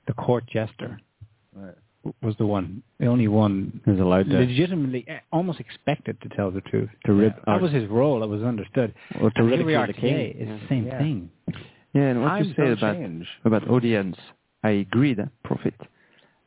the 0.06 0.14
court 0.14 0.46
jester 0.46 0.98
Right. 1.54 1.74
W- 2.04 2.14
was 2.22 2.36
the 2.36 2.46
one, 2.46 2.82
the 3.00 3.06
only 3.06 3.28
one 3.28 3.80
He's 3.84 3.98
allowed 3.98 4.28
to 4.30 4.36
legitimately, 4.38 5.04
eh, 5.08 5.18
almost 5.32 5.58
expected 5.60 6.20
to 6.22 6.28
tell 6.30 6.50
the 6.50 6.60
truth. 6.62 6.90
to 7.06 7.12
rip 7.12 7.34
That 7.46 7.60
was 7.60 7.72
his 7.72 7.86
role. 7.88 8.22
It 8.22 8.28
was 8.28 8.42
understood. 8.42 8.94
or 9.20 9.30
to 9.30 9.40
And 9.42 9.52
here 9.52 9.64
we 9.64 9.74
are 9.74 9.86
the 9.86 9.92
today. 9.94 10.32
king. 10.32 10.42
It's 10.42 10.50
Yeah. 10.50 10.56
the 10.58 10.68
same 10.68 10.86
Yeah. 10.86 10.98
thing. 10.98 11.30
Yeah, 11.94 12.02
and 12.10 12.20
what 12.22 12.28
Times 12.28 12.48
you 12.48 12.54
say 12.54 12.70
about 12.72 12.96
change. 12.96 13.28
about 13.44 13.68
audience, 13.68 14.18
I 14.62 14.70
agree 14.70 15.14
that 15.14 15.30
Prophet 15.42 15.74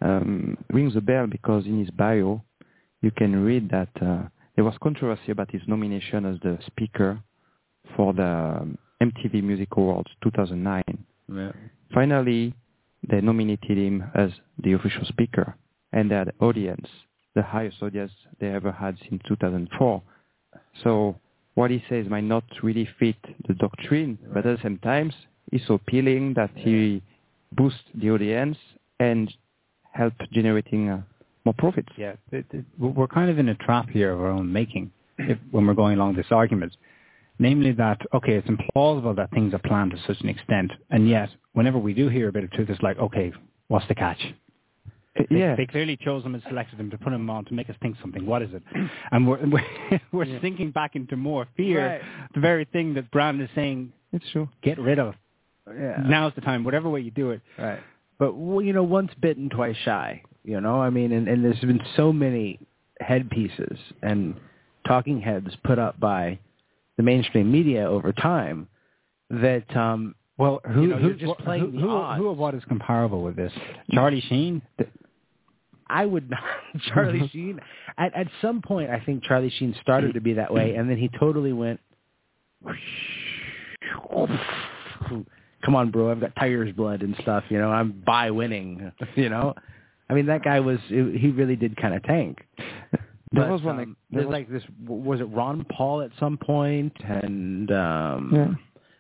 um, 0.02 0.58
rings 0.72 0.96
a 0.96 1.02
bell 1.02 1.26
because 1.26 1.66
in 1.66 1.80
his 1.80 1.90
bio, 1.90 2.44
you 3.02 3.10
can 3.12 3.44
read 3.44 3.70
that 3.70 3.90
uh, 4.02 4.28
there 4.56 4.64
was 4.66 4.78
controversy 4.80 5.32
about 5.32 5.50
his 5.52 5.62
nomination 5.68 6.26
as 6.26 6.40
the 6.42 6.58
speaker 6.68 7.20
for 7.96 8.14
the 8.14 8.24
um, 8.62 8.78
MTV 9.02 9.42
Music 9.44 9.70
Awards 9.78 10.12
2009. 10.22 10.84
Yeah. 11.34 11.52
Finally, 11.94 12.54
they 13.08 13.22
nominated 13.22 13.78
him 13.78 14.04
as 14.16 14.32
the 14.64 14.74
official 14.74 15.06
speaker, 15.06 15.56
and 15.92 16.12
had 16.12 16.34
audience, 16.40 16.88
the 17.36 17.42
highest 17.42 17.82
audience 17.82 18.12
they 18.40 18.48
ever 18.48 18.72
had 18.72 18.98
since 19.10 19.22
2004. 19.28 20.02
So 20.84 21.16
what 21.56 21.72
he 21.72 21.84
says 21.90 22.08
might 22.08 22.24
not 22.24 22.44
really 22.62 22.88
fit 23.00 23.16
the 23.48 23.54
doctrine, 23.54 24.18
but 24.34 24.46
at 24.46 24.58
the 24.58 24.64
same 24.64 24.78
time, 24.80 25.12
it's 25.52 25.66
so 25.68 25.76
appealing 25.76 26.34
that 26.36 26.52
he 26.56 27.02
boosts 27.54 27.80
the 27.96 28.12
audience 28.12 28.58
and 29.00 29.34
help 29.92 30.14
generating 30.32 30.90
uh, 30.90 31.02
more 31.46 31.56
profits. 31.58 31.90
Yeah, 31.98 32.14
it, 32.32 32.46
it, 32.52 32.66
we're 32.78 33.08
kind 33.08 33.30
of 33.30 33.40
in 33.40 33.50
a 33.50 33.56
trap 33.56 33.90
here 33.90 34.12
of 34.12 34.20
our 34.20 34.28
own 34.28 34.52
making 34.52 34.92
if, 35.18 35.38
when 35.52 35.66
we're 35.66 35.74
going 35.74 35.98
along 35.98 36.16
this 36.16 36.28
argument. 36.32 36.76
Namely 37.40 37.72
that, 37.74 38.00
okay, 38.14 38.34
it's 38.34 38.48
implausible 38.48 39.16
that 39.16 39.30
things 39.32 39.54
are 39.54 39.60
planned 39.60 39.92
to 39.92 39.98
such 40.08 40.20
an 40.22 40.30
extent, 40.30 40.72
and 40.90 41.08
yet 41.08 41.30
whenever 41.54 41.78
we 41.78 41.94
do 41.94 42.10
hear 42.10 42.28
a 42.30 42.32
bit 42.32 42.44
of 42.44 42.52
truth, 42.52 42.70
it's 42.70 42.82
like, 42.82 42.98
okay, 42.98 43.32
what's 43.68 43.88
the 43.88 43.96
catch? 43.96 44.18
Uh, 45.20 45.24
They, 45.30 45.38
yeah, 45.40 45.56
they 45.56 45.66
clearly 45.66 45.98
chose 45.98 46.24
him 46.24 46.34
and 46.34 46.44
selected 46.48 46.80
him 46.80 46.90
to 46.92 46.98
put 46.98 47.14
him 47.14 47.30
on 47.30 47.46
to 47.46 47.54
make 47.54 47.70
us 47.70 47.76
think 47.82 47.96
something. 48.02 48.26
What 48.26 48.42
is 48.42 48.50
it? 48.54 48.64
And 49.12 49.28
we're 49.28 49.46
we're, 49.48 50.02
we're 50.12 50.40
sinking 50.42 50.72
back 50.72 50.96
into 50.96 51.16
more 51.16 51.48
fear. 51.56 51.86
Right. 51.86 52.02
The 52.34 52.40
very 52.40 52.66
thing 52.66 52.94
that 52.96 53.12
Brand 53.12 53.42
is 53.42 53.50
saying, 53.56 53.94
it's 54.14 54.26
true. 54.32 54.50
get 54.64 54.80
rid 54.80 55.00
of. 55.00 55.14
Yeah. 55.68 56.02
Now's 56.06 56.34
the 56.36 56.42
time. 56.42 56.64
Whatever 56.64 56.90
way 56.90 57.02
you 57.02 57.12
do 57.12 57.32
it. 57.32 57.42
Right. 57.58 57.80
But 58.20 58.36
well, 58.36 58.62
you 58.62 58.74
know, 58.74 58.84
once 58.84 59.12
bitten, 59.22 59.50
twice 59.50 59.76
shy. 59.84 60.22
You 60.44 60.62
know, 60.62 60.82
I 60.82 60.90
mean, 60.90 61.12
and, 61.12 61.28
and 61.28 61.44
there's 61.44 61.60
been 61.60 61.82
so 61.96 62.14
many 62.14 62.60
headpieces 63.02 63.78
and 64.02 64.36
talking 64.88 65.20
heads 65.20 65.50
put 65.64 65.78
up 65.78 66.00
by 66.00 66.40
the 66.98 67.04
mainstream 67.04 67.52
media 67.52 67.88
over 67.90 68.12
time 68.12 68.68
that 69.30 69.76
um 69.76 70.16
Well, 70.38 70.62
who, 70.72 70.82
You 70.84 70.88
know, 70.90 70.98
who 70.98 71.14
just 71.14 71.24
who- 71.26 71.44
playing 71.44 71.66
who, 71.66 71.72
the 71.72 71.80
who, 71.80 71.90
odds. 71.90 72.20
who 72.20 72.28
or 72.28 72.36
what 72.36 72.54
is 72.56 72.64
comparable 72.66 73.22
with 73.24 73.36
this? 73.36 73.52
Charlie 73.92 74.22
Sheen. 74.30 74.62
I 75.90 76.06
would 76.06 76.30
not 76.30 76.42
Charlie 76.94 77.28
Sheen 77.30 77.60
at 77.98 78.14
at 78.14 78.28
some 78.42 78.62
point 78.62 78.90
I 78.90 79.00
think 79.06 79.24
Charlie 79.24 79.50
Sheen 79.58 79.74
started 79.82 80.14
to 80.16 80.22
be 80.22 80.34
that 80.34 80.54
way 80.54 80.76
and 80.76 80.90
then 80.90 80.98
he 80.98 81.10
totally 81.20 81.54
went 81.54 81.80
come 85.64 85.76
on 85.76 85.92
bro 85.92 86.12
I've 86.12 86.20
got 86.20 86.36
tiger's 86.36 86.74
blood 86.76 87.02
and 87.02 87.16
stuff 87.22 87.44
you 87.50 87.58
know 87.58 87.70
I'm 87.72 87.92
by 88.06 88.32
winning 88.32 88.92
you 89.16 89.30
know 89.30 89.54
I 90.10 90.14
mean 90.14 90.28
that 90.28 90.44
guy 90.44 90.60
was 90.60 90.80
he 90.90 91.32
really 91.36 91.56
did 91.56 91.76
kind 91.78 91.94
of 91.94 92.04
tank 92.04 92.40
There 93.34 93.44
But, 93.44 93.52
was 93.52 93.62
one. 93.62 93.80
um, 93.80 93.98
there 94.10 94.22
there's 94.22 94.26
was- 94.28 94.34
like 94.34 94.50
this 94.50 94.64
was 94.88 95.20
it 95.22 95.26
Ron 95.26 95.66
Paul 95.70 96.02
at 96.02 96.12
some 96.20 96.38
point? 96.38 96.96
point 96.96 97.24
and 97.24 97.72
um 97.72 98.32
Yeah. 98.34 98.54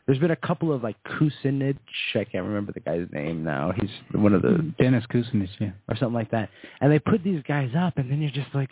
there's 0.05 0.19
been 0.19 0.31
a 0.31 0.35
couple 0.35 0.73
of 0.73 0.83
like 0.83 0.97
Kucinich 1.03 1.77
I 2.13 2.23
can't 2.25 2.45
remember 2.45 2.71
the 2.73 2.81
guy's 2.81 3.07
name 3.11 3.43
now 3.43 3.71
he's 3.79 3.89
one 4.11 4.33
of 4.33 4.41
the 4.41 4.73
Dennis 4.79 5.05
Kucinich, 5.07 5.49
yeah. 5.59 5.71
or 5.87 5.95
something 5.95 6.13
like 6.13 6.31
that. 6.31 6.49
And 6.81 6.91
they 6.91 6.99
put 6.99 7.23
these 7.23 7.41
guys 7.47 7.71
up, 7.77 7.97
and 7.97 8.11
then 8.11 8.21
you're 8.21 8.31
just 8.31 8.53
like, 8.53 8.69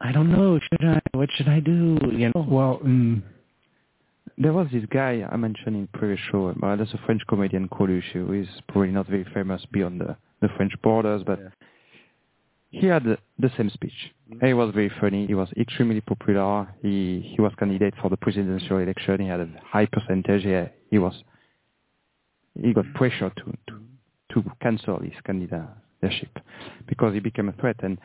I 0.00 0.12
don't 0.12 0.30
know, 0.30 0.58
should 0.60 0.84
I? 0.84 1.00
What 1.12 1.30
should 1.36 1.48
I 1.48 1.60
do? 1.60 1.98
You 2.12 2.30
know? 2.34 2.46
Well, 2.48 2.80
mm, 2.84 3.22
There 4.38 4.52
was 4.52 4.68
this 4.70 4.84
guy 4.90 5.26
I 5.30 5.36
mentioned 5.36 5.74
in 5.76 5.86
previous 5.94 6.20
show, 6.30 6.52
but 6.60 6.76
that's 6.76 6.92
a 6.92 6.98
French 7.06 7.22
comedian 7.26 7.68
Coluche, 7.68 8.12
who 8.12 8.34
is 8.34 8.48
probably 8.68 8.90
not 8.90 9.06
very 9.06 9.24
famous 9.32 9.64
beyond 9.72 10.00
the, 10.02 10.16
the 10.42 10.48
French 10.56 10.72
borders, 10.82 11.22
but 11.24 11.38
Yeah. 11.40 12.80
he 12.80 12.86
had 12.86 13.04
the, 13.04 13.16
the 13.38 13.50
same 13.56 13.70
speech. 13.70 14.12
He 14.42 14.54
was 14.54 14.74
very 14.74 14.90
funny. 15.00 15.26
He 15.26 15.34
was 15.34 15.48
extremely 15.56 16.00
popular. 16.00 16.66
He 16.82 17.20
he 17.34 17.40
was 17.40 17.52
candidate 17.58 17.94
for 18.00 18.10
the 18.10 18.16
presidential 18.16 18.78
election. 18.78 19.20
He 19.20 19.28
had 19.28 19.40
a 19.40 19.48
high 19.64 19.86
percentage. 19.86 20.42
He, 20.42 20.64
he 20.90 20.98
was 20.98 21.14
he 22.60 22.72
got 22.72 22.86
pressure 22.94 23.30
to, 23.30 23.44
to 23.68 23.80
to 24.32 24.50
cancel 24.60 24.98
his 24.98 25.12
candidacy 25.24 26.28
because 26.86 27.14
he 27.14 27.20
became 27.20 27.48
a 27.48 27.52
threat. 27.52 27.76
And 27.82 27.98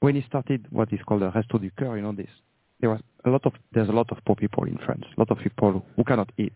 when 0.00 0.14
he 0.14 0.22
started 0.28 0.66
what 0.70 0.92
is 0.92 1.00
called 1.06 1.22
a 1.22 1.30
resto 1.30 1.60
du 1.60 1.70
cœur, 1.70 1.96
you 1.96 2.02
know 2.02 2.12
this, 2.12 2.30
there 2.80 2.90
was 2.90 3.00
a 3.24 3.30
lot 3.30 3.46
of 3.46 3.54
there's 3.72 3.88
a 3.88 3.92
lot 3.92 4.10
of 4.12 4.18
poor 4.26 4.36
people 4.36 4.64
in 4.64 4.78
France, 4.84 5.04
a 5.16 5.20
lot 5.20 5.30
of 5.30 5.38
people 5.38 5.84
who 5.96 6.04
cannot 6.04 6.30
eat. 6.36 6.54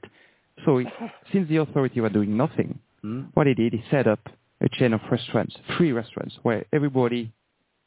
So 0.64 0.79
he, 0.79 0.87
since 1.33 1.49
the 1.49 1.57
authority 1.59 2.01
were 2.01 2.11
doing 2.11 2.37
nothing, 2.37 2.79
Hmm? 3.03 3.23
what 3.35 3.47
he 3.47 3.55
did, 3.55 3.73
he 3.73 3.85
set 3.91 4.07
up 4.07 4.21
a 4.61 4.69
chain 4.69 4.93
of 4.93 5.01
restaurants, 5.11 5.55
free 5.77 5.93
restaurants, 5.93 6.39
where 6.43 6.64
everybody 6.73 7.33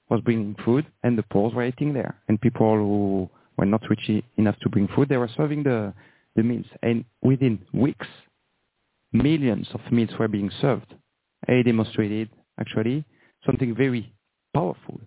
was 0.09 0.21
bringing 0.21 0.55
food 0.65 0.85
and 1.03 1.17
the 1.17 1.23
poor 1.23 1.51
were 1.51 1.65
eating 1.65 1.93
there. 1.93 2.15
And 2.27 2.39
people 2.41 2.75
who 2.75 3.29
were 3.57 3.65
not 3.65 3.81
rich 3.89 4.09
enough 4.37 4.57
to 4.61 4.69
bring 4.69 4.87
food, 4.95 5.09
they 5.09 5.17
were 5.17 5.29
serving 5.37 5.63
the, 5.63 5.93
the 6.35 6.43
meals. 6.43 6.65
And 6.81 7.05
within 7.21 7.59
weeks, 7.73 8.07
millions 9.11 9.67
of 9.73 9.81
meals 9.91 10.11
were 10.19 10.27
being 10.27 10.51
served. 10.61 10.93
And 11.47 11.57
he 11.57 11.63
demonstrated, 11.63 12.29
actually, 12.59 13.05
something 13.45 13.75
very 13.75 14.11
powerful. 14.53 14.99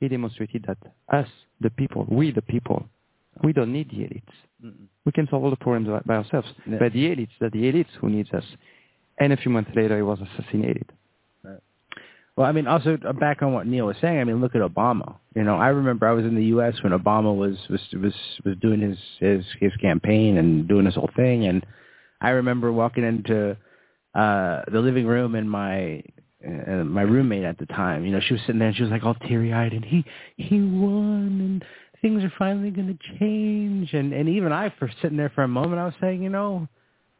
He 0.00 0.08
demonstrated 0.08 0.64
that 0.66 0.78
us, 1.12 1.28
the 1.60 1.70
people, 1.70 2.06
we 2.08 2.30
the 2.32 2.42
people, 2.42 2.86
we 3.44 3.52
don't 3.52 3.72
need 3.72 3.90
the 3.90 3.98
elites. 3.98 4.34
We 5.04 5.12
can 5.12 5.26
solve 5.30 5.44
all 5.44 5.50
the 5.50 5.56
problems 5.56 5.88
by- 5.88 6.00
by 6.06 6.16
ourselves. 6.16 6.48
Yeah. 6.66 6.78
But 6.78 6.92
the 6.92 7.04
elites, 7.10 7.36
that 7.40 7.52
the 7.52 7.70
elites 7.70 7.92
who 8.00 8.08
needs 8.08 8.30
us. 8.32 8.44
And 9.18 9.32
a 9.32 9.36
few 9.36 9.50
months 9.50 9.70
later, 9.74 9.96
he 9.96 10.02
was 10.02 10.18
assassinated. 10.20 10.90
Well, 12.40 12.48
I 12.48 12.52
mean, 12.52 12.66
also 12.66 12.96
uh, 13.06 13.12
back 13.12 13.42
on 13.42 13.52
what 13.52 13.66
Niall 13.66 13.88
was 13.88 13.98
saying. 14.00 14.18
I 14.18 14.24
mean, 14.24 14.40
look 14.40 14.54
at 14.54 14.62
Obama. 14.62 15.16
You 15.36 15.44
know, 15.44 15.56
I 15.56 15.68
remember 15.68 16.08
I 16.08 16.12
was 16.12 16.24
in 16.24 16.36
the 16.36 16.44
U.S. 16.44 16.72
when 16.82 16.94
Obama 16.94 17.36
was 17.36 17.58
was 17.68 17.82
was 17.92 18.14
was 18.46 18.56
doing 18.62 18.80
his 18.80 18.96
his 19.18 19.44
his 19.60 19.72
campaign 19.82 20.38
and 20.38 20.66
doing 20.66 20.86
this 20.86 20.94
whole 20.94 21.10
thing, 21.14 21.44
and 21.44 21.66
I 22.22 22.30
remember 22.30 22.72
walking 22.72 23.04
into 23.04 23.58
uh 24.14 24.62
the 24.72 24.80
living 24.80 25.06
room 25.06 25.34
and 25.34 25.50
my 25.50 26.02
uh, 26.42 26.82
my 26.82 27.02
roommate 27.02 27.44
at 27.44 27.58
the 27.58 27.66
time, 27.66 28.06
you 28.06 28.10
know, 28.10 28.20
she 28.26 28.32
was 28.32 28.40
sitting 28.46 28.58
there 28.58 28.68
and 28.68 28.76
she 28.78 28.84
was 28.84 28.90
like 28.90 29.04
all 29.04 29.16
teary 29.28 29.52
eyed 29.52 29.74
and 29.74 29.84
he 29.84 30.02
he 30.38 30.62
won 30.62 31.40
and 31.42 31.64
things 32.00 32.24
are 32.24 32.32
finally 32.38 32.70
going 32.70 32.88
to 32.88 33.18
change. 33.18 33.92
And 33.92 34.14
and 34.14 34.30
even 34.30 34.50
I, 34.50 34.72
for 34.78 34.90
sitting 35.02 35.18
there 35.18 35.32
for 35.34 35.42
a 35.42 35.48
moment, 35.48 35.78
I 35.78 35.84
was 35.84 35.94
saying, 36.00 36.22
you 36.22 36.30
know, 36.30 36.68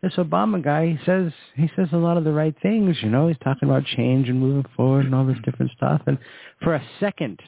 this 0.02 0.14
Obama 0.14 0.62
guy, 0.62 0.88
he 0.88 0.98
says 1.04 1.32
he 1.54 1.70
says 1.76 1.88
a 1.92 1.96
lot 1.96 2.16
of 2.16 2.24
the 2.24 2.32
right 2.32 2.54
things. 2.62 2.96
You 3.02 3.10
know, 3.10 3.28
he's 3.28 3.36
talking 3.44 3.68
about 3.68 3.84
change 3.84 4.28
and 4.28 4.40
moving 4.40 4.64
forward 4.76 5.04
and 5.04 5.14
all 5.14 5.26
this 5.26 5.36
different 5.44 5.72
stuff. 5.76 6.02
And 6.06 6.18
for 6.62 6.74
a 6.74 6.82
second, 6.98 7.40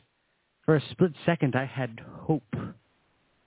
for 0.65 0.77
a 0.77 0.83
split 0.91 1.13
second, 1.25 1.57
I 1.57 1.65
had 1.65 2.01
hope. 2.27 2.55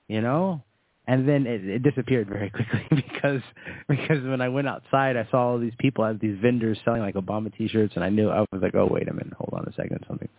You 0.07 0.21
know, 0.21 0.61
and 1.07 1.27
then 1.27 1.45
it, 1.45 1.63
it 1.65 1.83
disappeared 1.83 2.27
very 2.27 2.49
quickly 2.51 2.85
because 2.89 3.41
because 3.87 4.23
when 4.23 4.41
I 4.41 4.49
went 4.49 4.67
outside, 4.67 5.17
I 5.17 5.27
saw 5.29 5.49
all 5.49 5.59
these 5.59 5.73
people 5.77 6.03
at 6.05 6.19
these 6.19 6.37
vendors 6.41 6.79
selling 6.83 7.01
like 7.01 7.15
Obama 7.15 7.55
T-shirts, 7.55 7.93
and 7.95 8.03
I 8.03 8.09
knew 8.09 8.29
I 8.29 8.39
was 8.39 8.61
like, 8.61 8.75
oh 8.75 8.87
wait 8.89 9.07
a 9.07 9.13
minute, 9.13 9.33
hold 9.33 9.53
on 9.53 9.65
a 9.67 9.73
second, 9.73 10.03
something 10.07 10.29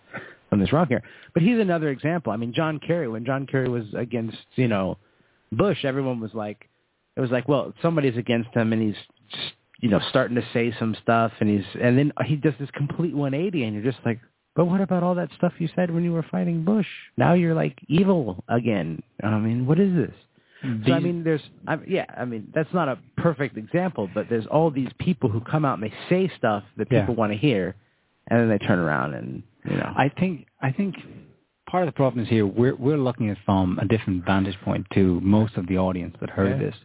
something's 0.51 0.73
wrong 0.73 0.87
here. 0.89 1.03
But 1.35 1.43
he's 1.43 1.59
another 1.59 1.91
example. 1.91 2.33
I 2.33 2.37
mean, 2.37 2.53
John 2.53 2.81
Kerry, 2.85 3.09
when 3.09 3.25
John 3.25 3.47
Kerry 3.47 3.69
was 3.69 3.85
against 3.97 4.39
you 4.57 4.69
know 4.69 4.99
Bush, 5.53 5.85
everyone 5.85 6.21
was 6.21 6.35
like, 6.35 6.69
it 7.17 7.21
was 7.21 7.31
like, 7.31 7.49
well, 7.49 7.73
somebody's 7.83 8.17
against 8.17 8.51
him, 8.55 8.73
and 8.73 8.83
he's 8.83 8.95
just, 9.31 9.53
you 9.81 9.89
know 9.91 10.01
starting 10.09 10.37
to 10.37 10.45
say 10.53 10.75
some 10.79 10.97
stuff, 11.03 11.33
and 11.41 11.49
he's 11.51 11.65
and 11.81 11.99
then 11.99 12.13
he 12.25 12.37
does 12.37 12.55
this 12.59 12.71
complete 12.73 13.15
180, 13.15 13.65
and 13.65 13.75
you're 13.75 13.85
just 13.93 14.05
like. 14.05 14.21
But 14.55 14.65
what 14.65 14.81
about 14.81 15.03
all 15.03 15.15
that 15.17 15.29
stuff 15.37 15.53
you 15.59 15.69
said 15.77 15.91
when 15.91 16.03
you 16.03 16.13
were 16.15 16.25
fighting 16.31 16.65
Bush? 16.65 16.87
Now 17.19 17.35
you're 17.35 17.55
like 17.55 17.77
evil 17.89 18.43
again. 18.49 19.03
I 19.23 19.39
mean, 19.39 19.67
what 19.67 19.79
is 19.79 19.95
this? 19.95 20.15
Mm-hmm. 20.65 20.89
So 20.89 20.93
I 20.95 21.01
mean, 21.01 21.23
there's, 21.25 21.43
I, 21.69 21.77
yeah, 21.87 22.07
I 22.17 22.25
mean, 22.25 22.51
that's 22.55 22.73
not 22.73 22.89
a 22.89 22.99
perfect 23.19 23.59
example, 23.59 24.09
but 24.15 24.31
there's 24.31 24.47
all 24.47 24.71
these 24.71 24.89
people 24.99 25.29
who 25.29 25.43
come 25.43 25.67
out 25.67 25.79
and 25.79 25.83
they 25.83 25.93
say 26.09 26.33
stuff 26.39 26.65
that 26.79 26.89
people 26.89 27.15
Yeah. 27.15 27.21
want 27.21 27.33
to 27.33 27.39
hear, 27.39 27.75
and 28.29 28.41
then 28.41 28.49
they 28.49 28.57
turn 28.57 28.79
around 28.79 29.13
and 29.13 29.43
you 29.69 29.77
know, 29.77 29.93
I 29.95 30.09
think 30.09 30.47
I 30.63 30.73
think 30.73 30.95
part 31.69 31.83
of 31.83 31.89
the 31.89 31.97
problem 31.97 32.25
is 32.25 32.31
here 32.31 32.47
we're 32.47 32.77
we're 32.77 32.97
looking 32.97 33.29
at 33.29 33.37
it 33.37 33.43
from 33.45 33.79
a 33.79 33.85
different 33.85 34.25
vantage 34.25 34.57
point 34.65 34.87
to 34.95 35.21
most 35.21 35.57
of 35.57 35.67
the 35.67 35.77
audience 35.77 36.17
that 36.21 36.31
heard 36.31 36.59
Yeah. 36.59 36.67
this. 36.69 36.77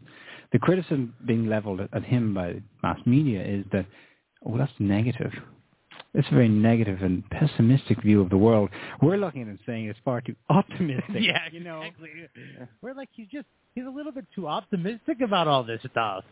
The 0.51 0.59
criticism 0.59 1.13
being 1.25 1.47
leveled 1.47 1.79
at, 1.81 1.93
at 1.93 2.03
him 2.03 2.33
by 2.33 2.61
mass 2.83 2.99
media 3.05 3.41
is 3.43 3.65
that 3.71 3.85
oh 4.45 4.57
that's 4.57 4.71
negative. 4.79 5.31
It's 6.13 6.27
a 6.29 6.33
very 6.33 6.49
negative 6.49 7.01
and 7.01 7.23
pessimistic 7.29 8.01
view 8.01 8.19
of 8.21 8.29
the 8.29 8.37
world. 8.37 8.69
We're 9.01 9.15
looking 9.17 9.43
at 9.43 9.47
it 9.47 9.51
and 9.51 9.59
saying 9.65 9.85
it's 9.85 9.99
far 10.03 10.19
too 10.19 10.35
optimistic. 10.49 11.05
yeah, 11.19 11.43
you 11.51 11.61
know. 11.61 11.83
We're 12.81 12.93
like 12.93 13.09
he's 13.13 13.27
just 13.31 13.45
he's 13.75 13.85
a 13.85 13.89
little 13.89 14.11
bit 14.11 14.25
too 14.35 14.47
optimistic 14.47 15.21
about 15.21 15.47
all 15.47 15.63
this 15.63 15.79
stuff. 15.89 16.23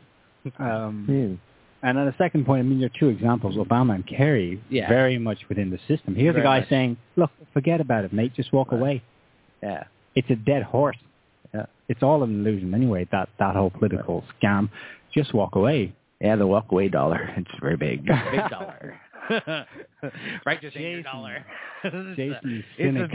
Um, 0.58 1.06
Really. 1.08 1.40
And 1.82 1.98
on 1.98 2.08
the 2.08 2.16
second 2.18 2.46
point, 2.46 2.60
I 2.60 2.64
mean, 2.64 2.80
there 2.80 2.88
are 2.94 3.00
two 3.00 3.08
examples, 3.08 3.56
Obama 3.56 3.96
and 3.96 4.06
Kerry, 4.06 4.62
Yeah. 4.70 4.90
very 4.90 5.18
much 5.18 5.38
within 5.48 5.70
the 5.70 5.78
system. 5.88 6.14
Here's 6.14 6.34
Very 6.34 6.42
a 6.42 6.44
guy 6.44 6.60
much. 6.60 6.68
saying, 6.70 6.98
look, 7.16 7.32
forget 7.54 7.80
about 7.80 8.04
it, 8.04 8.12
mate, 8.12 8.34
just 8.36 8.52
walk 8.52 8.74
Right. 8.74 8.82
away. 8.82 9.04
Yeah, 9.64 9.86
It's 10.14 10.30
a 10.30 10.36
dead 10.36 10.64
horse. 10.64 10.98
Yeah. 11.54 11.66
It's 11.88 12.04
all 12.04 12.24
an 12.24 12.40
illusion 12.42 12.74
anyway, 12.74 13.08
that, 13.12 13.30
that 13.40 13.56
whole 13.56 13.70
political 13.72 14.24
scam. 14.42 14.70
Just 15.14 15.34
walk 15.34 15.56
away. 15.56 15.94
yeah, 16.22 16.36
the 16.36 16.46
walkaway 16.46 16.92
dollar. 16.92 17.34
It's 17.38 17.50
very 17.62 17.78
big, 17.78 18.06
big 18.06 18.50
dollar. 18.50 19.00
right, 20.46 20.62
just 20.62 20.76
Jason. 20.76 21.04
dollar. 21.04 21.46
Jason 21.84 22.64
it's 22.78 22.80
a 22.80 22.84
Cynic. 22.84 23.12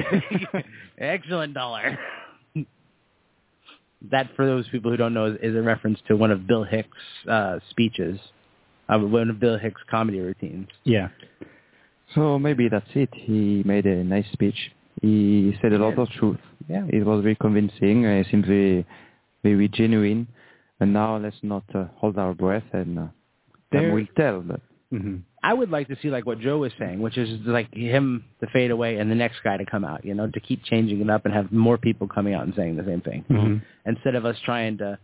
big, 0.53 0.65
excellent 0.99 1.55
dollar. 1.55 1.99
that, 4.11 4.29
for 4.37 4.47
those 4.47 4.69
people 4.69 4.91
who 4.91 4.97
don't 4.97 5.15
know, 5.15 5.27
is, 5.27 5.37
is 5.43 5.57
a 5.57 5.63
reference 5.63 5.99
to 6.09 6.17
one 6.17 6.31
of 6.31 6.47
Bill 6.47 6.65
Hicks' 6.65 6.89
uh, 7.29 7.59
speeches, 7.71 8.19
uh, 8.89 8.99
one 8.99 9.31
of 9.31 9.41
Bill 9.41 9.59
Hicks' 9.59 9.81
comedy 9.91 10.21
routines. 10.21 10.69
Yeah. 10.85 11.09
So 12.15 12.39
maybe 12.39 12.69
that's 12.69 12.87
it. 12.95 13.09
He 13.13 13.63
made 13.65 13.87
a 13.87 14.05
nice 14.05 14.27
speech. 14.33 14.73
He 15.05 15.57
said 15.61 15.73
a 15.73 15.79
lot 15.85 15.95
Yeah. 15.97 16.03
of 16.05 16.09
truth. 16.21 16.43
Yeah. 16.75 16.87
It 16.99 17.03
was 17.11 17.19
very 17.23 17.37
convincing. 17.47 17.97
Uh, 18.07 18.21
it 18.21 18.27
seemed 18.31 18.47
very, 18.47 18.87
very 19.43 19.69
genuine. 19.81 20.21
And 20.81 20.89
now 20.93 21.11
let's 21.25 21.41
not 21.43 21.65
uh, 21.75 21.85
hold 22.01 22.17
our 22.25 22.35
breath 22.45 22.69
and 22.81 22.91
uh, 22.99 23.07
There- 23.73 23.93
will 23.95 24.07
tell. 24.23 24.39
But 24.51 24.61
hmm 24.91 25.17
I 25.51 25.53
would 25.53 25.71
like 25.77 25.89
to 25.89 25.97
see 26.01 26.09
like 26.17 26.25
what 26.25 26.39
Joe 26.47 26.57
was 26.67 26.73
saying, 26.79 26.99
which 27.07 27.19
is 27.19 27.29
like 27.59 27.69
him 27.75 28.25
to 28.41 28.47
fade 28.55 28.71
away 28.77 28.93
and 28.99 29.11
the 29.11 29.15
next 29.25 29.39
guy 29.47 29.57
to 29.63 29.67
come 29.75 29.85
out, 29.85 30.01
you 30.09 30.15
know, 30.15 30.27
to 30.37 30.41
keep 30.49 30.61
changing 30.65 30.99
it 31.05 31.11
up 31.11 31.27
and 31.27 31.35
have 31.35 31.53
more 31.53 31.77
people 31.77 32.07
coming 32.09 32.33
out 32.37 32.45
and 32.47 32.55
saying 32.55 32.77
the 32.77 32.85
same 32.91 33.03
thing. 33.03 33.21
Mhm. 33.29 33.61
Instead 33.85 34.15
of 34.15 34.25
us 34.25 34.37
trying 34.49 34.79
to, 34.79 34.99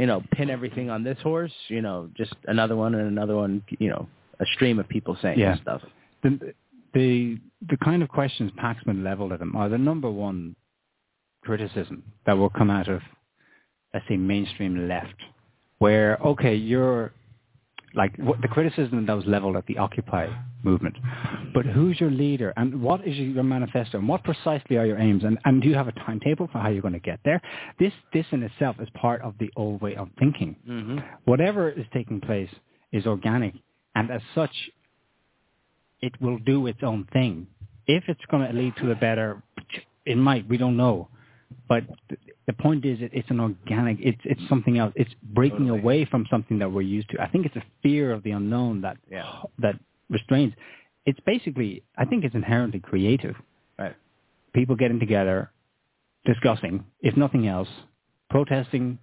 you 0.00 0.06
know, 0.10 0.18
pin 0.32 0.50
everything 0.50 0.90
on 0.90 1.04
this 1.04 1.18
horse, 1.20 1.54
you 1.68 1.82
know, 1.86 2.10
just 2.20 2.34
another 2.48 2.74
one 2.74 2.92
and 2.96 3.06
another 3.06 3.36
one, 3.36 3.62
you 3.78 3.88
know, 3.92 4.08
a 4.40 4.46
stream 4.54 4.80
of 4.80 4.88
people 4.88 5.14
saying 5.22 5.38
Yeah. 5.38 5.54
stuff. 5.66 5.82
The, 6.22 6.30
the, 6.96 7.38
the 7.68 7.76
kind 7.76 8.02
of 8.02 8.08
questions 8.08 8.50
Paxman 8.58 9.04
leveled 9.04 9.32
at 9.32 9.38
them 9.38 9.54
are 9.54 9.68
the 9.68 9.76
number 9.76 10.10
one 10.10 10.56
criticism 11.44 12.02
that 12.24 12.32
will 12.32 12.48
come 12.48 12.70
out 12.70 12.88
of, 12.88 13.02
let's 13.92 14.06
say, 14.08 14.16
mainstream 14.16 14.88
left, 14.88 15.14
where, 15.78 16.16
okay, 16.24 16.54
you're 16.54 17.12
like 17.94 18.16
what, 18.16 18.40
the 18.40 18.48
criticism 18.48 19.04
that 19.06 19.12
was 19.12 19.26
leveled 19.26 19.56
at 19.56 19.66
the 19.66 19.76
Occupy 19.76 20.28
movement, 20.62 20.96
but 21.52 21.66
who's 21.66 22.00
your 22.00 22.10
leader 22.10 22.54
and 22.56 22.80
what 22.80 23.06
is 23.06 23.14
your 23.14 23.44
manifesto 23.44 23.98
and 23.98 24.08
what 24.08 24.24
precisely 24.24 24.76
are 24.76 24.86
your 24.86 24.98
aims 24.98 25.22
and, 25.22 25.38
and 25.44 25.62
do 25.62 25.68
you 25.68 25.74
have 25.74 25.88
a 25.88 25.92
timetable 25.92 26.48
for 26.50 26.58
how 26.58 26.70
you're 26.70 26.82
going 26.82 26.94
to 26.94 26.98
get 27.00 27.20
there? 27.24 27.40
This, 27.78 27.92
this 28.14 28.24
in 28.32 28.42
itself 28.42 28.76
is 28.80 28.88
part 29.00 29.20
of 29.20 29.34
the 29.38 29.50
old 29.54 29.82
way 29.82 29.96
of 29.96 30.08
thinking. 30.18 30.56
Mm-hmm. 30.68 30.98
Whatever 31.26 31.70
is 31.70 31.86
taking 31.92 32.20
place 32.20 32.50
is 32.92 33.06
organic 33.06 33.54
and 33.94 34.10
as 34.10 34.22
such 34.34 34.54
it 36.00 36.12
will 36.20 36.38
do 36.38 36.66
its 36.66 36.80
own 36.82 37.06
thing. 37.12 37.46
If 37.86 38.04
it's 38.08 38.24
going 38.30 38.46
to 38.46 38.52
lead 38.52 38.74
to 38.78 38.90
a 38.90 38.94
better, 38.94 39.42
it 40.04 40.16
might. 40.16 40.48
We 40.48 40.56
don't 40.56 40.76
know. 40.76 41.08
But 41.68 41.84
th- 42.08 42.20
the 42.46 42.52
point 42.52 42.84
is, 42.84 43.00
it, 43.00 43.10
it's 43.14 43.30
an 43.30 43.40
organic. 43.40 43.98
It's 44.00 44.20
it's 44.24 44.40
something 44.48 44.78
else. 44.78 44.92
It's 44.96 45.10
breaking 45.22 45.66
Totally. 45.68 45.78
away 45.80 46.04
from 46.04 46.26
something 46.30 46.58
that 46.58 46.70
we're 46.70 46.82
used 46.82 47.10
to. 47.10 47.20
I 47.22 47.28
think 47.28 47.46
it's 47.46 47.56
a 47.56 47.62
fear 47.82 48.12
of 48.12 48.22
the 48.24 48.32
unknown 48.32 48.80
that 48.82 48.96
Yeah. 49.10 49.42
that 49.60 49.76
restrains. 50.10 50.52
It's 51.06 51.20
basically. 51.20 51.82
I 51.96 52.04
think 52.04 52.24
it's 52.24 52.34
inherently 52.34 52.80
creative. 52.80 53.36
Right. 53.78 53.94
People 54.52 54.74
getting 54.76 54.98
together, 54.98 55.50
discussing, 56.24 56.84
if 57.00 57.16
nothing 57.16 57.46
else, 57.46 57.68
protesting. 58.30 58.98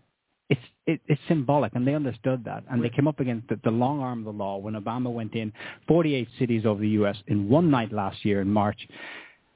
It's 0.85 1.01
it, 1.07 1.13
it's 1.13 1.21
symbolic, 1.27 1.73
and 1.75 1.87
they 1.87 1.95
understood 1.95 2.43
that, 2.45 2.63
and 2.69 2.83
they 2.83 2.89
came 2.89 3.07
up 3.07 3.19
against 3.19 3.47
the, 3.47 3.59
the 3.63 3.71
long 3.71 4.01
arm 4.01 4.19
of 4.19 4.25
the 4.25 4.43
law 4.43 4.57
when 4.57 4.73
Obama 4.73 5.11
went 5.11 5.33
in 5.33 5.53
48 5.87 6.27
cities 6.39 6.65
over 6.65 6.81
the 6.81 6.89
U.S. 6.89 7.17
in 7.27 7.49
one 7.49 7.71
night 7.71 7.91
last 7.91 8.25
year 8.25 8.41
in 8.41 8.49
March, 8.49 8.87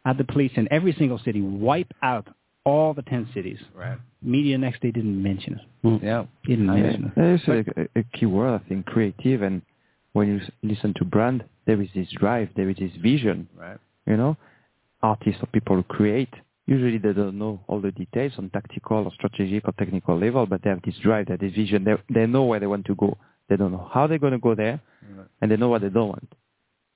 had 0.05 0.17
the 0.17 0.23
police 0.23 0.51
in 0.55 0.67
every 0.71 0.93
single 0.93 1.19
city 1.19 1.41
wipe 1.41 1.91
out 2.01 2.28
all 2.67 2.93
the 2.93 3.01
10 3.03 3.30
cities. 3.34 3.59
Right. 3.73 3.97
Media 4.21 4.57
next 4.57 4.82
day 4.82 4.91
didn't 4.91 5.21
mention 5.21 5.53
it. 5.53 5.88
Mm. 5.88 6.03
Yeah. 6.03 6.25
Didn't 6.45 6.69
I 6.69 6.75
mention 6.75 7.01
mean, 7.01 7.11
it. 7.15 7.15
there 7.15 7.61
is 7.61 7.65
a, 7.95 7.99
a 7.99 8.03
key 8.17 8.25
word, 8.25 8.59
I 8.61 8.67
think, 8.67 8.86
creative. 8.86 9.41
And 9.41 9.61
when 10.13 10.28
you 10.28 10.41
listen 10.63 10.93
to 10.97 11.05
brand, 11.05 11.45
there 11.65 11.82
is 11.82 11.88
this 11.95 12.07
drive, 12.17 12.49
there 12.55 12.69
is 12.69 12.75
this 12.78 12.91
vision. 13.01 13.47
Right. 13.57 13.78
You 14.05 14.17
know, 14.17 14.38
artists 15.01 15.41
or 15.41 15.47
people 15.47 15.78
who 15.78 15.84
create. 15.84 16.34
Usually 16.68 16.97
they 16.97 17.13
don't 17.13 17.39
know 17.39 17.61
all 17.68 17.80
the 17.82 17.91
details 17.91 18.34
on 18.38 18.49
tactical 18.49 19.05
or 19.05 19.11
strategic 19.13 19.68
or 19.68 19.74
technical 19.80 20.20
level, 20.20 20.45
but 20.45 20.61
they 20.63 20.70
have 20.70 20.82
this 20.84 20.95
drive, 21.01 21.28
they 21.28 21.34
have 21.34 21.39
this 21.39 21.53
vision. 21.53 21.84
They, 21.86 21.95
they 22.13 22.28
know 22.28 22.43
where 22.43 22.59
they 22.59 22.68
want 22.68 22.86
to 22.88 22.95
go. 22.95 23.18
They 23.49 23.55
don't 23.55 23.72
know 23.72 23.89
how 23.93 24.07
they're 24.07 24.20
going 24.20 24.34
to 24.34 24.39
go 24.39 24.53
there, 24.53 24.82
and 25.41 25.49
they 25.49 25.55
know 25.55 25.70
what 25.70 25.82
they 25.82 25.89
don't 25.89 26.09
want. 26.09 26.34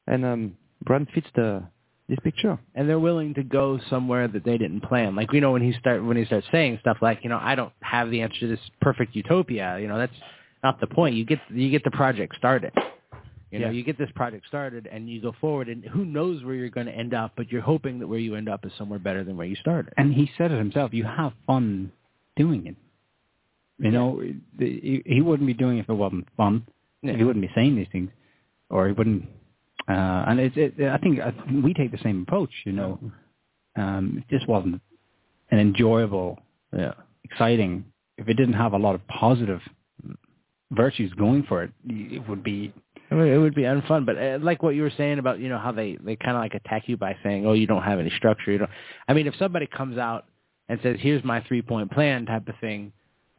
And 0.07 0.25
um, 0.25 0.57
brand 0.83 1.07
fits 1.13 1.27
the 1.35 1.63
this 2.09 2.19
picture. 2.23 2.59
and 2.75 2.89
they're 2.89 2.99
willing 2.99 3.33
to 3.35 3.43
go 3.43 3.79
somewhere 3.89 4.27
that 4.27 4.43
they 4.43 4.57
didn't 4.57 4.81
plan. 4.81 5.15
Like 5.15 5.31
you 5.31 5.39
know 5.39 5.51
when 5.53 5.61
he 5.61 5.71
start 5.79 6.03
when 6.03 6.17
he 6.17 6.25
starts 6.25 6.45
saying 6.51 6.79
stuff 6.81 6.97
like 7.01 7.19
you 7.23 7.29
know 7.29 7.39
I 7.41 7.55
don't 7.55 7.71
have 7.79 8.11
the 8.11 8.21
answer 8.21 8.39
to 8.41 8.47
this 8.47 8.59
perfect 8.81 9.15
utopia. 9.15 9.79
You 9.79 9.87
know 9.87 9.97
that's 9.97 10.13
not 10.61 10.81
the 10.81 10.87
point. 10.87 11.15
You 11.15 11.25
get 11.25 11.39
you 11.49 11.69
get 11.69 11.85
the 11.85 11.91
project 11.91 12.35
started. 12.37 12.73
You 13.51 13.59
know 13.59 13.65
Yeah. 13.67 13.71
you 13.73 13.83
get 13.83 13.97
this 13.97 14.09
project 14.15 14.47
started 14.47 14.87
and 14.91 15.09
you 15.09 15.21
go 15.21 15.33
forward 15.41 15.67
and 15.67 15.83
who 15.83 16.05
knows 16.05 16.43
where 16.43 16.55
you're 16.55 16.69
going 16.69 16.87
to 16.87 16.95
end 16.95 17.13
up, 17.13 17.33
but 17.35 17.51
you're 17.51 17.61
hoping 17.61 17.99
that 17.99 18.07
where 18.07 18.17
you 18.19 18.35
end 18.35 18.47
up 18.49 18.65
is 18.65 18.71
somewhere 18.77 18.99
better 18.99 19.23
than 19.23 19.35
where 19.37 19.45
you 19.47 19.55
started. 19.57 19.93
And 19.97 20.13
he 20.13 20.31
said 20.37 20.51
it 20.51 20.57
himself. 20.57 20.93
You 20.93 21.03
have 21.03 21.33
fun 21.45 21.91
doing 22.37 22.65
it. 22.67 22.75
You 23.77 23.91
know, 23.91 24.21
the- 24.57 24.79
he, 24.79 25.03
he 25.05 25.21
wouldn't 25.21 25.47
be 25.47 25.53
doing 25.53 25.77
it 25.77 25.81
if 25.81 25.89
it 25.89 25.93
wasn't 25.93 26.27
fun. 26.37 26.65
Yeah. 27.01 27.17
He 27.17 27.23
wouldn't 27.23 27.45
be 27.45 27.51
saying 27.53 27.75
these 27.75 27.87
things, 27.91 28.09
or 28.69 28.87
he 28.87 28.93
wouldn't. 28.93 29.25
Uh, 29.89 30.25
and 30.27 30.39
it's, 30.39 30.55
it, 30.55 30.75
I 30.87 30.97
think 30.99 31.19
I, 31.19 31.33
we 31.63 31.73
take 31.73 31.91
the 31.91 31.97
same 31.97 32.21
approach. 32.21 32.51
You 32.65 32.71
know, 32.73 32.99
um, 33.75 34.17
it 34.29 34.33
just 34.33 34.47
wasn't 34.47 34.81
an 35.49 35.59
enjoyable, 35.59 36.39
Yeah. 36.71 36.93
exciting. 37.23 37.85
If 38.17 38.29
it 38.29 38.35
didn't 38.35 38.53
have 38.53 38.73
a 38.73 38.77
lot 38.77 38.93
of 38.95 39.05
positive 39.07 39.61
virtues 40.71 41.11
going 41.13 41.43
for 41.43 41.63
it, 41.63 41.71
it 41.87 42.27
would 42.29 42.43
be. 42.43 42.73
I 43.11 43.15
mean, 43.15 43.27
it 43.27 43.37
would 43.37 43.53
be 43.55 43.63
unfun, 43.63 44.05
but 44.05 44.17
uh, 44.17 44.39
like 44.41 44.63
what 44.63 44.73
you 44.73 44.83
were 44.83 44.93
saying 44.95 45.19
about 45.19 45.39
you 45.39 45.49
know 45.49 45.57
how 45.57 45.73
they 45.73 45.97
they 46.01 46.15
kind 46.15 46.37
of 46.37 46.41
like 46.41 46.53
attack 46.53 46.83
you 46.87 46.95
by 46.95 47.17
saying, 47.23 47.45
"Oh, 47.45 47.51
you 47.51 47.67
don't 47.67 47.83
have 47.83 47.99
any 47.99 48.09
structure." 48.11 48.51
You 48.51 48.59
don't. 48.59 48.69
I 49.07 49.13
mean, 49.13 49.27
if 49.27 49.35
somebody 49.37 49.67
comes 49.67 49.97
out 49.97 50.25
and 50.69 50.79
says, 50.81 50.95
"Here's 50.99 51.23
my 51.23 51.41
three 51.41 51.61
point 51.61 51.91
plan," 51.91 52.25
type 52.25 52.47
of 52.47 52.55
thing, 52.61 52.93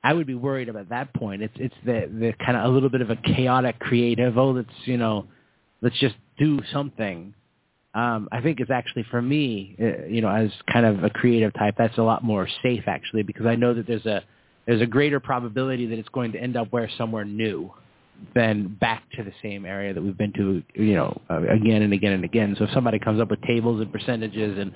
I 0.05 0.13
would 0.13 0.27
be 0.27 0.35
worried 0.35 0.69
about 0.69 0.91
that 0.91 1.15
point. 1.15 1.43
It's 1.43 1.55
it's 1.57 1.75
the 1.87 2.07
the 2.13 2.35
kind 2.45 2.59
of 2.59 2.65
a 2.65 2.69
little 2.69 2.91
bit 2.91 3.01
of 3.01 3.09
a 3.09 3.17
chaotic, 3.17 3.79
creative. 3.79 4.37
Oh, 4.37 4.51
let's 4.51 4.69
you 4.85 4.99
know, 4.99 5.27
let's 5.81 5.99
just 5.99 6.17
do 6.39 6.61
something. 6.71 7.33
Um, 7.95 8.29
I 8.31 8.43
think 8.43 8.61
it's 8.61 8.71
actually 8.71 9.05
for 9.11 9.23
me, 9.23 9.77
uh, 9.81 10.05
you 10.07 10.21
know, 10.21 10.29
as 10.29 10.51
kind 10.71 10.85
of 10.85 11.03
a 11.03 11.11
creative 11.11 11.55
type, 11.55 11.77
that's 11.79 11.97
a 11.97 12.03
lot 12.03 12.23
more 12.23 12.47
safe 12.63 12.85
actually 12.87 13.23
because 13.23 13.47
I 13.47 13.55
know 13.55 13.73
that 13.73 13.87
there's 13.87 14.05
a 14.05 14.23
there's 14.67 14.83
a 14.83 14.87
greater 14.87 15.19
probability 15.19 15.87
that 15.87 15.99
it's 15.99 16.09
going 16.11 16.33
to 16.33 16.39
end 16.39 16.59
up 16.59 16.69
where 16.73 16.91
somewhere 16.99 17.25
new 17.25 17.73
than 18.35 18.77
back 18.81 19.03
to 19.17 19.25
the 19.25 19.33
same 19.43 19.65
area 19.65 19.93
that 19.93 20.03
we've 20.03 20.17
been 20.17 20.33
to, 20.35 20.63
you 20.75 20.95
know, 20.95 21.21
uh, 21.29 21.43
again 21.49 21.83
and 21.83 21.93
again 21.93 22.13
and 22.13 22.25
again. 22.25 22.55
So 22.59 22.65
if 22.65 22.71
somebody 22.71 22.99
comes 22.99 23.21
up 23.21 23.31
with 23.31 23.43
tables 23.43 23.81
and 23.81 23.93
percentages 23.93 24.59
and 24.59 24.73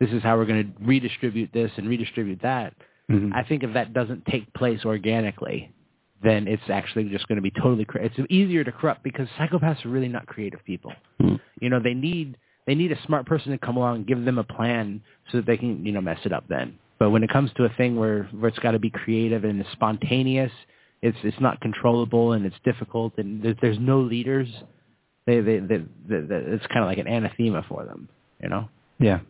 this 0.00 0.10
is 0.10 0.22
how 0.22 0.36
we're 0.36 0.46
going 0.46 0.64
to 0.64 0.84
redistribute 0.84 1.50
this 1.52 1.70
and 1.76 1.88
redistribute 1.88 2.40
that, 2.42 2.74
Mhm. 3.10 3.32
I 3.34 3.42
think 3.42 3.62
if 3.62 3.72
that 3.72 3.92
doesn't 3.92 4.26
take 4.26 4.52
place 4.52 4.84
organically, 4.84 5.70
then 6.22 6.48
it's 6.48 6.68
actually 6.68 7.04
just 7.04 7.26
going 7.28 7.36
to 7.36 7.42
be 7.42 7.50
totally. 7.50 7.84
Cre- 7.84 8.00
it's 8.00 8.18
easier 8.28 8.64
to 8.64 8.72
corrupt 8.72 9.02
because 9.02 9.28
psychopaths 9.38 9.84
are 9.86 9.88
really 9.88 10.08
not 10.08 10.26
creative 10.26 10.62
people. 10.64 10.92
Mm. 11.20 11.40
You 11.60 11.70
know, 11.70 11.80
they 11.80 11.94
need 11.94 12.36
they 12.66 12.74
need 12.74 12.92
a 12.92 13.02
smart 13.06 13.24
person 13.24 13.52
to 13.52 13.58
come 13.58 13.78
along 13.78 13.96
and 13.96 14.06
give 14.06 14.22
them 14.26 14.36
a 14.36 14.44
plan 14.44 15.00
so 15.30 15.38
that 15.38 15.46
they 15.46 15.56
can 15.56 15.86
you 15.86 15.92
know 15.92 16.02
mess 16.02 16.18
it 16.24 16.32
up. 16.32 16.44
Then, 16.48 16.74
but 16.98 17.10
when 17.10 17.22
it 17.22 17.30
comes 17.30 17.50
to 17.54 17.64
a 17.64 17.70
thing 17.70 17.96
where 17.96 18.24
where 18.38 18.48
it's 18.48 18.58
got 18.58 18.72
to 18.72 18.78
be 18.78 18.90
creative 18.90 19.44
and 19.44 19.64
spontaneous, 19.72 20.52
it's 21.02 21.18
it's 21.22 21.40
not 21.40 21.60
controllable 21.60 22.32
and 22.32 22.44
it's 22.46 22.56
difficult 22.64 23.12
and 23.18 23.42
there's, 23.42 23.56
there's 23.60 23.78
no 23.78 24.00
leaders. 24.00 24.48
They 25.26 25.40
they, 25.40 25.58
they, 25.58 25.78
they, 26.08 26.20
they 26.20 26.36
it's 26.36 26.66
kind 26.68 26.80
of 26.80 26.86
like 26.86 26.98
an 26.98 27.06
anathema 27.06 27.64
for 27.68 27.84
them. 27.84 28.08
You 28.42 28.48
know. 28.48 28.68
Yeah. 28.98 29.20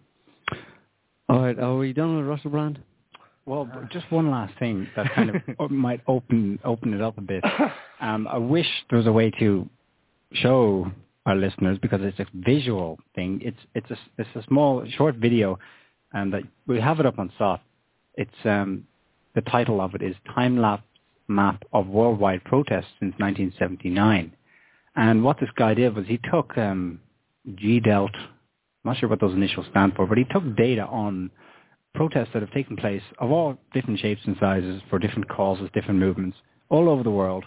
All 1.29 1.41
right, 1.43 1.59
are 1.59 1.77
we 1.77 1.93
done 1.93 2.17
with 2.17 2.27
Russell 2.27 2.51
Brand? 2.51 2.79
Well, 3.45 3.69
just 3.91 4.11
one 4.11 4.31
last 4.31 4.59
thing 4.59 4.89
that 4.97 5.13
kind 5.15 5.31
of 5.59 5.71
might 5.71 6.01
open 6.07 6.59
open 6.65 6.95
it 6.95 7.01
up 7.03 7.19
a 7.19 7.23
bit. 7.23 7.45
Um, 8.01 8.27
I 8.29 8.39
wish 8.39 8.67
there 8.89 8.99
was 8.99 9.07
a 9.07 9.13
way 9.13 9.31
to 9.39 9.69
show 10.33 10.91
our 11.27 11.35
listeners 11.35 11.79
because 11.81 12.01
it's 12.03 12.19
a 12.19 12.27
visual 12.35 12.99
thing. 13.15 13.41
It's 13.43 13.59
it's 13.75 13.91
a 13.91 13.95
s- 13.95 14.09
it's 14.19 14.29
a 14.37 14.43
small 14.45 14.85
short 14.97 15.17
video, 15.17 15.59
and 16.13 16.33
that 16.33 16.43
we 16.67 16.81
have 16.81 17.01
it 17.01 17.07
up 17.07 17.19
on 17.19 17.33
SOTT. 17.39 17.61
It's 18.15 18.31
um, 18.45 18.87
the 19.35 19.41
title 19.43 19.81
of 19.81 19.95
it 19.95 20.03
is 20.03 20.15
time 20.35 20.59
lapse 20.59 20.83
map 21.29 21.63
of 21.73 21.87
worldwide 21.87 22.43
protests 22.45 22.89
since 23.01 23.15
1979. 23.19 24.33
And 24.97 25.23
what 25.23 25.39
this 25.39 25.51
guy 25.57 25.75
did 25.75 25.95
was 25.95 26.07
he 26.07 26.19
took 26.33 26.57
um, 26.59 27.01
GDELT, 27.49 28.15
I'm 28.15 28.85
not 28.85 28.97
sure 28.99 29.09
what 29.09 29.21
those 29.21 29.35
initials 29.35 29.67
stand 29.71 29.95
for, 29.95 30.07
but 30.07 30.19
he 30.19 30.25
took 30.25 30.57
data 30.57 30.87
on 30.87 31.31
protests 31.95 32.29
that 32.33 32.43
have 32.43 32.53
taken 32.53 32.77
place 32.77 33.03
of 33.19 33.31
all 33.31 33.59
different 33.75 34.01
shapes 34.01 34.23
and 34.25 34.37
sizes 34.41 34.81
for 34.89 34.99
different 34.99 35.29
causes, 35.29 35.69
different 35.75 36.01
movements 36.01 36.37
all 36.69 36.89
over 36.89 37.03
the 37.03 37.11
world, 37.11 37.45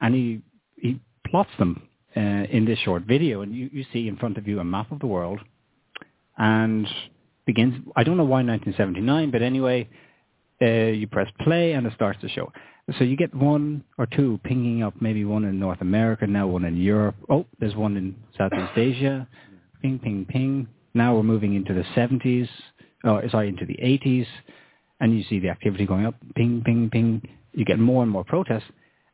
and 0.00 0.14
he 0.14 0.42
he 0.76 1.00
plots 1.26 1.50
them 1.58 1.88
uh, 2.16 2.20
in 2.20 2.64
this 2.64 2.78
short 2.80 3.04
video, 3.04 3.42
and 3.42 3.54
you, 3.54 3.70
you 3.72 3.84
see 3.92 4.08
in 4.08 4.16
front 4.16 4.36
of 4.36 4.46
you 4.48 4.58
a 4.60 4.64
map 4.64 4.90
of 4.92 4.98
the 5.00 5.06
world, 5.06 5.40
and 6.36 6.86
begins. 7.46 7.74
I 7.96 8.04
don't 8.04 8.16
know 8.16 8.24
why 8.24 8.42
1979, 8.42 9.30
but 9.30 9.42
anyway, 9.42 9.88
uh, 10.62 10.66
you 10.66 11.06
press 11.06 11.30
play 11.40 11.72
and 11.72 11.86
it 11.86 11.92
starts 11.94 12.20
to 12.22 12.28
show. 12.28 12.52
So 12.98 13.04
you 13.04 13.16
get 13.16 13.34
one 13.34 13.82
or 13.96 14.06
two 14.06 14.38
pinging 14.44 14.82
up, 14.82 14.94
maybe 15.00 15.24
one 15.24 15.44
in 15.44 15.58
North 15.58 15.80
America, 15.80 16.26
now 16.26 16.46
one 16.46 16.64
in 16.64 16.76
Europe. 16.76 17.16
Oh, 17.30 17.46
there's 17.58 17.74
one 17.74 17.96
in 17.96 18.14
Southeast 18.36 18.76
Asia. 18.76 19.26
Ping, 19.80 19.98
ping, 19.98 20.26
ping. 20.28 20.68
Now 20.92 21.14
we're 21.16 21.22
moving 21.22 21.54
into 21.54 21.72
the 21.74 21.82
70s, 21.96 22.48
oh, 23.04 23.16
uh, 23.16 23.30
sorry, 23.30 23.48
into 23.48 23.66
the 23.66 23.76
80s, 23.82 24.26
and 25.00 25.16
you 25.16 25.24
see 25.28 25.40
the 25.40 25.48
activity 25.48 25.86
going 25.86 26.06
up. 26.06 26.14
Ping, 26.36 26.62
ping, 26.64 26.90
ping. 26.90 27.22
You 27.52 27.64
get 27.64 27.78
more 27.78 28.02
and 28.02 28.10
more 28.12 28.24
protests 28.24 28.64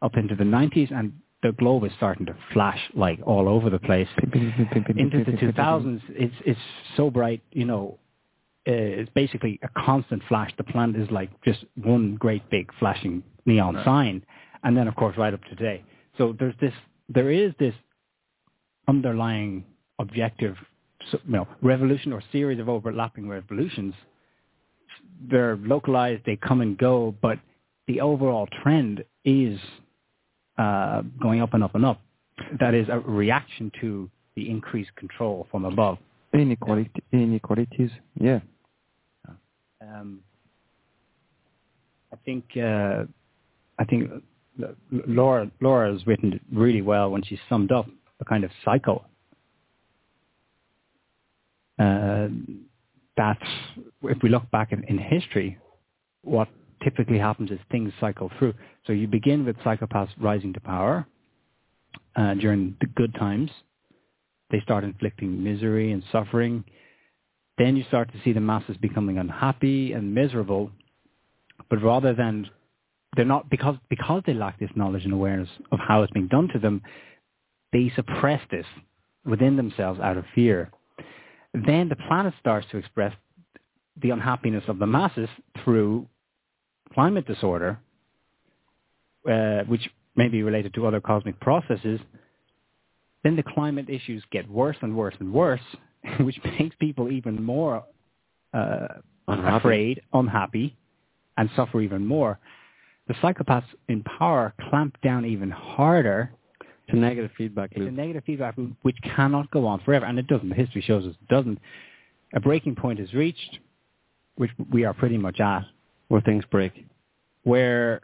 up 0.03 0.17
into 0.17 0.35
the 0.35 0.45
90s, 0.45 0.93
and 0.93 1.13
the 1.43 1.53
globe 1.53 1.85
is 1.85 1.93
starting 1.97 2.27
to 2.27 2.37
flash 2.53 2.81
like 2.95 3.21
all 3.25 3.49
over 3.49 3.71
the 3.71 3.79
place. 3.79 4.09
into 4.99 5.25
the 5.25 5.33
2000s, 5.33 6.03
it's 6.11 6.35
it's 6.45 6.61
so 6.97 7.11
bright, 7.11 7.43
you 7.53 7.65
know. 7.65 7.99
Uh, 8.69 8.73
it's 8.73 9.11
basically 9.15 9.59
a 9.63 9.69
constant 9.85 10.23
flash. 10.29 10.51
The 10.59 10.65
planet 10.65 11.01
is 11.01 11.11
like 11.11 11.31
just 11.43 11.65
one 11.83 12.17
great 12.17 12.49
big 12.51 12.71
flashing 12.79 13.23
neon 13.47 13.81
sign, 13.85 14.23
and 14.65 14.77
then 14.77 14.87
of 14.87 14.95
course 14.97 15.17
right 15.17 15.33
up 15.33 15.43
to 15.45 15.57
today. 15.57 15.83
So 16.19 16.35
there's 16.39 16.55
this, 16.61 16.75
there 17.09 17.31
is 17.31 17.53
this 17.59 17.75
underlying 18.87 19.65
objective, 19.99 20.57
you 21.13 21.19
know, 21.27 21.49
revolution 21.63 22.13
or 22.13 22.23
series 22.33 22.61
of 22.61 22.69
overlapping 22.69 23.29
revolutions. 23.29 23.95
They're 25.31 25.57
localized, 25.57 26.23
they 26.27 26.37
come 26.37 26.61
and 26.61 26.77
go, 26.77 27.15
but 27.23 27.39
the 27.87 28.01
overall 28.01 28.47
trend 28.63 29.05
is 29.25 29.59
uh, 30.59 31.03
going 31.21 31.41
up 31.41 31.55
and 31.55 31.65
up 31.65 31.75
and 31.75 31.85
up. 31.85 32.01
That 32.59 32.75
is 32.75 32.89
a 32.91 32.99
reaction 32.99 33.73
to 33.81 34.11
the 34.37 34.49
increased 34.51 34.95
control 34.97 35.47
from 35.51 35.65
above. 35.65 35.99
Inequality, 36.33 36.91
inequalities, 37.13 37.91
yeah. 38.21 38.41
Um, 39.81 40.21
I 42.13 42.17
think 42.25 42.45
uh, 42.57 43.05
I 43.79 43.85
think 43.89 44.11
Laura 44.91 45.51
Laura 45.61 45.93
has 45.93 46.07
written 46.07 46.35
it 46.35 46.41
really 46.53 46.83
well 46.83 47.11
when 47.11 47.23
she 47.23 47.39
summed 47.49 47.73
up 47.73 47.87
the 48.19 48.25
kind 48.25 48.45
of 48.45 48.51
cycle 48.65 49.05
uh, 51.81 52.29
that 53.17 53.39
if 54.03 54.19
we 54.23 54.29
look 54.29 54.49
back 54.51 54.73
in, 54.73 54.85
in 54.85 54.99
history, 54.99 55.59
what 56.23 56.49
typically 56.85 57.19
happens 57.19 57.51
is 57.51 57.59
things 57.71 57.93
cycle 58.01 58.31
through. 58.39 58.55
So 58.87 58.93
you 58.93 59.07
begin 59.07 59.45
with 59.45 59.57
psychopaths 59.59 60.11
rising 60.19 60.53
to 60.53 60.61
power 60.61 61.07
uh, 62.17 62.35
during 62.35 62.77
the 62.81 62.87
good 62.87 63.15
times. 63.15 63.51
They 64.51 64.61
start 64.61 64.85
inflicting 64.85 65.43
misery 65.43 65.93
and 65.93 66.03
suffering. 66.11 66.65
Then 67.59 67.77
you 67.77 67.85
start 67.85 68.13
to 68.13 68.21
see 68.25 68.33
the 68.33 68.41
masses 68.41 68.77
becoming 68.77 69.19
unhappy 69.19 69.93
and 69.93 70.15
miserable. 70.15 70.71
But 71.69 71.83
rather 71.83 72.15
than 72.15 72.49
they're 73.17 73.25
not 73.25 73.51
because 73.51 73.77
because 73.89 74.23
they 74.27 74.35
lack 74.35 74.59
this 74.59 74.71
knowledge 74.75 75.05
and 75.05 75.13
awareness 75.13 75.49
of 75.73 75.79
how 75.79 76.03
it's 76.03 76.13
being 76.13 76.29
done 76.29 76.49
to 76.53 76.59
them, 76.59 76.83
they 77.73 77.93
suppress 77.95 78.41
this 78.51 78.67
within 79.25 79.57
themselves 79.57 80.01
out 80.01 80.17
of 80.17 80.25
fear. 80.35 80.71
Then 81.53 81.89
the 81.89 81.97
planet 81.97 82.35
starts 82.41 82.67
to 82.71 82.79
express 82.79 83.15
the 84.01 84.11
unhappiness 84.11 84.65
of 84.69 84.79
the 84.79 84.87
masses 84.87 85.29
through 85.65 86.07
climate 86.95 87.27
disorder, 87.27 87.79
uh, 89.31 89.61
which 89.67 89.89
may 90.17 90.29
be 90.29 90.43
related 90.43 90.75
to 90.75 90.87
other 90.87 91.01
cosmic 91.01 91.39
processes. 91.41 92.01
Then 93.25 93.37
the 93.37 93.43
climate 93.43 93.89
issues 93.91 94.23
get 94.33 94.49
worse 94.51 94.77
and 94.83 94.97
worse 94.97 95.15
and 95.21 95.33
worse, 95.33 95.61
which 96.21 96.39
makes 96.59 96.77
people 96.77 97.11
even 97.13 97.43
more 97.43 97.85
uh, 98.55 98.89
Unhappy. 99.29 99.57
afraid, 99.59 100.03
unhappy, 100.13 100.77
and 101.37 101.49
suffer 101.55 101.81
even 101.81 102.05
more. 102.07 102.39
The 103.09 103.15
psychopaths 103.15 103.65
in 103.89 104.03
power 104.05 104.55
clamp 104.69 104.97
down 105.03 105.25
even 105.27 105.51
harder 105.51 106.31
It's 106.87 106.95
a 106.97 106.97
negative 106.97 107.31
feedback 107.37 107.71
it's 107.73 107.81
a 107.81 107.91
negative 107.91 108.23
feedback 108.25 108.57
loop 108.57 108.73
which 108.83 108.97
cannot 109.03 109.51
go 109.51 109.67
on 109.67 109.81
forever, 109.81 110.07
and 110.07 110.19
it 110.19 110.27
doesn't. 110.27 110.51
History 110.53 110.81
shows 110.83 111.05
us 111.07 111.15
it 111.21 111.29
doesn't. 111.29 111.59
A 112.35 112.41
breaking 112.41 112.77
point 112.77 113.01
is 113.01 113.13
reached, 113.13 113.59
which 114.37 114.51
we 114.73 114.85
are 114.85 114.95
pretty 114.95 115.19
much 115.19 115.41
at, 115.41 115.65
Where 116.09 116.21
things 116.21 116.45
break. 116.51 116.73
where, 117.43 118.03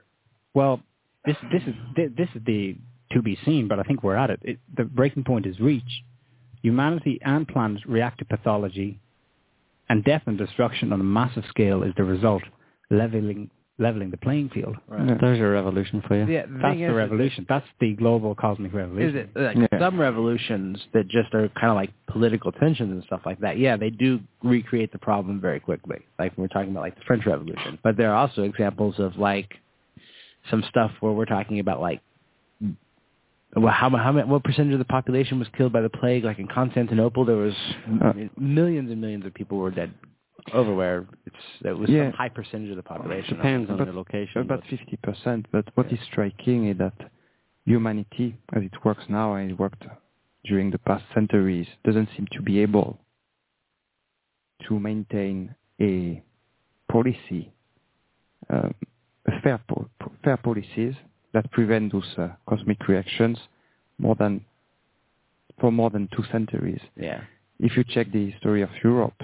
well, 0.55 0.81
this 1.25 1.37
this 1.53 1.63
is 1.67 1.75
this 2.17 2.29
is 2.35 2.43
the 2.47 2.77
to 3.17 3.23
be 3.23 3.39
seen, 3.45 3.67
but 3.69 3.79
I 3.81 3.83
think 3.83 4.03
we're 4.03 4.17
at 4.17 4.31
it. 4.31 4.41
it 4.43 4.59
the 4.77 4.85
breaking 4.85 5.25
point 5.25 5.47
is 5.47 5.59
reached. 5.61 6.03
Humanity 6.63 7.19
and 7.25 7.47
planet 7.47 7.83
react 7.87 8.19
to 8.21 8.25
pathology, 8.25 8.99
and 9.89 10.05
death 10.05 10.23
and 10.27 10.37
destruction 10.39 10.93
on 10.93 11.01
a 11.01 11.05
massive 11.05 11.45
scale 11.49 11.83
is 11.83 11.93
the 11.97 12.05
result, 12.05 12.43
leveling 12.91 13.51
leveling 13.79 14.11
the 14.11 14.17
playing 14.17 14.49
field. 14.55 14.75
Yeah. 14.91 15.19
There's 15.21 15.39
your 15.39 15.53
revolution 15.53 16.03
for 16.09 16.15
you. 16.17 16.25
Yeah, 16.33 16.47
the 16.47 16.59
That's 16.63 16.79
the 16.79 16.85
is, 16.85 16.95
revolution. 16.95 17.45
That's 17.47 17.67
the 17.79 17.93
global 17.93 18.35
cosmic 18.35 18.71
Is 18.71 18.75
revolution. 18.75 19.17
it 19.19 19.31
like 19.39 19.57
Yeah. 19.71 19.79
some 19.79 20.01
revolutions 20.01 20.83
that 20.95 21.09
just 21.09 21.35
are 21.35 21.47
kind 21.51 21.69
of 21.73 21.77
like 21.77 21.93
political 22.07 22.53
tensions 22.53 22.91
and 22.91 23.05
stuff 23.05 23.21
like 23.27 23.39
that? 23.41 23.59
Yeah, 23.59 23.77
they 23.77 23.91
do 23.91 24.21
recreate 24.43 24.93
the 24.93 24.99
problem 24.99 25.43
very 25.43 25.61
quickly. 25.61 25.99
Like 26.19 26.35
when 26.37 26.45
we're 26.45 26.55
talking 26.57 26.71
about 26.71 26.85
like 26.85 26.95
the 26.95 27.05
French 27.07 27.27
Revolution, 27.27 27.79
but 27.85 27.99
there 27.99 28.11
are 28.13 28.17
also 28.17 28.45
examples 28.45 28.95
of 28.99 29.19
like 29.19 29.51
some 30.51 30.63
stuff 30.71 30.93
where 31.01 31.13
we're 31.13 31.27
talking 31.27 31.59
about 31.61 31.79
like 31.83 32.01
well, 33.55 33.73
how 33.73 33.89
how 33.91 34.13
many, 34.13 34.29
what 34.29 34.45
percentage 34.45 34.73
of 34.73 34.79
the 34.79 34.85
population 34.85 35.39
was 35.39 35.49
killed 35.57 35.73
by 35.73 35.81
the 35.81 35.89
plague? 35.89 36.25
Like 36.25 36.39
in 36.39 36.49
Constantinople, 36.49 37.25
there 37.25 37.37
was 37.37 37.55
Uh, 38.03 38.13
millions 38.37 38.91
and 38.91 39.01
millions 39.01 39.25
of 39.25 39.33
people 39.35 39.59
were 39.59 39.71
dead. 39.71 39.93
Over 40.53 40.75
where 40.75 41.07
it's 41.27 41.37
it 41.65 41.77
was 41.77 41.91
Yeah. 41.91 42.05
some 42.11 42.13
high 42.13 42.29
percentage 42.29 42.71
of 42.71 42.77
the 42.77 42.83
population. 42.83 43.37
Depends 43.37 43.71
on 43.71 43.79
But- 43.79 43.87
the 43.87 43.93
location. 43.93 44.43
About 44.43 44.65
50%, 44.67 45.47
but 45.51 45.65
what 45.75 45.91
is 45.93 45.99
striking 46.03 46.67
is 46.67 46.77
that 46.79 46.95
humanity, 47.65 48.37
as 48.53 48.63
it 48.63 48.85
works 48.85 49.09
now 49.09 49.35
and 49.35 49.51
it 49.51 49.59
worked 49.59 49.85
during 50.45 50.71
the 50.71 50.79
past 50.79 51.05
centuries, 51.13 51.67
doesn't 51.85 52.09
seem 52.17 52.27
to 52.29 52.43
be 52.43 52.61
able 52.61 53.01
to 54.69 54.79
maintain 54.79 55.55
a 55.81 56.23
policy, 56.89 57.51
um, 58.51 58.73
fair, 59.43 59.59
po- 59.69 59.89
fair 60.23 60.37
policies 60.37 60.95
that 61.37 61.51
prevent 61.53 61.93
those 61.93 62.15
uh, 62.17 62.29
cosmic 62.49 62.89
reactions 62.89 63.37
more 63.99 64.15
than 64.15 64.43
for 65.61 65.71
more 65.71 65.91
than 65.91 66.09
two 66.17 66.25
centuries. 66.33 66.81
Yeah. 66.97 67.21
if 67.59 67.77
you 67.77 67.85
check 67.85 68.11
the 68.11 68.31
history 68.31 68.63
of 68.63 68.71
Europe, 68.83 69.21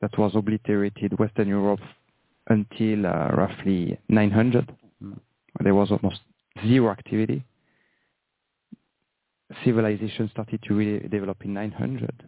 that 0.00 0.16
was 0.18 0.32
obliterated 0.36 1.18
Western 1.18 1.48
Europe 1.48 1.80
until 2.48 3.06
uh, 3.06 3.28
roughly 3.42 3.98
900. 4.08 4.72
Mm. 5.02 5.18
There 5.64 5.74
was 5.74 5.90
almost 5.90 6.20
zero 6.64 6.90
activity. 6.90 7.42
Civilization 9.64 10.28
started 10.30 10.60
to 10.64 10.74
really 10.74 11.08
develop 11.08 11.44
in 11.44 11.54
900, 11.54 12.24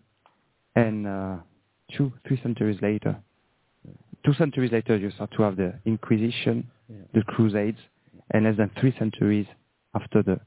and 0.74 1.06
uh, 1.06 1.36
two, 1.96 2.12
three 2.26 2.40
centuries 2.42 2.78
later, 2.82 3.16
two 4.24 4.34
centuries 4.34 4.72
later, 4.72 4.96
you 4.96 5.10
start 5.12 5.30
to 5.36 5.42
have 5.42 5.56
the 5.56 5.70
Inquisition, 5.84 6.56
Yeah. 6.88 6.96
the 7.14 7.22
Crusades, 7.22 7.78
and 8.30 8.44
less 8.44 8.56
than 8.56 8.70
three 8.80 8.94
centuries 8.98 9.46
after 9.94 10.22
the 10.22 10.40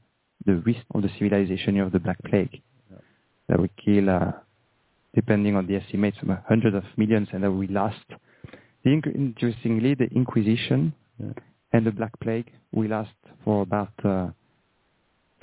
the 0.44 0.56
risk 0.66 0.80
of 0.94 1.02
the 1.02 1.08
civilization, 1.18 1.78
of 1.80 1.92
the 1.92 2.00
Black 2.00 2.18
Plague 2.24 2.60
that 3.48 3.60
would 3.60 3.70
kill, 3.76 4.10
uh, 4.10 4.32
depending 5.14 5.54
on 5.56 5.66
the 5.66 5.76
estimates, 5.76 6.16
some 6.20 6.36
hundreds 6.48 6.74
of 6.76 6.82
millions, 6.96 7.28
and 7.32 7.44
that 7.44 7.50
will 7.52 7.66
last. 7.70 8.04
The, 8.84 8.90
inc- 8.90 9.14
interestingly, 9.14 9.94
the 9.94 10.06
Inquisition 10.14 10.92
Yeah. 11.18 11.32
and 11.72 11.86
the 11.86 11.92
Black 11.92 12.18
Plague 12.20 12.50
will 12.72 12.88
last 12.88 13.14
for 13.44 13.62
about 13.62 13.92
uh, 14.04 14.30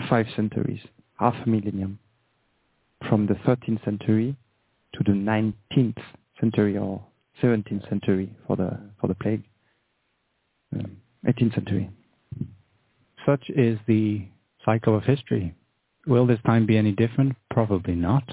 five 0.10 0.26
centuries, 0.36 0.82
half 1.18 1.36
a 1.46 1.50
millennium, 1.50 2.00
from 3.08 3.28
the 3.28 3.36
13th 3.36 3.84
century 3.86 4.36
to 4.94 5.04
the 5.06 5.12
19th 5.12 6.02
century 6.42 6.78
or 6.78 7.02
17th 7.42 7.88
century 7.88 8.30
for 8.48 8.58
the 8.58 8.78
for 9.00 9.08
the 9.08 9.16
plague. 9.16 9.44
Um, 10.76 10.98
18th 11.26 11.56
century. 11.56 11.90
Such 13.26 13.50
is 13.50 13.78
the 13.88 14.26
cycle 14.66 14.96
of 14.96 15.04
history. 15.04 15.54
Will 16.08 16.26
this 16.26 16.40
time 16.46 16.66
be 16.66 16.78
any 16.78 16.92
different? 16.92 17.36
Probably 17.52 17.96
not. 17.96 18.24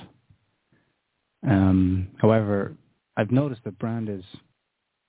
Um, 1.46 2.08
however, 2.18 2.74
I've 3.16 3.30
noticed 3.30 3.62
that 3.64 3.78
Brand 3.78 4.08
is, 4.08 4.24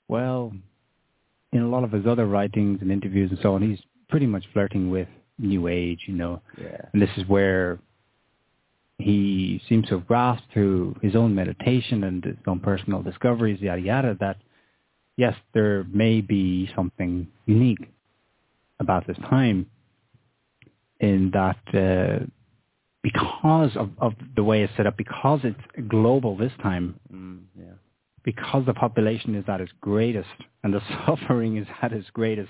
well, 0.07 0.53
in 1.51 1.61
a 1.61 1.67
lot 1.67 1.83
of 1.83 1.91
his 1.91 2.05
other 2.05 2.25
writings 2.25 2.79
and 2.81 2.91
interviews 2.91 3.31
and 3.31 3.39
so 3.41 3.55
on, 3.55 3.61
he's 3.61 3.79
pretty 4.09 4.25
much 4.25 4.45
flirting 4.53 4.89
with 4.89 5.07
New 5.39 5.67
Age, 5.67 6.01
you 6.07 6.13
know. 6.13 6.41
Yeah. 6.59 6.81
And 6.93 7.01
this 7.01 7.09
is 7.17 7.27
where 7.27 7.79
he 8.97 9.61
seems 9.69 9.87
to 9.87 9.95
have 9.99 10.07
grasped 10.07 10.51
through 10.53 10.95
his 11.01 11.15
own 11.15 11.35
meditation 11.35 12.03
and 12.03 12.23
his 12.23 12.35
own 12.47 12.59
personal 12.59 13.01
discoveries, 13.01 13.61
yada 13.61 13.81
yada, 13.81 14.17
that 14.19 14.37
yes, 15.17 15.35
there 15.53 15.83
may 15.85 16.21
be 16.21 16.69
something 16.75 17.27
unique 17.45 17.89
about 18.79 19.05
this 19.07 19.17
time 19.29 19.65
in 20.99 21.31
that 21.33 21.57
uh, 21.73 22.25
because 23.03 23.75
of, 23.77 23.89
of 23.99 24.13
the 24.35 24.43
way 24.43 24.63
it's 24.63 24.73
set 24.75 24.87
up, 24.87 24.97
because 24.97 25.39
it's 25.43 25.87
global 25.87 26.35
this 26.37 26.51
time, 26.61 26.99
Mm, 27.13 27.41
yeah. 27.57 27.65
because 28.23 28.65
the 28.65 28.73
population 28.73 29.35
is 29.35 29.45
at 29.47 29.61
its 29.61 29.71
greatest 29.81 30.27
and 30.63 30.73
the 30.73 30.81
suffering 31.05 31.57
is 31.57 31.67
at 31.81 31.93
its 31.93 32.09
greatest, 32.11 32.49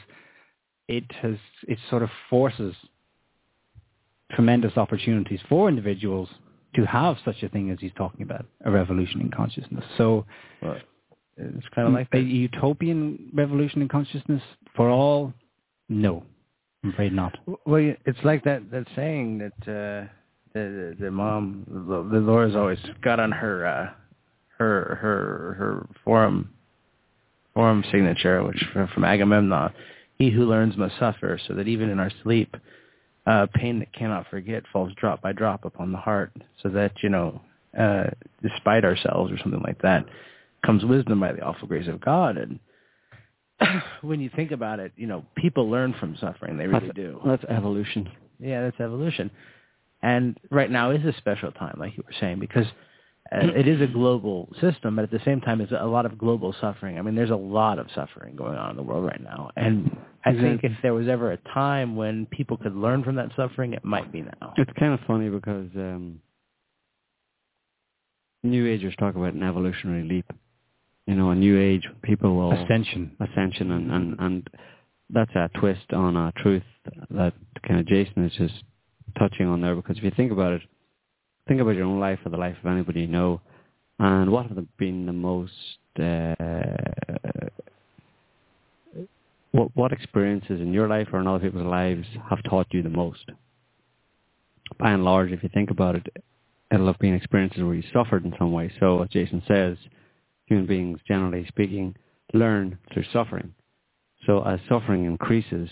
it 0.88 1.04
has 1.22 1.36
it 1.68 1.78
sort 1.90 2.02
of 2.04 2.10
forces 2.30 2.74
tremendous 4.32 4.76
opportunities 4.78 5.40
for 5.48 5.70
individuals 5.70 6.30
to 6.76 6.86
have 6.86 7.16
such 7.24 7.42
a 7.44 7.50
thing 7.50 7.72
as 7.72 7.78
he's 7.80 7.92
talking 7.98 8.22
about, 8.24 8.46
a 8.66 8.72
revolution 8.72 9.22
in 9.22 9.32
consciousness. 9.32 9.84
So 9.98 10.26
Well, 10.62 10.78
it's 11.38 11.66
kind 11.74 11.88
of 11.88 11.94
like 11.94 12.08
a 12.14 12.18
that. 12.18 12.24
utopian 12.24 13.30
revolution 13.34 13.82
in 13.82 13.88
consciousness 13.88 14.42
for 14.76 14.90
all? 14.90 15.34
No, 15.90 16.24
I'm 16.84 16.92
afraid 16.92 17.14
not. 17.14 17.38
Well, 17.66 17.94
it's 18.06 18.20
like 18.24 18.44
that 18.44 18.70
that 18.72 18.86
saying 18.96 19.38
that 19.40 19.62
uh, 19.62 20.08
the, 20.54 20.96
the 21.00 21.06
the 21.06 21.12
mom, 21.12 21.66
the, 21.68 22.20
Laura's 22.20 22.56
always 22.56 22.80
got 23.02 23.20
on 23.20 23.32
her 23.32 23.66
uh, 23.66 23.90
her 24.58 24.98
her 25.02 25.56
her 25.58 25.88
forum 26.04 26.54
forum 27.54 27.84
signature, 27.92 28.44
which 28.44 28.64
from, 28.74 28.88
from 28.90 29.04
Agamemnon, 29.06 29.72
he 30.18 30.30
who 30.30 30.46
learns 30.46 30.78
must 30.78 30.98
suffer, 31.00 31.40
so 31.48 31.54
that 31.56 31.68
even 31.68 31.90
in 31.90 32.00
our 32.00 32.12
sleep, 32.22 32.56
uh, 33.26 33.48
pain 33.54 33.80
that 33.80 33.94
cannot 33.94 34.28
forget 34.30 34.64
falls 34.72 34.94
drop 34.96 35.22
by 35.22 35.32
drop 35.32 35.64
upon 35.64 35.92
the 35.92 35.98
heart, 35.98 36.32
so 36.62 36.70
that 36.70 36.92
you 37.02 37.10
know, 37.10 37.42
uh, 37.80 38.08
despite 38.42 38.84
ourselves 38.84 39.32
or 39.32 39.38
something 39.38 39.64
like 39.64 39.82
that, 39.82 40.06
comes 40.66 40.84
wisdom 40.84 41.22
by 41.22 41.32
the 41.32 41.42
awful 41.42 41.68
grace 41.68 41.88
of 41.88 42.02
God 42.02 42.38
and. 42.38 42.60
when 44.02 44.20
you 44.20 44.30
think 44.36 44.52
about 44.52 44.80
it, 44.80 44.92
you 44.96 45.08
know, 45.08 45.26
people 45.36 45.70
learn 45.70 45.96
from 46.00 46.16
suffering. 46.20 46.58
They 46.58 46.68
really 46.68 46.88
that's, 46.88 46.96
do. 46.96 47.20
That's 47.26 47.44
evolution. 47.46 48.10
Yeah, 48.40 48.64
that's 48.64 48.80
evolution. 48.80 49.32
And 50.02 50.38
right 50.52 50.70
now 50.70 50.92
is 50.92 51.04
a 51.06 51.14
special 51.18 51.52
time, 51.52 51.76
like 51.80 51.98
you 51.98 52.04
were 52.06 52.14
saying, 52.20 52.40
because 52.40 52.68
uh, 53.32 53.40
it 53.56 53.68
is 53.68 53.82
a 53.82 53.88
global 53.88 54.48
system, 54.62 54.96
but 54.96 55.04
at 55.04 55.12
the 55.12 55.20
same 55.26 55.42
time, 55.42 55.60
it's 55.60 55.72
a 55.72 55.86
lot 55.86 56.06
of 56.06 56.18
global 56.18 56.54
suffering. 56.62 57.00
I 57.00 57.02
mean, 57.02 57.16
there's 57.16 57.32
a 57.32 57.36
lot 57.36 57.80
of 57.80 57.88
suffering 57.96 58.36
going 58.36 58.58
on 58.58 58.72
in 58.72 58.78
the 58.78 58.84
world 58.84 59.06
right 59.06 59.22
now. 59.22 59.50
And 59.56 59.98
I 60.24 60.34
think 60.34 60.64
if 60.64 60.72
there 60.84 60.94
was 60.94 61.08
ever 61.08 61.32
a 61.32 61.38
time 61.54 61.96
when 61.96 62.26
people 62.28 62.58
could 62.58 62.76
learn 62.76 63.04
from 63.04 63.16
that 63.16 63.30
suffering, 63.36 63.74
it 63.74 63.84
might 63.84 64.12
be 64.12 64.22
now. 64.22 64.54
It's 64.58 64.72
kind 64.80 64.94
of 64.94 65.00
funny 65.08 65.30
because 65.30 65.70
um, 65.76 66.22
New 68.44 68.68
Agers 68.68 68.94
talk 69.00 69.16
about 69.16 69.34
an 69.34 69.44
evolutionary 69.44 70.04
leap. 70.04 70.26
You 71.08 71.16
know, 71.16 71.32
a 71.32 71.36
New 71.36 71.60
Age 71.60 71.88
people 72.04 72.36
will 72.36 72.52
Ascension. 72.52 73.16
ascension 73.20 73.72
and, 73.72 73.92
and, 73.92 74.16
and 74.20 74.50
that's 75.10 75.34
a 75.36 75.50
twist 75.60 75.94
on 75.94 76.16
a 76.16 76.32
truth 76.38 76.64
that 77.10 77.34
kind 77.66 77.80
of 77.80 77.88
Jason 77.88 78.26
is 78.26 78.34
just 78.34 78.64
touching 79.18 79.48
on 79.48 79.62
there 79.62 79.76
because 79.76 79.98
if 79.98 80.04
you 80.04 80.12
think 80.16 80.32
about 80.32 80.52
it, 80.54 80.62
think 81.48 81.62
about 81.62 81.76
your 81.76 81.86
own 81.86 82.00
life 82.00 82.20
or 82.26 82.30
the 82.30 82.38
life 82.38 82.58
of 82.62 82.70
anybody 82.70 83.02
you 83.02 83.08
know 83.08 83.42
and 84.00 84.32
what 84.32 84.48
have 84.48 84.78
been 84.78 85.06
the 85.06 85.14
most 85.14 85.54
uh, 86.00 86.36
what 89.52 89.76
what 89.76 89.92
experiences 89.92 90.62
in 90.62 90.72
your 90.72 90.88
life 90.88 91.08
or 91.12 91.20
in 91.20 91.28
other 91.28 91.40
people's 91.40 91.66
lives 91.66 92.06
have 92.30 92.44
taught 92.44 92.68
you 92.72 92.84
the 92.84 92.90
most? 92.90 93.30
By 94.78 94.92
and 94.92 95.04
large, 95.04 95.32
if 95.32 95.42
you 95.42 95.50
think 95.54 95.72
about 95.72 95.96
it, 95.96 96.08
it'll 96.72 96.88
have 96.88 97.00
been 97.00 97.16
experiences 97.16 97.64
where 97.64 97.74
you 97.74 97.84
suffered 97.94 98.26
in 98.26 98.34
some 98.38 98.52
way. 98.52 98.72
So 98.80 99.02
as 99.02 99.10
Jason 99.10 99.42
says, 99.48 99.78
human 100.48 100.66
beings, 100.66 101.00
generally 101.08 101.46
speaking, 101.48 101.96
learn 102.34 102.78
through 102.92 103.06
suffering. 103.14 103.54
So 104.26 104.42
as 104.44 104.60
suffering 104.68 105.06
increases 105.06 105.70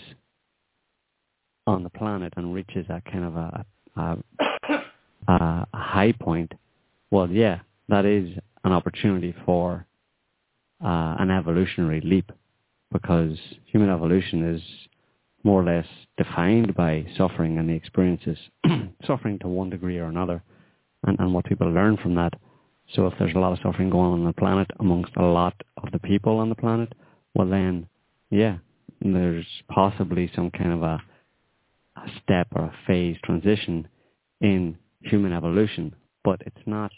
on 1.66 1.82
the 1.82 1.90
planet 1.90 2.32
and 2.36 2.54
reaches 2.54 2.86
a 2.88 3.02
kind 3.10 3.24
of 3.24 3.36
a, 3.36 3.66
a, 3.96 4.82
a, 5.28 5.66
high 5.74 6.12
point, 6.18 6.52
well, 7.10 7.28
yeah, 7.28 7.60
that 7.88 8.04
is 8.04 8.28
an 8.64 8.72
opportunity 8.72 9.34
for 9.44 9.86
uh, 10.84 11.16
an 11.18 11.30
evolutionary 11.30 12.00
leap 12.02 12.30
because 12.92 13.36
human 13.66 13.90
evolution 13.90 14.54
is 14.54 14.62
more 15.42 15.62
or 15.62 15.64
less 15.64 15.86
defined 16.16 16.74
by 16.74 17.06
suffering 17.16 17.58
and 17.58 17.68
the 17.68 17.74
experiences, 17.74 18.38
suffering 19.06 19.38
to 19.40 19.48
one 19.48 19.70
degree 19.70 19.98
or 19.98 20.06
another, 20.06 20.42
and, 21.06 21.18
and 21.20 21.32
what 21.32 21.44
people 21.44 21.70
learn 21.70 21.96
from 21.96 22.14
that. 22.14 22.32
So 22.94 23.06
if 23.06 23.14
there's 23.18 23.34
a 23.34 23.38
lot 23.38 23.52
of 23.52 23.58
suffering 23.62 23.90
going 23.90 24.12
on 24.12 24.20
on 24.20 24.26
the 24.26 24.32
planet 24.32 24.68
amongst 24.78 25.12
a 25.16 25.24
lot 25.24 25.54
of 25.82 25.90
the 25.92 25.98
people 25.98 26.38
on 26.38 26.48
the 26.48 26.54
planet, 26.54 26.92
well 27.34 27.48
then, 27.48 27.88
yeah, 28.30 28.58
there's 29.00 29.46
possibly 29.68 30.30
some 30.34 30.50
kind 30.50 30.72
of 30.72 30.82
a, 30.82 31.02
a 31.96 32.08
step 32.22 32.48
or 32.54 32.64
a 32.64 32.74
phase 32.86 33.16
transition 33.24 33.86
in 34.40 34.76
human 35.02 35.32
evolution, 35.32 35.94
but 36.24 36.40
it's 36.46 36.56
not 36.66 36.92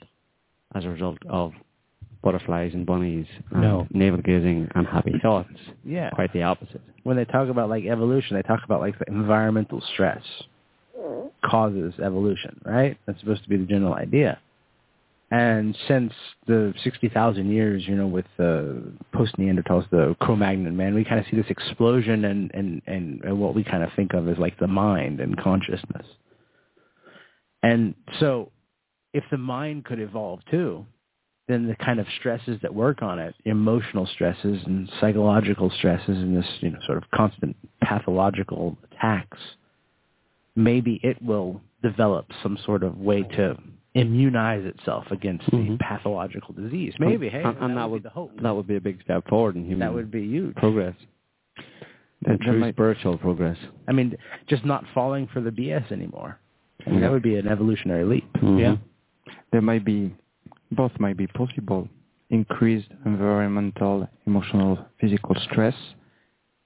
as 0.74 0.84
a 0.84 0.88
result 0.88 1.18
of 1.28 1.52
butterflies 2.22 2.72
and 2.74 2.84
bunnies 2.84 3.26
and 3.50 3.62
No. 3.62 3.86
navel 3.90 4.20
gazing 4.20 4.68
and 4.74 4.86
happy 4.86 5.14
thoughts. 5.22 5.48
Yeah. 5.84 6.10
Quite 6.10 6.32
the 6.32 6.42
opposite. 6.42 6.82
When 7.04 7.16
they 7.16 7.24
talk 7.24 7.48
about 7.48 7.70
like 7.70 7.84
evolution, 7.84 8.36
they 8.36 8.42
talk 8.42 8.60
about 8.64 8.80
like 8.80 8.98
the 8.98 9.06
environmental 9.08 9.80
stress 9.94 10.22
causes 11.44 11.94
evolution, 12.02 12.60
right? 12.64 12.98
That's 13.06 13.20
supposed 13.20 13.42
to 13.44 13.48
be 13.48 13.56
the 13.56 13.64
general 13.66 13.94
idea. 13.94 14.38
And 15.30 15.76
since 15.86 16.12
the 16.46 16.72
60,000 16.82 17.50
years, 17.50 17.86
you 17.86 17.94
know, 17.94 18.06
with 18.06 18.24
the 18.38 18.92
post-Neanderthals, 19.12 19.88
the 19.90 20.16
Cro-Magnon 20.20 20.74
man, 20.74 20.94
we 20.94 21.04
kind 21.04 21.20
of 21.20 21.26
see 21.30 21.36
this 21.36 21.50
explosion 21.50 22.24
and, 22.24 22.50
and, 22.54 22.80
and, 22.86 23.22
and 23.22 23.38
what 23.38 23.54
we 23.54 23.62
kind 23.62 23.82
of 23.82 23.90
think 23.94 24.14
of 24.14 24.26
as 24.28 24.38
like 24.38 24.58
the 24.58 24.66
mind 24.66 25.20
and 25.20 25.36
consciousness. 25.36 26.06
And 27.62 27.94
so 28.20 28.52
if 29.12 29.24
the 29.30 29.36
mind 29.36 29.84
could 29.84 30.00
evolve 30.00 30.40
too, 30.50 30.86
then 31.46 31.66
the 31.66 31.76
kind 31.76 31.98
of 31.98 32.06
stresses 32.18 32.58
that 32.62 32.74
work 32.74 33.02
on 33.02 33.18
it, 33.18 33.34
emotional 33.44 34.06
stresses 34.06 34.60
and 34.66 34.90
psychological 35.00 35.70
stresses 35.78 36.16
and 36.16 36.36
this, 36.36 36.46
you 36.60 36.70
know, 36.70 36.78
sort 36.86 36.98
of 36.98 37.04
constant 37.10 37.56
pathological 37.82 38.78
attacks, 38.92 39.38
maybe 40.56 41.00
it 41.02 41.20
will 41.22 41.60
develop 41.82 42.26
some 42.42 42.58
sort 42.64 42.82
of 42.82 42.98
way 42.98 43.22
to 43.22 43.56
immunize 44.00 44.64
itself 44.64 45.04
against 45.10 45.50
the 45.50 45.56
Mhm. 45.56 45.78
pathological 45.78 46.54
disease. 46.54 46.94
Maybe, 46.98 47.28
hey, 47.28 47.42
and, 47.42 47.56
and 47.58 47.70
that, 47.70 47.74
that 47.82 47.90
would 47.90 48.02
be 48.02 48.08
the 48.08 48.10
hope. 48.10 48.40
that 48.40 48.54
would 48.54 48.66
be 48.66 48.76
a 48.76 48.80
big 48.80 49.00
step 49.02 49.26
forward 49.28 49.56
in 49.56 49.64
human 49.64 49.80
That 49.80 49.94
would 49.94 50.10
be 50.10 50.22
huge. 50.22 50.54
progress. 50.56 50.94
There- 52.22 52.32
And 52.32 52.40
there 52.40 52.52
true 52.52 52.58
might- 52.60 52.74
spiritual 52.74 53.18
progress. 53.18 53.58
I 53.86 53.92
mean, 53.92 54.16
just 54.46 54.64
not 54.64 54.84
falling 54.94 55.26
for 55.28 55.40
the 55.40 55.50
BS 55.52 55.90
anymore. 55.92 56.38
I 56.86 56.90
mean, 56.90 56.98
Yeah. 57.00 57.06
that 57.06 57.12
would 57.12 57.22
be 57.22 57.36
an 57.36 57.48
evolutionary 57.48 58.04
leap. 58.04 58.32
Mhm. 58.34 58.58
Yeah. 58.60 58.76
there 59.50 59.62
might 59.62 59.84
be 59.84 60.14
both 60.72 60.98
might 61.00 61.16
be 61.16 61.26
possible. 61.26 61.88
Increased 62.28 62.90
environmental, 63.06 64.06
emotional, 64.26 64.78
physical 65.00 65.34
stress 65.36 65.74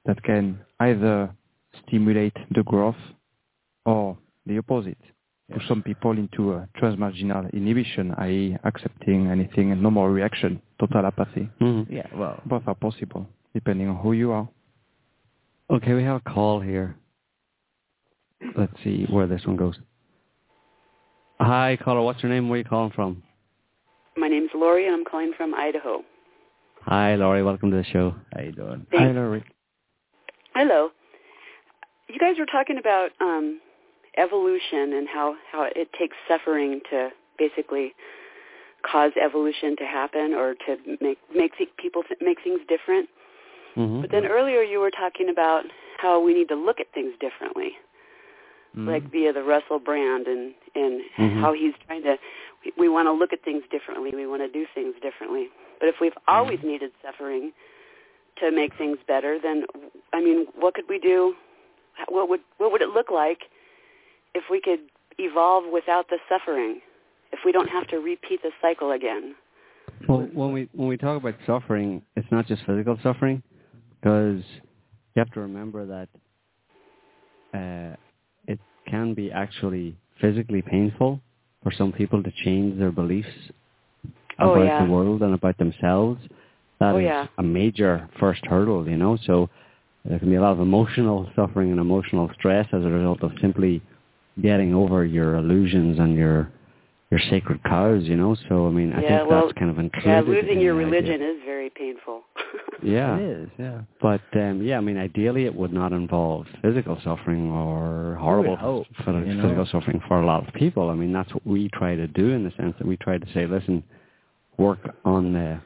that 0.04 0.20
can 0.24 0.58
either 0.80 1.30
stimulate 1.86 2.36
the 2.50 2.64
growth 2.64 2.96
or 3.86 4.16
the 4.46 4.58
opposite. 4.58 4.98
Push 5.52 5.68
some 5.68 5.82
people 5.82 6.12
into 6.12 6.52
a 6.52 6.68
transmarginal 6.78 7.52
inhibition, 7.52 8.14
i.e. 8.18 8.56
accepting 8.64 9.28
anything 9.28 9.70
and 9.72 9.82
no 9.82 9.90
more 9.90 10.10
reaction, 10.10 10.60
total 10.80 11.04
apathy. 11.06 11.48
Mm-hmm. 11.60 11.92
Yeah, 11.92 12.06
well, 12.14 12.40
Both 12.46 12.62
are 12.66 12.74
possible, 12.74 13.26
depending 13.54 13.88
on 13.88 13.96
who 13.96 14.12
you 14.12 14.32
are. 14.32 14.48
Okay, 15.70 15.92
we 15.94 16.02
have 16.04 16.22
a 16.24 16.30
call 16.30 16.60
here. 16.60 16.96
Let's 18.56 18.72
see 18.82 19.06
where 19.10 19.26
this 19.26 19.44
one 19.46 19.56
goes. 19.56 19.76
Hi, 21.40 21.78
caller. 21.82 22.02
What's 22.02 22.22
your 22.22 22.30
name? 22.32 22.48
Where 22.48 22.56
are 22.56 22.58
you 22.58 22.64
calling 22.64 22.92
from? 22.92 23.22
My 24.16 24.28
name's 24.28 24.50
Lori, 24.54 24.86
and 24.86 24.94
I'm 24.94 25.04
calling 25.04 25.32
from 25.36 25.54
Idaho. 25.54 26.02
Hi, 26.82 27.14
Laurie. 27.14 27.42
Welcome 27.42 27.70
to 27.70 27.76
the 27.76 27.84
show. 27.84 28.14
how 28.34 28.42
you 28.42 28.52
doing? 28.52 28.86
Hi, 28.92 28.98
Thanks. 28.98 29.16
Laurie. 29.16 29.44
Hello. 30.54 30.90
You 32.08 32.18
guys 32.18 32.34
were 32.38 32.46
talking 32.46 32.78
about 32.78 33.10
um, 33.20 33.60
evolution 34.16 34.92
and 34.94 35.08
how, 35.08 35.34
how 35.50 35.62
it 35.74 35.88
takes 35.98 36.16
suffering 36.28 36.80
to 36.90 37.10
basically 37.38 37.94
cause 38.90 39.12
evolution 39.22 39.76
to 39.76 39.84
happen 39.84 40.34
or 40.34 40.54
to 40.54 40.76
make 41.00 41.18
make 41.34 41.52
people 41.78 42.02
th- 42.02 42.20
make 42.20 42.42
things 42.42 42.60
different. 42.68 43.08
Mm-hmm. 43.76 44.00
But 44.02 44.10
then 44.10 44.26
earlier 44.26 44.62
you 44.62 44.80
were 44.80 44.90
talking 44.90 45.28
about 45.28 45.64
how 45.98 46.20
we 46.20 46.34
need 46.34 46.48
to 46.48 46.56
look 46.56 46.80
at 46.80 46.92
things 46.92 47.12
differently, 47.20 47.72
Mm-hmm. 48.76 48.88
like 48.88 49.10
via 49.12 49.34
the 49.34 49.42
Russell 49.42 49.78
Brand 49.78 50.26
and 50.26 50.54
and 50.74 51.02
Mhm. 51.18 51.40
how 51.42 51.52
he's 51.52 51.74
trying 51.86 52.02
to. 52.04 52.16
We, 52.64 52.72
we 52.78 52.88
want 52.88 53.06
to 53.06 53.12
look 53.12 53.32
at 53.34 53.44
things 53.44 53.64
differently. 53.70 54.12
We 54.14 54.26
want 54.26 54.40
to 54.40 54.48
do 54.48 54.66
things 54.74 54.94
differently. 55.02 55.48
But 55.78 55.90
if 55.90 55.96
we've 56.00 56.16
always 56.26 56.58
needed 56.64 56.90
suffering 57.04 57.52
to 58.40 58.50
make 58.50 58.74
things 58.78 58.96
better, 59.06 59.38
then 59.38 59.66
I 60.14 60.20
mean, 60.22 60.46
what 60.58 60.72
could 60.74 60.88
we 60.88 60.98
do? 60.98 61.34
What 62.08 62.30
would 62.30 62.40
what 62.58 62.72
would 62.72 62.80
it 62.80 62.88
look 62.88 63.10
like 63.10 63.40
if 64.34 64.44
we 64.50 64.60
could 64.60 64.80
evolve 65.18 65.64
without 65.72 66.08
the 66.08 66.18
suffering? 66.28 66.80
If 67.32 67.40
we 67.44 67.52
don't 67.52 67.68
have 67.68 67.86
to 67.88 67.96
repeat 67.98 68.42
the 68.42 68.50
cycle 68.60 68.92
again? 68.92 69.34
Well, 70.08 70.28
when 70.32 70.52
we 70.52 70.68
when 70.72 70.88
we 70.88 70.96
talk 70.96 71.20
about 71.20 71.34
suffering, 71.46 72.02
it's 72.16 72.26
not 72.30 72.46
just 72.46 72.64
physical 72.66 72.98
suffering, 73.02 73.42
because 74.00 74.42
you 75.14 75.20
have 75.20 75.30
to 75.32 75.40
remember 75.40 75.86
that 75.86 76.08
uh, 77.54 77.96
it 78.46 78.58
can 78.88 79.14
be 79.14 79.30
actually 79.30 79.96
physically 80.20 80.62
painful 80.62 81.20
for 81.62 81.72
some 81.72 81.92
people 81.92 82.22
to 82.22 82.32
change 82.44 82.78
their 82.78 82.90
beliefs 82.90 83.28
Oh, 84.38 84.54
about 84.54 84.66
yeah. 84.66 84.84
the 84.84 84.90
world 84.90 85.22
and 85.22 85.34
about 85.34 85.56
themselves. 85.58 86.20
That 86.80 86.94
Oh, 86.94 86.98
is 86.98 87.04
yeah. 87.04 87.26
a 87.38 87.42
major 87.42 88.08
first 88.18 88.44
hurdle, 88.46 88.88
you 88.88 88.96
know. 88.96 89.16
So 89.24 89.48
there 90.04 90.18
can 90.18 90.30
be 90.30 90.36
a 90.36 90.40
lot 90.40 90.52
of 90.52 90.60
emotional 90.60 91.30
suffering 91.36 91.70
and 91.70 91.78
emotional 91.78 92.30
stress 92.34 92.66
as 92.72 92.82
a 92.84 92.88
result 92.88 93.22
of 93.22 93.30
simply 93.40 93.82
getting 94.40 94.74
over 94.74 95.04
your 95.04 95.36
illusions 95.36 95.98
and 95.98 96.14
your 96.16 96.50
your 97.10 97.20
sacred 97.28 97.62
cows, 97.64 98.04
you 98.04 98.16
know. 98.16 98.34
So 98.48 98.66
I 98.66 98.70
mean, 98.70 98.92
I 98.94 99.02
Yeah, 99.02 99.18
think 99.18 99.30
well, 99.30 99.42
that's 99.46 99.58
kind 99.58 99.70
of 99.70 99.78
included. 99.78 100.08
Yeah, 100.08 100.20
losing 100.22 100.48
in 100.56 100.60
your 100.60 100.74
the 100.76 100.80
idea. 100.86 101.00
religion 101.02 101.22
is 101.22 101.42
very 101.44 101.70
painful. 101.70 102.22
Yeah. 102.82 103.16
It 103.16 103.22
is, 103.22 103.48
yeah. 103.58 103.82
But 104.00 104.22
um, 104.34 104.60
yeah, 104.60 104.76
I 104.76 104.80
mean, 104.80 104.98
ideally, 104.98 105.44
it 105.44 105.54
would 105.54 105.72
not 105.72 105.92
involve 105.92 106.46
physical 106.62 106.98
suffering 107.04 107.48
or 107.48 108.16
horrible 108.16 108.56
hope, 108.56 108.88
phy- 109.04 109.12
you 109.12 109.34
know? 109.34 109.42
physical 109.42 109.66
suffering 109.70 110.00
for 110.08 110.20
a 110.20 110.26
lot 110.26 110.48
of 110.48 110.52
people. 110.54 110.90
I 110.90 110.94
mean, 110.94 111.12
that's 111.12 111.32
what 111.32 111.46
we 111.46 111.68
try 111.74 111.94
to 111.94 112.08
do 112.08 112.30
in 112.32 112.42
the 112.42 112.50
sense 112.56 112.74
that 112.78 112.86
we 112.88 112.96
try 112.96 113.18
to 113.18 113.26
say, 113.32 113.46
listen, 113.46 113.84
work 114.58 114.80
on 115.04 115.32
the 115.32 115.60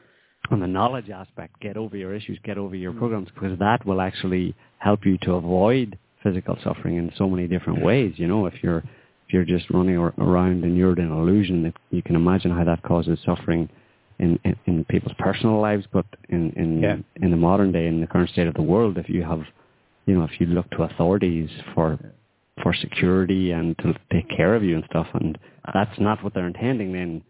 on 0.51 0.59
the 0.59 0.67
knowledge 0.67 1.09
aspect, 1.09 1.59
get 1.59 1.75
over 1.75 1.97
your 1.97 2.13
issues, 2.13 2.37
get 2.43 2.57
over 2.59 2.75
your 2.75 2.93
programs, 2.93 3.29
because 3.33 3.57
that 3.57 3.83
will 3.85 3.99
actually 3.99 4.53
help 4.77 5.03
you 5.05 5.17
to 5.23 5.33
avoid 5.33 5.97
physical 6.23 6.57
suffering 6.63 6.97
in 6.97 7.11
so 7.17 7.29
many 7.29 7.47
different 7.47 7.81
ways. 7.81 8.13
You 8.17 8.27
know, 8.27 8.45
if 8.45 8.55
you're 8.63 8.79
if 8.79 9.33
you're 9.33 9.45
just 9.45 9.69
running 9.69 9.97
around 9.97 10.63
and 10.63 10.77
you're 10.77 10.97
in 10.97 11.11
illusion, 11.11 11.63
that 11.63 11.73
you 11.91 12.01
can 12.01 12.15
imagine 12.15 12.51
how 12.51 12.63
that 12.63 12.81
causes 12.83 13.19
suffering 13.25 13.69
in, 14.19 14.39
in, 14.45 14.55
in 14.65 14.85
people's 14.85 15.13
personal 15.19 15.59
lives, 15.61 15.85
but 15.91 16.05
in 16.29 16.51
in, 16.51 16.81
Yeah. 16.81 16.97
in 17.21 17.31
the 17.31 17.37
modern 17.37 17.71
day, 17.71 17.87
in 17.87 18.01
the 18.01 18.07
current 18.07 18.29
state 18.29 18.47
of 18.47 18.53
the 18.55 18.61
world, 18.61 18.97
if 18.97 19.09
you 19.09 19.23
have, 19.23 19.43
you 20.05 20.15
know, 20.17 20.23
if 20.23 20.39
you 20.39 20.47
look 20.47 20.69
to 20.71 20.83
authorities 20.83 21.49
for 21.73 21.99
for 22.63 22.73
security 22.73 23.51
and 23.51 23.77
to 23.79 23.93
take 24.11 24.27
care 24.29 24.55
of 24.55 24.63
you 24.63 24.75
and 24.75 24.83
stuff, 24.89 25.07
and 25.13 25.37
that's 25.73 25.99
not 25.99 26.23
what 26.23 26.33
they're 26.33 26.47
intending, 26.47 26.91
then 26.93 27.21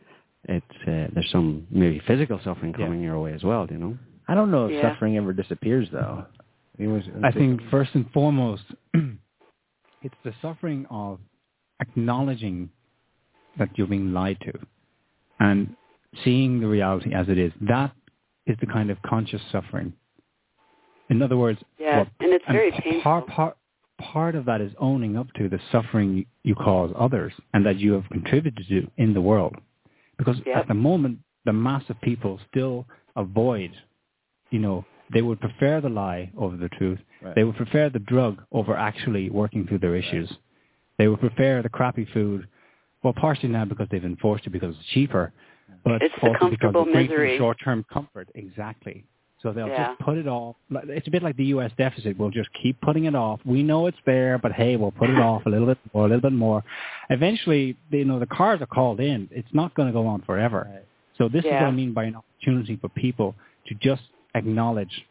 it's 0.45 0.65
uh, 0.87 1.07
there's 1.13 1.29
some 1.31 1.67
maybe 1.69 1.99
physical 2.07 2.39
suffering 2.43 2.73
Yeah. 2.77 2.85
coming 2.85 3.01
your 3.01 3.19
way 3.19 3.33
as 3.33 3.43
well. 3.43 3.67
You 3.69 3.77
know. 3.77 3.97
I 4.29 4.35
don't 4.35 4.51
know 4.51 4.67
if 4.67 4.73
Yeah. 4.73 4.93
suffering 4.93 5.17
ever 5.17 5.33
disappears, 5.33 5.89
though. 5.91 6.25
It 6.77 6.87
was, 6.87 7.03
uh, 7.07 7.25
I 7.25 7.31
think 7.31 7.61
first 7.69 7.91
and 7.95 8.09
foremost, 8.11 8.63
it's 8.93 10.15
the 10.23 10.33
suffering 10.41 10.85
of 10.89 11.19
acknowledging 11.79 12.69
that 13.57 13.69
you're 13.75 13.87
being 13.87 14.13
lied 14.13 14.37
to 14.41 14.53
and 15.39 15.75
seeing 16.23 16.59
the 16.59 16.67
reality 16.67 17.13
as 17.13 17.29
it 17.29 17.37
is. 17.37 17.51
That 17.61 17.91
is 18.45 18.57
the 18.59 18.67
kind 18.67 18.89
of 18.89 19.01
conscious 19.01 19.41
suffering. 19.51 19.93
In 21.09 21.21
other 21.21 21.37
words, 21.37 21.59
Yeah, 21.79 21.99
what- 21.99 22.09
and 22.19 22.33
it's 22.33 22.45
very 22.45 22.71
p- 22.71 22.81
painful. 22.81 23.01
Part, 23.01 23.27
part, 23.27 23.57
part 23.99 24.35
of 24.35 24.45
that 24.45 24.61
is 24.61 24.71
owning 24.77 25.17
up 25.17 25.31
to 25.33 25.49
the 25.49 25.59
suffering 25.71 26.25
you 26.43 26.53
cause 26.55 26.91
others 26.95 27.33
and 27.53 27.65
that 27.65 27.77
you 27.77 27.93
have 27.93 28.07
contributed 28.09 28.65
to 28.67 28.91
in 28.97 29.13
the 29.13 29.21
world. 29.21 29.55
Because 30.17 30.39
Yep. 30.45 30.55
at 30.57 30.67
the 30.67 30.73
moment, 30.73 31.19
the 31.45 31.53
mass 31.53 31.89
of 31.89 31.99
people 32.01 32.39
still 32.49 32.85
avoid, 33.15 33.71
you 34.51 34.59
know, 34.59 34.85
they 35.13 35.21
would 35.21 35.39
prefer 35.39 35.81
the 35.81 35.89
lie 35.89 36.31
over 36.37 36.57
the 36.57 36.69
truth. 36.69 36.99
Right. 37.21 37.35
They 37.35 37.43
would 37.43 37.55
prefer 37.55 37.89
the 37.89 37.99
drug 37.99 38.43
over 38.51 38.75
actually 38.75 39.29
working 39.29 39.65
through 39.67 39.79
their 39.79 39.95
issues. 39.95 40.31
They 40.97 41.07
would 41.07 41.19
prefer 41.19 41.61
the 41.61 41.69
crappy 41.69 42.05
food, 42.13 42.47
well, 43.03 43.13
partially 43.13 43.49
now 43.49 43.65
because 43.65 43.87
they've 43.91 44.01
been 44.01 44.17
forced 44.17 44.43
to 44.45 44.49
because 44.49 44.75
it's 44.75 44.87
cheaper, 44.89 45.31
but 45.83 46.01
It's 46.01 46.13
the 46.21 46.27
also 46.29 46.49
because 46.49 46.59
comfortable 46.59 46.81
it 46.87 46.93
brings 46.93 47.09
misery. 47.09 47.37
short-term 47.37 47.85
comfort. 47.91 48.27
Exactly. 48.35 49.03
So 49.43 49.53
they'll 49.53 49.67
Yeah. 49.67 49.89
just 49.89 49.99
put 49.99 50.17
it 50.17 50.27
off. 50.27 50.55
Like- 50.71 50.87
It's 50.89 51.07
a 51.07 51.11
bit 51.11 51.21
like 51.21 51.37
the 51.37 51.45
U.S. 51.45 51.71
deficit. 51.77 52.17
We'll 52.17 52.31
just 52.31 52.51
keep 52.53 52.81
putting 52.81 53.05
it 53.05 53.13
off. 53.13 53.39
We 53.45 53.61
know 53.61 53.85
it's 53.85 53.97
there, 54.05 54.39
but 54.39 54.51
hey, 54.51 54.75
we'll 54.77 54.91
put 54.91 55.09
it 55.11 55.19
off 55.19 55.45
a 55.45 55.49
little 55.49 55.67
bit 55.67 55.77
more, 55.93 56.05
a 56.05 56.07
little 56.09 56.21
bit 56.29 56.33
more. 56.33 56.63
Eventually, 57.11 57.75
you 57.91 58.05
know, 58.05 58.19
the 58.19 58.25
cars 58.25 58.61
are 58.61 58.65
called 58.65 58.99
in. 58.99 59.29
It's 59.31 59.53
not 59.53 59.73
going 59.75 59.87
to 59.87 59.93
go 59.93 60.07
on 60.07 60.21
forever. 60.23 60.67
Right. 60.71 60.83
So 61.19 61.29
this 61.29 61.39
is 61.45 61.51
what 61.51 61.61
Yeah. 61.61 61.67
I 61.67 61.71
mean 61.71 61.93
by 61.93 62.05
an 62.05 62.15
opportunity 62.15 62.75
for 62.77 62.89
people 62.89 63.35
to 63.67 63.75
just 63.75 64.01
acknowledge, 64.35 65.05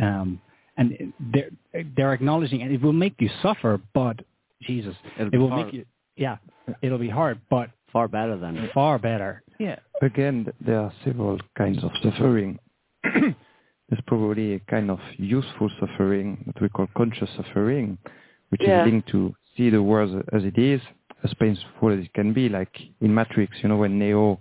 um, 0.00 0.40
and 0.76 1.12
they're 1.32 1.50
they're 1.96 2.12
acknowledging, 2.12 2.62
and 2.62 2.72
it 2.72 2.80
will 2.82 2.92
make 2.92 3.14
you 3.18 3.30
suffer, 3.42 3.80
but 3.94 4.16
Jesus, 4.62 4.94
It'll 5.18 5.34
it 5.34 5.38
will 5.38 5.50
hard. 5.50 5.66
make 5.66 5.74
you, 5.74 5.84
yeah, 6.16 6.36
it'll 6.82 6.98
be 6.98 7.08
hard, 7.10 7.40
but 7.50 7.70
Far 7.92 8.06
better 8.06 8.36
than 8.36 8.68
far 8.74 8.98
better. 8.98 9.42
yeah. 9.58 9.76
Again, 10.02 10.46
there 10.60 10.78
are 10.78 10.92
several 11.04 11.38
kinds 11.56 11.82
of 11.82 11.90
suffering. 12.02 12.58
There's 13.02 14.02
probably 14.06 14.54
a 14.54 14.60
kind 14.60 14.90
of 14.90 14.98
useful 15.16 15.70
suffering 15.80 16.44
that 16.46 16.60
we 16.60 16.68
call 16.68 16.86
conscious 16.96 17.30
suffering, 17.36 17.96
which 18.50 18.60
Yeah. 18.62 18.82
is 18.84 18.92
linked 18.92 19.08
to 19.08 19.34
see 19.56 19.70
the 19.70 19.82
world 19.82 20.22
as 20.34 20.44
it 20.44 20.58
is, 20.58 20.82
as 21.24 21.32
painful 21.40 21.88
as 21.92 22.00
it 22.04 22.12
can 22.12 22.34
be. 22.34 22.50
Like 22.50 22.74
in 23.00 23.14
Matrix, 23.14 23.56
you 23.62 23.70
know, 23.70 23.78
when 23.78 23.98
Neo 23.98 24.38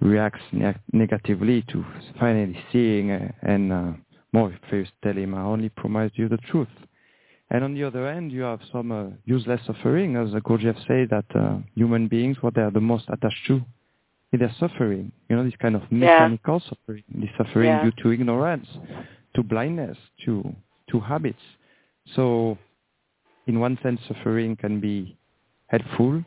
reacts 0.00 0.42
ne- 0.52 0.74
negatively 0.92 1.62
to 1.68 1.84
finally 2.18 2.58
seeing, 2.72 3.10
and 3.42 3.72
uh, 3.72 3.92
Morpheus 4.32 4.88
tell 5.02 5.16
him, 5.16 5.34
"I 5.34 5.42
only 5.42 5.68
promised 5.68 6.18
you 6.18 6.28
the 6.28 6.38
truth." 6.38 6.68
And 7.50 7.64
on 7.64 7.74
the 7.74 7.82
other 7.84 8.06
end, 8.06 8.30
you 8.30 8.42
have 8.42 8.60
some 8.72 8.92
uh, 8.92 9.06
useless 9.24 9.60
suffering, 9.66 10.16
as 10.16 10.30
Gurdjieff 10.30 10.76
said, 10.86 11.08
that 11.10 11.24
uh, 11.34 11.58
human 11.74 12.06
beings, 12.06 12.36
what 12.42 12.54
they 12.54 12.62
are 12.62 12.70
the 12.70 12.80
most 12.80 13.06
attached 13.08 13.44
to, 13.48 13.60
is 14.32 14.38
their 14.38 14.54
suffering. 14.60 15.10
You 15.28 15.36
know, 15.36 15.44
this 15.44 15.54
kind 15.60 15.74
of 15.74 15.82
mechanical 15.90 16.60
suffering, 16.68 17.02
this 17.12 17.30
suffering 17.36 17.66
Yeah. 17.70 17.82
due 17.84 17.92
to 18.02 18.12
ignorance, 18.12 18.68
to 19.34 19.42
blindness, 19.42 19.98
to 20.24 20.54
to 20.90 21.00
habits. 21.00 21.42
So, 22.16 22.56
in 23.46 23.58
one 23.60 23.78
sense, 23.82 24.00
suffering 24.08 24.56
can 24.56 24.80
be 24.80 25.16
helpful, 25.66 26.24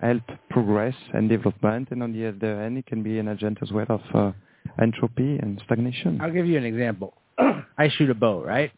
help 0.00 0.22
progress 0.50 0.94
and 1.14 1.28
development, 1.28 1.88
and 1.90 2.02
on 2.02 2.12
the 2.12 2.26
other 2.28 2.60
end, 2.62 2.78
it 2.78 2.86
can 2.86 3.02
be 3.02 3.18
an 3.18 3.28
agent 3.28 3.58
as 3.62 3.70
well 3.72 3.86
of 3.88 4.00
uh, 4.14 4.32
entropy 4.80 5.38
and 5.38 5.60
stagnation. 5.64 6.20
I'll 6.20 6.32
give 6.32 6.46
you 6.46 6.58
an 6.58 6.64
example. 6.64 7.14
I 7.38 7.88
shoot 7.96 8.10
a 8.10 8.14
bow, 8.14 8.42
right? 8.42 8.72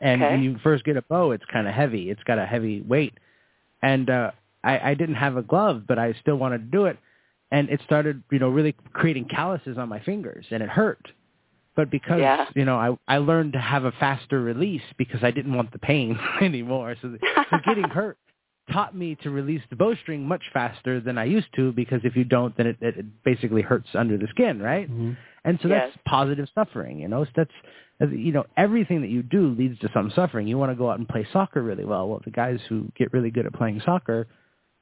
And 0.00 0.22
Okay. 0.22 0.32
when 0.32 0.42
you 0.42 0.58
first 0.62 0.84
get 0.84 0.96
a 0.96 1.02
bow, 1.02 1.32
it's 1.32 1.44
kind 1.52 1.68
of 1.68 1.74
heavy. 1.74 2.10
It's 2.10 2.22
got 2.24 2.38
a 2.38 2.46
heavy 2.46 2.80
weight. 2.82 3.14
And 3.82 4.08
uh, 4.10 4.30
I, 4.64 4.90
I 4.90 4.94
didn't 4.94 5.16
have 5.16 5.36
a 5.36 5.42
glove, 5.42 5.84
but 5.86 5.98
I 5.98 6.12
still 6.20 6.36
wanted 6.36 6.58
to 6.58 6.64
do 6.76 6.86
it. 6.86 6.98
And 7.50 7.68
it 7.68 7.80
started, 7.84 8.22
you 8.30 8.38
know, 8.38 8.48
really 8.48 8.74
creating 8.94 9.26
calluses 9.26 9.76
on 9.76 9.88
my 9.88 10.00
fingers, 10.00 10.46
and 10.50 10.62
it 10.62 10.70
hurt. 10.70 11.06
But 11.76 11.90
because, 11.90 12.20
Yeah. 12.20 12.46
you 12.54 12.64
know, 12.64 12.76
I, 12.76 12.96
I 13.14 13.18
learned 13.18 13.52
to 13.54 13.58
have 13.58 13.84
a 13.84 13.92
faster 13.92 14.40
release 14.40 14.82
because 14.96 15.22
I 15.22 15.30
didn't 15.30 15.54
want 15.54 15.72
the 15.72 15.78
pain 15.78 16.18
anymore. 16.40 16.96
So, 17.02 17.16
so 17.50 17.56
getting 17.66 17.84
hurt 17.84 18.18
taught 18.70 18.94
me 18.96 19.16
to 19.22 19.30
release 19.30 19.62
the 19.70 19.76
bowstring 19.76 20.26
much 20.26 20.42
faster 20.52 21.00
than 21.00 21.18
I 21.18 21.24
used 21.24 21.48
to 21.56 21.72
because 21.72 22.00
if 22.04 22.14
you 22.16 22.24
don't, 22.24 22.56
then 22.56 22.68
it, 22.68 22.76
it, 22.80 22.96
it 22.98 23.24
basically 23.24 23.62
hurts 23.62 23.88
under 23.94 24.16
the 24.16 24.28
skin, 24.30 24.60
right? 24.60 24.90
Mm-hmm. 24.90 25.12
And 25.44 25.58
so 25.62 25.68
Yes. 25.68 25.90
that's 25.92 26.02
positive 26.06 26.48
suffering, 26.54 27.00
you 27.00 27.08
know. 27.08 27.24
So 27.24 27.30
that's 27.36 27.50
uh, 28.00 28.06
you 28.06 28.32
know 28.32 28.44
everything 28.56 29.00
that 29.00 29.10
you 29.10 29.22
do 29.22 29.48
leads 29.58 29.78
to 29.80 29.90
some 29.92 30.12
suffering. 30.14 30.46
You 30.46 30.58
want 30.58 30.70
to 30.70 30.76
go 30.76 30.90
out 30.90 30.98
and 30.98 31.08
play 31.08 31.26
soccer 31.32 31.62
really 31.62 31.84
well. 31.84 32.08
Well, 32.08 32.20
the 32.24 32.30
guys 32.30 32.60
who 32.68 32.90
get 32.96 33.12
really 33.12 33.30
good 33.30 33.46
at 33.46 33.52
playing 33.52 33.82
soccer, 33.84 34.28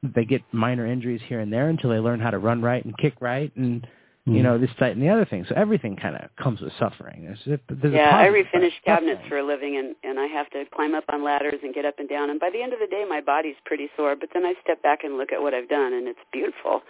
they 0.03 0.25
get 0.27 0.43
minor 0.53 0.87
injuries 0.87 1.23
here 1.27 1.41
and 1.41 1.51
there 1.53 1.69
until 1.69 1.91
they 1.91 1.99
learn 1.99 2.21
how 2.21 2.31
to 2.31 2.39
run 2.39 2.61
right 2.63 2.85
and 2.85 2.97
kick 2.99 3.15
right 3.21 3.51
and 3.57 3.87
you 4.31 4.41
Mhm. 4.41 4.43
know 4.43 4.59
this 4.59 4.71
that 4.81 4.93
and 4.93 5.03
the 5.03 5.09
other 5.09 5.25
thing. 5.25 5.45
So 5.45 5.55
everything 5.57 5.97
kind 5.97 6.17
of 6.17 6.35
comes 6.37 6.61
with 6.61 6.73
suffering. 6.75 7.25
There's, 7.25 7.47
a- 7.61 7.75
there's 7.75 7.95
a 7.95 7.97
yeah, 7.97 8.17
I 8.17 8.27
positive 8.29 8.47
refinish 8.47 8.83
cabinets 8.85 9.17
Suffering. 9.25 9.29
for 9.31 9.39
a 9.39 9.43
living, 9.43 9.77
and 9.77 9.97
and 10.05 10.19
I 10.21 10.27
have 10.27 10.49
to 10.51 10.65
climb 10.67 10.95
up 10.95 11.05
on 11.09 11.23
ladders 11.25 11.61
and 11.63 11.75
get 11.75 11.85
up 11.85 11.99
and 11.99 12.09
down. 12.09 12.31
And 12.31 12.39
by 12.39 12.51
the 12.51 12.63
end 12.63 12.73
of 12.73 12.79
the 12.79 12.87
day, 12.87 13.05
my 13.09 13.21
body's 13.21 13.57
pretty 13.65 13.89
sore. 13.97 14.17
But 14.17 14.31
then 14.33 14.45
I 14.47 14.55
step 14.63 14.83
back 14.83 15.05
and 15.05 15.17
look 15.19 15.33
at 15.33 15.41
what 15.43 15.55
I've 15.55 15.69
done, 15.69 15.93
and 15.93 16.07
it's 16.09 16.21
beautiful. 16.33 16.83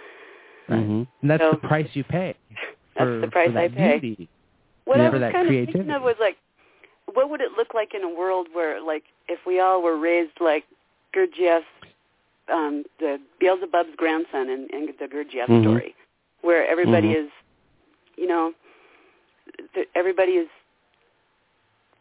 Mhm. 0.69 1.07
And 1.23 1.31
that's 1.31 1.43
So- 1.43 1.53
the 1.53 1.67
price 1.69 1.89
you 1.95 2.05
pay. 2.05 2.35
That's 2.97 3.21
the 3.23 3.29
price 3.29 3.49
for 3.49 3.53
that 3.55 3.63
I 3.65 3.69
pay. 3.69 3.99
beauty. 3.99 4.29
What 4.85 4.99
Yeah, 4.99 5.05
I 5.05 5.07
for 5.09 5.13
was 5.13 5.21
that 5.21 5.33
kind 5.33 5.47
of 5.47 5.51
thinking 5.53 5.73
creativity. 5.73 5.97
of 5.97 6.03
was 6.03 6.17
like, 6.21 6.37
what 7.15 7.31
would 7.31 7.41
it 7.41 7.53
look 7.57 7.73
like 7.73 7.95
in 7.95 8.03
a 8.03 8.09
world 8.09 8.49
where, 8.53 8.81
like, 8.81 9.05
if 9.29 9.39
we 9.47 9.59
all 9.61 9.81
were 9.81 9.97
raised 9.97 10.39
like 10.41 10.65
Gurdjieff, 11.15 11.63
um, 12.49 12.85
the 12.99 13.21
Beelzebub's 13.41 13.95
grandson 13.97 14.49
in, 14.51 14.67
in 14.73 14.87
the 14.99 15.07
Gurdjieff 15.07 15.47
Mhm. 15.47 15.63
story, 15.63 15.95
where 16.43 16.67
everybody 16.67 17.09
Mhm. 17.15 17.25
is, 17.27 17.31
you 18.17 18.27
know, 18.27 18.55
th- 19.75 19.89
everybody 19.95 20.33
is 20.37 20.49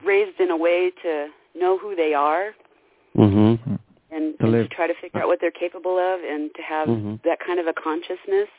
raised 0.03 0.39
in 0.39 0.49
a 0.51 0.57
way 0.57 0.91
to 0.91 1.29
know 1.55 1.77
who 1.77 1.95
they 1.95 2.13
are 2.13 2.53
Mhm. 3.15 3.59
and, 4.11 4.37
To 4.39 4.45
and 4.45 4.53
to 4.53 4.67
try 4.67 4.87
to 4.87 4.93
figure 4.95 5.21
out 5.21 5.27
what 5.27 5.39
they're 5.41 5.51
capable 5.51 5.97
of 5.97 6.23
and 6.23 6.53
to 6.55 6.61
have 6.61 6.87
Mhm. 6.87 7.21
that 7.23 7.39
kind 7.39 7.59
of 7.59 7.67
a 7.67 7.73
consciousness. 7.73 8.49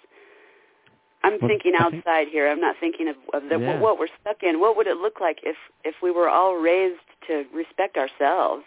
I'm 1.23 1.33
Well, 1.41 1.49
thinking 1.49 1.75
I 1.75 1.91
think- 1.91 1.97
outside 2.07 2.29
here. 2.29 2.49
I'm 2.49 2.61
not 2.61 2.77
thinking 2.79 3.09
of, 3.09 3.17
of 3.35 3.49
the, 3.51 3.59
Yeah. 3.59 3.79
what 3.79 3.99
we're 3.99 4.09
stuck 4.21 4.43
in. 4.43 4.59
What 4.59 4.77
would 4.77 4.87
it 4.87 4.97
look 4.97 5.21
like 5.21 5.41
if 5.43 5.57
if 5.85 6.01
we 6.03 6.11
were 6.11 6.29
all 6.29 6.57
raised 6.57 7.01
to 7.27 7.47
respect 7.53 7.97
ourselves? 7.99 8.65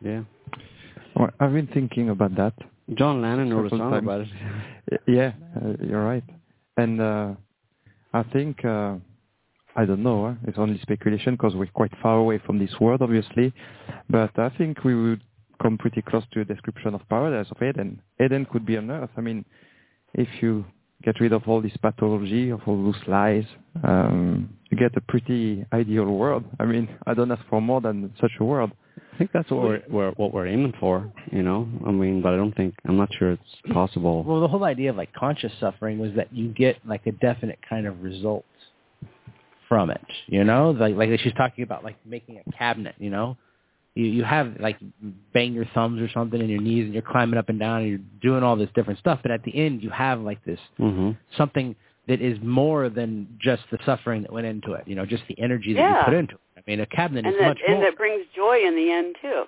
Yeah. 0.00 0.22
Well, 1.14 1.30
I've 1.40 1.52
been 1.52 1.66
thinking 1.68 2.10
about 2.10 2.34
that. 2.36 2.54
John 2.94 3.22
Lennon 3.22 3.52
wrote 3.54 3.66
a 3.72 3.76
song 3.76 3.94
about 3.94 4.20
it. 4.22 4.28
Yeah, 5.06 5.32
uh, 5.56 5.72
you're 5.82 6.04
right. 6.04 6.24
And 6.76 7.00
uh, 7.00 7.34
I 8.12 8.22
think, 8.24 8.64
uh, 8.64 8.96
I 9.74 9.84
don't 9.84 10.02
know, 10.02 10.28
huh? 10.28 10.34
it's 10.46 10.58
only 10.58 10.78
speculation 10.80 11.34
because 11.34 11.54
we're 11.54 11.66
quite 11.66 11.92
far 12.02 12.18
away 12.18 12.40
from 12.44 12.58
this 12.58 12.70
world, 12.80 13.02
obviously. 13.02 13.52
But 14.08 14.38
I 14.38 14.50
think 14.50 14.84
we 14.84 14.94
would 14.94 15.22
come 15.62 15.78
pretty 15.78 16.02
close 16.02 16.24
to 16.32 16.40
a 16.40 16.44
description 16.44 16.94
of 16.94 17.08
paradise 17.08 17.50
of 17.50 17.62
Eden. 17.62 18.00
Eden 18.22 18.46
could 18.50 18.66
be 18.66 18.76
on 18.76 18.90
earth. 18.90 19.10
I 19.16 19.20
mean, 19.20 19.44
if 20.14 20.28
you 20.40 20.64
get 21.02 21.20
rid 21.20 21.32
of 21.32 21.42
all 21.46 21.60
this 21.60 21.76
pathology, 21.76 22.50
of 22.50 22.60
all 22.66 22.82
those 22.84 23.02
lies, 23.06 23.44
um, 23.84 24.48
you 24.70 24.78
get 24.78 24.96
a 24.96 25.00
pretty 25.00 25.64
ideal 25.72 26.06
world. 26.06 26.44
I 26.58 26.64
mean, 26.64 26.88
I 27.06 27.14
don't 27.14 27.30
ask 27.30 27.42
for 27.48 27.60
more 27.60 27.80
than 27.80 28.12
such 28.20 28.32
a 28.40 28.44
world. 28.44 28.72
I 28.98 29.18
think 29.18 29.30
that's 29.32 29.50
what 29.50 29.62
we're, 29.62 29.82
we're 29.88 30.10
what 30.12 30.34
we're 30.34 30.46
aiming 30.46 30.74
for, 30.78 31.10
you 31.32 31.42
know. 31.42 31.68
I 31.86 31.90
mean, 31.90 32.20
but 32.20 32.34
I 32.34 32.36
don't 32.36 32.54
think 32.54 32.74
I'm 32.86 32.96
not 32.96 33.08
sure 33.18 33.32
it's 33.32 33.72
possible. 33.72 34.22
Well, 34.22 34.40
the 34.40 34.48
whole 34.48 34.64
idea 34.64 34.90
of 34.90 34.96
like 34.96 35.12
conscious 35.14 35.52
suffering 35.58 35.98
was 35.98 36.12
that 36.16 36.32
you 36.32 36.48
get 36.48 36.76
like 36.86 37.06
a 37.06 37.12
definite 37.12 37.58
kind 37.68 37.86
of 37.86 38.02
result 38.02 38.44
from 39.68 39.90
it. 39.90 40.04
You 40.26 40.44
know, 40.44 40.70
like 40.70 40.96
like 40.96 41.18
she's 41.20 41.32
talking 41.34 41.64
about 41.64 41.84
like 41.84 41.96
making 42.04 42.38
a 42.38 42.52
cabinet. 42.52 42.94
You 42.98 43.10
know, 43.10 43.36
you 43.94 44.04
you 44.04 44.24
have 44.24 44.56
like 44.60 44.76
bang 45.32 45.54
your 45.54 45.66
thumbs 45.74 46.00
or 46.00 46.10
something 46.12 46.40
in 46.40 46.48
your 46.48 46.60
knees 46.60 46.84
and 46.84 46.92
you're 46.92 47.02
climbing 47.02 47.38
up 47.38 47.48
and 47.48 47.58
down 47.58 47.82
and 47.82 47.88
you're 47.88 48.00
doing 48.20 48.42
all 48.42 48.56
this 48.56 48.70
different 48.74 48.98
stuff. 48.98 49.20
But 49.22 49.30
at 49.30 49.42
the 49.44 49.56
end, 49.56 49.82
you 49.82 49.90
have 49.90 50.20
like 50.20 50.44
this 50.44 50.60
hmm 50.76 51.12
something 51.36 51.74
that 52.08 52.20
is 52.20 52.38
more 52.42 52.88
than 52.88 53.28
just 53.40 53.62
the 53.70 53.78
suffering 53.84 54.22
that 54.22 54.32
went 54.32 54.46
into 54.46 54.72
it. 54.72 54.86
You 54.86 54.94
know, 54.94 55.06
just 55.06 55.24
the 55.28 55.38
energy 55.40 55.74
that 55.74 55.80
Yeah. 55.80 55.98
you 55.98 56.04
put 56.04 56.14
into 56.14 56.34
it. 56.34 56.40
I 56.56 56.62
mean, 56.66 56.80
a 56.80 56.86
cabinet 56.86 57.26
And 57.26 57.34
is 57.34 57.40
that 57.40 57.46
much 57.48 57.58
and 57.66 57.74
more 57.76 57.84
that 57.84 57.96
brings 57.96 58.26
joy 58.34 58.60
in 58.64 58.74
the 58.76 58.90
end 58.90 59.16
too. 59.20 59.44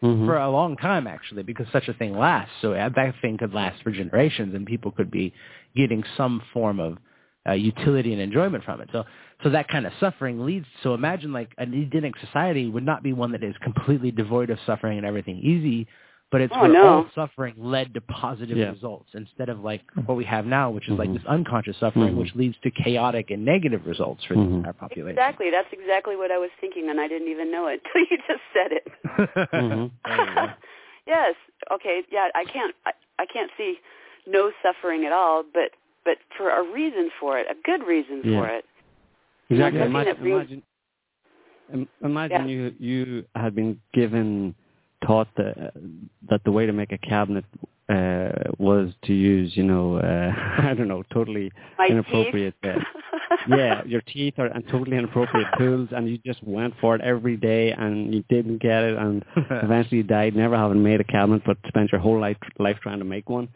hmm 0.00 0.26
for 0.26 0.36
a 0.38 0.50
long 0.50 0.76
time 0.76 1.06
actually 1.06 1.42
because 1.42 1.66
such 1.72 1.88
a 1.88 1.94
thing 1.94 2.16
lasts. 2.16 2.52
So 2.60 2.72
uh, 2.74 2.88
that 2.96 3.14
thing 3.22 3.38
could 3.38 3.54
last 3.54 3.82
for 3.82 3.90
generations, 3.90 4.54
and 4.54 4.66
people 4.66 4.90
could 4.90 5.10
be 5.10 5.32
getting 5.76 6.02
some 6.16 6.42
form 6.52 6.80
of 6.80 6.98
uh, 7.46 7.52
utility 7.52 8.12
and 8.12 8.20
enjoyment 8.22 8.64
from 8.64 8.80
it. 8.80 8.88
So 8.92 9.04
so 9.42 9.50
that 9.50 9.68
kind 9.68 9.86
of 9.86 9.92
suffering 10.00 10.44
leads. 10.44 10.66
So 10.82 10.94
imagine 10.94 11.32
like 11.32 11.50
an 11.58 11.74
Edenic 11.74 12.14
society 12.18 12.68
would 12.68 12.84
not 12.84 13.02
be 13.02 13.12
one 13.12 13.32
that 13.32 13.42
is 13.44 13.54
completely 13.62 14.10
devoid 14.10 14.50
of 14.50 14.58
suffering 14.66 14.96
and 14.98 15.06
everything 15.06 15.38
easy. 15.38 15.86
But 16.30 16.40
it's 16.40 16.52
Oh, 16.56 16.62
where 16.62 16.72
no. 16.72 16.86
all 16.88 17.06
suffering 17.14 17.54
led 17.56 17.94
to 17.94 18.00
positive 18.00 18.56
Yeah. 18.56 18.70
results 18.70 19.10
instead 19.14 19.48
of 19.48 19.60
like 19.62 19.82
what 20.06 20.16
we 20.16 20.24
have 20.24 20.46
now, 20.46 20.68
which 20.70 20.88
is 20.88 20.98
like 20.98 21.08
Mhm. 21.08 21.14
this 21.14 21.26
unconscious 21.26 21.76
suffering, 21.76 22.14
Mhm. 22.14 22.18
which 22.18 22.34
leads 22.34 22.58
to 22.60 22.70
chaotic 22.72 23.30
and 23.30 23.44
negative 23.44 23.86
results 23.86 24.24
for 24.24 24.34
Mhm. 24.34 24.66
our 24.66 24.72
population. 24.72 25.10
Exactly. 25.16 25.50
That's 25.50 25.72
exactly 25.72 26.16
what 26.16 26.32
I 26.32 26.38
was 26.38 26.50
thinking, 26.60 26.88
and 26.90 27.00
I 27.00 27.06
didn't 27.06 27.28
even 27.28 27.52
know 27.52 27.68
it 27.68 27.82
until 27.84 28.00
you 28.10 28.18
just 28.26 28.42
said 28.52 28.72
it. 28.72 28.88
Mhm. 29.52 29.90
There 30.04 30.28
you 30.28 30.34
go. 30.34 30.50
yes. 31.06 31.34
Okay. 31.70 32.02
Yeah. 32.10 32.28
I 32.34 32.44
can't. 32.44 32.74
I, 32.84 32.92
I 33.20 33.26
can't 33.26 33.50
see 33.56 33.78
no 34.26 34.50
suffering 34.62 35.04
at 35.04 35.12
all, 35.12 35.44
but 35.44 35.70
but 36.04 36.18
for 36.36 36.50
a 36.50 36.62
reason 36.64 37.10
for 37.20 37.38
it, 37.38 37.46
a 37.48 37.54
good 37.62 37.84
reason 37.84 38.22
Yeah. 38.24 38.40
for 38.40 38.48
it. 38.48 38.64
Exactly. 39.50 39.78
Something 39.80 39.90
Imagine, 39.94 40.12
that 40.14 40.20
brings- 40.20 40.62
imagine, 41.70 41.88
imagine 42.02 42.48
Yeah. 42.48 42.54
you 42.54 42.74
you 42.80 43.24
had 43.36 43.54
been 43.54 43.80
given 43.92 44.54
taught 45.06 45.28
that 45.36 45.72
that 46.30 46.42
the 46.44 46.52
way 46.52 46.66
to 46.66 46.72
make 46.72 46.92
a 46.92 46.98
cabinet 46.98 47.44
uh, 47.88 48.30
was 48.58 48.90
to 49.04 49.12
use, 49.12 49.54
you 49.56 49.62
know, 49.62 49.96
uh, 49.96 50.32
I 50.62 50.74
don't 50.74 50.88
know, 50.88 51.02
totally 51.12 51.52
My 51.78 51.86
inappropriate. 51.88 52.54
Uh, 52.64 52.78
yeah, 53.48 53.82
your 53.86 54.00
teeth 54.02 54.34
are 54.38 54.46
and 54.46 54.66
totally 54.68 54.96
inappropriate 54.96 55.48
tools, 55.58 55.88
and 55.92 56.08
you 56.08 56.18
just 56.24 56.42
went 56.44 56.74
for 56.80 56.94
it 56.94 57.02
every 57.02 57.36
day, 57.36 57.72
and 57.72 58.14
you 58.14 58.24
didn't 58.30 58.62
get 58.62 58.84
it, 58.84 58.96
and 58.96 59.24
eventually 59.50 59.98
you 59.98 60.02
died, 60.02 60.34
never 60.34 60.56
having 60.56 60.82
made 60.82 61.00
a 61.00 61.04
cabinet, 61.04 61.42
but 61.44 61.58
spent 61.68 61.92
your 61.92 62.00
whole 62.00 62.18
life 62.18 62.38
life 62.58 62.78
trying 62.82 62.98
to 63.00 63.04
make 63.04 63.28
one. 63.28 63.48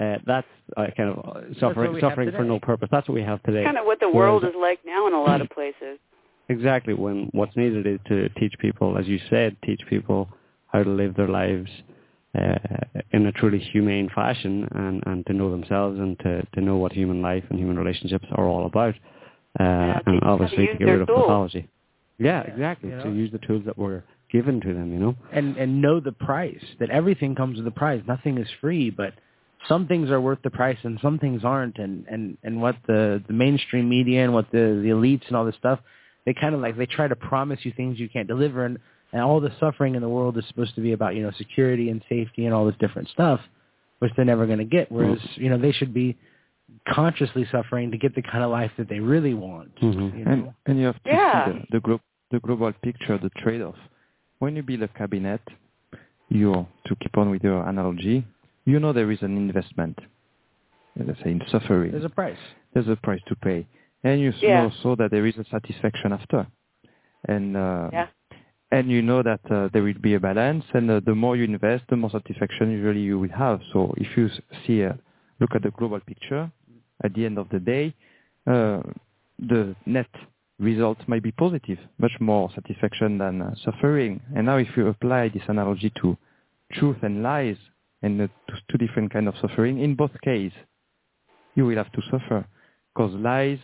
Uh, 0.00 0.16
that's 0.26 0.46
uh, 0.76 0.86
kind 0.96 1.10
of 1.10 1.18
uh, 1.36 1.40
suffering 1.60 1.96
suffering 2.00 2.30
for 2.32 2.44
no 2.44 2.58
purpose. 2.58 2.88
That's 2.90 3.08
what 3.08 3.14
we 3.14 3.22
have 3.22 3.42
today. 3.44 3.64
kind 3.64 3.78
of 3.78 3.86
what 3.86 4.00
the 4.00 4.06
Whereas- 4.08 4.42
world 4.42 4.44
is 4.44 4.54
like 4.60 4.80
now 4.84 5.06
in 5.06 5.12
a 5.14 5.20
lot 5.20 5.40
of 5.40 5.48
places. 5.54 5.98
Exactly. 6.48 6.94
When 6.94 7.28
what's 7.32 7.56
needed 7.56 7.86
is 7.86 7.98
to 8.08 8.28
teach 8.30 8.54
people, 8.58 8.98
as 8.98 9.06
you 9.06 9.18
said, 9.30 9.56
teach 9.64 9.80
people 9.88 10.28
how 10.74 10.82
to 10.82 10.90
live 11.02 11.14
their 11.14 11.28
lives 11.28 11.70
uh, 12.38 12.58
in 13.12 13.26
a 13.26 13.32
truly 13.32 13.60
humane 13.72 14.08
fashion, 14.14 14.54
and, 14.72 15.02
and 15.06 15.24
to 15.26 15.32
know 15.32 15.50
themselves, 15.50 15.98
and 16.00 16.18
to, 16.24 16.32
to 16.54 16.60
know 16.60 16.76
what 16.76 16.92
human 16.92 17.22
life 17.22 17.44
and 17.48 17.58
human 17.58 17.78
relationships 17.78 18.26
are 18.38 18.46
all 18.52 18.66
about, 18.66 18.94
uh, 19.60 19.62
Yeah, 19.64 20.00
and 20.06 20.16
them 20.16 20.20
how 20.22 20.36
to 20.38 20.42
obviously 20.44 20.66
to 20.66 20.72
get 20.78 20.84
their 20.84 20.94
rid 20.94 21.02
of 21.02 21.08
tools. 21.08 21.22
pathology. 21.22 21.68
Yeah, 22.18 22.42
Yeah, 22.44 22.52
exactly. 22.52 22.90
you 22.90 22.96
To 23.04 23.10
use 23.22 23.30
the 23.36 23.42
tools 23.46 23.62
that 23.66 23.78
were 23.78 24.02
given 24.32 24.60
to 24.66 24.74
them. 24.78 24.92
You 24.94 24.98
know. 25.04 25.14
and 25.32 25.56
and 25.56 25.80
know 25.80 26.00
the 26.00 26.16
price 26.30 26.64
that 26.80 26.90
everything 26.90 27.32
comes 27.40 27.56
with 27.58 27.66
a 27.74 27.76
price 27.84 28.02
nothing 28.14 28.34
is 28.44 28.48
free 28.60 28.90
but 28.90 29.12
some 29.68 29.86
things 29.90 30.10
are 30.10 30.20
worth 30.28 30.40
the 30.42 30.50
price 30.50 30.80
and 30.82 30.98
some 31.06 31.16
things 31.24 31.40
aren't 31.44 31.78
and 31.84 31.94
and 32.14 32.22
and 32.46 32.54
what 32.64 32.76
the 32.90 33.22
the 33.28 33.36
mainstream 33.44 33.86
media 33.88 34.20
and 34.24 34.32
what 34.38 34.46
the 34.50 34.66
the 34.84 34.90
elites 34.96 35.24
and 35.28 35.36
all 35.36 35.44
this 35.50 35.54
stuff 35.64 35.78
they 36.26 36.34
kind 36.34 36.52
of 36.56 36.60
like 36.60 36.76
they 36.76 36.86
try 36.98 37.06
to 37.06 37.18
promise 37.32 37.60
you 37.66 37.72
things 37.76 37.92
you 38.02 38.08
can't 38.08 38.26
deliver 38.34 38.60
and 38.68 38.76
and 39.14 39.22
all 39.22 39.40
the 39.40 39.52
suffering 39.60 39.94
in 39.94 40.02
the 40.02 40.08
world 40.16 40.36
is 40.36 40.44
supposed 40.48 40.74
to 40.74 40.82
be 40.82 40.92
about 40.92 41.14
you 41.16 41.22
know 41.22 41.30
security 41.38 41.88
and 41.88 42.02
safety 42.08 42.44
and 42.46 42.52
all 42.54 42.66
this 42.66 42.76
different 42.84 43.08
stuff 43.08 43.40
which 44.00 44.10
they're 44.16 44.24
never 44.34 44.44
going 44.44 44.58
to 44.58 44.64
get 44.78 44.90
whereas 44.92 45.18
you 45.36 45.48
know 45.48 45.56
they 45.56 45.72
should 45.72 45.94
be 45.94 46.08
consciously 46.88 47.46
suffering 47.52 47.90
to 47.90 47.98
get 47.98 48.14
the 48.14 48.22
kind 48.22 48.42
of 48.44 48.50
life 48.50 48.70
that 48.78 48.88
they 48.88 48.98
really 49.00 49.34
want 49.34 49.74
Mhm. 49.76 50.18
you 50.18 50.24
know? 50.24 50.30
And, 50.32 50.52
and 50.66 50.78
you 50.80 50.86
have 50.86 51.02
to 51.04 51.10
Yeah. 51.10 51.44
see 51.46 51.50
the, 51.52 51.66
the, 51.72 51.80
glo- 51.80 52.00
the 52.30 52.40
global 52.40 52.72
picture, 52.82 53.16
the 53.18 53.30
trade-off. 53.42 53.76
When 54.40 54.56
you 54.56 54.62
build 54.62 54.82
a 54.82 54.88
cabinet, 54.88 55.40
you, 56.28 56.66
to 56.86 56.96
keep 56.96 57.16
on 57.16 57.30
with 57.30 57.42
your 57.44 57.66
analogy, 57.68 58.24
you 58.64 58.80
know 58.80 58.92
there 58.92 59.10
is 59.10 59.22
an 59.22 59.36
investment, 59.36 59.98
let's 60.96 61.20
say 61.22 61.30
in 61.32 61.42
suffering. 61.50 61.92
there's 61.92 62.04
a 62.04 62.08
price 62.08 62.38
There's 62.72 62.88
a 62.88 62.96
price 62.96 63.20
to 63.28 63.36
pay. 63.36 63.66
And 64.02 64.20
you 64.20 64.30
s- 64.30 64.42
Yeah. 64.42 64.56
know 64.56 64.64
also 64.70 64.96
that 64.96 65.10
there 65.10 65.26
is 65.26 65.36
a 65.38 65.44
satisfaction 65.44 66.12
after. 66.12 66.46
And 67.26 67.56
uh, 67.56 67.90
Yeah. 67.92 68.06
And 68.74 68.90
you 68.90 69.02
know 69.02 69.22
that 69.22 69.40
uh, 69.52 69.68
there 69.72 69.84
will 69.84 70.00
be 70.02 70.14
a 70.14 70.20
balance, 70.20 70.64
and 70.74 70.90
uh, 70.90 71.00
the 71.06 71.14
more 71.14 71.36
you 71.36 71.44
invest, 71.44 71.84
the 71.90 71.96
more 71.96 72.10
satisfaction 72.10 72.72
usually 72.72 73.02
you 73.02 73.20
will 73.20 73.36
have. 73.44 73.60
So 73.72 73.94
if 73.96 74.16
you 74.16 74.28
see, 74.66 74.82
uh, 74.82 74.94
look 75.38 75.50
at 75.54 75.62
the 75.62 75.70
global 75.70 76.00
picture, 76.00 76.50
at 77.04 77.14
the 77.14 77.24
end 77.24 77.38
of 77.38 77.48
the 77.50 77.60
day, 77.60 77.94
uh, 78.48 78.82
the 79.38 79.76
net 79.86 80.08
result 80.58 80.98
might 81.06 81.22
be 81.22 81.30
positive, 81.30 81.78
much 81.98 82.16
more 82.18 82.50
satisfaction 82.52 83.16
than 83.18 83.42
uh, 83.42 83.54
suffering. 83.64 84.20
And 84.34 84.46
now 84.46 84.56
if 84.56 84.68
you 84.76 84.88
apply 84.88 85.28
this 85.28 85.44
analogy 85.46 85.92
to 86.02 86.16
truth 86.72 86.96
and 87.02 87.22
lies, 87.22 87.56
and 88.02 88.22
uh, 88.22 88.26
two 88.68 88.78
different 88.84 89.12
kind 89.12 89.28
of 89.28 89.34
suffering, 89.40 89.78
in 89.78 89.94
both 89.94 90.10
cases, 90.24 90.52
you 91.54 91.64
will 91.64 91.76
have 91.76 91.92
to 91.92 92.02
suffer, 92.10 92.44
because 92.92 93.14
lies, 93.14 93.58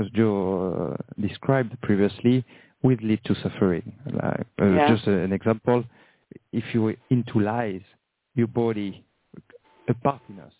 as 0.00 0.06
Joe 0.12 0.96
described 1.20 1.80
previously, 1.82 2.44
will 2.82 2.96
lead 3.02 3.20
to 3.24 3.34
suffering. 3.42 3.92
Like, 4.06 4.46
uh, 4.60 4.66
Yeah. 4.66 4.94
Just 4.94 5.06
an 5.06 5.32
example, 5.32 5.84
if 6.52 6.64
you're 6.74 6.94
into 7.10 7.40
lies, 7.40 7.82
your 8.34 8.46
body, 8.48 9.04
a 9.88 9.94
part 9.94 10.20
in 10.28 10.40
us, 10.40 10.52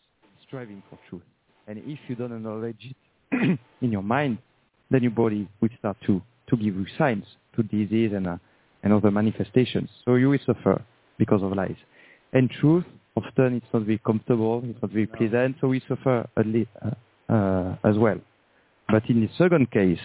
striving 0.46 0.82
for 0.88 0.98
truth. 1.08 1.22
And 1.66 1.78
if 1.78 1.98
you 2.08 2.14
don't 2.14 2.32
acknowledge 2.32 2.94
it 3.32 3.58
in 3.80 3.92
your 3.92 4.02
mind, 4.02 4.38
then 4.90 5.02
your 5.02 5.10
body 5.12 5.48
will 5.60 5.68
start 5.78 5.96
to, 6.06 6.22
to 6.48 6.56
give 6.56 6.74
you 6.76 6.86
signs 6.96 7.24
to 7.56 7.62
disease 7.64 8.12
and, 8.14 8.26
uh, 8.28 8.36
and 8.82 8.92
other 8.92 9.10
manifestations. 9.10 9.90
So 10.04 10.14
you 10.14 10.30
will 10.30 10.38
suffer 10.46 10.80
because 11.18 11.42
of 11.42 11.52
lies. 11.52 11.76
And 12.32 12.48
truth, 12.50 12.84
often 13.16 13.56
it's 13.56 13.66
not 13.72 13.82
very 13.82 13.98
comfortable, 13.98 14.62
it's 14.64 14.80
not 14.80 14.92
very 14.92 15.06
pleasant, 15.06 15.56
so 15.60 15.68
we 15.68 15.80
suffer 15.88 16.28
a 16.36 16.42
li- 16.44 16.68
uh, 16.84 17.32
uh, 17.32 17.76
as 17.82 17.98
well. 17.98 18.20
But 18.88 19.08
in 19.10 19.20
the 19.22 19.28
second 19.36 19.70
case, 19.72 19.98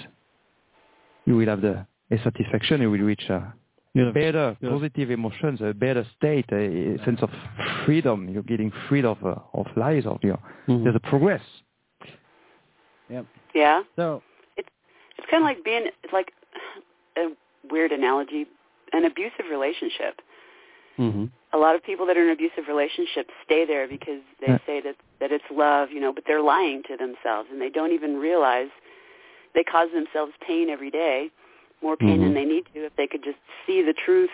you 1.25 1.35
will 1.37 1.47
have 1.47 1.61
the 1.61 1.85
a 2.11 2.17
satisfaction, 2.23 2.81
you 2.81 2.91
will 2.91 2.99
reach 2.99 3.29
a 3.29 3.53
Yeah. 3.93 4.11
better 4.11 4.57
Yeah. 4.61 4.69
positive 4.69 5.11
emotions, 5.11 5.61
a 5.61 5.73
better 5.73 6.05
state, 6.17 6.45
a, 6.51 6.95
a 6.95 6.97
sense 7.05 7.21
of 7.21 7.29
freedom. 7.85 8.29
You're 8.29 8.43
getting 8.43 8.71
free 8.87 9.03
of 9.03 9.23
uh, 9.25 9.35
of 9.53 9.67
lies, 9.75 10.05
of 10.05 10.23
your 10.23 10.39
Mhm. 10.67 10.83
there's 10.83 10.95
a 10.95 10.99
progress. 11.11 11.41
Yep. 13.09 13.25
Yeah. 13.53 13.83
So 13.95 14.21
It's 14.57 14.69
it's 15.17 15.27
kind 15.29 15.43
of 15.43 15.45
like 15.45 15.63
being 15.63 15.87
like 16.13 16.33
a 17.17 17.31
weird 17.69 17.91
analogy, 17.91 18.47
an 18.93 19.05
abusive 19.05 19.47
relationship. 19.49 20.21
Mhm. 20.97 21.29
A 21.53 21.57
lot 21.57 21.75
of 21.75 21.83
people 21.83 22.05
that 22.05 22.17
are 22.17 22.23
in 22.23 22.29
abusive 22.29 22.67
relationships 22.67 23.33
stay 23.43 23.65
there 23.65 23.87
because 23.87 24.21
they 24.39 24.47
Yeah. 24.53 24.59
say 24.65 24.79
that 24.81 24.95
that 25.19 25.31
it's 25.31 25.49
love, 25.51 25.91
you 25.91 25.99
know, 25.99 26.13
but 26.13 26.23
they're 26.25 26.41
lying 26.41 26.83
to 26.83 26.95
themselves 26.97 27.49
and 27.51 27.59
they 27.61 27.69
don't 27.69 27.91
even 27.91 28.17
realize 28.17 28.69
they 29.53 29.63
cause 29.63 29.91
themselves 29.91 30.33
pain 30.39 30.69
every 30.69 30.89
day, 30.89 31.29
more 31.81 31.97
pain 31.97 32.19
Mhm. 32.19 32.23
than 32.23 32.33
they 32.33 32.45
need 32.45 32.65
to 32.73 32.85
if 32.85 32.95
they 32.95 33.07
could 33.07 33.23
just 33.23 33.39
see 33.65 33.81
the 33.81 33.93
truth 33.93 34.31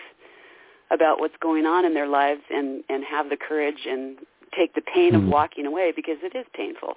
about 0.90 1.20
what's 1.20 1.36
going 1.38 1.66
on 1.66 1.84
in 1.84 1.94
their 1.94 2.06
lives 2.06 2.42
and 2.50 2.84
and 2.88 3.04
have 3.04 3.28
the 3.28 3.36
courage 3.36 3.86
and 3.86 4.18
take 4.56 4.74
the 4.74 4.82
pain 4.82 5.14
of 5.14 5.22
Mhm. 5.22 5.28
walking 5.28 5.66
away 5.66 5.92
because 5.92 6.22
it 6.22 6.34
is 6.34 6.46
painful. 6.54 6.96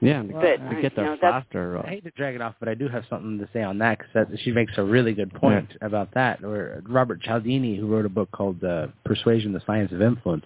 Yeah, 0.00 0.22
Well, 0.22 0.40
But, 0.40 0.70
they 0.70 0.76
uh, 0.76 0.80
get 0.80 0.94
there 0.94 1.04
you 1.06 1.10
know, 1.10 1.16
faster. 1.16 1.78
I 1.84 1.88
hate 1.88 2.04
to 2.04 2.10
drag 2.12 2.36
it 2.36 2.40
off, 2.40 2.54
but 2.60 2.68
I 2.68 2.74
do 2.74 2.86
have 2.86 3.04
something 3.06 3.36
to 3.40 3.48
say 3.52 3.62
on 3.62 3.78
that 3.78 3.98
because 3.98 4.38
she 4.40 4.52
makes 4.52 4.78
a 4.78 4.84
really 4.84 5.12
good 5.12 5.32
point 5.34 5.76
about 5.80 6.12
that. 6.12 6.40
Where 6.40 6.80
Robert 6.88 7.20
Cialdini, 7.20 7.74
who 7.74 7.88
wrote 7.88 8.06
a 8.06 8.08
book 8.08 8.30
called 8.30 8.62
uh, 8.62 8.88
"Persuasion: 9.04 9.52
The 9.52 9.60
Science 9.66 9.90
of 9.90 10.00
Influence," 10.00 10.44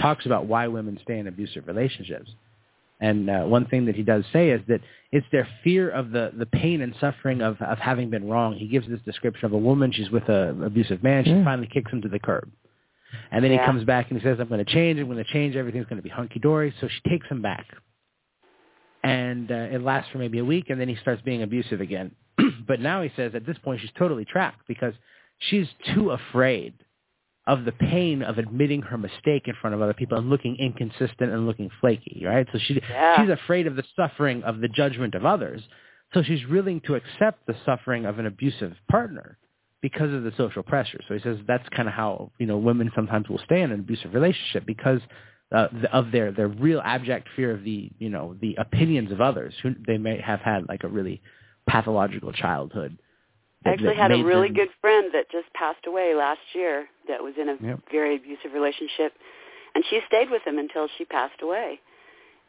talks 0.00 0.26
about 0.26 0.46
why 0.46 0.66
women 0.66 0.98
stay 1.02 1.18
in 1.20 1.28
abusive 1.28 1.68
relationships. 1.68 2.30
And 3.00 3.30
uh, 3.30 3.44
one 3.44 3.66
thing 3.66 3.86
that 3.86 3.94
he 3.94 4.02
does 4.02 4.24
say 4.32 4.50
is 4.50 4.60
that 4.68 4.80
it's 5.12 5.26
their 5.30 5.46
fear 5.62 5.88
of 5.88 6.10
the, 6.10 6.32
the 6.36 6.46
pain 6.46 6.80
and 6.80 6.94
suffering 7.00 7.40
of, 7.42 7.60
of 7.62 7.78
having 7.78 8.10
been 8.10 8.28
wrong. 8.28 8.54
He 8.54 8.66
gives 8.66 8.88
this 8.88 9.00
description 9.04 9.46
of 9.46 9.52
a 9.52 9.58
woman. 9.58 9.92
She's 9.92 10.10
with 10.10 10.28
an 10.28 10.64
abusive 10.64 11.02
man. 11.02 11.24
She 11.24 11.30
Yeah. 11.30 11.44
finally 11.44 11.68
kicks 11.72 11.92
him 11.92 12.02
to 12.02 12.08
the 12.08 12.18
curb. 12.18 12.50
And 13.30 13.42
then 13.44 13.52
he 13.52 13.58
comes 13.58 13.84
back 13.84 14.10
and 14.10 14.20
he 14.20 14.26
says, 14.26 14.38
I'm 14.40 14.48
going 14.48 14.64
to 14.64 14.70
change. 14.70 14.98
I'm 14.98 15.06
going 15.06 15.22
to 15.24 15.32
change. 15.32 15.54
Everything's 15.56 15.86
going 15.86 15.96
to 15.96 16.02
be 16.02 16.08
hunky-dory. 16.10 16.74
So 16.80 16.88
she 16.88 17.08
takes 17.08 17.26
him 17.28 17.40
back 17.40 17.66
and 19.04 19.50
uh, 19.50 19.54
it 19.54 19.82
lasts 19.82 20.10
for 20.10 20.18
maybe 20.18 20.38
a 20.38 20.44
week, 20.44 20.70
and 20.70 20.80
then 20.80 20.88
he 20.88 20.96
starts 20.96 21.22
being 21.22 21.42
abusive 21.42 21.80
again. 21.80 22.10
but 22.66 22.80
now 22.80 23.02
he 23.02 23.10
says 23.16 23.32
at 23.34 23.46
this 23.46 23.56
point 23.58 23.80
she's 23.80 23.90
totally 23.98 24.24
trapped 24.24 24.60
because 24.66 24.94
she's 25.38 25.66
too 25.94 26.10
afraid 26.10 26.74
of 27.48 27.64
the 27.64 27.72
pain 27.72 28.22
of 28.22 28.36
admitting 28.38 28.82
her 28.82 28.98
mistake 28.98 29.44
in 29.48 29.54
front 29.60 29.74
of 29.74 29.80
other 29.80 29.94
people 29.94 30.18
and 30.18 30.28
looking 30.28 30.54
inconsistent 30.56 31.32
and 31.32 31.46
looking 31.46 31.70
flaky, 31.80 32.22
right? 32.24 32.46
So 32.52 32.58
she 32.58 32.80
Yeah. 32.90 33.16
she's 33.16 33.30
afraid 33.30 33.66
of 33.66 33.74
the 33.74 33.84
suffering 33.96 34.44
of 34.44 34.60
the 34.60 34.68
judgment 34.68 35.14
of 35.14 35.24
others. 35.24 35.62
So 36.14 36.22
she's 36.22 36.46
willing 36.46 36.80
to 36.82 36.94
accept 36.94 37.46
the 37.46 37.56
suffering 37.64 38.04
of 38.04 38.18
an 38.18 38.26
abusive 38.26 38.74
partner 38.90 39.38
because 39.80 40.12
of 40.12 40.24
the 40.24 40.32
social 40.36 40.62
pressure. 40.62 41.00
So 41.08 41.14
he 41.14 41.20
says 41.20 41.38
that's 41.46 41.68
kind 41.70 41.88
of 41.88 41.94
how 41.94 42.30
you 42.38 42.46
know 42.46 42.58
women 42.58 42.92
sometimes 42.94 43.28
will 43.30 43.40
stay 43.46 43.62
in 43.62 43.72
an 43.72 43.80
abusive 43.80 44.12
relationship 44.12 44.66
because 44.66 45.00
uh, 45.50 45.68
the, 45.80 45.90
of 45.90 46.12
their 46.12 46.30
their 46.30 46.48
real 46.48 46.82
abject 46.84 47.28
fear 47.34 47.50
of 47.52 47.64
the 47.64 47.90
you 47.98 48.10
know 48.10 48.36
the 48.42 48.56
opinions 48.56 49.10
of 49.10 49.22
others 49.22 49.54
who 49.62 49.74
they 49.86 49.96
may 49.96 50.20
have 50.20 50.40
had 50.40 50.68
like 50.68 50.84
a 50.84 50.88
really 50.88 51.22
pathological 51.66 52.32
childhood. 52.32 52.98
I 53.64 53.70
actually 53.70 53.96
had 53.96 54.12
a 54.12 54.22
really 54.22 54.48
them- 54.48 54.56
good 54.56 54.70
friend 54.80 55.10
that 55.12 55.30
just 55.30 55.52
passed 55.54 55.86
away 55.86 56.14
last 56.14 56.40
year 56.54 56.88
that 57.08 57.22
was 57.22 57.34
in 57.36 57.48
a 57.48 57.56
Yep. 57.56 57.80
very 57.90 58.16
abusive 58.16 58.52
relationship 58.52 59.14
and 59.74 59.84
she 59.86 60.00
stayed 60.06 60.30
with 60.30 60.42
him 60.46 60.58
until 60.58 60.88
she 60.96 61.04
passed 61.04 61.40
away. 61.42 61.80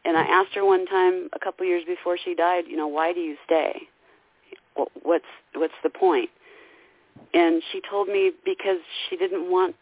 And 0.04 0.16
I 0.16 0.22
asked 0.22 0.54
her 0.54 0.64
one 0.64 0.86
time 0.86 1.28
a 1.32 1.38
couple 1.38 1.66
years 1.66 1.84
before 1.84 2.16
she 2.16 2.34
died, 2.34 2.64
you 2.66 2.76
know, 2.76 2.88
why 2.88 3.12
do 3.12 3.20
you 3.20 3.36
stay? 3.44 3.82
What's 5.02 5.26
what's 5.54 5.74
the 5.82 5.90
point? 5.90 6.30
And 7.34 7.62
she 7.70 7.80
told 7.88 8.08
me 8.08 8.32
because 8.44 8.78
she 9.08 9.16
didn't 9.16 9.50
want 9.50 9.76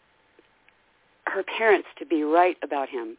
her 1.25 1.43
parents 1.57 1.87
to 1.99 2.05
be 2.05 2.23
right 2.23 2.57
about 2.63 2.89
him 2.89 3.17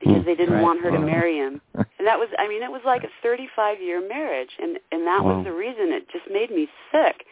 because 0.00 0.22
Hmm, 0.22 0.24
they 0.26 0.34
didn't 0.34 0.54
right. 0.54 0.62
want 0.62 0.80
her 0.82 0.90
to 0.90 0.98
marry 0.98 1.36
him. 1.36 1.60
And 1.98 2.06
that 2.06 2.18
was 2.18 2.28
I 2.38 2.48
mean 2.48 2.62
it 2.62 2.70
was 2.70 2.80
like 2.86 3.04
a 3.04 3.10
35 3.22 3.80
year 3.82 4.00
marriage 4.06 4.50
and 4.58 4.78
and 4.90 5.06
that 5.06 5.22
Wow. 5.22 5.36
was 5.36 5.44
the 5.44 5.52
reason 5.52 5.92
it 5.92 6.08
just 6.10 6.24
made 6.32 6.50
me 6.50 6.66
sick 6.90 7.26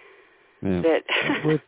yeah. 0.62 0.82
that 0.82 1.02
with 1.44 1.60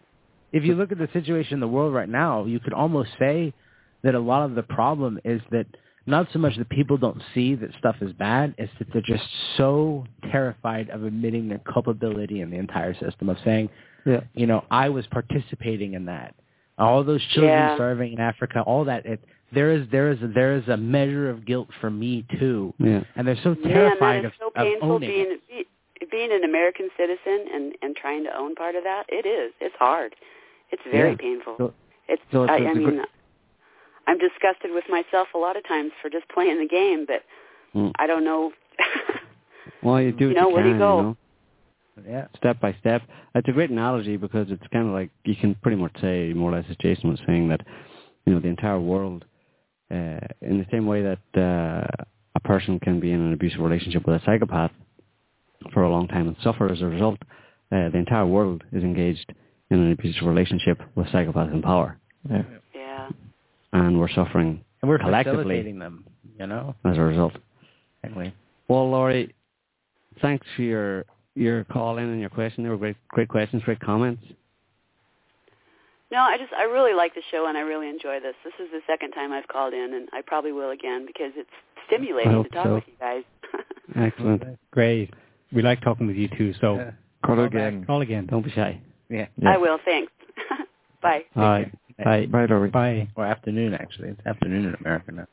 if 0.52 0.64
you 0.64 0.74
look 0.74 0.92
at 0.92 0.98
the 0.98 1.08
situation 1.12 1.54
in 1.54 1.60
the 1.60 1.68
world 1.68 1.94
right 1.94 2.08
now, 2.08 2.44
you 2.44 2.58
could 2.60 2.72
almost 2.72 3.10
say 3.18 3.54
that 4.02 4.14
a 4.14 4.18
lot 4.18 4.44
of 4.44 4.54
the 4.54 4.62
problem 4.64 5.18
is 5.24 5.40
that 5.50 5.66
not 6.06 6.26
so 6.32 6.38
much 6.38 6.56
that 6.56 6.68
people 6.68 6.96
don't 6.96 7.22
see 7.34 7.54
that 7.54 7.70
stuff 7.78 7.96
is 8.00 8.12
bad, 8.14 8.54
it's 8.58 8.72
that 8.78 8.88
they're 8.92 9.02
just 9.02 9.24
so 9.56 10.04
terrified 10.32 10.90
of 10.90 11.04
admitting 11.04 11.48
their 11.48 11.60
culpability 11.72 12.40
in 12.40 12.50
the 12.50 12.56
entire 12.56 12.94
system 12.94 13.28
of 13.28 13.36
saying, 13.44 13.68
Yeah. 14.04 14.20
you 14.34 14.46
know, 14.46 14.64
I 14.70 14.88
was 14.88 15.06
participating 15.06 15.94
in 15.94 16.04
that. 16.06 16.34
All 16.78 17.04
those 17.04 17.22
children 17.28 17.52
Yeah. 17.54 17.74
starving 17.74 18.12
in 18.14 18.20
Africa, 18.20 18.62
all 18.62 18.84
that 18.86 19.06
it 19.06 19.20
there 19.52 19.72
is 19.72 19.86
there 19.90 20.10
is 20.10 20.18
there 20.34 20.54
is 20.56 20.66
a 20.68 20.76
measure 20.76 21.28
of 21.30 21.44
guilt 21.44 21.68
for 21.80 21.90
me 21.90 22.24
too. 22.38 22.72
yeah. 22.78 23.02
And 23.16 23.26
they're 23.26 23.38
so 23.42 23.50
Man, 23.54 23.62
terrified 23.62 24.24
that 24.24 24.26
of, 24.26 24.32
is 24.32 24.38
so 24.38 24.46
of 24.48 24.54
painful 24.54 24.92
owning 24.92 25.08
being 25.08 25.38
it. 25.48 25.66
be, 26.00 26.06
being 26.10 26.32
an 26.32 26.44
American 26.44 26.88
citizen 26.96 27.46
and 27.54 27.74
and 27.82 27.96
trying 27.96 28.24
to 28.24 28.36
own 28.36 28.54
part 28.54 28.74
of 28.74 28.84
that. 28.84 29.04
It 29.08 29.26
is. 29.26 29.52
It's 29.60 29.74
hard. 29.78 30.14
It's 30.70 30.82
very 30.90 31.10
Yeah. 31.10 31.16
painful. 31.16 31.54
So- 31.58 31.74
it's. 32.08 32.22
so 32.32 32.44
it's 32.44 32.50
I, 32.52 32.56
a- 32.56 32.62
I 32.64 32.70
it's 32.70 32.76
mean, 32.78 32.88
great- 32.96 33.08
I'm 34.06 34.18
disgusted 34.18 34.70
with 34.72 34.84
myself 34.88 35.28
a 35.34 35.38
lot 35.38 35.56
of 35.56 35.66
times 35.68 35.92
for 36.02 36.10
just 36.10 36.28
playing 36.28 36.58
the 36.58 36.66
game, 36.68 37.04
but 37.06 37.22
Mm. 37.74 37.92
I 38.00 38.06
don't 38.08 38.24
know. 38.24 38.52
Well, 39.82 40.00
you 40.02 40.12
do 40.12 40.28
You 40.28 40.34
know, 40.34 40.48
you 40.48 40.54
where 40.54 40.62
do 40.64 40.70
you 40.70 40.78
go? 40.78 41.02
know, 41.02 41.16
Yeah. 42.08 42.26
step 42.36 42.60
by 42.60 42.72
step. 42.80 43.02
It's 43.34 43.48
a 43.48 43.52
great 43.52 43.70
analogy 43.70 44.16
because 44.16 44.50
it's 44.50 44.66
kind 44.72 44.86
of 44.88 44.92
like 44.92 45.10
you 45.24 45.34
can 45.36 45.54
pretty 45.62 45.76
much 45.76 45.92
say 46.00 46.32
more 46.34 46.50
or 46.50 46.56
less 46.56 46.64
as 46.68 46.76
Jason 46.76 47.10
was 47.10 47.20
saying 47.26 47.48
that 47.48 47.60
you 48.26 48.34
know 48.34 48.40
the 48.40 48.48
entire 48.48 48.80
world, 48.80 49.24
uh, 49.90 50.20
in 50.42 50.58
the 50.58 50.66
same 50.70 50.86
way 50.86 51.02
that 51.02 51.40
uh, 51.40 52.04
a 52.34 52.40
person 52.40 52.78
can 52.80 53.00
be 53.00 53.12
in 53.12 53.20
an 53.20 53.32
abusive 53.32 53.60
relationship 53.60 54.06
with 54.06 54.20
a 54.20 54.24
psychopath 54.24 54.70
for 55.72 55.82
a 55.82 55.90
long 55.90 56.08
time 56.08 56.28
and 56.28 56.36
suffer 56.42 56.70
as 56.70 56.80
a 56.80 56.86
result, 56.86 57.18
uh, 57.72 57.88
the 57.90 57.98
entire 57.98 58.26
world 58.26 58.62
is 58.72 58.82
engaged 58.82 59.32
in 59.70 59.78
an 59.78 59.92
abusive 59.92 60.26
relationship 60.26 60.80
with 60.94 61.06
psychopaths 61.08 61.52
in 61.52 61.62
power, 61.62 61.98
Yeah. 62.28 62.42
yeah. 62.74 63.08
and 63.72 63.98
we're 63.98 64.08
suffering 64.08 64.64
And 64.82 64.88
we're 64.88 64.98
collectively 64.98 65.62
them, 65.72 66.04
you 66.38 66.46
know? 66.46 66.74
as 66.84 66.96
a 66.96 67.02
result. 67.02 67.34
Anyway. 68.02 68.32
Well, 68.68 68.90
Laurie, 68.90 69.34
thanks 70.20 70.46
for 70.56 70.62
your 70.62 71.04
your 71.36 71.64
call 71.64 71.98
in 71.98 72.04
and 72.04 72.20
your 72.20 72.30
question. 72.30 72.64
They 72.64 72.70
were 72.70 72.76
great, 72.76 72.96
great 73.08 73.28
questions, 73.28 73.62
great 73.62 73.80
comments. 73.80 74.22
No, 76.10 76.18
I 76.18 76.36
just 76.38 76.52
I 76.52 76.64
really 76.64 76.92
like 76.94 77.14
the 77.14 77.22
show 77.30 77.46
and 77.46 77.56
I 77.56 77.60
really 77.60 77.88
enjoy 77.88 78.18
this. 78.20 78.34
This 78.44 78.54
is 78.58 78.70
the 78.72 78.80
second 78.86 79.12
time 79.12 79.32
I've 79.32 79.46
called 79.48 79.72
in, 79.74 79.94
and 79.94 80.08
I 80.12 80.22
probably 80.26 80.52
will 80.52 80.70
again 80.70 81.06
because 81.06 81.32
it's 81.36 81.50
stimulating 81.86 82.42
to 82.42 82.48
talk 82.50 82.64
so. 82.66 82.74
with 82.74 82.84
you 82.86 82.94
guys. 82.98 83.22
Excellent. 83.96 84.42
Great. 84.72 85.14
We 85.52 85.62
like 85.62 85.80
talking 85.82 86.06
with 86.06 86.16
you 86.16 86.28
too. 86.28 86.54
So 86.60 86.76
Yeah. 86.76 86.90
Call 87.24 87.36
call 87.36 87.44
again. 87.44 87.80
back, 87.80 87.86
call 87.86 88.00
again. 88.00 88.26
Don't 88.26 88.44
be 88.44 88.50
shy. 88.50 88.80
Yeah. 89.08 89.26
Yeah. 89.36 89.50
I 89.50 89.56
will. 89.58 89.78
Thanks. 89.84 90.12
Bye. 91.02 91.24
All 91.36 91.42
right. 91.42 91.72
Bye. 92.04 92.26
Bye, 92.26 92.46
Laurie. 92.46 92.70
Bye. 92.70 93.08
Or 93.14 93.26
afternoon, 93.26 93.74
actually. 93.74 94.08
It's 94.08 94.26
afternoon 94.26 94.66
in 94.66 94.74
America 94.80 95.12
now. 95.12 95.26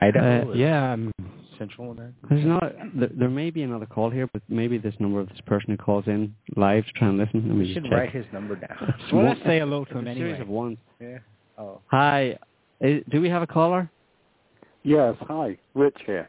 Idaho. 0.00 0.48
Uh, 0.48 0.52
is 0.52 0.58
Yeah. 0.58 0.96
Central 1.68 1.90
America. 1.92 2.14
There's 2.30 2.44
not. 2.44 2.72
There, 2.94 3.10
there 3.14 3.28
may 3.30 3.50
be 3.50 3.62
another 3.62 3.86
call 3.86 4.10
here, 4.10 4.28
but 4.32 4.42
maybe 4.48 4.78
this 4.78 4.94
number 5.00 5.20
of 5.20 5.28
this 5.28 5.40
person 5.46 5.70
who 5.70 5.76
calls 5.76 6.06
in 6.06 6.34
live 6.56 6.84
to 6.86 6.92
try 6.92 7.08
and 7.08 7.18
listen. 7.18 7.42
Let 7.46 7.54
me 7.54 7.58
We 7.58 7.64
just 7.64 7.74
should 7.74 7.84
check. 7.84 7.92
write 7.92 8.10
his 8.14 8.26
number 8.32 8.56
down. 8.56 8.94
It's 9.02 9.12
well, 9.12 9.22
one- 9.24 9.34
let's 9.34 9.46
say 9.46 9.58
hello 9.58 9.84
to 9.84 9.90
it's 9.90 9.98
him 10.00 10.06
a 10.06 10.14
series 10.14 10.30
anyway. 10.34 10.40
of 10.42 10.48
ones. 10.48 10.78
yeah. 11.00 11.18
Oh. 11.58 11.80
Hi. 11.88 12.38
Is, 12.80 13.02
do 13.10 13.20
we 13.20 13.28
have 13.28 13.42
a 13.42 13.46
caller? 13.46 13.90
Yes, 14.82 15.14
hi. 15.28 15.56
Rich 15.74 15.98
here. 16.06 16.28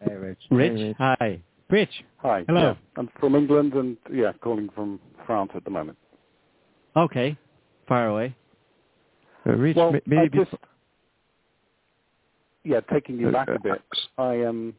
Hey, 0.00 0.14
Rich. 0.14 0.38
Rich. 0.50 0.72
Rich. 0.72 0.96
Hi. 0.98 1.40
Rich. 1.70 2.04
Hi. 2.18 2.44
Hello. 2.48 2.60
Yeah, 2.60 2.74
I'm 2.96 3.08
from 3.20 3.34
England 3.36 3.72
and, 3.74 3.96
yeah, 4.12 4.32
calling 4.42 4.68
from 4.74 4.98
France 5.26 5.52
at 5.54 5.64
the 5.64 5.70
moment. 5.70 5.96
Okay. 6.96 7.36
Far 7.86 8.08
away. 8.08 8.34
Uh, 9.46 9.52
Rich, 9.52 9.76
well, 9.76 9.92
may- 9.92 9.98
I 9.98 10.02
maybe 10.06 10.38
just, 10.38 10.50
yeah, 12.66 12.80
taking 12.92 13.18
you 13.18 13.30
back 13.30 13.48
a 13.48 13.60
bit, 13.60 13.80
I 14.18 14.42
um, 14.42 14.74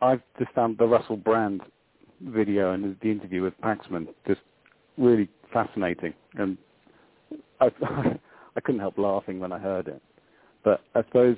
I've 0.00 0.22
just 0.38 0.50
found 0.52 0.78
the 0.78 0.86
Russell 0.86 1.16
Brand 1.16 1.60
video 2.22 2.72
and 2.72 2.96
the 3.02 3.10
interview 3.10 3.42
with 3.42 3.52
Paxman 3.60 4.08
just 4.26 4.40
really 4.96 5.28
fascinating. 5.52 6.14
And 6.34 6.56
I, 7.60 7.66
I 8.56 8.60
couldn't 8.62 8.80
help 8.80 8.96
laughing 8.96 9.38
when 9.38 9.52
I 9.52 9.58
heard 9.58 9.88
it. 9.88 10.02
But 10.64 10.80
I 10.94 11.02
suppose 11.02 11.36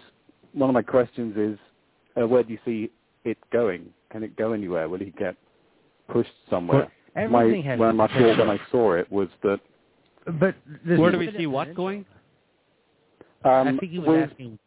one 0.52 0.70
of 0.70 0.74
my 0.74 0.82
questions 0.82 1.36
is, 1.36 1.58
uh, 2.20 2.26
where 2.28 2.44
do 2.44 2.52
you 2.52 2.58
see 2.64 2.90
it 3.24 3.38
going? 3.52 3.86
Can 4.10 4.22
it 4.22 4.36
go 4.36 4.52
anywhere? 4.52 4.88
Will 4.88 5.00
he 5.00 5.12
get 5.18 5.36
pushed 6.08 6.30
somewhere? 6.48 6.90
my, 7.14 7.42
everything 7.42 7.64
has 7.64 7.78
well, 7.80 7.92
my 7.92 8.06
thought 8.06 8.38
when 8.38 8.48
I 8.50 8.60
saw 8.70 8.92
it 8.92 9.10
was 9.10 9.28
that 9.42 9.58
But 10.38 10.54
this 10.86 10.98
Where 10.98 11.08
is- 11.08 11.14
do 11.14 11.18
we 11.18 11.36
see 11.36 11.46
what 11.46 11.74
going? 11.74 12.04
um, 13.44 13.68
I 13.68 13.76
think 13.78 13.92
he 13.92 13.98
was 13.98 14.08
with, 14.08 14.30
asking. 14.30 14.58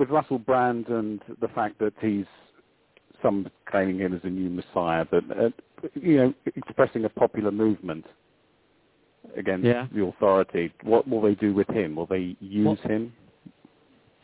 With 0.00 0.08
Russell 0.10 0.38
Brand 0.38 0.88
and 0.88 1.20
the 1.40 1.48
fact 1.48 1.78
that 1.78 1.92
he's 2.00 2.24
some 3.22 3.48
claiming 3.70 3.98
him 3.98 4.14
as 4.14 4.20
a 4.24 4.30
new 4.30 4.48
messiah, 4.48 5.04
but 5.08 5.22
uh, 5.38 5.50
you 5.94 6.16
know, 6.16 6.34
expressing 6.56 7.04
a 7.04 7.08
popular 7.10 7.52
movement 7.52 8.06
against 9.36 9.66
Yeah. 9.66 9.86
the 9.94 10.04
authority. 10.06 10.72
What 10.82 11.06
will 11.06 11.20
they 11.20 11.34
do 11.34 11.52
with 11.52 11.68
him? 11.68 11.94
Will 11.96 12.06
they 12.06 12.34
use 12.40 12.66
Well- 12.66 12.76
him? 12.76 13.12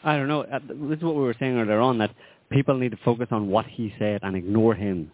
I 0.02 0.16
don't 0.16 0.28
know. 0.28 0.42
Uh, 0.42 0.60
This 0.66 0.98
is 0.98 1.04
what 1.04 1.14
we 1.14 1.22
were 1.22 1.34
saying 1.34 1.58
earlier 1.58 1.80
on 1.80 1.98
that 1.98 2.12
people 2.50 2.76
need 2.76 2.92
to 2.92 2.96
focus 2.98 3.28
on 3.30 3.48
what 3.48 3.66
he 3.66 3.92
said 3.98 4.20
and 4.22 4.34
ignore 4.36 4.74
him. 4.74 5.10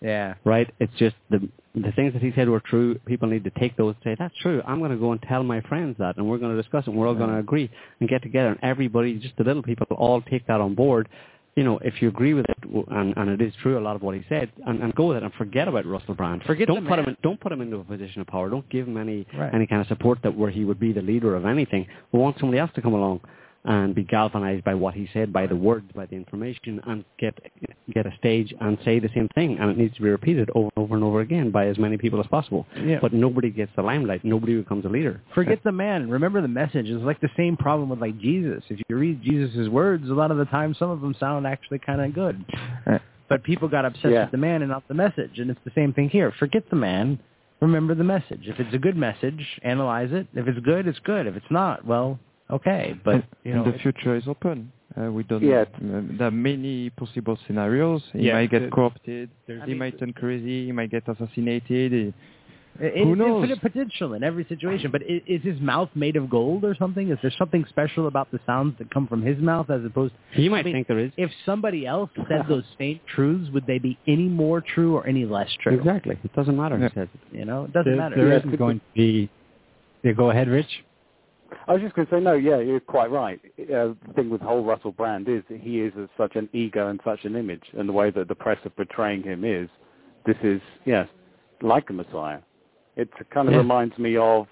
Yeah. 0.00 0.34
Right? 0.44 0.72
It's 0.80 0.92
just 0.98 1.16
the 1.30 1.48
the 1.74 1.92
things 1.92 2.14
that 2.14 2.22
he 2.22 2.32
said 2.34 2.48
were 2.48 2.60
true. 2.60 2.98
People 3.06 3.28
need 3.28 3.44
to 3.44 3.50
take 3.50 3.76
those 3.76 3.94
and 4.02 4.02
say, 4.12 4.16
that's 4.18 4.34
true. 4.40 4.62
I'm 4.66 4.78
going 4.78 4.92
to 4.92 4.96
go 4.96 5.12
and 5.12 5.20
tell 5.22 5.42
my 5.42 5.60
friends 5.62 5.96
that, 5.98 6.16
and 6.16 6.26
we're 6.26 6.38
going 6.38 6.56
to 6.56 6.62
discuss 6.62 6.84
it, 6.86 6.90
and 6.90 6.98
we're 6.98 7.06
all 7.06 7.14
going 7.14 7.28
to 7.28 7.38
agree 7.38 7.70
and 8.00 8.08
get 8.08 8.22
together, 8.22 8.48
and 8.48 8.58
everybody, 8.62 9.14
just 9.18 9.36
the 9.36 9.44
little 9.44 9.62
people, 9.62 9.86
all 9.90 10.22
take 10.22 10.46
that 10.46 10.60
on 10.62 10.74
board. 10.74 11.06
You 11.54 11.64
know, 11.64 11.78
if 11.82 12.00
you 12.00 12.08
agree 12.08 12.32
with 12.32 12.46
it, 12.48 12.56
and, 12.88 13.14
and 13.16 13.30
it 13.30 13.42
is 13.42 13.52
true, 13.62 13.78
a 13.78 13.80
lot 13.80 13.94
of 13.94 14.00
what 14.02 14.14
he 14.14 14.22
said, 14.28 14.50
and, 14.66 14.82
and 14.82 14.94
go 14.94 15.08
with 15.08 15.18
it, 15.18 15.22
and 15.22 15.32
forget 15.34 15.68
about 15.68 15.84
Russell 15.84 16.14
Brand. 16.14 16.42
Forget 16.44 16.66
don't 16.68 16.82
put 16.86 16.90
man. 16.96 16.98
him 17.00 17.08
in, 17.08 17.16
don't 17.22 17.40
put 17.40 17.52
him 17.52 17.60
into 17.60 17.76
a 17.76 17.84
position 17.84 18.22
of 18.22 18.26
power. 18.26 18.48
Don't 18.48 18.68
give 18.70 18.86
him 18.88 18.96
any 18.96 19.26
Right. 19.36 19.52
any 19.52 19.66
kind 19.66 19.82
of 19.82 19.86
support 19.88 20.18
that 20.22 20.34
where 20.36 20.50
he 20.50 20.64
would 20.64 20.80
be 20.80 20.92
the 20.94 21.02
leader 21.02 21.34
of 21.36 21.44
anything. 21.44 21.86
We 22.12 22.18
want 22.20 22.38
somebody 22.40 22.58
else 22.58 22.70
to 22.76 22.82
come 22.82 22.94
along 22.94 23.20
and 23.66 23.94
be 23.94 24.04
galvanized 24.04 24.64
by 24.64 24.74
what 24.74 24.94
he 24.94 25.08
said, 25.12 25.32
by 25.32 25.46
the 25.46 25.56
words, 25.56 25.90
by 25.94 26.06
the 26.06 26.14
information, 26.14 26.80
and 26.86 27.04
get 27.18 27.34
get 27.92 28.06
a 28.06 28.12
stage 28.18 28.54
and 28.60 28.78
say 28.84 28.98
the 29.00 29.10
same 29.14 29.28
thing. 29.34 29.58
And 29.58 29.70
it 29.70 29.76
needs 29.76 29.94
to 29.96 30.02
be 30.02 30.08
repeated 30.08 30.48
over 30.54 30.70
and 30.76 30.84
over 30.84 30.94
and 30.94 31.04
over 31.04 31.20
again 31.20 31.50
by 31.50 31.66
as 31.66 31.76
many 31.76 31.98
people 31.98 32.20
as 32.20 32.26
possible. 32.28 32.66
Yeah. 32.80 32.98
But 33.02 33.12
nobody 33.12 33.50
gets 33.50 33.72
the 33.76 33.82
limelight. 33.82 34.24
Nobody 34.24 34.56
becomes 34.56 34.84
a 34.84 34.88
leader. 34.88 35.20
Forget 35.34 35.62
the 35.64 35.72
man. 35.72 36.08
Remember 36.08 36.40
the 36.40 36.48
message. 36.48 36.86
It's 36.86 37.04
like 37.04 37.20
the 37.20 37.30
same 37.36 37.56
problem 37.56 37.88
with 37.88 38.00
like 38.00 38.18
Jesus. 38.20 38.62
If 38.68 38.80
you 38.88 38.96
read 38.96 39.22
Jesus' 39.22 39.68
words, 39.68 40.08
a 40.08 40.14
lot 40.14 40.30
of 40.30 40.38
the 40.38 40.46
time 40.46 40.74
some 40.78 40.90
of 40.90 41.00
them 41.00 41.14
sound 41.18 41.46
actually 41.46 41.80
kind 41.80 42.00
of 42.00 42.14
good. 42.14 42.44
But 43.28 43.42
people 43.42 43.68
got 43.68 43.84
obsessed 43.84 44.12
Yeah. 44.12 44.22
with 44.22 44.30
the 44.30 44.38
man 44.38 44.62
and 44.62 44.70
not 44.70 44.86
the 44.86 44.94
message. 44.94 45.40
And 45.40 45.50
it's 45.50 45.60
the 45.64 45.72
same 45.74 45.92
thing 45.92 46.08
here. 46.08 46.32
Forget 46.38 46.70
the 46.70 46.76
man. 46.76 47.18
Remember 47.60 47.94
the 47.94 48.04
message. 48.04 48.42
If 48.46 48.60
it's 48.60 48.74
a 48.74 48.78
good 48.78 48.96
message, 48.96 49.44
analyze 49.62 50.12
it. 50.12 50.28
If 50.34 50.46
it's 50.46 50.60
good, 50.60 50.86
it's 50.86 50.98
good. 51.00 51.26
If 51.26 51.36
it's 51.36 51.50
not, 51.50 51.84
well, 51.84 52.18
okay. 52.50 52.98
But 53.04 53.14
and, 53.14 53.24
you 53.44 53.54
know, 53.54 53.64
the 53.64 53.78
future 53.78 54.16
is 54.16 54.26
open. 54.28 54.72
Uh, 54.98 55.10
we 55.12 55.22
don't. 55.24 55.42
Yeah. 55.42 55.64
Uh, 55.76 56.00
there 56.18 56.28
are 56.28 56.30
many 56.30 56.90
possible 56.90 57.38
scenarios. 57.46 58.02
He 58.12 58.26
Yeah, 58.28 58.34
might 58.34 58.50
get 58.50 58.62
the- 58.62 58.70
corrupted. 58.70 59.28
there's- 59.46 59.66
he 59.66 59.74
might 59.74 59.98
turn 59.98 60.12
crazy. 60.12 60.66
He 60.66 60.72
might 60.72 60.90
get 60.90 61.06
assassinated. 61.08 61.92
He- 61.92 62.12
It- 62.78 63.04
Who 63.04 63.12
it's 63.12 63.18
knows? 63.18 63.42
infinite 63.42 63.60
potential 63.62 64.12
in 64.12 64.22
every 64.22 64.44
situation. 64.44 64.90
But 64.90 65.00
i- 65.02 65.22
is 65.26 65.40
his 65.42 65.58
mouth 65.62 65.88
made 65.94 66.14
of 66.16 66.28
gold 66.28 66.62
or 66.62 66.74
something? 66.74 67.08
Is 67.08 67.18
there 67.22 67.30
something 67.30 67.64
special 67.66 68.06
about 68.06 68.30
the 68.30 68.38
sounds 68.44 68.76
that 68.78 68.90
come 68.90 69.06
from 69.06 69.22
his 69.22 69.38
mouth 69.38 69.70
as 69.70 69.82
opposed? 69.82 70.12
He 70.32 70.50
might 70.50 70.58
I 70.60 70.62
mean, 70.64 70.74
think 70.74 70.86
there 70.86 70.98
is. 70.98 71.10
If 71.16 71.32
somebody 71.46 71.86
else 71.86 72.10
said 72.28 72.46
those 72.48 72.66
same 72.78 73.00
truths, 73.06 73.50
would 73.50 73.64
they 73.66 73.78
be 73.78 73.96
any 74.06 74.28
more 74.28 74.60
true 74.60 74.94
or 74.94 75.06
any 75.06 75.24
less 75.24 75.50
true? 75.54 75.72
Exactly. 75.72 76.18
It 76.22 76.32
doesn't 76.34 76.54
matter. 76.56 76.76
Yeah. 76.76 76.88
He 76.88 76.94
says. 76.94 77.08
You 77.32 77.46
know, 77.46 77.64
it 77.64 77.72
doesn't 77.72 77.90
There, 77.92 77.96
matter. 77.98 78.16
there 78.16 78.28
Yeah, 78.28 78.36
isn't 78.40 78.56
going 78.56 78.78
to 78.80 78.84
be. 78.94 79.28
Yeah, 80.02 80.12
go 80.12 80.28
ahead, 80.30 80.46
Rich. 80.48 80.84
I 81.68 81.72
was 81.72 81.82
just 81.82 81.94
going 81.94 82.06
to 82.08 82.14
say, 82.14 82.20
no, 82.20 82.34
yeah, 82.34 82.58
you're 82.58 82.80
quite 82.80 83.10
right. 83.10 83.40
Uh, 83.60 83.94
the 84.06 84.12
thing 84.14 84.30
with 84.30 84.40
the 84.40 84.46
whole 84.46 84.64
Russell 84.64 84.92
Brand 84.92 85.28
is 85.28 85.42
that 85.50 85.60
he 85.60 85.80
is 85.80 85.92
a, 85.96 86.08
such 86.16 86.36
an 86.36 86.48
ego 86.52 86.88
and 86.88 87.00
such 87.04 87.24
an 87.24 87.36
image, 87.36 87.64
and 87.76 87.88
the 87.88 87.92
way 87.92 88.10
that 88.10 88.28
the 88.28 88.34
press 88.34 88.58
are 88.64 88.70
portraying 88.70 89.22
him 89.22 89.44
is, 89.44 89.68
this 90.26 90.36
is, 90.42 90.60
yes, 90.84 91.08
like 91.62 91.90
a 91.90 91.92
messiah. 91.92 92.38
It 92.96 93.08
kind 93.30 93.48
of 93.48 93.52
Yeah. 93.54 93.58
reminds 93.60 93.96
me 93.98 94.16
of 94.16 94.46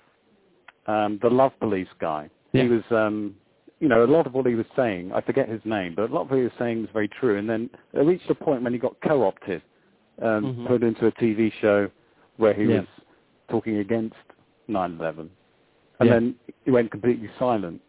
um, 0.86 1.18
the 1.22 1.30
Love 1.30 1.52
Police 1.60 1.88
guy. 1.98 2.28
Yeah. 2.52 2.64
He 2.64 2.68
was, 2.68 2.82
um, 2.90 3.34
you 3.80 3.88
know, 3.88 4.04
a 4.04 4.06
lot 4.06 4.26
of 4.26 4.34
what 4.34 4.46
he 4.46 4.54
was 4.54 4.66
saying, 4.76 5.12
I 5.12 5.20
forget 5.20 5.48
his 5.48 5.60
name, 5.64 5.94
but 5.94 6.10
a 6.10 6.14
lot 6.14 6.22
of 6.22 6.30
what 6.30 6.36
he 6.36 6.42
was 6.44 6.52
saying 6.58 6.82
was 6.82 6.90
very 6.92 7.08
true, 7.08 7.38
and 7.38 7.48
then 7.48 7.70
it 7.92 8.00
reached 8.00 8.28
a 8.30 8.34
point 8.34 8.62
when 8.62 8.72
he 8.72 8.78
got 8.78 8.96
co-opted, 9.00 9.62
um, 10.22 10.54
Mhm. 10.54 10.66
put 10.66 10.82
into 10.82 11.06
a 11.06 11.12
TV 11.12 11.50
show 11.60 11.90
where 12.36 12.52
he 12.54 12.64
Yeah. 12.64 12.80
was 12.80 12.88
talking 13.48 13.78
against 13.78 14.16
9/11, 14.68 15.30
and 16.00 16.06
Yeah. 16.08 16.14
then 16.14 16.34
he 16.64 16.70
went 16.70 16.90
completely 16.90 17.28
silent. 17.38 17.80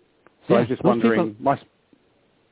So 0.47 0.55
I 0.55 0.59
was 0.59 0.67
just 0.67 0.83
those 0.83 0.89
wondering, 0.89 1.29
people- 1.33 1.43
my, 1.43 1.59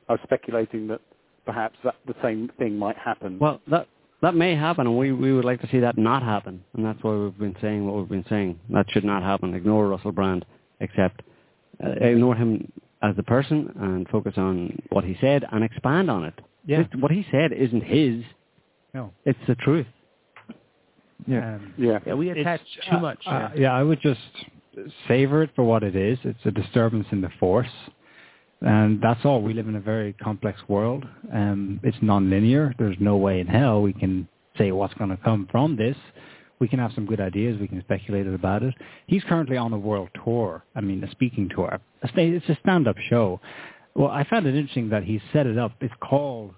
I 0.08 0.12
was 0.12 0.20
speculating 0.24 0.88
that 0.88 1.00
perhaps 1.46 1.78
that 1.84 1.94
the 2.06 2.14
same 2.22 2.48
thing 2.58 2.78
might 2.78 2.96
happen. 2.96 3.38
Well, 3.38 3.60
that 3.68 3.86
that 4.20 4.34
may 4.34 4.54
happen, 4.54 4.86
and 4.86 4.96
we 4.98 5.12
we 5.12 5.32
would 5.32 5.44
like 5.44 5.60
to 5.60 5.68
see 5.68 5.80
that 5.80 5.96
not 5.98 6.22
happen, 6.22 6.64
and 6.74 6.84
that's 6.84 7.02
why 7.02 7.14
we've 7.14 7.38
been 7.38 7.56
saying 7.60 7.86
what 7.86 7.96
we've 7.96 8.08
been 8.08 8.24
saying. 8.28 8.58
That 8.70 8.90
should 8.90 9.04
not 9.04 9.22
happen. 9.22 9.54
Ignore 9.54 9.88
Russell 9.88 10.12
Brand, 10.12 10.44
except 10.80 11.22
uh, 11.84 11.90
ignore 12.00 12.34
him 12.34 12.70
as 13.02 13.14
a 13.18 13.22
person 13.22 13.70
and 13.80 14.08
focus 14.08 14.34
on 14.38 14.80
what 14.90 15.04
he 15.04 15.16
said 15.20 15.44
and 15.52 15.62
expand 15.62 16.10
on 16.10 16.24
it. 16.24 16.34
Yeah. 16.64 16.82
Just 16.84 16.96
what 16.96 17.10
he 17.10 17.26
said 17.30 17.52
isn't 17.52 17.82
his. 17.82 18.24
No. 18.94 19.12
It's 19.26 19.38
the 19.46 19.54
truth. 19.56 19.86
yeah. 21.26 21.56
Um, 21.56 21.74
yeah, 21.76 21.98
Yeah, 22.06 22.14
we 22.14 22.30
It's- 22.30 22.40
attach 22.46 22.60
too 22.88 22.96
uh, 22.96 23.00
much. 23.00 23.22
uh, 23.26 23.30
yeah. 23.54 23.60
yeah, 23.62 23.72
I 23.74 23.82
would 23.82 24.00
just 24.00 24.20
savor 25.08 25.42
it 25.42 25.50
for 25.54 25.64
what 25.64 25.82
it 25.82 25.96
is. 25.96 26.18
It's 26.24 26.44
a 26.44 26.50
disturbance 26.50 27.06
in 27.12 27.20
the 27.20 27.30
force, 27.40 27.68
and 28.60 29.00
that's 29.02 29.24
all. 29.24 29.42
We 29.42 29.54
live 29.54 29.68
in 29.68 29.76
a 29.76 29.80
very 29.80 30.12
complex 30.14 30.60
world. 30.68 31.04
Um, 31.32 31.80
it's 31.82 31.96
non-linear. 32.02 32.74
There's 32.78 32.96
no 33.00 33.16
way 33.16 33.40
in 33.40 33.46
hell 33.46 33.82
we 33.82 33.92
can 33.92 34.28
say 34.56 34.72
what's 34.72 34.94
going 34.94 35.10
to 35.10 35.16
come 35.18 35.48
from 35.50 35.76
this. 35.76 35.96
We 36.60 36.68
can 36.68 36.78
have 36.78 36.92
some 36.94 37.04
good 37.04 37.20
ideas. 37.20 37.60
We 37.60 37.68
can 37.68 37.80
speculate 37.82 38.26
about 38.26 38.62
it. 38.62 38.74
He's 39.06 39.24
currently 39.24 39.56
on 39.56 39.72
a 39.72 39.78
world 39.78 40.08
tour. 40.24 40.64
I 40.74 40.80
mean, 40.80 41.02
a 41.02 41.10
speaking 41.10 41.50
tour. 41.54 41.80
It's 42.02 42.48
a 42.48 42.58
stand-up 42.62 42.96
show. 43.10 43.40
Well, 43.94 44.08
I 44.08 44.24
found 44.24 44.46
it 44.46 44.54
interesting 44.54 44.88
that 44.90 45.04
he 45.04 45.20
set 45.32 45.46
it 45.46 45.58
up. 45.58 45.72
It's 45.80 45.94
called 46.00 46.54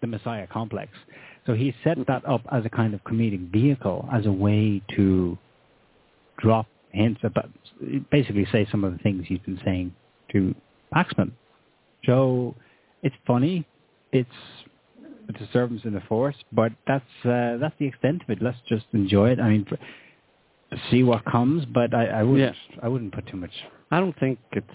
the 0.00 0.06
Messiah 0.06 0.46
Complex. 0.46 0.92
So 1.46 1.54
he 1.54 1.74
set 1.82 1.98
that 2.06 2.26
up 2.28 2.42
as 2.52 2.64
a 2.64 2.70
kind 2.70 2.94
of 2.94 3.02
comedic 3.04 3.50
vehicle, 3.50 4.08
as 4.12 4.26
a 4.26 4.32
way 4.32 4.82
to 4.96 5.36
drop 6.38 6.66
hints 6.92 7.20
about, 7.22 7.50
basically 8.10 8.46
say 8.52 8.66
some 8.70 8.84
of 8.84 8.92
the 8.92 8.98
things 8.98 9.24
he's 9.26 9.38
been 9.40 9.60
saying 9.64 9.94
to 10.32 10.54
Paxman. 10.94 11.32
So 12.04 12.54
it's 13.02 13.14
funny, 13.26 13.66
it's 14.12 14.28
a 15.28 15.32
disturbance 15.32 15.82
in 15.84 15.92
the 15.92 16.00
force, 16.02 16.36
but 16.52 16.72
that's 16.86 17.04
uh, 17.24 17.58
that's 17.58 17.74
the 17.78 17.86
extent 17.86 18.22
of 18.22 18.30
it. 18.30 18.42
Let's 18.42 18.58
just 18.68 18.86
enjoy 18.92 19.30
it. 19.30 19.40
I 19.40 19.50
mean, 19.50 19.66
see 20.90 21.02
what 21.02 21.24
comes, 21.24 21.64
but 21.66 21.94
I, 21.94 22.06
I 22.06 22.22
wouldn't 22.22 22.56
I 22.82 22.88
wouldn't 22.88 23.12
put 23.12 23.26
too 23.26 23.36
much. 23.36 23.52
I 23.90 24.00
don't 24.00 24.18
think 24.18 24.38
it's 24.52 24.66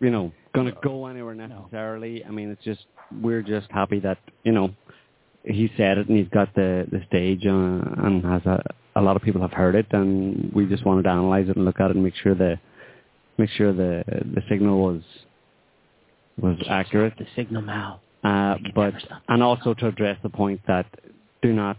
you 0.00 0.10
know 0.10 0.32
going 0.54 0.66
to 0.66 0.78
go 0.82 1.06
anywhere 1.06 1.34
necessarily. 1.34 2.24
I 2.24 2.30
mean, 2.30 2.50
it's 2.50 2.64
just 2.64 2.84
we're 3.20 3.42
just 3.42 3.70
happy 3.70 4.00
that 4.00 4.18
you 4.44 4.52
know 4.52 4.74
he 5.44 5.70
said 5.76 5.98
it 5.98 6.08
and 6.08 6.16
he's 6.16 6.28
got 6.28 6.54
the 6.54 6.86
the 6.90 7.02
stage 7.08 7.46
uh, 7.46 8.04
and 8.06 8.24
has 8.24 8.42
a 8.46 8.62
a 8.96 9.00
lot 9.00 9.16
of 9.16 9.22
people 9.22 9.40
have 9.40 9.52
heard 9.52 9.74
it, 9.74 9.86
and 9.92 10.52
we 10.54 10.66
just 10.66 10.84
wanted 10.84 11.04
to 11.04 11.10
analyze 11.10 11.48
it 11.48 11.56
and 11.56 11.64
look 11.64 11.80
at 11.80 11.90
it 11.90 11.96
and 11.96 12.04
make 12.04 12.14
sure 12.16 12.34
the 12.34 12.58
make 13.38 13.50
sure 13.50 13.72
the 13.72 14.04
the 14.06 14.42
signal 14.48 14.82
was 14.82 15.02
was 16.40 16.56
accurate. 16.68 17.14
The 17.18 17.26
signal 17.36 17.62
now. 17.62 18.00
Uh, 18.24 18.56
but 18.74 18.94
and 19.28 19.42
also 19.42 19.74
to 19.74 19.88
address 19.88 20.18
the 20.22 20.28
point 20.28 20.60
that 20.66 20.86
do 21.42 21.52
not 21.52 21.76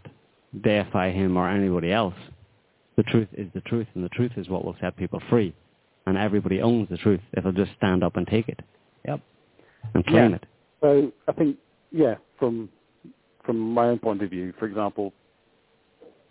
deify 0.64 1.12
him 1.12 1.38
or 1.38 1.50
anybody 1.50 1.92
else. 1.92 2.16
The 2.98 3.04
truth 3.04 3.30
is 3.34 3.48
the 3.54 3.62
truth, 3.62 3.88
and 3.96 4.04
the 4.04 4.10
truth 4.10 4.34
is 4.38 4.50
what 4.50 4.64
will 4.64 4.76
set 4.82 4.96
people 4.98 5.22
free. 5.30 5.56
And 6.06 6.18
everybody 6.18 6.62
owns 6.62 6.90
the 6.90 6.98
truth 6.98 7.22
if 7.32 7.44
they'll 7.44 7.54
just 7.54 7.72
stand 7.78 8.04
up 8.04 8.18
and 8.18 8.28
take 8.28 8.50
it. 8.50 8.60
Yep. 9.08 9.22
And 9.94 10.06
claim 10.06 10.32
Yeah. 10.32 10.36
it. 10.36 10.46
So 10.82 11.12
I 11.28 11.32
think, 11.32 11.58
yeah, 11.92 12.16
from 12.38 12.70
from 13.46 13.60
my 13.60 13.88
own 13.88 14.00
point 14.00 14.22
of 14.22 14.30
view, 14.30 14.54
for 14.58 14.66
example, 14.66 15.14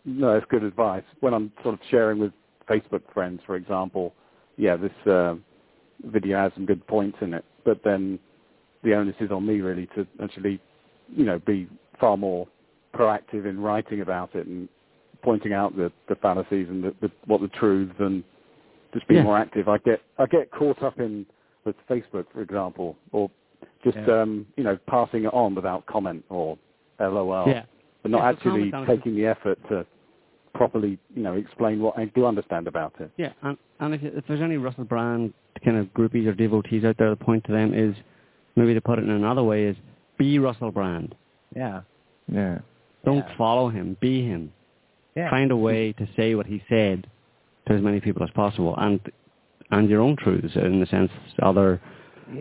no, 0.05 0.37
it's 0.37 0.47
good 0.51 0.65
advice. 0.65 1.05
When 1.21 1.35
I'm 1.35 1.53
sort 1.63 1.75
of 1.75 1.81
sharing 1.91 2.19
with 2.19 2.33
Facebook 2.69 3.03
friends, 3.13 3.41
for 3.47 3.57
example, 3.57 4.15
yeah, 4.57 4.77
this 4.77 4.93
uh, 5.07 5.35
video 6.05 6.39
has 6.39 6.53
some 6.55 6.67
good 6.67 6.87
points 6.87 7.19
in 7.21 7.35
it, 7.35 7.45
but 7.65 7.81
then 7.85 8.19
the 8.83 8.95
onus 8.95 9.15
is 9.21 9.31
on 9.31 9.47
me 9.47 9.61
really 9.61 9.87
to 9.95 10.07
actually, 10.23 10.61
you 11.09 11.25
know, 11.25 11.39
be 11.47 11.69
far 12.01 12.17
more 12.17 12.47
proactive 12.95 13.47
in 13.47 13.61
writing 13.61 14.01
about 14.01 14.35
it 14.35 14.47
and 14.47 14.69
pointing 15.23 15.53
out 15.53 15.77
the, 15.77 15.91
the 16.09 16.17
fallacies 16.17 16.69
and 16.69 16.83
the, 16.83 16.95
the, 17.01 17.11
what 17.27 17.41
the 17.41 17.49
truths 17.49 17.95
and 18.01 18.25
just 18.93 19.07
be 19.09 19.15
Yeah. 19.15 19.23
more 19.23 19.39
active. 19.39 19.69
I 19.69 19.79
get 19.79 20.01
I 20.19 20.27
get 20.27 20.51
caught 20.51 20.83
up 20.83 20.99
in 20.99 21.25
with 21.65 21.77
Facebook, 21.89 22.27
for 22.33 22.43
example, 22.43 22.97
or 23.13 23.31
just 23.85 23.97
Yeah. 23.97 24.23
um, 24.23 24.47
you 24.57 24.65
know 24.65 24.77
passing 24.89 25.25
it 25.25 25.33
on 25.33 25.55
without 25.55 25.87
comment 25.87 26.25
or 26.29 26.59
LOL, 27.01 27.49
Yeah. 27.49 27.65
But 28.03 28.11
not 28.11 28.19
Yeah, 28.19 28.29
actually 28.31 28.71
comment 28.71 28.75
on 28.75 28.83
it. 28.85 28.97
taking 28.97 29.17
the 29.17 29.27
effort 29.27 29.59
to 29.69 29.87
properly, 30.55 30.99
you 31.15 31.23
know, 31.23 31.35
explain 31.35 31.81
what 31.81 31.99
I 31.99 32.07
do 32.07 32.27
understand 32.27 32.67
about 32.69 32.95
it. 33.01 33.11
Yeah, 33.17 33.33
and, 33.43 33.57
and 33.81 33.95
if, 33.95 34.03
if 34.03 34.25
there's 34.29 34.43
any 34.43 34.57
Russell 34.59 34.85
Brand 34.85 35.33
kind 35.65 35.77
of 35.79 35.87
groupies 35.95 36.27
or 36.27 36.35
devotees 36.35 36.85
out 36.85 36.97
there, 36.99 37.11
the 37.11 37.17
point 37.17 37.45
to 37.45 37.53
them 37.53 37.73
is, 37.75 37.95
maybe 38.57 38.75
to 38.75 38.81
put 38.81 38.99
it 38.99 39.05
in 39.05 39.11
another 39.11 39.43
way, 39.43 39.65
is 39.65 39.77
be 40.19 40.39
Russell 40.39 40.71
Brand. 40.71 41.15
Yeah. 41.57 41.83
Yeah. 42.31 42.59
Don't 43.05 43.17
Yeah. 43.19 43.37
follow 43.37 43.69
him. 43.71 43.97
Be 44.01 44.25
him. 44.27 44.53
Yeah. 45.17 45.31
Find 45.31 45.51
a 45.51 45.57
way 45.57 45.93
to 45.95 46.07
say 46.17 46.35
what 46.35 46.47
he 46.47 46.63
said 46.69 47.07
to 47.67 47.75
as 47.75 47.83
many 47.83 48.01
people 48.01 48.23
as 48.23 48.31
possible, 48.31 48.75
and 48.79 49.01
and 49.71 49.89
your 49.89 50.03
own 50.03 50.17
truths 50.17 50.55
in 50.55 50.81
the 50.81 50.87
sense 50.87 51.11
other 51.43 51.81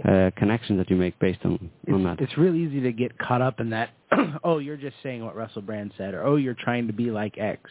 uh, 0.05 0.31
connections 0.37 0.79
that 0.79 0.89
you 0.89 0.95
make 0.95 1.17
based 1.19 1.39
on 1.43 1.69
on 1.91 2.03
that. 2.03 2.13
It's, 2.13 2.31
it's 2.31 2.37
real 2.37 2.55
easy 2.55 2.81
to 2.81 2.91
get 2.91 3.17
caught 3.17 3.41
up 3.41 3.59
in 3.59 3.69
that. 3.71 3.89
oh, 4.43 4.59
you're 4.59 4.77
just 4.77 4.95
saying 5.03 5.23
what 5.23 5.35
Russell 5.35 5.61
Brand 5.61 5.93
said, 5.97 6.13
or 6.13 6.23
oh, 6.23 6.35
you're 6.35 6.55
trying 6.55 6.87
to 6.87 6.93
be 6.93 7.11
like 7.11 7.37
X. 7.37 7.69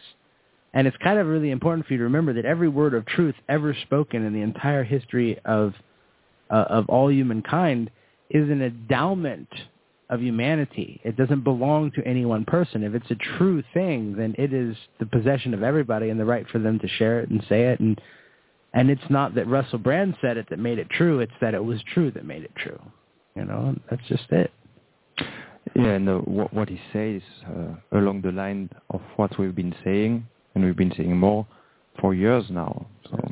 And 0.73 0.87
it's 0.87 0.97
kind 1.03 1.19
of 1.19 1.27
really 1.27 1.51
important 1.51 1.85
for 1.85 1.93
you 1.93 1.97
to 1.97 2.05
remember 2.05 2.33
that 2.33 2.45
every 2.45 2.69
word 2.69 2.93
of 2.93 3.05
truth 3.05 3.35
ever 3.49 3.75
spoken 3.83 4.25
in 4.25 4.33
the 4.33 4.41
entire 4.41 4.83
history 4.83 5.39
of 5.45 5.73
uh, 6.49 6.65
of 6.69 6.89
all 6.89 7.11
humankind 7.11 7.91
is 8.29 8.49
an 8.49 8.61
endowment 8.61 9.49
of 10.09 10.21
humanity. 10.21 10.99
It 11.03 11.15
doesn't 11.15 11.43
belong 11.43 11.91
to 11.91 12.05
any 12.05 12.25
one 12.25 12.45
person. 12.45 12.83
If 12.83 12.93
it's 12.93 13.09
a 13.11 13.37
true 13.37 13.63
thing, 13.73 14.15
then 14.15 14.35
it 14.37 14.53
is 14.53 14.75
the 14.99 15.05
possession 15.05 15.53
of 15.53 15.63
everybody 15.63 16.09
and 16.09 16.19
the 16.19 16.25
right 16.25 16.45
for 16.49 16.59
them 16.59 16.79
to 16.79 16.87
share 16.87 17.21
it 17.21 17.29
and 17.29 17.43
say 17.47 17.63
it. 17.67 17.79
And 17.79 17.99
and 18.73 18.89
it's 18.89 19.09
not 19.09 19.35
that 19.35 19.47
Russell 19.47 19.79
Brand 19.79 20.15
said 20.21 20.37
it 20.37 20.49
that 20.49 20.59
made 20.59 20.79
it 20.79 20.89
true. 20.89 21.19
It's 21.19 21.31
that 21.41 21.53
it 21.53 21.63
was 21.63 21.81
true 21.93 22.11
that 22.11 22.25
made 22.25 22.43
it 22.43 22.55
true. 22.55 22.79
You 23.35 23.45
know, 23.45 23.75
that's 23.89 24.05
just 24.07 24.29
it. 24.31 24.51
Yeah, 25.75 25.91
and 25.91 26.09
uh, 26.09 26.17
what, 26.19 26.53
what 26.53 26.69
he 26.69 26.79
says 26.91 27.21
uh, 27.47 27.97
along 27.97 28.21
the 28.21 28.31
line 28.31 28.69
of 28.89 29.01
what 29.15 29.37
we've 29.37 29.55
been 29.55 29.75
saying, 29.83 30.25
and 30.55 30.65
we've 30.65 30.75
been 30.75 30.93
saying 30.97 31.15
more 31.15 31.45
for 31.99 32.13
years 32.13 32.45
now. 32.49 32.85
So 33.09 33.31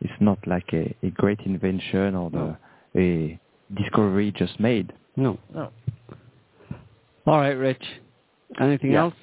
it's 0.00 0.12
not 0.20 0.38
like 0.46 0.72
a, 0.72 0.94
a 1.02 1.10
great 1.10 1.40
invention 1.40 2.14
or 2.14 2.30
the, 2.30 2.56
a 2.96 3.38
discovery 3.74 4.32
just 4.32 4.58
made. 4.60 4.92
No. 5.16 5.38
No. 5.52 5.70
All 7.26 7.38
right, 7.38 7.50
Rich. 7.50 7.82
Anything 8.60 8.92
Yeah. 8.92 9.02
else? 9.04 9.14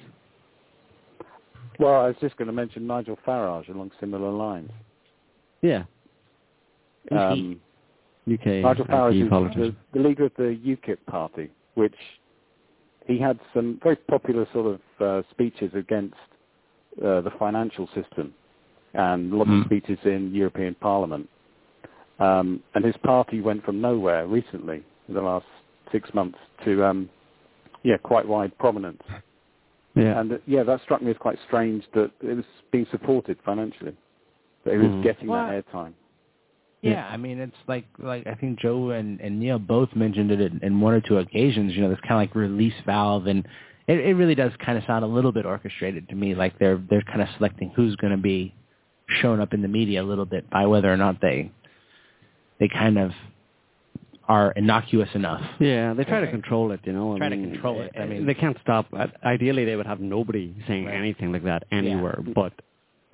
Well, 1.78 2.02
I 2.02 2.06
was 2.08 2.16
just 2.20 2.36
going 2.36 2.46
to 2.46 2.52
mention 2.52 2.86
Nigel 2.86 3.18
Farage 3.26 3.68
along 3.68 3.90
similar 3.98 4.30
lines. 4.30 4.70
Yeah. 5.64 5.84
Um, 7.10 7.60
UK 8.30 8.46
Nigel 8.46 8.84
Farage 8.86 9.22
is 9.22 9.30
the, 9.56 9.74
the 9.94 10.00
leader 10.00 10.24
of 10.26 10.32
the 10.36 10.58
UKIP 10.64 10.98
party, 11.06 11.50
which 11.74 11.94
he 13.06 13.18
had 13.18 13.38
some 13.54 13.80
very 13.82 13.96
popular 13.96 14.46
sort 14.52 14.66
of 14.74 14.80
uh, 15.00 15.28
speeches 15.30 15.70
against 15.74 16.14
uh, 17.02 17.20
the 17.22 17.30
financial 17.38 17.86
system 17.88 18.34
and 18.92 19.32
lots 19.32 19.50
Mm. 19.50 19.60
of 19.60 19.66
speeches 19.66 19.98
in 20.04 20.34
European 20.34 20.74
Parliament. 20.76 21.28
Um, 22.18 22.62
and 22.74 22.84
his 22.84 22.96
party 22.98 23.40
went 23.40 23.64
from 23.64 23.80
nowhere 23.80 24.26
recently, 24.26 24.84
in 25.08 25.14
the 25.14 25.20
last 25.22 25.46
six 25.90 26.08
months, 26.14 26.38
to 26.64 26.84
um, 26.84 27.08
yeah, 27.82 27.96
quite 28.02 28.26
wide 28.26 28.56
prominence. 28.58 29.02
Yeah. 29.96 30.20
And 30.20 30.32
uh, 30.32 30.38
yeah, 30.46 30.62
that 30.62 30.80
struck 30.82 31.02
me 31.02 31.10
as 31.10 31.16
quite 31.18 31.38
strange 31.46 31.84
that 31.94 32.10
it 32.22 32.34
was 32.36 32.44
being 32.70 32.86
supported 32.90 33.38
financially, 33.44 33.96
that 34.64 34.72
it 34.74 34.78
was 34.78 35.04
getting 35.04 35.28
Well, 35.28 35.46
that 35.46 35.66
airtime. 35.66 35.92
Yeah, 36.82 37.06
I 37.10 37.16
mean, 37.16 37.38
it's 37.38 37.56
like 37.66 37.86
like 37.98 38.26
I 38.26 38.34
think 38.34 38.58
Joe 38.60 38.90
and, 38.90 39.18
and 39.20 39.40
Niall 39.40 39.58
both 39.58 39.88
mentioned 39.96 40.30
it 40.30 40.40
in, 40.40 40.60
in 40.62 40.80
one 40.80 40.92
or 40.94 41.00
two 41.00 41.16
occasions. 41.16 41.74
You 41.74 41.82
know, 41.82 41.88
this 41.88 41.98
kind 42.00 42.12
of 42.14 42.18
like 42.18 42.34
release 42.34 42.74
valve, 42.84 43.26
and 43.26 43.46
it, 43.88 44.00
it 44.00 44.14
really 44.14 44.34
does 44.34 44.52
kind 44.64 44.76
of 44.76 44.84
sound 44.84 45.02
a 45.02 45.08
little 45.08 45.32
bit 45.32 45.46
orchestrated 45.46 46.08
to 46.10 46.14
me. 46.14 46.34
Like 46.34 46.58
they're 46.58 46.76
they're 46.90 47.02
kind 47.02 47.22
of 47.22 47.28
selecting 47.38 47.72
who's 47.74 47.96
going 47.96 48.10
to 48.10 48.22
be 48.22 48.54
shown 49.22 49.40
up 49.40 49.54
in 49.54 49.62
the 49.62 49.68
media 49.68 50.02
a 50.02 50.04
little 50.04 50.26
bit 50.26 50.48
by 50.50 50.66
whether 50.66 50.92
or 50.92 50.98
not 50.98 51.22
they 51.22 51.50
they 52.60 52.68
kind 52.68 52.98
of 52.98 53.12
are 54.28 54.52
innocuous 54.52 55.08
enough. 55.14 55.42
Yeah, 55.60 55.92
they 55.94 56.04
try 56.04 56.20
to 56.20 56.30
control 56.30 56.70
it, 56.72 56.80
you 56.84 56.92
know. 56.92 57.14
I 57.14 57.18
Try 57.18 57.28
to 57.30 57.36
control 57.36 57.80
it. 57.82 57.92
I 57.98 58.02
uh, 58.02 58.06
mean- 58.06 58.26
they 58.26 58.34
can't 58.34 58.56
stop. 58.62 58.86
uh, 58.96 59.06
Ideally, 59.24 59.64
they 59.66 59.76
would 59.76 59.86
have 59.86 60.00
nobody 60.00 60.54
saying 60.66 60.86
Right. 60.86 60.94
anything 60.94 61.32
like 61.32 61.44
that 61.44 61.64
anywhere, 61.70 62.22
Yeah. 62.26 62.32
but 62.34 62.52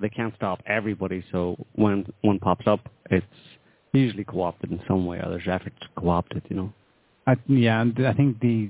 they 0.01 0.09
can't 0.09 0.33
stop 0.35 0.61
everybody. 0.65 1.23
So 1.31 1.55
when 1.73 2.05
one 2.21 2.39
pops 2.39 2.67
up, 2.67 2.81
it's 3.09 3.25
usually 3.93 4.23
co-opted 4.23 4.71
in 4.71 4.81
some 4.87 5.05
way, 5.05 5.17
or 5.19 5.29
there's 5.29 5.47
efforts 5.47 5.75
to 5.81 5.87
co-opt 5.97 6.33
it, 6.33 6.43
you 6.49 6.55
know. 6.55 6.73
I, 7.27 7.35
yeah, 7.47 7.81
and 7.81 8.07
I 8.07 8.13
think 8.13 8.39
the 8.39 8.69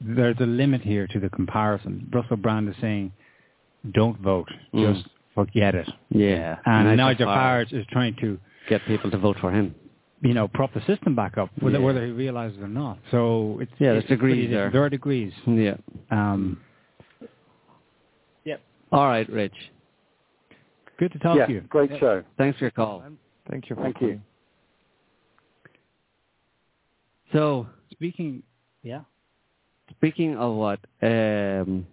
there's 0.00 0.36
a 0.40 0.46
limit 0.46 0.80
here 0.80 1.06
to 1.08 1.20
the 1.20 1.28
comparison. 1.28 2.08
Russell 2.12 2.36
Brand 2.38 2.68
is 2.68 2.74
saying, 2.80 3.12
"Don't 3.92 4.18
vote, 4.20 4.48
Mm. 4.72 4.94
just 4.94 5.08
forget 5.34 5.74
it." 5.74 5.88
Yeah, 6.10 6.58
And 6.64 6.86
Nigel 6.96 6.96
Nigel 6.96 7.26
Farage 7.28 7.72
is 7.72 7.86
trying 7.92 8.14
to, 8.16 8.38
get 8.68 8.80
people 8.86 9.10
to 9.10 9.18
vote 9.18 9.36
for 9.40 9.50
him. 9.52 9.74
you 10.22 10.34
know, 10.34 10.46
prop 10.48 10.70
the 10.74 10.82
system 10.82 11.14
back 11.14 11.38
up, 11.38 11.48
whether, 11.60 11.78
Yeah. 11.78 11.84
whether 11.86 12.04
he 12.04 12.12
realizes 12.12 12.58
it 12.58 12.62
or 12.62 12.68
not. 12.68 12.98
So 13.10 13.58
it's 13.62 13.72
Yeah, 13.78 13.92
there's 13.92 14.04
it's 14.04 14.08
pretty 14.08 14.16
degrees 14.34 14.48
different. 14.50 14.72
there. 14.72 14.80
There 14.80 14.84
are 14.84 14.90
degrees. 14.90 15.32
Yeah. 15.46 15.76
Um, 16.10 16.60
All 18.92 19.06
right, 19.06 19.28
Rich. 19.30 19.54
Good 21.00 21.12
to 21.12 21.18
talk 21.18 21.36
yeah, 21.36 21.46
to 21.46 21.52
you. 21.52 21.60
great 21.62 21.90
show. 21.98 22.22
Thanks 22.38 22.58
for 22.58 22.64
your 22.66 22.70
call. 22.70 23.02
Thank 23.50 23.68
you. 23.68 23.74
For 23.74 23.82
Thank 23.82 24.00
you. 24.00 24.20
So 27.32 27.66
Speaking, 27.92 28.42
yeah. 28.82 29.00
speaking 29.90 30.36
of 30.36 30.54
what, 30.56 30.80
um, 31.02 31.86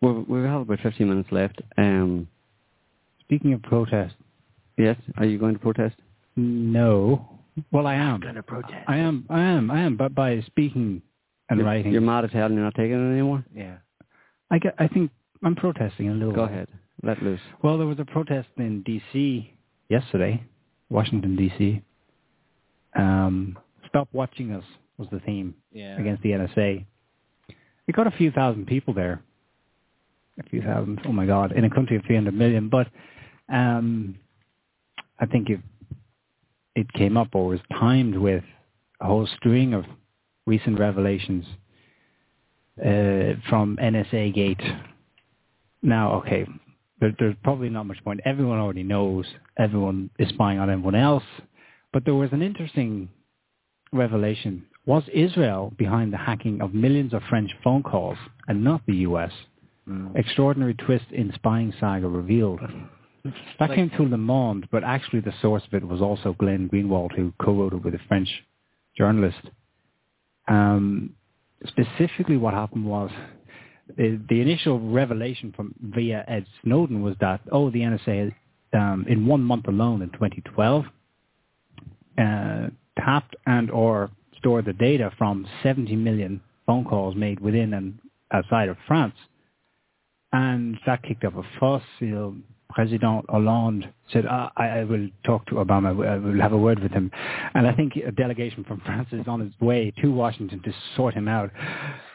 we 0.00 0.12
we 0.12 0.40
have 0.42 0.62
about 0.62 0.80
15 0.82 1.08
minutes 1.08 1.28
left. 1.30 1.60
Um, 1.78 2.28
Speaking 3.20 3.52
of 3.52 3.62
protest, 3.62 4.16
yes, 4.76 4.96
are 5.16 5.24
you 5.24 5.38
going 5.38 5.54
to 5.54 5.60
protest? 5.60 5.96
no. 6.36 7.26
Well, 7.72 7.86
I 7.86 7.94
am. 7.94 8.20
Going 8.20 8.36
to 8.36 8.42
protest. 8.42 8.74
I 8.88 8.96
am. 8.98 9.26
I 9.28 9.40
am. 9.42 9.70
I 9.70 9.80
am. 9.80 9.96
But 9.96 10.14
by 10.14 10.40
speaking 10.46 11.02
and 11.50 11.58
You're- 11.58 11.68
writing, 11.68 11.92
You're 11.92 12.00
mad 12.00 12.24
as 12.24 12.30
hell 12.32 12.46
and 12.46 12.54
you're 12.54 12.64
not 12.64 12.74
taking 12.74 12.92
it 12.94 13.12
anymore? 13.12 13.44
Yeah. 13.54 13.76
I 14.50 14.58
get. 14.58 14.74
I 14.78 14.88
think 14.88 15.10
I'm 15.44 15.54
protesting 15.56 16.08
a 16.08 16.14
little. 16.14 16.32
Go 16.32 16.46
bit. 16.46 16.52
ahead. 16.54 16.68
Let 17.02 17.22
loose. 17.22 17.40
Well, 17.62 17.78
there 17.78 17.86
was 17.86 17.98
a 17.98 18.04
protest 18.04 18.48
in 18.58 18.82
D.C. 18.82 19.54
yesterday, 19.88 20.42
Washington 20.90 21.36
D.C. 21.36 21.82
Um, 22.96 23.58
Stop 23.88 24.08
watching 24.12 24.52
us 24.52 24.64
was 24.98 25.08
the 25.10 25.18
theme 25.20 25.54
Yeah. 25.72 25.98
against 25.98 26.22
the 26.22 26.30
NSA. 26.30 26.84
We 27.86 27.92
got 27.92 28.06
a 28.06 28.10
few 28.12 28.30
thousand 28.30 28.66
people 28.66 28.94
there. 28.94 29.20
A 30.38 30.42
few 30.48 30.62
thousand. 30.62 31.00
Oh 31.06 31.12
my 31.12 31.26
God! 31.26 31.52
In 31.52 31.64
a 31.64 31.70
country 31.70 31.96
of 31.96 32.04
300 32.04 32.32
million, 32.32 32.68
but 32.68 32.86
um, 33.52 34.16
I 35.18 35.26
think 35.26 35.50
it 35.50 35.60
it 36.76 36.92
came 36.92 37.16
up 37.16 37.28
or 37.34 37.46
was 37.48 37.60
timed 37.72 38.16
with 38.16 38.44
a 39.00 39.06
whole 39.06 39.26
string 39.36 39.74
of 39.74 39.84
recent 40.46 40.78
revelations 40.78 41.44
uh, 42.80 43.34
from 43.48 43.76
NSA 43.82 44.32
Gate. 44.34 44.62
Now, 45.82 46.12
okay, 46.20 46.46
there, 47.00 47.14
there's 47.18 47.36
probably 47.42 47.68
not 47.68 47.86
much 47.86 48.02
point. 48.04 48.20
Everyone 48.24 48.58
already 48.58 48.82
knows. 48.82 49.26
Everyone 49.58 50.10
is 50.18 50.28
spying 50.30 50.58
on 50.58 50.70
everyone 50.70 50.94
else. 50.94 51.24
But 51.92 52.04
there 52.04 52.14
was 52.14 52.30
an 52.32 52.42
interesting 52.42 53.08
revelation. 53.92 54.66
Was 54.86 55.02
Israel 55.12 55.72
behind 55.76 56.12
the 56.12 56.18
hacking 56.18 56.60
of 56.60 56.74
millions 56.74 57.12
of 57.12 57.22
French 57.28 57.50
phone 57.62 57.82
calls 57.82 58.18
and 58.48 58.62
not 58.62 58.82
the 58.86 58.96
U.S.? 58.96 59.32
Extraordinary 60.14 60.74
twist 60.74 61.06
in 61.10 61.32
spying 61.34 61.72
saga 61.80 62.06
revealed. 62.06 62.60
That 63.58 63.74
came 63.74 63.90
through 63.90 64.08
Le 64.08 64.16
Monde, 64.16 64.68
but 64.70 64.84
actually 64.84 65.20
the 65.20 65.34
source 65.42 65.62
of 65.66 65.74
it 65.74 65.86
was 65.86 66.00
also 66.00 66.34
Glenn 66.38 66.68
Greenwald, 66.68 67.14
who 67.14 67.32
co-wrote 67.42 67.74
it 67.74 67.82
with 67.84 67.94
a 67.94 67.98
French 68.08 68.28
journalist. 68.96 69.40
Um, 70.48 71.14
specifically 71.66 72.36
what 72.36 72.54
happened 72.54 72.86
was 72.86 73.10
the, 73.96 74.40
initial 74.40 74.80
revelation 74.80 75.52
from 75.54 75.74
via 75.80 76.24
Ed 76.28 76.46
Snowden 76.62 77.02
was 77.02 77.16
that, 77.20 77.40
oh, 77.52 77.70
the 77.70 77.80
NSA 77.80 78.34
um, 78.72 79.04
in 79.08 79.26
one 79.26 79.42
month 79.42 79.66
alone 79.68 80.02
in 80.02 80.10
2012 80.10 80.84
uh, 82.18 82.68
tapped 82.98 83.36
and 83.46 83.70
or 83.70 84.10
stored 84.38 84.64
the 84.64 84.72
data 84.72 85.10
from 85.18 85.46
70 85.62 85.96
million 85.96 86.40
phone 86.66 86.84
calls 86.84 87.14
made 87.14 87.40
within 87.40 87.74
and 87.74 87.98
outside 88.32 88.68
of 88.68 88.76
France. 88.86 89.14
And 90.32 90.78
that 90.86 91.02
kicked 91.02 91.24
up 91.24 91.36
a 91.36 91.42
fuss. 91.58 91.82
You 91.98 92.08
know, 92.08 92.36
President 92.72 93.24
Hollande 93.28 93.92
said, 94.12 94.24
ah, 94.28 94.50
I, 94.56 94.80
I 94.80 94.84
will 94.84 95.08
talk 95.24 95.46
to 95.46 95.56
Obama. 95.56 95.88
I 96.06 96.16
will 96.18 96.40
have 96.40 96.52
a 96.52 96.58
word 96.58 96.80
with 96.80 96.92
him. 96.92 97.10
And 97.54 97.66
I 97.66 97.72
think 97.72 97.96
a 97.96 98.12
delegation 98.12 98.64
from 98.64 98.80
France 98.84 99.08
is 99.12 99.26
on 99.26 99.40
its 99.42 99.58
way 99.60 99.92
to 100.02 100.08
Washington 100.08 100.62
to 100.64 100.72
sort 100.96 101.14
him 101.14 101.28
out. 101.28 101.50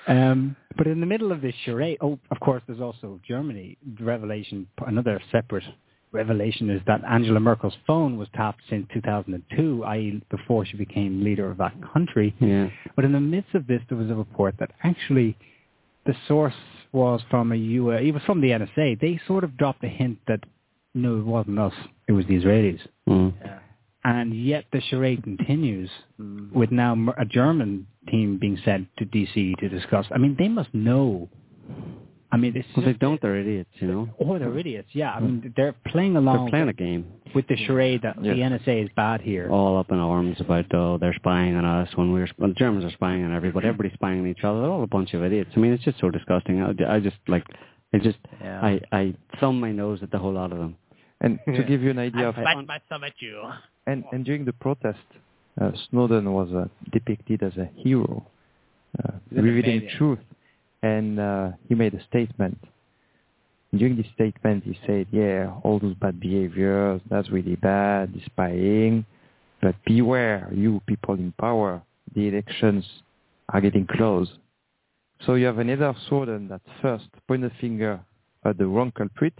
Um, 0.07 0.55
but 0.77 0.87
in 0.87 0.99
the 0.99 1.05
middle 1.05 1.31
of 1.31 1.41
this 1.41 1.55
charade, 1.63 1.97
oh, 2.01 2.19
of 2.31 2.39
course, 2.39 2.61
there's 2.67 2.81
also 2.81 3.19
Germany. 3.27 3.77
The 3.97 4.03
revelation, 4.03 4.67
another 4.85 5.21
separate 5.31 5.63
revelation 6.11 6.69
is 6.69 6.81
that 6.87 7.01
Angela 7.09 7.39
Merkel's 7.39 7.75
phone 7.85 8.17
was 8.17 8.27
tapped 8.35 8.61
since 8.69 8.87
2002, 8.93 9.83
i.e. 9.83 10.21
before 10.31 10.65
she 10.65 10.77
became 10.77 11.23
leader 11.23 11.49
of 11.51 11.57
that 11.57 11.73
country. 11.93 12.33
Yeah. 12.39 12.69
But 12.95 13.05
in 13.05 13.11
the 13.11 13.19
midst 13.19 13.53
of 13.53 13.67
this, 13.67 13.81
there 13.89 13.97
was 13.97 14.09
a 14.09 14.15
report 14.15 14.55
that 14.59 14.71
actually 14.83 15.37
the 16.05 16.15
source 16.27 16.53
was 16.91 17.21
from 17.29 17.51
a 17.51 17.55
U. 17.55 17.89
It 17.91 18.11
was 18.13 18.23
from 18.23 18.41
the 18.41 18.49
NSA. 18.49 18.99
They 18.99 19.19
sort 19.27 19.43
of 19.43 19.57
dropped 19.57 19.83
a 19.83 19.87
hint 19.89 20.19
that 20.27 20.41
no, 20.93 21.17
it 21.17 21.25
wasn't 21.25 21.59
us. 21.59 21.73
It 22.07 22.13
was 22.13 22.25
the 22.27 22.35
Israelis. 22.41 22.79
Mm. 23.09 23.33
Yeah. 23.43 23.59
And 24.05 24.33
yet 24.45 24.65
the 24.71 24.81
charade 24.89 25.23
continues 25.23 25.89
Mm. 26.21 26.53
with 26.53 26.71
now 26.71 26.95
a 27.17 27.25
German 27.25 27.87
team 28.09 28.37
being 28.39 28.57
sent 28.63 28.87
to 28.97 29.05
DC 29.05 29.55
to 29.59 29.67
discuss. 29.67 30.05
I 30.11 30.17
mean, 30.17 30.35
they 30.39 30.47
must 30.47 30.73
know. 30.73 31.27
I 32.35 32.37
mean, 32.37 32.53
it's 32.55 32.67
Well, 32.75 32.85
they 32.85 32.93
don't. 32.93 33.21
They're 33.21 33.37
idiots, 33.37 33.69
you 33.75 33.87
know. 33.87 34.09
Oh, 34.19 34.37
they're 34.37 34.57
idiots. 34.57 34.89
Yeah, 34.91 35.11
I 35.13 35.19
mean, 35.21 35.53
they're 35.55 35.73
playing 35.87 36.17
along 36.17 36.37
They're 36.37 36.49
playing 36.55 36.69
a 36.69 36.73
game. 36.73 37.05
with 37.33 37.47
the 37.47 37.55
charade 37.65 38.01
that 38.03 38.15
the 38.21 38.27
NSA 38.29 38.83
is 38.83 38.89
bad 38.95 39.21
here. 39.21 39.49
all 39.49 39.77
up 39.79 39.89
in 39.91 39.99
arms 39.99 40.37
about 40.41 40.65
oh 40.73 40.97
they're 40.97 41.13
spying 41.13 41.55
on 41.55 41.63
us 41.63 41.89
when 41.95 42.11
we're 42.11 42.27
well, 42.37 42.49
the 42.49 42.55
Germans 42.55 42.83
are 42.83 42.91
spying 42.91 43.23
on 43.23 43.31
everybody, 43.33 43.67
everybody's 43.67 43.93
spying 43.93 44.19
on 44.19 44.27
each 44.27 44.43
other. 44.43 44.59
They're 44.61 44.69
all 44.69 44.83
a 44.83 44.87
bunch 44.97 45.13
of 45.13 45.23
idiots. 45.23 45.51
I 45.55 45.59
mean, 45.61 45.71
it's 45.71 45.83
just 45.85 45.99
so 46.01 46.09
disgusting. 46.09 46.61
I, 46.61 46.95
I 46.95 46.99
just 46.99 47.17
like, 47.27 47.45
I 47.93 47.99
just, 47.99 48.17
Yeah. 48.41 48.59
I, 48.61 48.81
I 48.91 49.13
thumb 49.39 49.59
my 49.61 49.71
nose 49.71 49.99
at 50.05 50.11
the 50.11 50.19
whole 50.19 50.33
lot 50.33 50.51
of 50.51 50.57
them. 50.57 50.75
And 51.21 51.39
to 51.45 51.63
give 51.63 51.81
you 51.81 51.89
an 51.91 51.99
idea 51.99 52.27
of, 52.29 52.35
Bite 52.35 52.67
my 52.67 52.81
thumb 52.89 53.03
at 53.05 53.13
you. 53.19 53.41
and, 53.87 54.03
and 54.11 54.25
during 54.25 54.43
the 54.43 54.53
protest, 54.53 54.99
uh, 55.61 55.71
Snowden 55.89 56.25
was 56.33 56.49
uh, 56.53 56.65
depicted 56.91 57.41
as 57.43 57.55
a 57.57 57.69
hero, 57.83 58.27
uh, 59.01 59.13
revealing 59.31 59.61
Canadian. 59.63 59.97
truth, 59.97 60.19
and 60.81 61.19
uh, 61.19 61.49
he 61.67 61.75
made 61.75 61.93
a 61.93 62.03
statement. 62.05 62.57
During 63.75 63.97
this 63.97 64.05
statement, 64.13 64.63
he 64.63 64.77
said, 64.85 65.07
"Yeah, 65.11 65.53
all 65.63 65.79
those 65.79 65.95
bad 65.95 66.19
behaviors, 66.19 67.01
that's 67.09 67.29
really 67.29 67.55
bad, 67.55 68.13
the 68.13 68.21
spying, 68.25 69.05
but 69.61 69.75
beware, 69.85 70.49
you 70.53 70.81
people 70.87 71.15
in 71.15 71.33
power, 71.39 71.81
the 72.13 72.27
elections 72.27 72.85
are 73.49 73.61
getting 73.61 73.87
close." 73.87 74.29
So 75.25 75.35
you 75.35 75.45
have 75.45 75.59
another 75.59 75.93
Snowden 76.07 76.47
that 76.49 76.61
first 76.81 77.07
point 77.27 77.41
the 77.41 77.51
finger 77.59 77.99
at 78.43 78.57
the 78.57 78.67
wrong 78.67 78.91
culprit, 78.91 79.33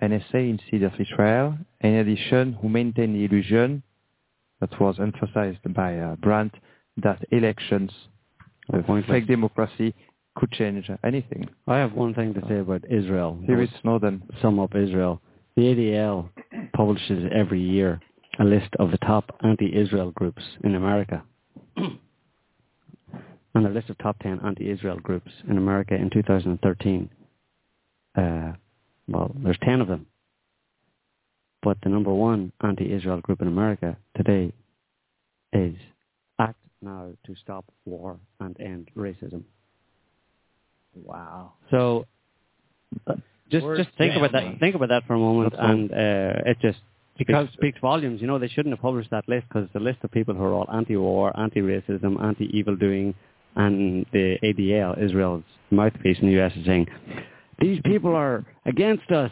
NSA 0.00 0.50
instead 0.50 0.82
of 0.82 0.92
Israel, 0.98 1.56
in 1.80 1.94
addition, 1.94 2.54
who 2.54 2.68
maintained 2.68 3.16
the 3.16 3.24
illusion 3.24 3.82
that 4.60 4.80
was 4.80 4.96
emphasized 5.00 5.74
by 5.74 5.98
uh, 5.98 6.16
Brand 6.16 6.52
that 6.98 7.22
elections, 7.30 7.90
uh, 8.72 8.80
fake 9.08 9.26
democracy, 9.26 9.94
could 10.34 10.50
change 10.52 10.90
anything. 11.04 11.48
I 11.66 11.76
have 11.78 11.92
one 11.92 12.14
thing 12.14 12.34
to 12.34 12.40
say 12.48 12.58
about 12.58 12.84
Israel. 12.90 13.38
Here 13.46 13.60
is 13.60 13.68
Snowden. 13.82 14.22
Sum 14.40 14.58
up 14.58 14.74
Israel. 14.74 15.20
The 15.56 15.62
ADL 15.62 16.30
publishes 16.72 17.30
every 17.34 17.60
year 17.60 18.00
a 18.38 18.44
list 18.44 18.70
of 18.78 18.90
the 18.90 18.98
top 18.98 19.30
anti-Israel 19.44 20.10
groups 20.12 20.42
in 20.64 20.74
America. 20.74 21.22
and 21.76 21.98
the 23.54 23.68
list 23.68 23.90
of 23.90 23.98
top 23.98 24.18
10 24.20 24.40
anti-Israel 24.44 24.98
groups 25.00 25.30
in 25.48 25.58
America 25.58 25.94
in 25.94 26.08
2013, 26.10 27.10
uh, 28.16 28.52
well, 29.08 29.30
there's 29.42 29.58
10 29.62 29.80
of 29.80 29.88
them. 29.88 30.06
But 31.62 31.78
the 31.82 31.90
number 31.90 32.12
one 32.12 32.52
anti-Israel 32.62 33.20
group 33.20 33.40
in 33.40 33.48
America 33.48 33.96
today 34.16 34.52
is 35.52 35.74
Act 36.40 36.58
Now 36.80 37.12
to 37.26 37.34
Stop 37.36 37.66
War 37.84 38.18
and 38.40 38.58
End 38.60 38.90
Racism. 38.96 39.44
Wow. 40.94 41.52
So 41.70 42.06
just 43.50 43.64
Word 43.64 43.78
just 43.78 43.90
think 43.98 44.16
about 44.16 44.32
that. 44.32 44.58
Think 44.60 44.74
about 44.74 44.88
that 44.90 45.04
for 45.06 45.14
a 45.14 45.18
moment, 45.18 45.54
and 45.58 45.90
uh, 45.92 46.50
it 46.50 46.58
just 46.60 46.78
Because- 47.18 47.46
speaks, 47.48 47.58
speaks 47.58 47.78
volumes. 47.80 48.20
You 48.20 48.26
know, 48.26 48.38
they 48.38 48.48
shouldn't 48.48 48.72
have 48.74 48.80
published 48.82 49.10
that 49.10 49.28
list 49.28 49.46
because 49.48 49.64
it's 49.66 49.74
a 49.74 49.80
list 49.80 49.98
of 50.02 50.10
people 50.10 50.34
who 50.34 50.42
are 50.42 50.52
all 50.52 50.68
anti-war, 50.72 51.38
anti-racism, 51.38 52.22
anti-evil 52.22 52.76
doing, 52.76 53.14
and 53.56 54.06
the 54.12 54.38
ADL, 54.42 54.98
Israel's 55.02 55.44
mouthpiece 55.70 56.18
in 56.20 56.26
the 56.28 56.32
U.S., 56.34 56.52
is 56.56 56.64
saying 56.64 56.86
these 57.60 57.80
people 57.84 58.14
are 58.14 58.44
against 58.64 59.10
us. 59.10 59.30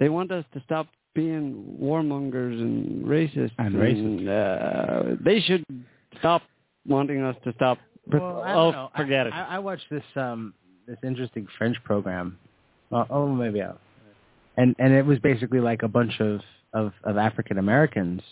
They 0.00 0.08
want 0.08 0.32
us 0.32 0.44
to 0.54 0.60
stop 0.64 0.88
being 1.14 1.76
warmongers 1.80 2.60
and 2.60 3.04
racists, 3.04 3.52
And 3.58 3.74
racist. 3.76 4.26
uh, 4.28 5.16
they 5.24 5.40
should 5.40 5.64
stop 6.18 6.42
wanting 6.86 7.22
us 7.22 7.36
to 7.44 7.52
stop. 7.54 7.78
Well, 8.10 8.42
oh, 8.44 8.88
forget 8.96 9.26
I, 9.26 9.28
it. 9.28 9.32
I, 9.32 9.56
I 9.56 9.58
watched 9.60 9.88
this 9.90 10.02
um 10.16 10.54
this 10.86 10.98
interesting 11.02 11.46
French 11.58 11.76
program. 11.84 12.38
Well, 12.90 13.06
oh, 13.10 13.28
maybe 13.28 13.62
out. 13.62 13.80
And 14.56 14.76
and 14.78 14.92
it 14.92 15.06
was 15.06 15.18
basically 15.18 15.60
like 15.60 15.82
a 15.82 15.88
bunch 15.88 16.20
of 16.20 16.40
of, 16.74 16.92
of 17.04 17.16
African 17.16 17.58
Americans 17.58 18.22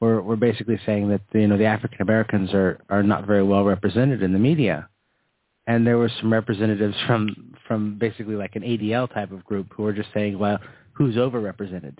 were 0.00 0.22
were 0.22 0.36
basically 0.36 0.80
saying 0.86 1.08
that 1.08 1.20
you 1.32 1.46
know 1.46 1.58
the 1.58 1.66
African 1.66 2.00
Americans 2.02 2.52
are 2.54 2.78
are 2.88 3.02
not 3.02 3.26
very 3.26 3.42
well 3.42 3.64
represented 3.64 4.22
in 4.22 4.32
the 4.32 4.38
media. 4.38 4.88
And 5.66 5.86
there 5.86 5.96
were 5.96 6.10
some 6.20 6.32
representatives 6.32 6.96
from 7.06 7.54
from 7.66 7.98
basically 7.98 8.34
like 8.34 8.56
an 8.56 8.62
ADL 8.62 9.12
type 9.12 9.32
of 9.32 9.44
group 9.44 9.72
who 9.74 9.82
were 9.82 9.92
just 9.92 10.08
saying, 10.14 10.38
well, 10.38 10.58
who's 10.92 11.16
overrepresented? 11.16 11.98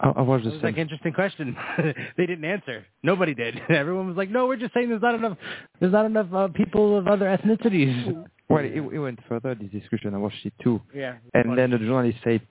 I, 0.00 0.08
I 0.08 0.22
was 0.22 0.40
It 0.42 0.44
the 0.44 0.50
was 0.50 0.62
like 0.62 0.76
interesting 0.76 1.12
question. 1.12 1.56
they 2.16 2.26
didn't 2.26 2.44
answer. 2.44 2.84
Nobody 3.02 3.34
did. 3.34 3.60
Everyone 3.68 4.08
was 4.08 4.16
like, 4.16 4.30
"No, 4.30 4.46
we're 4.46 4.56
just 4.56 4.74
saying 4.74 4.88
there's 4.88 5.02
not 5.02 5.14
enough. 5.14 5.36
There's 5.80 5.92
not 5.92 6.06
enough 6.06 6.32
uh, 6.32 6.48
people 6.48 6.98
of 6.98 7.08
other 7.08 7.26
ethnicities." 7.26 8.26
well, 8.48 8.64
it, 8.64 8.76
it 8.76 8.98
went 8.98 9.20
further, 9.28 9.54
this 9.54 9.70
discussion. 9.70 10.14
I 10.14 10.18
watched 10.18 10.44
it 10.44 10.52
too. 10.62 10.80
Yeah. 10.94 11.16
And 11.34 11.56
then 11.56 11.70
the 11.70 11.78
journalist 11.78 12.18
said, 12.22 12.42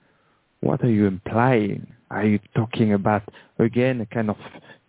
what 0.62 0.84
are 0.84 0.90
you 0.90 1.08
implying? 1.08 1.88
Are 2.10 2.26
you 2.26 2.40
talking 2.56 2.94
about, 2.94 3.24
again, 3.60 4.02
a 4.02 4.06
kind 4.06 4.30
of 4.30 4.38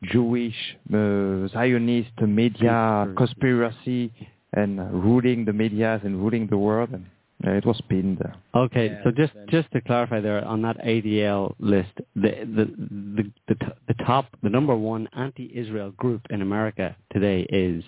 Jewish, 0.02 0.54
uh, 0.92 1.48
Zionist 1.48 2.20
media 2.20 3.12
conspiracy 3.16 4.12
and 4.52 4.80
uh, 4.80 4.84
ruling 4.84 5.44
the 5.44 5.52
media 5.52 6.00
and 6.04 6.20
ruling 6.20 6.46
the 6.46 6.58
world? 6.58 6.90
And 6.92 7.06
uh, 7.46 7.50
it 7.52 7.64
was 7.66 7.80
pinned. 7.88 8.20
uh, 8.22 8.58
Okay, 8.64 8.86
Yeah, 8.88 9.02
so 9.04 9.10
just 9.10 9.34
then- 9.34 9.46
just 9.50 9.70
to 9.72 9.80
clarify 9.80 10.20
there 10.20 10.44
on 10.44 10.62
that 10.62 10.78
ADL 10.84 11.54
list, 11.58 11.94
the 12.14 12.30
the 12.56 12.64
the 13.16 13.24
the, 13.48 13.56
the 13.88 13.94
top 14.06 14.26
the 14.42 14.50
number 14.50 14.74
one 14.76 15.08
anti-Israel 15.16 15.90
group 16.02 16.22
in 16.30 16.42
America 16.42 16.96
today 17.12 17.40
is 17.50 17.82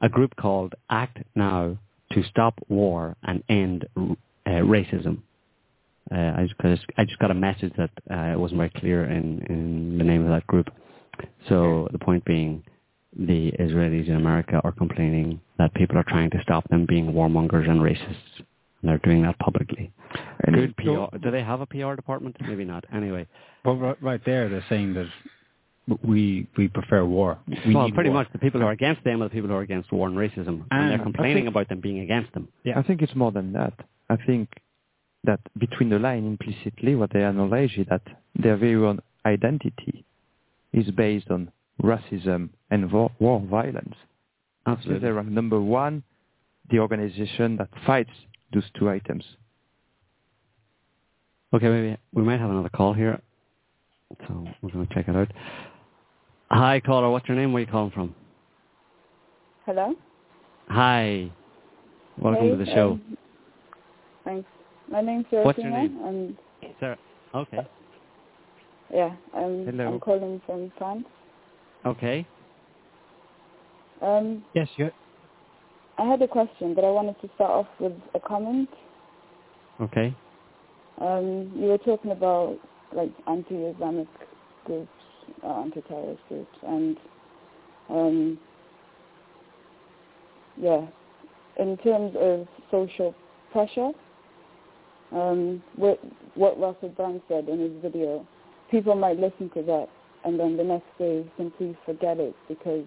a 0.00 0.08
group 0.08 0.34
called 0.36 0.74
Act 0.88 1.18
Now 1.34 1.76
to 2.12 2.22
Stop 2.24 2.54
War 2.68 3.16
and 3.22 3.42
End 3.48 3.86
uh, 3.96 4.50
Racism. 4.76 5.18
Uh, 6.10 6.32
I 6.38 6.42
just, 6.44 6.56
'cause 6.58 6.78
I 6.96 7.04
just 7.04 7.18
got 7.20 7.30
a 7.30 7.34
message 7.34 7.72
that 7.76 7.90
uh, 8.10 8.32
it 8.34 8.38
wasn't 8.40 8.58
very 8.58 8.70
clear 8.70 9.04
in, 9.04 9.44
in 9.48 9.98
the 9.98 10.02
name 10.04 10.22
of 10.24 10.30
that 10.30 10.46
group. 10.48 10.68
So 11.48 11.88
the 11.92 11.98
point 11.98 12.24
being, 12.24 12.64
the 13.16 13.52
Israelis 13.60 14.08
in 14.08 14.16
America 14.16 14.60
are 14.64 14.72
complaining 14.72 15.40
that 15.58 15.72
people 15.74 15.96
are 15.98 16.04
trying 16.04 16.30
to 16.30 16.38
stop 16.42 16.66
them 16.68 16.86
being 16.86 17.12
warmongers 17.12 17.68
and 17.68 17.80
racists, 17.80 18.32
and 18.80 18.88
they're 18.90 18.98
doing 18.98 19.22
that 19.22 19.38
publicly. 19.38 19.92
And 20.44 20.56
Good 20.56 20.76
PR. 20.76 21.16
Do 21.18 21.30
they 21.30 21.42
have 21.42 21.60
a 21.60 21.66
PR 21.66 21.94
department? 21.94 22.36
Maybe 22.40 22.64
not. 22.64 22.84
Anyway, 22.92 23.26
Well, 23.64 23.76
right, 23.76 24.02
right 24.02 24.24
there, 24.24 24.48
they're 24.48 24.64
saying 24.68 24.94
that 24.94 25.06
we 26.04 26.46
we 26.56 26.68
prefer 26.68 27.04
war. 27.04 27.38
We 27.66 27.74
well, 27.74 27.90
pretty 27.90 28.10
war. 28.10 28.20
much 28.20 28.32
the 28.32 28.38
people 28.38 28.60
who 28.60 28.66
are 28.66 28.72
against 28.72 29.02
them 29.04 29.22
are 29.22 29.28
the 29.28 29.34
people 29.34 29.48
who 29.48 29.56
are 29.56 29.62
against 29.62 29.90
war 29.92 30.06
and 30.08 30.16
racism, 30.16 30.48
and, 30.48 30.66
And 30.70 30.90
they're 30.90 30.98
complaining 30.98 31.44
think- 31.44 31.48
about 31.48 31.68
them 31.68 31.80
being 31.80 32.00
against 32.00 32.32
them. 32.32 32.48
Yeah. 32.64 32.78
I 32.78 32.82
think 32.82 33.02
it's 33.02 33.14
more 33.14 33.32
than 33.32 33.52
that. 33.54 33.74
I 34.08 34.16
think 34.16 34.48
that 35.24 35.40
between 35.58 35.90
the 35.90 35.98
line 35.98 36.26
implicitly 36.26 36.94
what 36.94 37.10
they 37.12 37.24
acknowledge 37.24 37.76
is 37.76 37.86
that 37.90 38.02
their 38.36 38.56
very 38.56 38.76
own 38.76 39.00
identity 39.26 40.04
is 40.72 40.90
based 40.92 41.30
on 41.30 41.50
racism 41.82 42.50
and 42.70 42.90
war, 42.92 43.10
war 43.18 43.40
violence. 43.40 43.94
So 44.64 44.72
Absolutely. 44.72 45.00
they 45.00 45.08
are 45.08 45.22
number 45.24 45.60
one, 45.60 46.02
the 46.70 46.78
organization 46.78 47.56
that 47.56 47.68
fights 47.86 48.10
those 48.52 48.64
two 48.78 48.88
items. 48.88 49.24
Okay, 51.52 51.68
maybe 51.68 51.96
we 52.12 52.22
might 52.22 52.40
have 52.40 52.50
another 52.50 52.68
call 52.68 52.92
here, 52.92 53.20
so 54.28 54.46
we're 54.62 54.70
going 54.70 54.86
to 54.86 54.94
check 54.94 55.08
it 55.08 55.16
out. 55.16 55.30
Hi, 56.50 56.80
caller. 56.80 57.10
What's 57.10 57.28
your 57.28 57.36
name? 57.36 57.52
Where 57.52 57.62
are 57.62 57.66
you 57.66 57.70
calling 57.70 57.90
from? 57.90 58.14
Hello. 59.66 59.94
Hi. 60.68 61.30
Welcome 62.18 62.44
Hey, 62.44 62.50
to 62.50 62.56
the 62.56 62.66
show. 62.66 62.90
um, 62.92 63.16
thanks. 64.24 64.48
My 64.90 65.00
name's 65.00 65.26
What's 65.30 65.58
your 65.58 65.70
Serafina, 65.70 65.88
name? 65.88 65.98
and 66.62 66.74
Sarah. 66.80 66.98
Okay. 67.34 67.58
yeah, 68.92 69.14
I'm 69.34 69.64
Hello. 69.66 69.86
I'm 69.86 70.00
calling 70.00 70.40
from 70.46 70.72
France. 70.76 71.06
Okay. 71.86 72.26
Um, 74.02 74.42
Yes, 74.54 74.68
you. 74.76 74.90
I 76.00 76.06
had 76.06 76.22
a 76.22 76.28
question, 76.28 76.74
but 76.74 76.82
I 76.82 76.90
wanted 76.90 77.20
to 77.20 77.28
start 77.34 77.50
off 77.50 77.66
with 77.78 77.92
a 78.14 78.20
comment. 78.20 78.70
Okay. 79.80 80.16
Um, 80.98 81.52
you 81.54 81.66
were 81.66 81.78
talking 81.78 82.12
about 82.12 82.58
like 82.94 83.12
anti-Islamic 83.28 84.08
groups, 84.64 84.88
uh, 85.44 85.60
anti-terrorist 85.60 86.22
groups, 86.28 86.56
and 86.66 86.96
um, 87.90 88.38
yeah, 90.56 90.86
in 91.58 91.76
terms 91.78 92.14
of 92.18 92.46
social 92.70 93.14
pressure, 93.52 93.90
um, 95.12 95.62
what, 95.76 96.00
what 96.34 96.58
Russell 96.58 96.88
Brand 96.90 97.20
said 97.28 97.48
in 97.48 97.60
his 97.60 97.82
video, 97.82 98.26
people 98.70 98.94
might 98.94 99.18
listen 99.18 99.50
to 99.54 99.62
that 99.62 99.88
and 100.24 100.38
then 100.38 100.56
the 100.56 100.64
next 100.64 100.86
day 100.98 101.24
simply 101.36 101.76
forget 101.84 102.18
it 102.18 102.34
because 102.48 102.86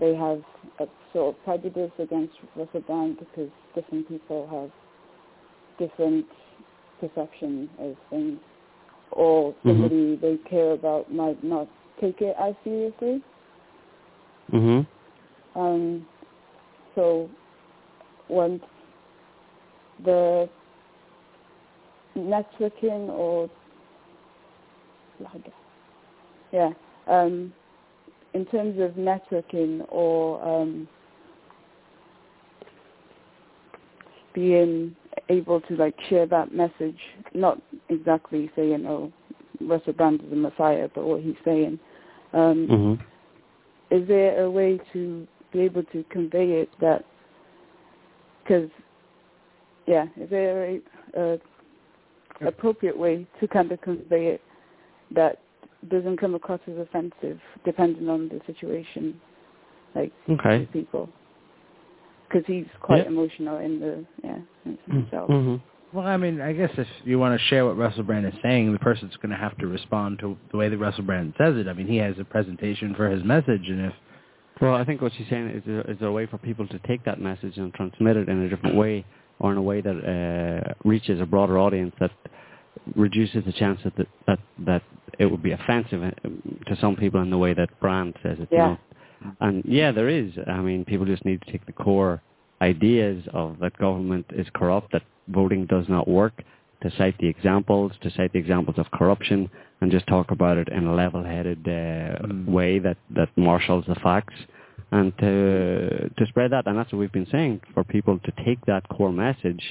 they 0.00 0.14
have 0.14 0.42
a 0.80 0.86
sort 1.12 1.34
of 1.34 1.44
prejudice 1.44 1.92
against 1.98 2.34
Russell 2.56 2.80
Brand 2.80 3.18
because 3.18 3.50
different 3.74 4.08
people 4.08 4.46
have 4.50 4.70
different 5.78 6.26
perception 7.00 7.68
of 7.78 7.96
things, 8.10 8.38
or 9.12 9.54
somebody 9.64 10.16
they 10.16 10.36
care 10.48 10.72
about 10.72 11.12
might 11.12 11.42
not 11.42 11.68
take 12.00 12.20
it 12.20 12.34
as 12.38 12.54
seriously. 12.64 13.22
Mhm. 14.52 14.86
Um, 15.54 16.06
so 16.94 17.28
once 18.28 18.62
the 20.04 20.48
networking 22.16 23.08
or 23.10 23.48
yeah, 26.52 26.72
um, 27.06 27.52
in 28.34 28.44
terms 28.46 28.78
of 28.80 28.92
networking 28.92 29.84
or 29.88 30.42
um, 30.46 30.88
being 34.34 34.94
able 35.28 35.60
to 35.62 35.76
like 35.76 35.94
share 36.08 36.26
that 36.26 36.52
message, 36.54 36.98
not 37.34 37.60
exactly 37.88 38.50
saying, 38.54 38.86
"Oh, 38.86 39.12
Russell 39.60 39.94
Brand 39.94 40.22
is 40.24 40.32
a 40.32 40.36
messiah," 40.36 40.88
but 40.94 41.04
what 41.04 41.22
he's 41.22 41.36
saying. 41.44 41.78
Um, 42.32 42.68
Mhm. 42.68 43.00
is 43.90 44.06
there 44.06 44.44
a 44.44 44.50
way 44.50 44.78
to 44.92 45.26
be 45.50 45.60
able 45.60 45.82
to 45.84 46.04
convey 46.10 46.60
it 46.60 46.68
that 46.78 47.04
because 48.42 48.70
yeah 49.86 50.06
is 50.16 50.28
there 50.28 50.64
a, 50.64 50.80
a 51.14 51.38
appropriate 52.46 52.96
way 52.96 53.26
to 53.40 53.48
kind 53.48 53.72
of 53.72 53.80
convey 53.80 54.26
it 54.26 54.42
that 55.10 55.38
doesn't 55.88 56.16
come 56.16 56.34
across 56.34 56.60
as 56.66 56.76
offensive 56.78 57.38
depending 57.64 58.08
on 58.08 58.28
the 58.28 58.40
situation 58.46 59.20
like 59.94 60.12
Okay. 60.28 60.66
people 60.72 61.08
because 62.28 62.44
he's 62.46 62.66
quite 62.80 63.04
Yeah. 63.04 63.08
emotional 63.08 63.58
in 63.58 63.80
the 63.80 64.04
yeah 64.22 64.38
himself 64.86 65.30
Mhm. 65.30 65.60
Well, 65.90 66.06
I 66.06 66.18
mean, 66.18 66.42
I 66.42 66.52
guess 66.52 66.70
if 66.76 66.86
you 67.04 67.18
want 67.18 67.40
to 67.40 67.46
share 67.46 67.64
what 67.64 67.78
Russell 67.78 68.02
Brand 68.02 68.26
is 68.26 68.34
saying, 68.42 68.70
the 68.70 68.78
person's 68.78 69.16
going 69.16 69.30
to 69.30 69.38
have 69.38 69.56
to 69.56 69.66
respond 69.66 70.18
to 70.18 70.36
the 70.50 70.58
way 70.58 70.68
that 70.68 70.76
Russell 70.76 71.04
Brand 71.04 71.32
says 71.38 71.56
it. 71.56 71.66
I 71.66 71.72
mean, 71.72 71.86
he 71.86 71.96
has 71.96 72.18
a 72.18 72.24
presentation 72.24 72.94
for 72.94 73.08
his 73.08 73.24
message, 73.24 73.70
and 73.70 73.80
if 73.80 73.94
Well, 74.60 74.74
I 74.74 74.84
think 74.84 75.00
what 75.00 75.12
she's 75.14 75.28
saying 75.28 75.48
is 75.50 75.62
there, 75.64 75.82
is 75.82 75.98
there 75.98 76.08
a 76.08 76.12
way 76.12 76.26
for 76.26 76.36
people 76.36 76.66
to 76.66 76.78
take 76.80 77.04
that 77.04 77.20
message 77.20 77.56
and 77.58 77.72
transmit 77.72 78.16
it 78.16 78.28
in 78.28 78.42
a 78.42 78.48
different 78.48 78.74
way, 78.74 79.04
or 79.38 79.52
in 79.52 79.56
a 79.56 79.62
way 79.62 79.80
that 79.80 79.96
uh, 79.96 80.74
reaches 80.84 81.20
a 81.20 81.26
broader 81.26 81.58
audience 81.58 81.94
that 82.00 82.10
reduces 82.94 83.44
the 83.44 83.52
chance 83.52 83.80
that 83.84 83.94
that 83.96 84.08
that, 84.26 84.38
that 84.66 84.82
it 85.18 85.26
would 85.26 85.42
be 85.42 85.52
offensive 85.52 86.02
uh, 86.02 86.10
to 86.68 86.76
some 86.80 86.96
people 86.96 87.20
in 87.22 87.30
the 87.30 87.38
way 87.38 87.54
that 87.54 87.68
Brand 87.80 88.14
says 88.22 88.38
it. 88.40 88.48
you 88.50 88.58
Yeah. 88.58 88.66
know. 88.68 88.78
And 89.40 89.64
yeah, 89.64 89.90
there 89.90 90.08
is. 90.08 90.32
I 90.46 90.60
mean, 90.60 90.84
people 90.84 91.06
just 91.06 91.24
need 91.24 91.42
to 91.42 91.50
take 91.52 91.66
the 91.66 91.72
core 91.72 92.22
ideas 92.62 93.24
of 93.32 93.58
that 93.60 93.76
government 93.78 94.26
is 94.30 94.46
corrupt, 94.54 94.92
that 94.92 95.02
voting 95.28 95.66
does 95.66 95.88
not 95.88 96.06
work, 96.06 96.42
to 96.82 96.90
cite 96.96 97.16
the 97.18 97.26
examples, 97.26 97.92
to 98.02 98.10
cite 98.12 98.32
the 98.32 98.38
examples 98.38 98.78
of 98.78 98.86
corruption, 98.92 99.50
and 99.80 99.90
just 99.90 100.06
talk 100.06 100.30
about 100.30 100.56
it 100.56 100.68
in 100.68 100.86
a 100.86 100.94
level-headed 100.94 101.66
uh, 101.68 102.50
way 102.50 102.78
that, 102.78 102.96
that 103.14 103.28
marshals 103.36 103.84
the 103.88 103.94
facts, 103.96 104.34
and 104.92 105.12
to 105.18 106.08
to 106.16 106.26
spread 106.28 106.52
that. 106.52 106.66
And 106.66 106.78
that's 106.78 106.92
what 106.92 106.98
we've 107.00 107.12
been 107.12 107.28
saying 107.32 107.60
for 107.74 107.82
people 107.84 108.18
to 108.20 108.32
take 108.44 108.64
that 108.66 108.88
core 108.88 109.12
message 109.12 109.62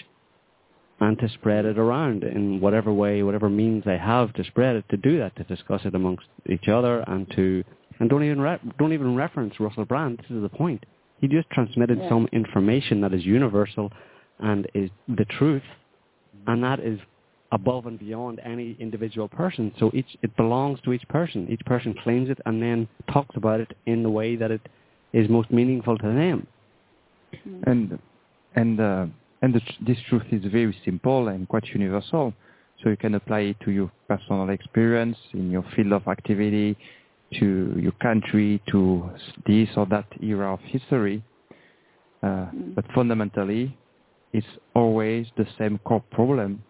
and 1.00 1.18
to 1.20 1.30
spread 1.30 1.66
it 1.66 1.78
around 1.78 2.24
in 2.24 2.60
whatever 2.60 2.92
way, 2.92 3.22
whatever 3.24 3.50
means 3.50 3.84
they 3.86 3.98
have 3.98 4.34
to 4.34 4.44
spread 4.46 4.76
it, 4.76 4.86
to 4.90 4.98
do 4.98 5.20
that, 5.20 5.36
to 5.36 5.44
discuss 5.44 5.82
it 5.86 5.94
amongst 5.94 6.26
each 6.50 6.68
other, 6.68 7.02
and 7.08 7.30
to 7.36 7.64
and 8.00 8.10
don't 8.10 8.24
even 8.24 8.42
re- 8.42 8.60
don't 8.78 8.94
even 8.94 9.16
reference 9.16 9.60
Russell 9.60 9.86
Brand. 9.86 10.20
This 10.20 10.38
is 10.38 10.42
the 10.42 10.50
point. 10.50 10.86
He 11.20 11.28
just 11.28 11.50
transmitted 11.50 12.00
Yeah. 12.00 12.10
some 12.10 12.28
information 12.32 13.02
that 13.02 13.14
is 13.14 13.26
universal 13.26 13.92
and 14.40 14.68
is 14.74 14.90
the 15.08 15.26
truth, 15.26 15.64
and 16.48 16.64
that 16.64 16.80
is 16.80 17.00
above 17.52 17.86
and 17.86 17.98
beyond 17.98 18.40
any 18.44 18.76
individual 18.80 19.28
person. 19.28 19.72
So 19.80 19.90
each 19.94 20.18
it 20.22 20.36
belongs 20.36 20.80
to 20.82 20.94
each 20.94 21.08
person. 21.08 21.48
Each 21.50 21.64
person 21.66 21.94
claims 22.04 22.30
it 22.30 22.40
and 22.46 22.62
then 22.62 22.88
talks 23.12 23.36
about 23.36 23.60
it 23.60 23.76
in 23.86 24.04
the 24.04 24.10
way 24.10 24.36
that 24.36 24.52
it 24.52 24.62
is 25.14 25.30
most 25.30 25.52
meaningful 25.52 25.98
to 25.98 26.08
them. 26.08 26.48
and 27.66 28.00
and 28.56 28.80
uh, 28.80 29.06
and 29.42 29.54
the, 29.54 29.62
this 29.86 29.98
truth 30.10 30.24
is 30.32 30.44
very 30.52 30.76
simple 30.86 31.28
and 31.28 31.48
quite 31.48 31.66
universal. 31.68 32.34
So 32.84 32.90
you 32.90 32.98
can 32.98 33.16
apply 33.16 33.40
it 33.42 33.58
to 33.66 33.72
your 33.72 33.92
personal 34.08 34.50
experience 34.50 35.18
in 35.34 35.50
your 35.52 35.64
field 35.76 35.94
of 35.94 36.08
activity, 36.08 36.78
to 37.40 37.76
your 37.80 37.92
country, 37.94 38.62
to 38.72 39.10
this 39.48 39.70
or 39.76 39.86
that 39.88 40.06
era 40.22 40.54
of 40.54 40.60
history. 40.62 41.24
Uh, 42.24 42.48
But 42.76 42.86
fundamentally, 42.94 43.78
it's 44.34 44.48
always 44.76 45.28
the 45.38 45.46
same 45.58 45.80
core 45.86 46.04
problem 46.12 46.64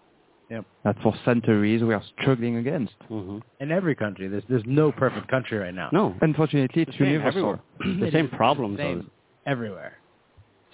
Yep. 0.50 0.66
that 0.86 0.96
for 1.04 1.14
centuries 1.26 1.84
we 1.84 1.94
are 1.94 2.04
struggling 2.22 2.56
against. 2.56 2.94
Mm-hmm. 3.10 3.40
in 3.60 3.72
every 3.72 3.96
country, 3.96 4.30
there's 4.30 4.44
there's 4.48 4.64
no 4.66 4.94
perfect 4.94 5.28
country 5.28 5.58
right 5.58 5.74
now. 5.74 5.90
No, 5.92 6.16
Unfortunately, 6.22 6.84
it's 6.84 6.92
the 6.94 7.04
same 7.04 7.12
universal. 7.12 7.60
the 7.80 8.10
same 8.14 8.30
problems. 8.30 8.78
same 8.78 9.12
everywhere. 9.46 9.94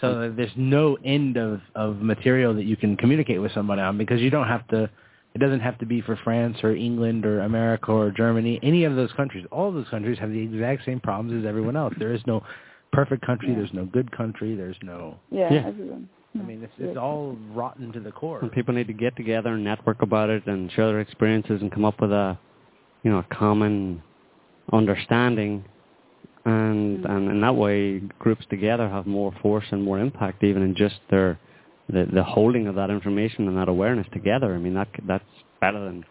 So 0.04 0.34
there's 0.36 0.52
no 0.56 0.98
end 1.04 1.38
of, 1.38 1.62
of 1.76 1.98
material 1.98 2.54
that 2.56 2.66
you 2.66 2.76
can 2.76 2.96
communicate 2.98 3.42
with 3.42 3.54
somebody 3.54 3.82
on 3.82 3.98
because 3.98 4.22
you 4.22 4.30
don't 4.30 4.48
have 4.48 4.68
to. 4.70 4.90
It 5.36 5.40
doesn't 5.40 5.62
have 5.62 5.80
to 5.80 5.88
be 5.88 6.02
for 6.02 6.16
France 6.24 6.58
or 6.62 6.76
England 6.76 7.26
or 7.26 7.40
America 7.40 7.92
or 7.92 8.12
Germany. 8.12 8.60
Any 8.62 8.84
of 8.84 8.96
those 8.96 9.12
countries, 9.14 9.48
all 9.52 9.68
of 9.70 9.74
those 9.74 9.90
countries 9.90 10.20
have 10.20 10.30
the 10.30 10.40
exact 10.40 10.86
same 10.86 11.00
problems 11.00 11.42
as 11.42 11.48
everyone 11.48 11.76
else. 11.76 11.96
There 11.98 12.14
is 12.14 12.22
no 12.28 12.44
perfect 12.92 13.26
country. 13.26 13.50
Yeah. 13.50 13.56
There's 13.56 13.74
no 13.74 13.86
good 13.86 14.12
country. 14.16 14.56
There's 14.56 14.78
no. 14.84 15.18
yeah, 15.32 15.52
Yeah. 15.52 15.68
everyone 15.68 16.08
I 16.40 16.42
mean, 16.44 16.64
it's 16.64 16.74
it's 16.80 16.98
all 16.98 17.38
rotten 17.52 17.92
to 17.94 18.00
the 18.00 18.12
core. 18.12 18.40
And 18.40 18.52
people 18.52 18.74
need 18.74 18.88
to 18.88 18.94
get 18.94 19.16
together 19.16 19.54
and 19.54 19.64
network 19.64 20.02
about 20.02 20.30
it 20.30 20.48
and 20.48 20.72
share 20.72 20.88
their 20.88 21.00
experiences 21.00 21.62
and 21.62 21.72
come 21.72 21.86
up 21.86 22.02
with 22.02 22.12
a, 22.12 22.38
you 23.04 23.12
know, 23.12 23.20
a 23.20 23.36
common 23.36 24.02
understanding. 24.72 25.64
And 26.46 27.06
and 27.06 27.30
in 27.30 27.42
that 27.42 27.56
way, 27.56 28.00
groups 28.20 28.46
together 28.50 28.90
have 28.90 29.08
more 29.08 29.34
force 29.42 29.66
and 29.72 29.82
more 29.84 30.00
impact, 30.00 30.44
even 30.44 30.62
in 30.62 30.76
just 30.76 30.96
their 31.10 31.40
the 31.90 32.06
the 32.14 32.24
holding 32.24 32.68
of 32.68 32.76
that 32.76 32.90
information 32.90 33.48
and 33.48 33.58
that 33.58 33.70
awareness 33.70 34.08
together. 34.14 34.54
I 34.54 34.58
mean, 34.58 34.74
that 34.74 34.90
that's 35.08 35.24
better 35.62 35.84
than, 35.84 36.06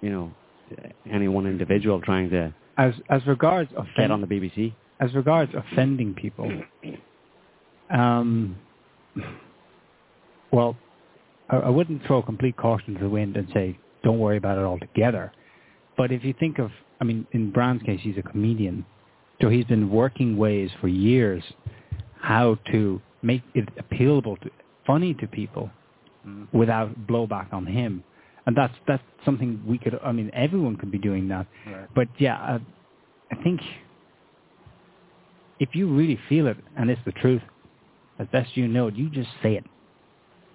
you 0.00 0.10
know, 0.10 0.32
any 1.10 1.28
one 1.28 1.46
individual 1.46 2.00
trying 2.00 2.30
to 2.30 2.52
As 2.76 2.94
as 3.08 3.26
regards 3.26 3.70
get 3.72 3.80
offend, 3.80 4.12
on 4.12 4.20
the 4.20 4.26
BBC. 4.26 4.74
as 5.00 5.12
regards 5.14 5.52
offending 5.54 6.14
people, 6.14 6.50
um, 7.90 8.56
well, 10.52 10.76
I, 11.50 11.56
I 11.56 11.68
wouldn't 11.70 12.04
throw 12.06 12.22
complete 12.22 12.56
caution 12.56 12.94
to 12.94 13.00
the 13.00 13.08
wind 13.08 13.36
and 13.36 13.48
say 13.52 13.78
don't 14.04 14.18
worry 14.18 14.36
about 14.36 14.58
it 14.58 14.62
altogether. 14.64 15.32
But 15.96 16.12
if 16.12 16.24
you 16.24 16.34
think 16.38 16.58
of, 16.58 16.70
I 17.00 17.04
mean, 17.04 17.26
in 17.32 17.50
Brand's 17.50 17.82
case, 17.82 18.00
he's 18.02 18.18
a 18.18 18.22
comedian, 18.22 18.84
so 19.40 19.48
he's 19.48 19.64
been 19.66 19.90
working 19.90 20.36
ways 20.36 20.70
for 20.80 20.88
years 20.88 21.42
how 22.20 22.58
to 22.72 23.00
make 23.22 23.42
it 23.54 23.68
appealable 23.76 24.40
to, 24.40 24.50
funny 24.86 25.14
to 25.14 25.26
people 25.26 25.70
mm-hmm. 26.26 26.56
without 26.56 27.06
blowback 27.06 27.52
on 27.52 27.66
him. 27.66 28.02
And 28.46 28.56
that's 28.56 28.74
that's 28.86 29.02
something 29.24 29.60
we 29.66 29.76
could. 29.76 29.98
I 30.04 30.12
mean, 30.12 30.30
everyone 30.32 30.76
could 30.76 30.92
be 30.92 30.98
doing 30.98 31.26
that. 31.28 31.46
Right. 31.66 31.88
But 31.94 32.08
yeah, 32.18 32.36
I, 32.36 32.60
I 33.32 33.42
think 33.42 33.60
if 35.58 35.70
you 35.74 35.92
really 35.92 36.18
feel 36.28 36.46
it 36.46 36.56
and 36.76 36.88
it's 36.88 37.00
the 37.04 37.12
truth, 37.12 37.42
as 38.18 38.28
best 38.28 38.56
you 38.56 38.68
know 38.68 38.86
it, 38.86 38.94
you 38.94 39.10
just 39.10 39.28
say 39.42 39.56
it. 39.56 39.64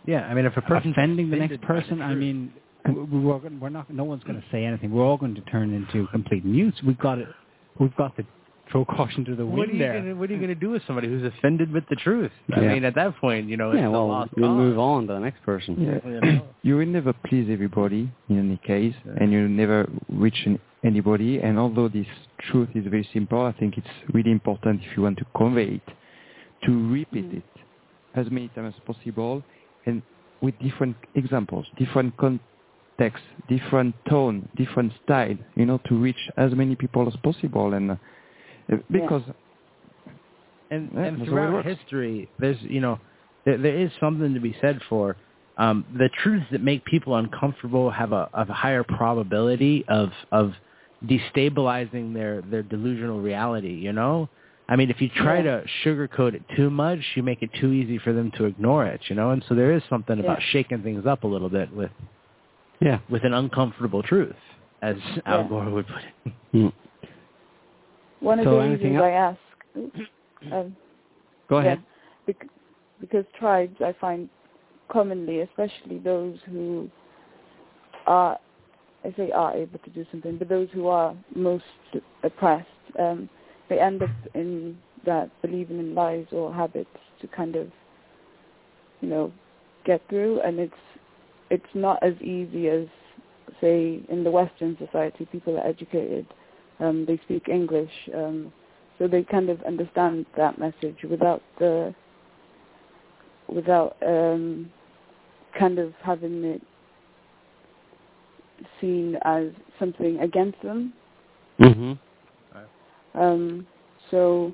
Yeah, 0.05 0.21
I 0.21 0.33
mean, 0.33 0.45
if 0.45 0.57
a 0.57 0.61
person 0.61 0.91
Offending 0.91 1.29
the 1.29 1.37
next 1.37 1.61
person, 1.61 2.01
I 2.01 2.15
mean, 2.15 2.53
we're, 2.87 3.37
we're 3.37 3.69
not. 3.69 3.93
No 3.93 4.03
one's 4.03 4.23
going 4.23 4.39
to 4.41 4.47
say 4.51 4.65
anything. 4.65 4.91
We're 4.91 5.03
all 5.03 5.17
going 5.17 5.35
to 5.35 5.41
turn 5.41 5.73
into 5.73 6.07
complete 6.07 6.43
mutes. 6.43 6.81
We've 6.83 6.97
got 6.97 7.19
it. 7.19 7.27
We've 7.79 7.95
got 7.95 8.15
to 8.17 8.25
throw 8.71 8.85
caution 8.85 9.25
to 9.25 9.35
the 9.35 9.45
what 9.45 9.69
are 9.69 9.73
you 9.73 9.79
there. 9.79 9.99
gonna 9.99 10.15
What 10.15 10.29
are 10.29 10.33
you 10.33 10.39
gonna 10.39 10.55
do 10.55 10.69
with 10.71 10.81
somebody 10.87 11.07
who's 11.07 11.23
offended 11.23 11.71
with 11.71 11.83
the 11.89 11.95
truth? 11.97 12.31
I 12.55 12.61
Yeah. 12.61 12.73
mean, 12.73 12.85
at 12.85 12.95
that 12.95 13.17
point, 13.17 13.47
you 13.49 13.57
know, 13.57 13.71
it's 13.71 13.79
Yeah, 13.79 13.87
a 13.87 13.91
well, 13.91 14.07
lost 14.07 14.31
you'll 14.37 14.47
cause. 14.47 14.57
move 14.57 14.79
on 14.79 15.07
to 15.07 15.13
the 15.13 15.19
next 15.19 15.41
person. 15.43 15.75
Yeah. 15.79 15.99
You 16.25 16.41
you 16.63 16.77
will 16.77 16.85
never 16.85 17.13
please 17.13 17.49
everybody 17.49 18.09
in 18.29 18.39
any 18.39 18.57
case, 18.57 18.95
and 19.17 19.31
you 19.31 19.41
will 19.43 19.49
never 19.63 19.89
reach 20.09 20.45
an- 20.45 20.59
anybody. 20.83 21.39
And 21.41 21.59
although 21.59 21.87
this 21.87 22.07
truth 22.49 22.69
is 22.75 22.85
very 22.87 23.07
simple, 23.13 23.41
I 23.45 23.51
think 23.53 23.77
it's 23.77 23.95
really 24.13 24.31
important 24.31 24.81
if 24.83 24.95
you 24.95 25.03
want 25.03 25.17
to 25.19 25.25
convey 25.35 25.69
it, 25.79 25.87
to 26.65 26.71
repeat 26.91 27.25
mm-hmm. 27.25 27.37
it 27.37 27.43
as 28.15 28.29
many 28.31 28.47
times 28.49 28.73
as 28.75 28.81
possible, 28.95 29.43
and 29.85 30.01
with 30.41 30.57
different 30.59 30.95
examples, 31.15 31.65
different 31.77 32.15
context, 32.17 33.23
different 33.47 33.95
tone, 34.09 34.47
different 34.55 34.91
style, 35.03 35.37
you 35.55 35.65
know, 35.65 35.79
to 35.87 35.95
reach 35.95 36.29
as 36.37 36.53
many 36.53 36.75
people 36.75 37.07
as 37.07 37.15
possible. 37.17 37.73
And 37.73 37.97
because 38.89 39.23
and, 40.71 40.89
Yeah, 40.93 41.03
and 41.03 41.19
that's 41.19 41.29
the 41.29 41.35
way 41.35 41.43
it 41.43 41.49
throughout 41.49 41.65
history, 41.65 42.31
there's 42.39 42.57
you 42.61 42.79
know, 42.79 42.99
there, 43.45 43.57
there 43.57 43.75
is 43.77 43.91
something 43.99 44.33
to 44.33 44.39
be 44.39 44.55
said 44.61 44.79
for 44.89 45.17
um, 45.57 45.85
the 45.97 46.09
truths 46.23 46.45
that 46.51 46.63
make 46.63 46.83
people 46.85 47.15
uncomfortable 47.15 47.89
have 47.91 48.13
a, 48.13 48.29
have 48.33 48.49
a 48.49 48.53
higher 48.53 48.83
probability 48.83 49.85
of 49.87 50.09
of 50.31 50.53
destabilizing 51.05 52.13
their 52.13 52.41
their 52.41 52.63
delusional 52.63 53.19
reality. 53.19 53.73
You 53.73 53.93
know, 53.93 54.29
I 54.69 54.75
mean, 54.75 54.89
if 54.89 55.01
you 55.01 55.09
try 55.09 55.37
Yeah. 55.39 55.61
to 55.61 55.65
sugarcoat 55.83 56.33
it 56.35 56.43
too 56.55 56.69
much, 56.69 56.99
you 57.15 57.23
make 57.23 57.41
it 57.41 57.49
too 57.59 57.73
easy 57.73 57.97
for 57.97 58.13
them 58.13 58.31
to 58.37 58.45
ignore 58.45 58.85
it, 58.85 59.01
you 59.09 59.15
know. 59.15 59.31
And 59.31 59.43
so 59.49 59.55
there 59.55 59.73
is 59.73 59.83
something 59.89 60.19
about 60.19 60.41
shaking 60.51 60.81
things 60.83 61.05
up 61.05 61.23
a 61.23 61.27
little 61.27 61.49
bit 61.49 61.71
with 61.73 61.91
Yeah. 62.79 62.99
with 63.09 63.23
an 63.25 63.33
uncomfortable 63.33 64.03
truth, 64.03 64.35
as 64.81 64.95
Al 65.25 65.47
Gore 65.47 65.69
would 65.69 65.87
put 65.87 66.03
it. 66.25 66.33
Mm. 66.53 66.73
One 68.21 68.39
of 68.39 68.45
So 68.45 68.51
the 68.61 68.69
reasons 68.69 68.95
el- 68.97 69.03
I 69.03 69.09
ask, 69.11 69.39
um, 70.51 70.75
Go 71.49 71.57
yeah, 71.57 71.61
ahead. 71.61 71.83
bec- 72.27 72.47
because 72.99 73.25
tribes, 73.37 73.75
I 73.81 73.93
find 73.99 74.29
commonly, 74.89 75.41
especially 75.41 75.97
those 75.99 76.37
who 76.45 76.89
are, 78.05 78.37
I 79.03 79.13
say 79.17 79.31
are 79.31 79.55
able 79.55 79.79
to 79.79 79.89
do 79.89 80.05
something, 80.11 80.37
but 80.37 80.47
those 80.49 80.69
who 80.73 80.87
are 80.87 81.15
most 81.35 81.63
oppressed, 82.23 82.67
um, 82.99 83.27
they 83.69 83.79
end 83.79 84.03
up 84.03 84.09
in 84.35 84.77
that 85.05 85.29
believing 85.41 85.79
in 85.79 85.95
lies 85.95 86.27
or 86.31 86.53
habits 86.53 86.89
to 87.21 87.27
kind 87.27 87.55
of, 87.55 87.67
you 89.01 89.09
know, 89.09 89.31
get 89.85 90.01
through, 90.09 90.41
and 90.41 90.59
it's 90.59 90.73
it's 91.49 91.73
not 91.73 92.01
as 92.03 92.13
easy 92.21 92.69
as, 92.69 92.85
say, 93.59 93.99
in 94.09 94.23
the 94.23 94.31
Western 94.31 94.77
society, 94.77 95.27
people 95.31 95.57
are 95.57 95.67
educated, 95.67 96.25
um, 96.81 97.05
they 97.05 97.17
speak 97.25 97.47
English, 97.47 97.91
um, 98.13 98.51
so 98.97 99.07
they 99.07 99.23
kind 99.23 99.49
of 99.49 99.61
understand 99.63 100.25
that 100.37 100.57
message 100.59 100.97
without 101.09 101.41
the 101.59 101.93
without 103.47 103.95
um, 104.05 104.71
kind 105.57 105.77
of 105.79 105.93
having 106.01 106.43
it 106.43 106.61
seen 108.79 109.17
as 109.23 109.47
something 109.79 110.19
against 110.19 110.61
them. 110.61 110.93
Mhm. 111.59 111.97
Um, 113.13 113.67
so 114.09 114.53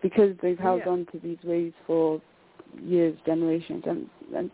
because 0.00 0.36
they've 0.38 0.58
held 0.58 0.82
Yeah. 0.86 0.92
on 0.92 1.06
to 1.06 1.18
these 1.18 1.42
ways 1.42 1.72
for 1.86 2.20
years, 2.80 3.18
generations, 3.26 3.84
and, 3.86 4.08
and 4.34 4.50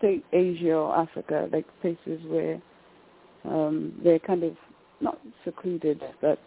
say 0.00 0.22
Asia 0.32 0.74
or 0.74 0.96
Africa, 0.96 1.48
like 1.52 1.66
places 1.80 2.22
where 2.24 2.60
um, 3.44 3.92
they're 4.02 4.18
kind 4.18 4.42
of 4.42 4.56
not 5.00 5.18
secluded, 5.44 6.02
but 6.20 6.38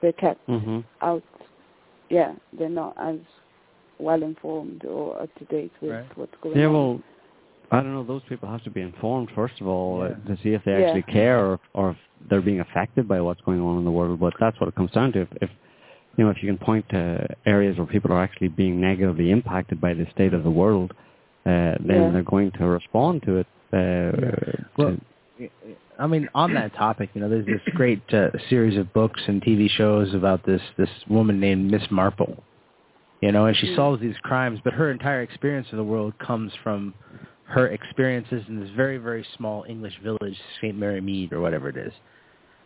they're 0.00 0.12
kept 0.12 0.46
Mhm. 0.48 0.84
out. 1.02 1.22
Yeah, 2.10 2.34
they're 2.52 2.68
not 2.68 2.94
as 2.98 3.18
well 3.98 4.22
informed 4.22 4.84
or 4.84 5.20
up 5.22 5.34
to 5.36 5.44
date 5.46 5.72
with 5.80 5.90
Right. 5.92 6.16
what's 6.16 6.34
going 6.42 6.56
Yeah, 6.56 6.66
on. 6.66 6.72
Yeah, 6.72 6.78
well, 6.78 7.00
I 7.72 7.80
don't 7.82 7.94
know. 7.94 8.04
Those 8.04 8.22
people 8.28 8.48
have 8.48 8.62
to 8.64 8.70
be 8.70 8.80
informed 8.80 9.30
first 9.32 9.60
of 9.60 9.66
all 9.66 10.02
uh, 10.02 10.08
Yeah. 10.10 10.34
to 10.34 10.42
see 10.42 10.52
if 10.54 10.62
they 10.64 10.72
Yeah. 10.72 10.86
actually 10.86 11.02
care 11.12 11.44
or, 11.44 11.58
or 11.74 11.90
if 11.90 11.96
they're 12.28 12.40
being 12.40 12.60
affected 12.60 13.08
by 13.08 13.20
what's 13.20 13.40
going 13.40 13.60
on 13.60 13.78
in 13.78 13.84
the 13.84 13.90
world. 13.90 14.20
But 14.20 14.34
that's 14.38 14.58
what 14.60 14.68
it 14.68 14.74
comes 14.76 14.92
down 14.92 15.12
to. 15.12 15.20
If, 15.22 15.28
if 15.42 15.50
you 16.16 16.24
know, 16.24 16.30
if 16.30 16.42
you 16.42 16.48
can 16.48 16.58
point 16.58 16.88
to 16.90 17.26
areas 17.44 17.76
where 17.76 17.86
people 17.86 18.12
are 18.12 18.22
actually 18.22 18.48
being 18.48 18.80
negatively 18.80 19.30
impacted 19.30 19.80
by 19.80 19.94
the 19.94 20.06
state 20.14 20.32
of 20.32 20.44
the 20.44 20.50
world, 20.50 20.92
uh, 21.44 21.76
then 21.80 22.02
Yeah. 22.04 22.10
they're 22.10 22.22
going 22.22 22.50
to 22.52 22.66
respond 22.66 23.22
to 23.24 23.38
it. 23.38 23.46
Uh, 23.72 24.62
Well, 24.78 24.96
to- 25.38 25.50
I 25.98 26.06
mean, 26.06 26.28
on 26.34 26.54
that 26.54 26.74
topic, 26.74 27.10
you 27.14 27.20
know, 27.20 27.28
there's 27.28 27.46
this 27.46 27.60
great 27.74 28.02
uh, 28.12 28.30
series 28.50 28.78
of 28.78 28.92
books 28.92 29.20
and 29.26 29.42
TV 29.42 29.68
shows 29.70 30.14
about 30.14 30.44
this 30.44 30.60
this 30.76 30.90
woman 31.08 31.40
named 31.40 31.70
Miss 31.70 31.82
Marple. 31.90 32.44
You 33.22 33.32
know, 33.32 33.46
and 33.46 33.56
she 33.56 33.68
Mm. 33.68 33.76
solves 33.76 34.02
these 34.02 34.16
crimes, 34.18 34.60
but 34.62 34.74
her 34.74 34.90
entire 34.90 35.22
experience 35.22 35.68
of 35.72 35.78
the 35.78 35.84
world 35.84 36.18
comes 36.18 36.52
from 36.62 36.94
her 37.44 37.68
experiences 37.68 38.44
in 38.48 38.60
this 38.60 38.70
very 38.70 38.98
very 38.98 39.24
small 39.36 39.64
English 39.68 39.98
village, 40.00 40.38
St. 40.60 40.76
Mary 40.76 41.00
Mead 41.00 41.32
or 41.32 41.40
whatever 41.40 41.68
it 41.68 41.76
is. 41.76 41.92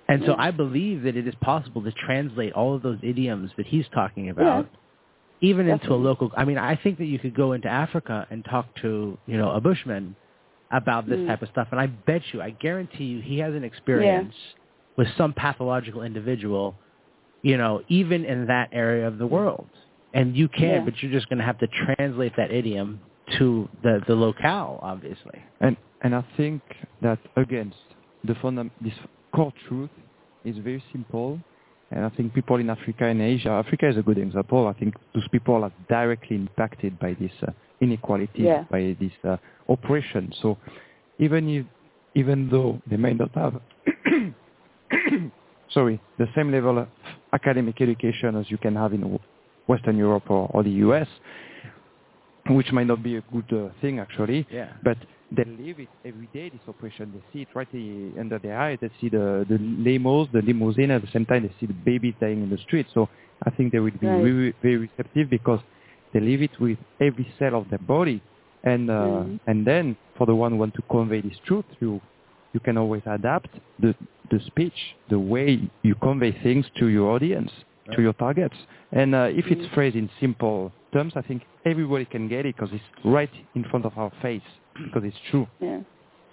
And 0.08 0.24
so 0.26 0.34
I 0.36 0.50
believe 0.50 1.02
that 1.04 1.16
it 1.16 1.28
is 1.28 1.34
possible 1.36 1.82
to 1.84 1.92
translate 1.92 2.52
all 2.54 2.74
of 2.74 2.82
those 2.82 2.98
idioms 3.02 3.52
that 3.56 3.66
he's 3.66 3.88
talking 3.90 4.28
about 4.30 4.66
even 5.40 5.68
into 5.68 5.92
a 5.92 5.96
local 5.96 6.32
I 6.36 6.44
mean, 6.44 6.58
I 6.58 6.76
think 6.76 6.98
that 6.98 7.06
you 7.06 7.18
could 7.18 7.34
go 7.34 7.52
into 7.52 7.68
Africa 7.68 8.26
and 8.30 8.44
talk 8.44 8.74
to, 8.82 9.18
you 9.26 9.38
know, 9.38 9.50
a 9.52 9.60
bushman 9.60 10.16
about 10.70 11.06
this 11.08 11.18
Mm. 11.18 11.26
type 11.26 11.42
of 11.42 11.48
stuff 11.48 11.68
and 11.70 11.80
I 11.80 11.86
bet 11.86 12.22
you, 12.32 12.40
I 12.40 12.50
guarantee 12.50 13.04
you 13.04 13.20
he 13.20 13.38
has 13.38 13.54
an 13.54 13.64
experience 13.64 14.34
with 14.96 15.08
some 15.16 15.32
pathological 15.32 16.02
individual, 16.02 16.74
you 17.42 17.56
know, 17.56 17.82
even 17.88 18.24
in 18.24 18.46
that 18.46 18.68
area 18.72 19.06
of 19.06 19.18
the 19.18 19.26
world. 19.26 19.68
And 20.12 20.36
you 20.36 20.48
can, 20.48 20.68
Yeah. 20.68 20.84
but 20.84 21.00
you're 21.02 21.12
just 21.12 21.28
going 21.28 21.38
to 21.38 21.44
have 21.44 21.58
to 21.58 21.68
translate 21.68 22.34
that 22.36 22.50
idiom 22.50 23.00
to 23.38 23.68
the 23.82 24.02
the 24.06 24.14
locale, 24.14 24.78
obviously. 24.82 25.38
And 25.60 25.76
and 26.02 26.14
I 26.14 26.22
think 26.36 26.62
that 27.02 27.18
against 27.36 27.78
the 28.24 28.34
fundam- 28.34 28.70
this 28.80 28.94
core 29.32 29.52
truth 29.68 29.90
is 30.44 30.56
very 30.58 30.82
simple, 30.92 31.38
and 31.92 32.04
I 32.04 32.08
think 32.10 32.34
people 32.34 32.56
in 32.56 32.68
Africa 32.70 33.04
and 33.06 33.20
Asia, 33.22 33.50
Africa 33.50 33.88
is 33.88 33.96
a 33.96 34.02
good 34.02 34.18
example. 34.18 34.66
I 34.66 34.72
think 34.72 34.94
those 35.14 35.28
people 35.28 35.62
are 35.64 35.72
directly 35.88 36.36
impacted 36.36 36.98
by 36.98 37.14
this 37.14 37.32
uh, 37.46 37.52
inequality, 37.80 38.42
Yeah. 38.42 38.64
by 38.70 38.96
this 39.00 39.12
uh, 39.24 39.36
oppression. 39.68 40.32
So 40.42 40.58
even 41.18 41.48
if 41.48 41.66
even 42.14 42.48
though 42.50 42.80
they 42.90 42.96
may 42.96 43.14
not 43.14 43.30
have 43.34 43.60
sorry 45.70 46.00
the 46.18 46.26
same 46.34 46.50
level 46.50 46.78
of 46.78 46.88
academic 47.32 47.80
education 47.80 48.36
as 48.36 48.50
you 48.50 48.58
can 48.58 48.74
have 48.74 48.92
in 48.92 49.18
Western 49.68 49.96
Europe 49.96 50.28
or, 50.28 50.50
or 50.52 50.62
the 50.64 50.70
US, 50.88 51.06
which 52.48 52.72
might 52.72 52.86
not 52.88 53.02
be 53.02 53.16
a 53.16 53.20
good 53.32 53.50
uh, 53.52 53.68
thing 53.80 53.98
actually, 54.00 54.46
Yeah. 54.50 54.72
but 54.82 54.96
they 55.30 55.44
live 55.44 55.78
it 55.78 55.88
every 56.04 56.26
day, 56.34 56.48
this 56.48 56.60
oppression. 56.66 57.12
They 57.14 57.22
see 57.32 57.42
it 57.42 57.48
right 57.54 57.68
uh, 57.72 58.20
under 58.20 58.40
their 58.40 58.58
eyes. 58.58 58.78
They 58.80 58.90
see 59.00 59.08
the, 59.08 59.46
the 59.48 59.58
limos, 59.58 60.32
the 60.32 60.42
limousine. 60.42 60.90
At 60.90 61.02
the 61.02 61.08
same 61.12 61.24
time, 61.24 61.44
they 61.44 61.54
see 61.60 61.66
the 61.66 61.72
babies 61.84 62.14
dying 62.20 62.42
in 62.42 62.50
the 62.50 62.58
street. 62.58 62.86
So 62.92 63.08
I 63.46 63.50
think 63.50 63.70
they 63.70 63.78
would 63.78 64.00
be 64.00 64.08
Right. 64.08 64.22
very, 64.24 64.54
very 64.60 64.76
receptive 64.78 65.30
because 65.30 65.60
they 66.12 66.20
live 66.20 66.42
it 66.42 66.58
with 66.60 66.78
every 67.00 67.32
cell 67.38 67.54
of 67.54 67.68
their 67.70 67.78
body. 67.78 68.22
And, 68.64 68.90
uh, 68.90 68.94
Mhm. 68.94 69.40
and 69.46 69.66
then 69.66 69.96
for 70.16 70.26
the 70.26 70.34
one 70.34 70.52
who 70.52 70.58
want 70.58 70.74
to 70.74 70.82
convey 70.90 71.20
this 71.22 71.38
truth, 71.46 71.64
you, 71.80 72.00
you 72.52 72.60
can 72.60 72.76
always 72.76 73.02
adapt 73.06 73.50
the, 73.78 73.94
the 74.30 74.40
speech, 74.40 74.96
the 75.08 75.18
way 75.18 75.70
you 75.82 75.94
convey 75.96 76.32
things 76.42 76.66
to 76.78 76.88
your 76.88 77.10
audience, 77.10 77.50
to 77.94 78.02
your 78.02 78.12
targets. 78.14 78.56
And 78.92 79.14
uh, 79.14 79.28
if 79.30 79.46
it's 79.46 79.62
Mhm. 79.62 79.74
phrased 79.74 79.96
in 79.96 80.10
simple 80.20 80.72
terms, 80.92 81.12
I 81.16 81.22
think 81.22 81.42
everybody 81.64 82.04
can 82.04 82.28
get 82.28 82.46
it 82.46 82.54
because 82.56 82.72
it's 82.72 82.84
right 83.04 83.30
in 83.54 83.64
front 83.64 83.84
of 83.86 83.96
our 83.96 84.10
face, 84.20 84.42
because 84.84 85.04
it's 85.04 85.20
true. 85.30 85.46
Yeah. 85.60 85.80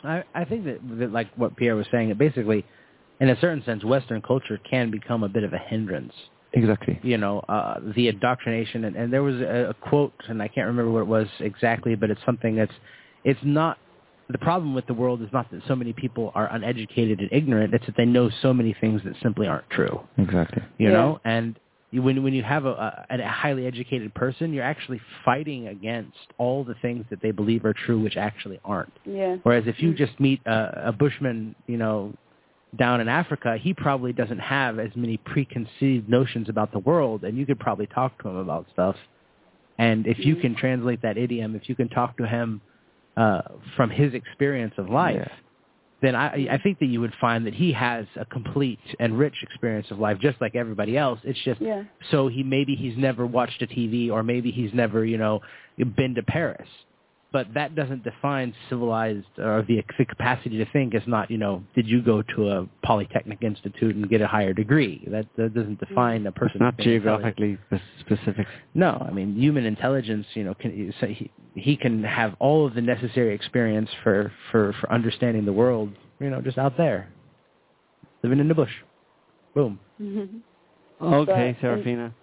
I, 0.04 0.24
I 0.36 0.46
think 0.46 0.66
that, 0.66 0.80
that, 1.00 1.12
like 1.12 1.28
what 1.36 1.56
Pierre 1.56 1.76
was 1.76 1.88
saying, 1.92 2.10
it 2.10 2.18
basically, 2.18 2.66
in 3.20 3.30
a 3.30 3.40
certain 3.40 3.64
sense, 3.64 3.84
Western 3.84 4.22
culture 4.22 4.60
can 4.70 4.92
become 4.92 5.24
a 5.24 5.30
bit 5.30 5.44
of 5.44 5.54
a 5.54 5.58
hindrance. 5.58 6.14
Exactly. 6.54 7.00
You 7.04 7.18
know, 7.18 7.40
uh, 7.50 7.80
the 7.96 8.08
indoctrination, 8.08 8.86
and, 8.86 8.96
and 8.96 9.12
there 9.12 9.24
was 9.24 9.36
a, 9.36 9.70
a 9.70 9.74
quote, 9.74 10.14
and 10.28 10.42
I 10.42 10.48
can't 10.48 10.68
remember 10.68 10.92
what 10.92 11.02
it 11.02 11.08
was 11.08 11.28
exactly, 11.40 11.96
but 11.96 12.10
it's 12.10 12.22
something 12.26 12.56
that's, 12.56 12.74
it's 13.24 13.40
not, 13.44 13.78
the 14.30 14.38
problem 14.38 14.74
with 14.74 14.86
the 14.88 14.94
world 14.94 15.22
is 15.22 15.30
not 15.32 15.50
that 15.52 15.62
so 15.68 15.76
many 15.76 15.94
people 15.94 16.32
are 16.36 16.52
uneducated 16.54 17.20
and 17.20 17.30
ignorant, 17.32 17.74
it's 17.74 17.86
that 17.86 17.96
they 17.96 18.06
know 18.06 18.30
so 18.42 18.54
many 18.54 18.76
things 18.80 19.02
that 19.06 19.14
simply 19.22 19.48
aren't 19.48 19.70
true. 19.70 20.00
Exactly. 20.18 20.64
You 20.78 20.88
Yeah. 20.88 20.94
know, 20.94 21.20
and 21.24 21.60
you, 21.92 22.02
when 22.02 22.22
when 22.24 22.34
you 22.34 22.44
have 22.44 22.66
a, 22.66 23.06
a, 23.10 23.18
a 23.18 23.28
highly 23.28 23.66
educated 23.66 24.14
person, 24.14 24.54
you're 24.54 24.64
actually 24.64 25.00
fighting 25.24 25.68
against 25.68 26.18
all 26.38 26.64
the 26.66 26.76
things 26.82 27.06
that 27.10 27.22
they 27.22 27.32
believe 27.32 27.64
are 27.64 27.74
true, 27.74 28.00
which 28.02 28.18
actually 28.18 28.60
aren't. 28.66 28.92
Yeah. 29.06 29.38
Whereas 29.44 29.64
if 29.68 29.82
you 29.82 29.92
Mm. 29.92 29.98
just 29.98 30.20
meet 30.20 30.42
a, 30.46 30.88
a 30.88 30.92
bushman, 30.92 31.56
you 31.68 31.78
know, 31.78 32.14
down 32.76 33.02
in 33.02 33.08
Africa, 33.08 33.58
he 33.58 33.74
probably 33.74 34.14
doesn't 34.14 34.40
have 34.40 34.78
as 34.80 34.92
many 34.96 35.18
preconceived 35.18 36.10
notions 36.10 36.50
about 36.50 36.72
the 36.72 36.80
world, 36.80 37.24
and 37.24 37.38
you 37.38 37.46
could 37.46 37.60
probably 37.60 37.88
talk 37.88 38.22
to 38.22 38.30
him 38.30 38.36
about 38.38 38.68
stuff. 38.72 38.96
And 39.78 40.06
if 40.08 40.20
you 40.26 40.36
Mm. 40.36 40.42
can 40.42 40.56
translate 40.56 41.02
that 41.02 41.18
idiom, 41.18 41.56
if 41.56 41.70
you 41.70 41.76
can 41.76 41.88
talk 41.90 42.18
to 42.18 42.28
him 42.28 42.62
uh, 43.16 43.42
from 43.76 43.90
his 43.90 44.14
experience 44.14 44.74
of 44.78 44.90
life, 44.90 45.16
Yeah. 45.16 45.36
then 46.02 46.16
I, 46.16 46.48
I 46.52 46.58
think 46.60 46.78
that 46.80 46.86
you 46.86 47.02
would 47.02 47.16
find 47.16 47.48
that 47.48 47.56
he 47.56 47.72
has 47.72 48.06
a 48.16 48.26
complete 48.26 48.80
and 49.00 49.18
rich 49.18 49.42
experience 49.42 49.90
of 49.90 49.98
life, 49.98 50.20
just 50.20 50.40
like 50.40 50.56
everybody 50.56 50.96
else. 50.98 51.20
It's 51.24 51.40
just 51.44 51.60
Yeah. 51.60 51.84
so 52.12 52.28
he 52.28 52.44
maybe 52.44 52.76
he's 52.76 52.96
never 52.98 53.26
watched 53.26 53.62
a 53.64 53.68
TV 53.68 54.12
or 54.12 54.22
maybe 54.22 54.52
he's 54.52 54.72
never 54.74 55.04
you 55.06 55.18
know 55.18 55.42
been 55.96 56.14
to 56.16 56.22
Paris, 56.24 56.68
but 57.38 57.54
that 57.54 57.76
doesn't 57.76 58.04
define 58.04 58.52
civilized 58.68 59.28
or 59.38 59.64
the, 59.68 59.84
the 60.00 60.06
capacity 60.06 60.58
to 60.58 60.66
think 60.72 60.96
is 60.96 61.04
not 61.06 61.30
you 61.30 61.38
know 61.38 61.62
did 61.76 61.88
you 61.88 62.02
go 62.02 62.24
to 62.36 62.50
a 62.50 62.68
polytechnic 62.84 63.44
institute 63.44 63.96
and 63.96 64.10
get 64.10 64.22
a 64.22 64.28
higher 64.28 64.54
degree? 64.54 65.08
That 65.12 65.28
that 65.38 65.54
doesn't 65.54 65.80
define 65.80 66.26
a 66.26 66.30
it's 66.30 66.38
person. 66.40 66.60
not 66.62 66.76
geographically 66.80 67.60
specific. 68.00 68.48
No, 68.74 69.06
I 69.08 69.12
mean 69.12 69.36
human 69.36 69.66
intelligence. 69.66 70.26
You 70.34 70.46
know, 70.46 70.56
can, 70.56 70.92
so 71.00 71.06
he 71.06 71.30
he 71.54 71.78
can 71.78 72.04
have 72.04 72.36
all 72.40 72.66
of 72.66 72.74
the 72.74 72.82
necessary 72.82 73.36
experience 73.36 73.92
for 74.02 74.32
for 74.52 74.74
for 74.82 74.92
understanding 74.92 75.46
the 75.46 75.54
world. 75.54 75.92
You 76.20 76.32
know, 76.32 76.42
just 76.42 76.58
out 76.58 76.76
there, 76.76 77.08
living 78.24 78.40
in 78.40 78.48
the 78.48 78.56
bush. 78.56 78.74
Boom. 79.54 79.80
Mhm. 80.02 80.42
Okay, 81.00 81.26
But, 81.32 81.34
um, 81.34 81.56
Serafina. 81.62 82.14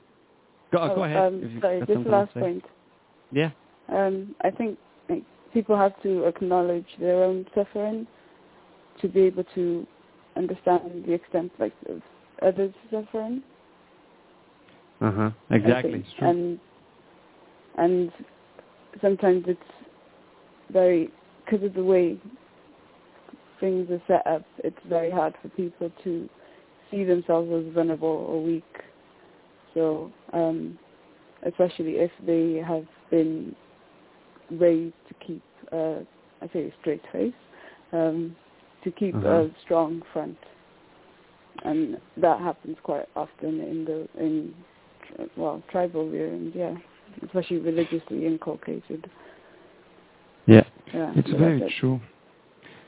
Go, 0.72 0.78
Oh, 0.78 0.94
go 0.96 1.04
ahead. 1.04 1.18
Um, 1.18 1.58
sorry, 1.60 1.78
got 1.78 1.88
just 1.88 2.06
last 2.08 2.34
point. 2.34 2.64
Yeah. 3.30 3.50
Um, 3.88 4.34
I 4.40 4.50
think 4.50 4.70
like, 4.70 4.78
people 5.54 5.76
have 5.76 6.00
to 6.02 6.24
acknowledge 6.24 6.86
their 7.00 7.22
own 7.22 7.46
suffering 7.54 8.06
to 9.00 9.08
be 9.08 9.20
able 9.20 9.44
to 9.54 9.86
understand 10.36 11.04
the 11.06 11.12
extent 11.12 11.50
like 11.58 11.72
of 11.88 12.02
others' 12.42 12.74
suffering. 12.90 13.42
Uh 15.00 15.12
huh. 15.12 15.30
Exactly. 15.50 16.04
And 16.20 16.58
and 17.78 18.12
sometimes 19.00 19.44
it's 19.46 19.60
very 20.70 21.10
because 21.44 21.64
of 21.64 21.74
the 21.74 21.84
way 21.84 22.18
things 23.60 23.88
are 23.90 24.02
set 24.06 24.26
up. 24.26 24.42
It's 24.58 24.76
very 24.88 25.10
hard 25.10 25.34
for 25.40 25.48
people 25.50 25.90
to 26.02 26.28
see 26.90 27.04
themselves 27.04 27.50
as 27.52 27.72
vulnerable 27.72 28.08
or 28.08 28.42
weak. 28.42 28.64
So, 29.72 30.12
um, 30.32 30.78
especially 31.44 31.94
if 31.96 32.10
they 32.26 32.62
have 32.66 32.86
been 33.10 33.54
raised 34.50 34.94
to 35.08 35.14
keep, 35.26 35.42
uh, 35.72 36.00
I 36.42 36.48
say, 36.52 36.64
a 36.66 36.72
straight 36.80 37.02
face, 37.12 37.32
um, 37.92 38.36
to 38.82 38.90
keep 38.90 39.14
Uh-huh. 39.14 39.28
a 39.28 39.50
strong 39.64 40.02
front, 40.12 40.36
and 41.64 41.98
that 42.16 42.40
happens 42.40 42.76
quite 42.82 43.08
often 43.16 43.60
in 43.60 43.84
the 43.84 44.08
in 44.22 44.54
well 45.36 45.62
tribal 45.70 46.08
rearings, 46.08 46.52
yeah, 46.54 46.74
especially 47.24 47.58
religiously 47.58 48.26
inculcated. 48.26 49.08
Yeah. 50.46 50.64
Yeah, 50.92 51.12
It's 51.16 51.30
so 51.30 51.38
very 51.38 51.60
it. 51.62 51.72
true. 51.80 52.00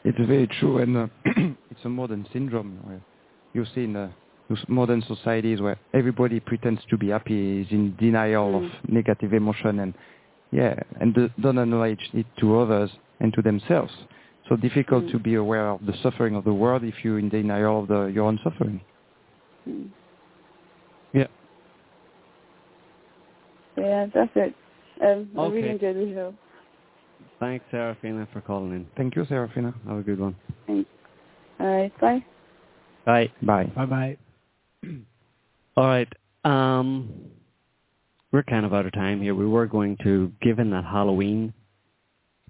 It's 0.04 0.18
very 0.18 0.46
true, 0.46 0.78
and 0.78 0.96
uh, 0.96 1.06
it's 1.70 1.84
a 1.84 1.88
modern 1.88 2.26
syndrome. 2.32 2.78
Where 2.84 3.00
you 3.54 3.64
see 3.74 3.84
in 3.84 3.96
uh, 3.96 4.10
modern 4.68 5.02
societies 5.02 5.60
where 5.60 5.78
everybody 5.92 6.38
pretends 6.38 6.80
to 6.90 6.96
be 6.96 7.08
happy, 7.08 7.62
is 7.62 7.66
in 7.70 7.96
denial 7.96 8.52
Mm. 8.52 8.64
of 8.66 8.88
negative 8.88 9.32
emotion, 9.32 9.80
and 9.80 9.94
yeah, 10.50 10.74
and 11.00 11.14
do- 11.14 11.30
don't 11.40 11.58
acknowledge 11.58 12.10
it 12.12 12.26
to 12.40 12.58
others 12.58 12.90
and 13.20 13.32
to 13.34 13.42
themselves. 13.42 13.92
So 14.48 14.56
difficult 14.56 15.04
Mm. 15.04 15.10
to 15.12 15.18
be 15.18 15.34
aware 15.34 15.68
of 15.70 15.84
the 15.84 15.92
suffering 16.02 16.34
of 16.36 16.44
the 16.44 16.54
world 16.54 16.84
if 16.84 17.04
you're 17.04 17.18
in 17.18 17.28
denial 17.28 17.80
of 17.80 17.88
the, 17.88 18.04
your 18.06 18.26
own 18.26 18.38
suffering. 18.44 18.80
Mm. 19.68 19.88
Yeah. 21.12 21.26
Yeah, 23.76 24.06
that's 24.14 24.30
it. 24.36 24.54
Um, 25.02 25.28
I 25.36 25.46
really 25.46 25.58
Okay. 25.58 25.70
enjoyed 25.70 25.96
the 25.96 26.14
show. 26.14 26.34
Thanks, 27.40 27.64
Serafina, 27.70 28.26
for 28.32 28.40
calling 28.40 28.72
in. 28.72 28.86
Thank 28.96 29.16
you, 29.16 29.24
Serafina. 29.26 29.74
Have 29.86 29.98
a 29.98 30.02
good 30.02 30.20
one. 30.20 30.36
Thanks. 30.66 30.88
All 31.58 31.66
right, 31.66 32.00
bye. 32.00 32.24
Bye. 33.04 33.30
Bye. 33.42 33.64
Bye 33.74 33.86
bye. 33.86 34.16
All 35.76 35.84
right. 35.86 36.08
Um, 36.44 37.12
we're 38.32 38.42
kind 38.42 38.66
of 38.66 38.74
out 38.74 38.86
of 38.86 38.92
time 38.92 39.20
here. 39.22 39.34
We 39.34 39.46
were 39.46 39.66
going 39.66 39.96
to, 40.02 40.32
given 40.42 40.70
that 40.70 40.84
Halloween 40.84 41.52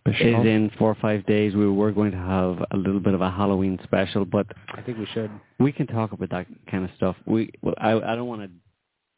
Special. 0.09 0.41
is 0.41 0.47
in 0.47 0.71
four 0.79 0.91
or 0.91 0.95
five 0.97 1.27
days, 1.27 1.55
we 1.55 1.69
were 1.69 1.93
going 1.93 2.13
to 2.13 2.17
have 2.17 2.59
a 2.71 2.77
little 2.77 3.01
bit 3.01 3.15
of 3.15 3.21
a 3.21 3.31
Halloween 3.31 3.79
special, 3.85 4.25
but 4.25 4.47
I 4.75 4.81
think 4.83 4.99
we 4.99 5.07
should. 5.07 5.31
we 5.59 5.73
can 5.73 5.87
talk 5.87 6.13
about 6.13 6.31
that 6.31 6.47
kind 6.71 6.85
of 6.85 6.91
stuff. 6.97 7.17
We, 7.27 7.51
well, 7.63 7.75
I, 7.79 7.93
I 7.93 8.15
don't 8.17 8.27
want 8.29 8.43
to. 8.43 8.51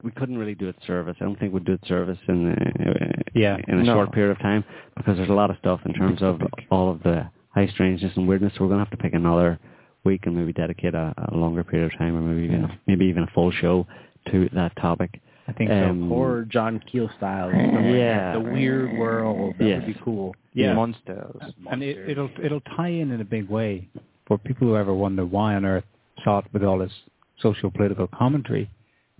We 0.02 0.12
couldn't 0.12 0.38
really 0.38 0.54
do 0.54 0.68
it 0.68 0.76
service. 0.86 1.16
I 1.20 1.24
don't 1.24 1.38
think 1.40 1.52
we'd 1.52 1.64
do 1.64 1.72
it 1.72 1.80
service 1.88 2.18
in 2.28 2.52
uh, 2.52 3.22
Yeah. 3.34 3.56
in 3.66 3.80
a 3.80 3.82
No. 3.82 3.94
short 3.96 4.12
period 4.12 4.30
of 4.30 4.38
time 4.38 4.64
because 4.96 5.16
there's 5.16 5.28
a 5.28 5.32
lot 5.34 5.50
of 5.50 5.56
stuff 5.58 5.80
in 5.86 5.92
terms 5.92 6.22
of 6.22 6.40
all 6.70 6.88
of 6.90 7.02
the 7.02 7.28
high 7.50 7.66
strangeness 7.66 8.12
and 8.16 8.28
weirdness. 8.28 8.52
So 8.56 8.62
we're 8.64 8.70
gonna 8.70 8.84
have 8.84 8.90
to 8.92 8.96
pick 8.96 9.12
another 9.14 9.58
week 10.04 10.20
and 10.26 10.36
maybe 10.36 10.52
dedicate 10.52 10.94
a, 10.94 11.12
a 11.32 11.36
longer 11.36 11.64
period 11.64 11.92
of 11.92 11.98
time, 11.98 12.16
or 12.16 12.20
maybe 12.20 12.44
even 12.46 12.60
Yeah. 12.62 12.74
maybe 12.86 13.06
even 13.06 13.24
a 13.24 13.30
full 13.34 13.50
show 13.50 13.88
to 14.30 14.48
that 14.54 14.74
topic. 14.76 15.20
I 15.48 15.52
think 15.52 15.70
Um, 15.70 16.08
so. 16.10 16.14
Or 16.14 16.44
John 16.44 16.78
Keel 16.80 17.08
style. 17.16 17.50
something 17.50 17.74
like 17.74 17.94
Yeah. 17.94 18.32
The 18.34 18.40
weird 18.40 18.92
world. 18.98 19.54
That 19.58 19.64
Yes. 19.66 19.82
would 19.86 19.94
be 19.94 20.00
cool. 20.04 20.36
Yeah. 20.52 20.74
Monsters. 20.74 21.40
And 21.70 21.82
it, 21.82 21.96
it'll 22.10 22.30
it'll 22.42 22.60
tie 22.76 22.88
in 22.88 23.10
in 23.10 23.20
a 23.20 23.24
big 23.24 23.48
way 23.48 23.88
for 24.26 24.36
people 24.38 24.68
who 24.68 24.76
ever 24.76 24.92
wonder 24.94 25.24
why 25.24 25.54
on 25.54 25.64
earth 25.64 25.84
SOTT, 26.24 26.52
with 26.52 26.64
all 26.64 26.80
his 26.80 26.92
social 27.38 27.70
political 27.70 28.06
commentary, 28.08 28.68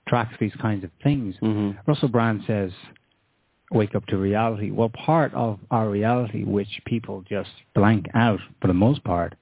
tracks 0.07 0.35
these 0.39 0.55
kinds 0.57 0.85
of 0.85 0.91
things. 1.03 1.37
hmm 1.39 1.71
Russell 1.87 2.09
Brand 2.09 2.43
says, 2.47 2.73
"Wake 3.71 3.95
up 3.95 4.05
to 4.07 4.17
reality." 4.19 4.71
Well, 4.71 4.89
part 4.91 5.33
of 5.35 5.61
our 5.71 5.89
reality, 5.89 6.45
which 6.45 6.83
people 6.85 7.23
just 7.29 7.51
blank 7.75 8.07
out 8.15 8.41
for 8.61 8.67
the 8.67 8.75
most 8.75 9.03
part, 9.05 9.35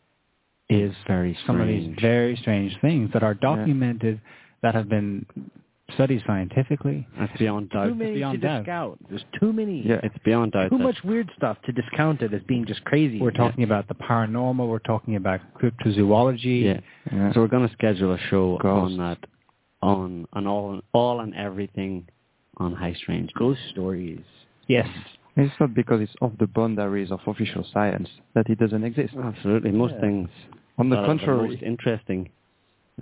is 0.69 0.95
Very 1.07 1.37
some 1.47 1.61
of 1.61 1.67
these 1.69 1.89
very 2.01 2.37
strange 2.37 2.77
things 2.81 3.11
that 3.13 3.23
are 3.23 3.35
documented, 3.35 4.21
that 4.63 4.75
have 4.75 4.89
been 4.89 5.25
studied 5.95 6.23
scientifically. 6.27 7.07
That's 7.19 7.37
beyond 7.39 7.71
doubt. 7.71 7.85
Too 7.85 7.91
doubt. 7.91 7.99
many 7.99 8.11
to 8.13 8.17
beyond 8.17 8.41
doubt. 8.43 8.59
discount. 8.65 9.09
There's 9.09 9.25
too 9.39 9.53
many. 9.53 9.83
Yeah. 9.87 10.01
It's 10.03 10.17
beyond 10.25 10.53
doubt. 10.53 10.71
Too 10.71 10.79
much 10.79 10.97
weird 11.05 11.31
stuff 11.37 11.57
to 11.67 11.73
discount 11.73 12.23
it 12.23 12.35
as 12.35 12.43
being 12.49 12.67
just 12.67 12.85
crazy. 12.85 13.21
We're 13.21 13.31
talking 13.31 13.65
about 13.65 13.87
the 13.89 13.95
paranormal. 13.95 14.69
We're 14.69 14.79
talking 14.81 15.17
about 15.17 15.41
cryptozoology. 15.61 16.65
Yeah. 16.65 16.81
Yeah. 17.13 17.33
So 17.33 17.41
we're 17.41 17.49
going 17.49 17.67
to 17.69 17.73
schedule 17.75 18.13
a 18.13 18.19
show 18.31 18.59
Ghosts. 18.61 18.93
on 18.93 18.99
that, 18.99 19.19
on 19.83 20.27
on 20.33 20.47
all 20.47 20.81
all 20.93 21.21
and 21.21 21.35
everything 21.35 22.07
on 22.57 22.73
high 22.75 22.95
strange. 22.95 23.31
ghost 23.39 23.61
stories. 23.71 24.21
Yes. 24.67 24.89
It's 25.37 25.53
not 25.61 25.75
because 25.75 26.01
it's 26.01 26.15
off 26.23 26.33
the 26.41 26.47
boundaries 26.47 27.11
of 27.13 27.21
official 27.27 27.65
science 27.73 28.09
that 28.35 28.49
it 28.49 28.59
doesn't 28.59 28.83
exist. 28.85 29.15
Absolutely, 29.23 29.71
most 29.71 29.93
Yeah. 29.95 30.01
things. 30.01 30.31
On 30.79 30.89
the 30.89 30.97
contrary, 30.97 31.39
are 31.39 31.49
most 31.49 31.63
interesting 31.63 32.31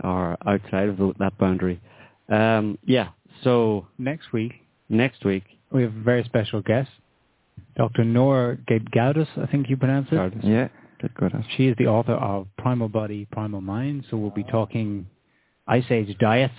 are 0.03 0.37
outside 0.45 0.89
of 0.89 0.97
the, 0.97 1.13
that 1.21 1.39
boundary. 1.39 1.81
Um, 2.29 2.79
yeah. 2.85 3.09
So 3.43 3.87
Next 3.99 4.33
week 4.33 4.53
next 4.89 5.25
week, 5.25 5.45
we 5.73 5.83
have 5.83 5.95
a 5.97 6.01
very 6.03 6.23
special 6.25 6.61
guest, 6.63 6.91
Dr. 7.77 8.05
Nora 8.05 8.57
Gedgaudas, 8.57 9.27
I 9.37 9.47
think 9.51 9.69
you 9.69 9.77
pronounce 9.77 10.09
it. 10.13 10.35
yeah, 10.45 10.69
that. 11.03 11.45
She 11.57 11.67
is 11.69 11.75
the 11.79 11.87
author 11.87 12.13
of 12.15 12.47
Primal 12.59 12.89
Body, 12.89 13.27
Primal 13.33 13.61
Mind. 13.61 14.05
So 14.11 14.17
we'll 14.17 14.31
be 14.31 14.45
talking 14.45 15.07
Ice 15.67 15.85
Age 15.91 16.17
diets 16.19 16.55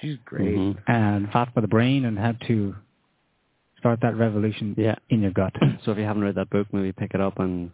She's 0.00 0.16
great. 0.24 0.56
Mhm. 0.56 0.76
and 0.86 1.30
fat 1.32 1.52
for 1.54 1.60
the 1.62 1.68
brain 1.68 2.04
and 2.04 2.18
how 2.18 2.32
to 2.46 2.74
start 3.78 4.00
that 4.02 4.16
revolution 4.16 4.74
Yeah. 4.78 4.96
in 5.08 5.22
your 5.22 5.32
gut. 5.32 5.54
So 5.84 5.92
if 5.92 5.98
you 5.98 6.04
haven't 6.04 6.22
read 6.22 6.34
that 6.36 6.50
book, 6.50 6.68
maybe 6.72 6.92
pick 6.92 7.12
it 7.14 7.20
up 7.20 7.38
and 7.38 7.70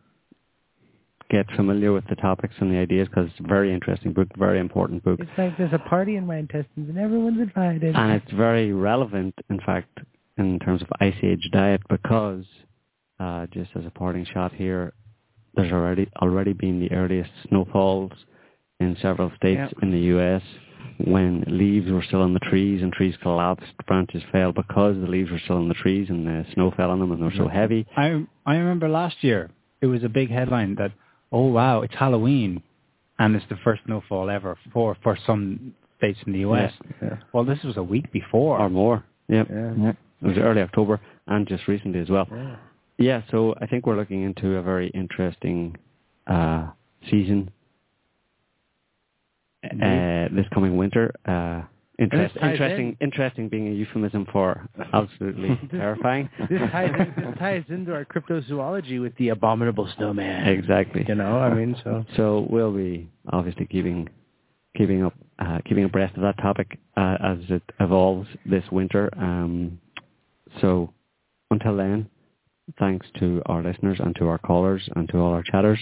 get 1.31 1.47
familiar 1.57 1.93
with 1.93 2.05
the 2.09 2.16
topics 2.16 2.55
and 2.61 2.70
the 2.73 2.77
ideas 2.78 3.09
because 3.09 3.28
it's 3.31 3.40
a 3.40 3.48
very 3.48 3.73
interesting 3.73 4.12
book, 4.12 4.28
very 4.39 4.59
important 4.61 5.03
book. 5.05 5.19
It's 5.20 5.31
like 5.39 5.57
there's 5.59 5.73
a 5.73 5.78
party 5.78 6.16
in 6.16 6.27
my 6.27 6.36
intestines 6.36 6.89
and 6.89 6.98
everyone's 6.98 7.40
invited. 7.40 7.94
and 7.97 8.12
it's 8.12 8.31
very 8.32 8.73
relevant, 8.73 9.35
in 9.51 9.59
fact, 9.61 9.98
in 10.39 10.59
terms 10.61 10.82
of 10.82 10.89
ice 11.01 11.15
age 11.23 11.48
diet 11.53 11.81
because, 11.89 12.44
uh, 13.19 13.47
just 13.53 13.70
as 13.74 13.85
a 13.86 13.90
parting 13.90 14.27
shot 14.32 14.53
here, 14.53 14.93
there's 15.55 15.73
already 15.73 16.07
already 16.20 16.53
been 16.53 16.81
the 16.81 16.93
earliest 16.93 17.31
snowfalls 17.48 18.12
in 18.78 18.97
several 19.01 19.32
states 19.36 19.59
Yep. 19.73 19.82
in 19.82 19.90
the 19.90 19.98
U.S. 20.15 20.43
when 20.98 21.43
leaves 21.47 21.90
were 21.90 22.03
still 22.03 22.20
on 22.20 22.35
the 22.35 22.40
trees 22.40 22.82
and 22.82 22.93
trees 22.93 23.15
collapsed, 23.23 23.73
branches 23.86 24.23
fell 24.31 24.53
because 24.53 24.97
the 24.97 25.07
leaves 25.07 25.31
were 25.31 25.39
still 25.44 25.57
on 25.57 25.69
the 25.69 25.74
trees 25.74 26.11
and 26.11 26.27
the 26.27 26.44
snow 26.55 26.70
fell 26.77 26.90
on 26.90 27.01
them 27.01 27.11
and 27.11 27.20
they 27.20 27.24
were 27.24 27.32
so 27.36 27.48
heavy. 27.48 27.86
I 27.97 28.27
I 28.44 28.57
remember 28.57 28.89
last 28.89 29.16
year 29.24 29.51
it 29.81 29.86
was 29.86 30.05
a 30.05 30.09
big 30.11 30.31
headline 30.31 30.74
that 30.77 30.93
oh 31.32 31.47
wow 31.47 31.82
it's 31.82 31.94
Halloween 31.94 32.62
and 33.19 33.35
it's 33.35 33.47
the 33.48 33.57
first 33.65 33.82
snowfall 33.86 34.31
ever 34.31 34.57
for 34.73 34.97
for 35.03 35.19
some 35.27 35.74
states 35.98 36.19
in 36.27 36.32
the 36.32 36.40
U.S. 36.40 36.73
Yeah. 37.03 37.16
Well, 37.32 37.44
this 37.44 37.59
was 37.65 37.77
a 37.77 37.82
week 37.82 38.12
before. 38.12 38.59
or 38.59 38.69
more. 38.69 39.05
Yep. 39.28 39.48
yeah. 39.51 39.74
Yeah. 39.78 39.93
It 40.23 40.27
was 40.27 40.39
early 40.39 40.61
October 40.62 41.01
and 41.27 41.47
just 41.47 41.66
recently 41.69 42.01
as 42.01 42.09
well. 42.09 42.27
Yeah. 42.31 42.57
Yeah, 42.98 43.23
so 43.31 43.55
I 43.61 43.66
think 43.66 43.86
we're 43.86 43.97
looking 43.97 44.23
into 44.23 44.57
a 44.57 44.62
very 44.62 44.89
interesting 44.89 45.77
uh, 46.27 46.69
season 47.11 47.51
uh, 49.65 50.35
this 50.35 50.47
coming 50.55 50.78
winter. 50.78 51.15
Uh, 51.27 51.62
interest, 51.98 52.36
interesting, 52.36 52.89
in. 53.01 53.06
interesting 53.06 53.48
being 53.48 53.68
a 53.68 53.70
euphemism 53.70 54.27
for 54.32 54.68
absolutely 54.93 55.59
terrifying. 55.70 56.28
This 56.51 56.60
ties, 56.70 56.90
in, 56.98 57.24
this 57.24 57.35
ties 57.39 57.64
into 57.68 57.93
our 57.94 58.05
cryptozoology 58.05 59.01
with 59.01 59.16
the 59.16 59.31
abominable 59.31 59.89
snowman. 59.97 60.48
Exactly. 60.48 61.05
You 61.09 61.14
know, 61.14 61.39
I 61.39 61.52
mean, 61.55 61.77
so 61.85 62.05
So 62.16 62.47
we'll 62.51 62.73
be 62.73 63.09
obviously 63.32 63.66
keeping 63.66 64.09
keeping 64.77 65.05
up 65.05 65.14
uh, 65.39 65.59
keeping 65.66 65.85
abreast 65.85 66.16
of 66.16 66.23
that 66.23 66.36
topic 66.39 66.78
uh, 66.97 67.16
as 67.23 67.39
it 67.48 67.62
evolves 67.81 68.28
this 68.44 68.64
winter. 68.70 69.10
Um, 69.16 69.81
so 70.60 70.93
until 71.51 71.77
then, 71.77 72.09
thanks 72.78 73.06
to 73.20 73.43
our 73.47 73.62
listeners 73.62 73.98
and 74.01 74.14
to 74.16 74.28
our 74.28 74.39
callers 74.39 74.89
and 74.97 75.09
to 75.10 75.18
all 75.18 75.32
our 75.32 75.43
chatters. 75.43 75.78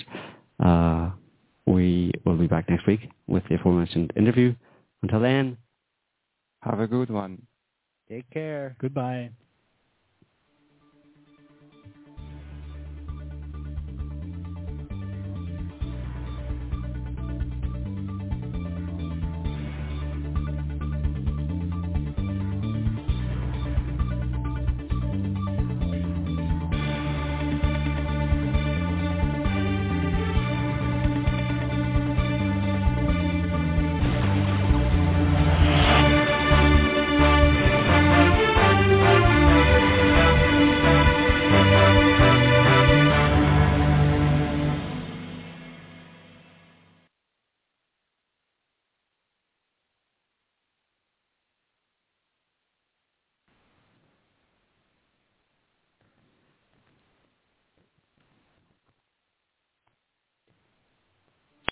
Uh, 0.64 1.10
we 1.66 2.12
will 2.24 2.36
be 2.36 2.46
back 2.46 2.68
next 2.68 2.86
week 2.86 3.08
with 3.26 3.42
the 3.48 3.54
aforementioned 3.54 4.12
interview. 4.16 4.54
Until 5.02 5.20
then, 5.20 5.56
Have 6.64 6.80
a 6.80 6.86
good 6.88 7.10
one. 7.10 7.46
take 8.08 8.28
care. 8.30 8.76
Goodbye. 8.78 9.30